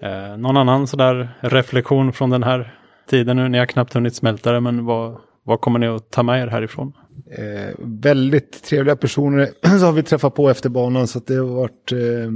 Eh, 0.01 0.37
någon 0.37 0.57
annan 0.57 0.87
sådär 0.87 1.29
reflektion 1.39 2.13
från 2.13 2.29
den 2.29 2.43
här 2.43 2.73
tiden 3.09 3.37
nu? 3.37 3.49
Ni 3.49 3.57
har 3.57 3.65
knappt 3.65 3.93
hunnit 3.93 4.15
smälta 4.15 4.51
det, 4.51 4.59
men 4.59 4.85
vad, 4.85 5.17
vad 5.43 5.61
kommer 5.61 5.79
ni 5.79 5.87
att 5.87 6.11
ta 6.11 6.23
med 6.23 6.41
er 6.41 6.47
härifrån? 6.47 6.93
Eh, 7.37 7.75
väldigt 7.79 8.63
trevliga 8.63 8.95
personer 8.95 9.49
så 9.79 9.85
har 9.85 9.91
vi 9.91 10.03
träffat 10.03 10.35
på 10.35 10.49
efter 10.49 10.69
banan. 10.69 11.07
Så 11.07 11.19
det 11.19 11.35
har 11.35 11.45
varit, 11.45 11.91
eh, 11.91 12.31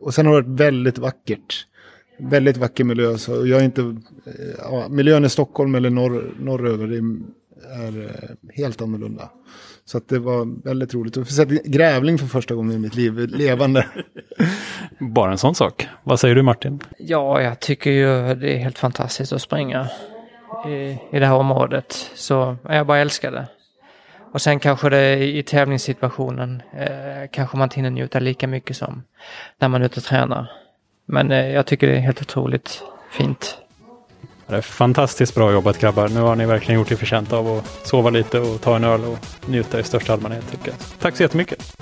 och 0.00 0.14
sen 0.14 0.26
har 0.26 0.34
det 0.34 0.48
varit 0.48 0.60
väldigt 0.60 0.98
vackert. 0.98 1.66
Väldigt 2.18 2.56
vacker 2.56 2.84
miljö. 2.84 3.18
Så 3.18 3.46
jag 3.46 3.60
är 3.60 3.64
inte, 3.64 3.80
eh, 3.80 4.54
ja, 4.58 4.86
miljön 4.88 5.24
i 5.24 5.28
Stockholm 5.28 5.74
eller 5.74 5.90
norr, 5.90 6.34
norröver 6.38 6.88
är, 6.88 7.02
är 7.86 8.04
eh, 8.04 8.54
helt 8.54 8.82
annorlunda. 8.82 9.30
Så 9.84 9.98
att 9.98 10.08
det 10.08 10.18
var 10.18 10.64
väldigt 10.64 10.94
roligt. 10.94 11.16
att 11.16 11.28
få 11.28 11.34
se 11.34 11.44
grävling 11.64 12.18
för 12.18 12.26
första 12.26 12.54
gången 12.54 12.72
i 12.72 12.78
mitt 12.78 12.94
liv, 12.94 13.18
levande. 13.18 13.86
Bara 14.98 15.30
en 15.30 15.38
sån 15.38 15.54
sak. 15.54 15.88
Vad 16.02 16.20
säger 16.20 16.34
du 16.34 16.42
Martin? 16.42 16.80
Ja, 16.98 17.42
jag 17.42 17.60
tycker 17.60 17.90
ju 17.90 18.34
det 18.34 18.54
är 18.54 18.58
helt 18.58 18.78
fantastiskt 18.78 19.32
att 19.32 19.42
springa 19.42 19.88
i, 20.66 20.98
i 21.12 21.18
det 21.18 21.26
här 21.26 21.34
området. 21.34 22.10
Så 22.14 22.56
jag 22.62 22.86
bara 22.86 22.98
älskar 22.98 23.32
det. 23.32 23.46
Och 24.32 24.42
sen 24.42 24.60
kanske 24.60 24.88
det 24.88 25.24
i 25.24 25.42
tävlingssituationen 25.42 26.62
eh, 26.72 27.28
kanske 27.30 27.56
man 27.56 27.66
inte 27.66 27.76
hinner 27.76 27.90
njuta 27.90 28.20
lika 28.20 28.46
mycket 28.46 28.76
som 28.76 29.02
när 29.58 29.68
man 29.68 29.82
är 29.82 29.86
ute 29.86 30.00
och 30.00 30.04
tränar. 30.04 30.50
Men 31.06 31.32
eh, 31.32 31.48
jag 31.50 31.66
tycker 31.66 31.86
det 31.86 31.96
är 31.96 32.00
helt 32.00 32.22
otroligt 32.22 32.82
fint. 33.10 33.58
Det 34.46 34.56
är 34.56 34.60
fantastiskt 34.60 35.34
bra 35.34 35.52
jobbat 35.52 35.78
grabbar. 35.78 36.08
Nu 36.08 36.20
har 36.20 36.36
ni 36.36 36.46
verkligen 36.46 36.80
gjort 36.80 36.92
er 36.92 36.96
förtjänta 36.96 37.36
av 37.36 37.48
att 37.48 37.86
sova 37.86 38.10
lite 38.10 38.40
och 38.40 38.60
ta 38.60 38.76
en 38.76 38.84
öl 38.84 39.04
och 39.04 39.18
njuta 39.46 39.80
i 39.80 39.84
största 39.84 40.12
allmänhet. 40.12 40.50
Tycker 40.50 40.68
jag. 40.68 40.76
Tack 41.00 41.16
så 41.16 41.22
jättemycket. 41.22 41.76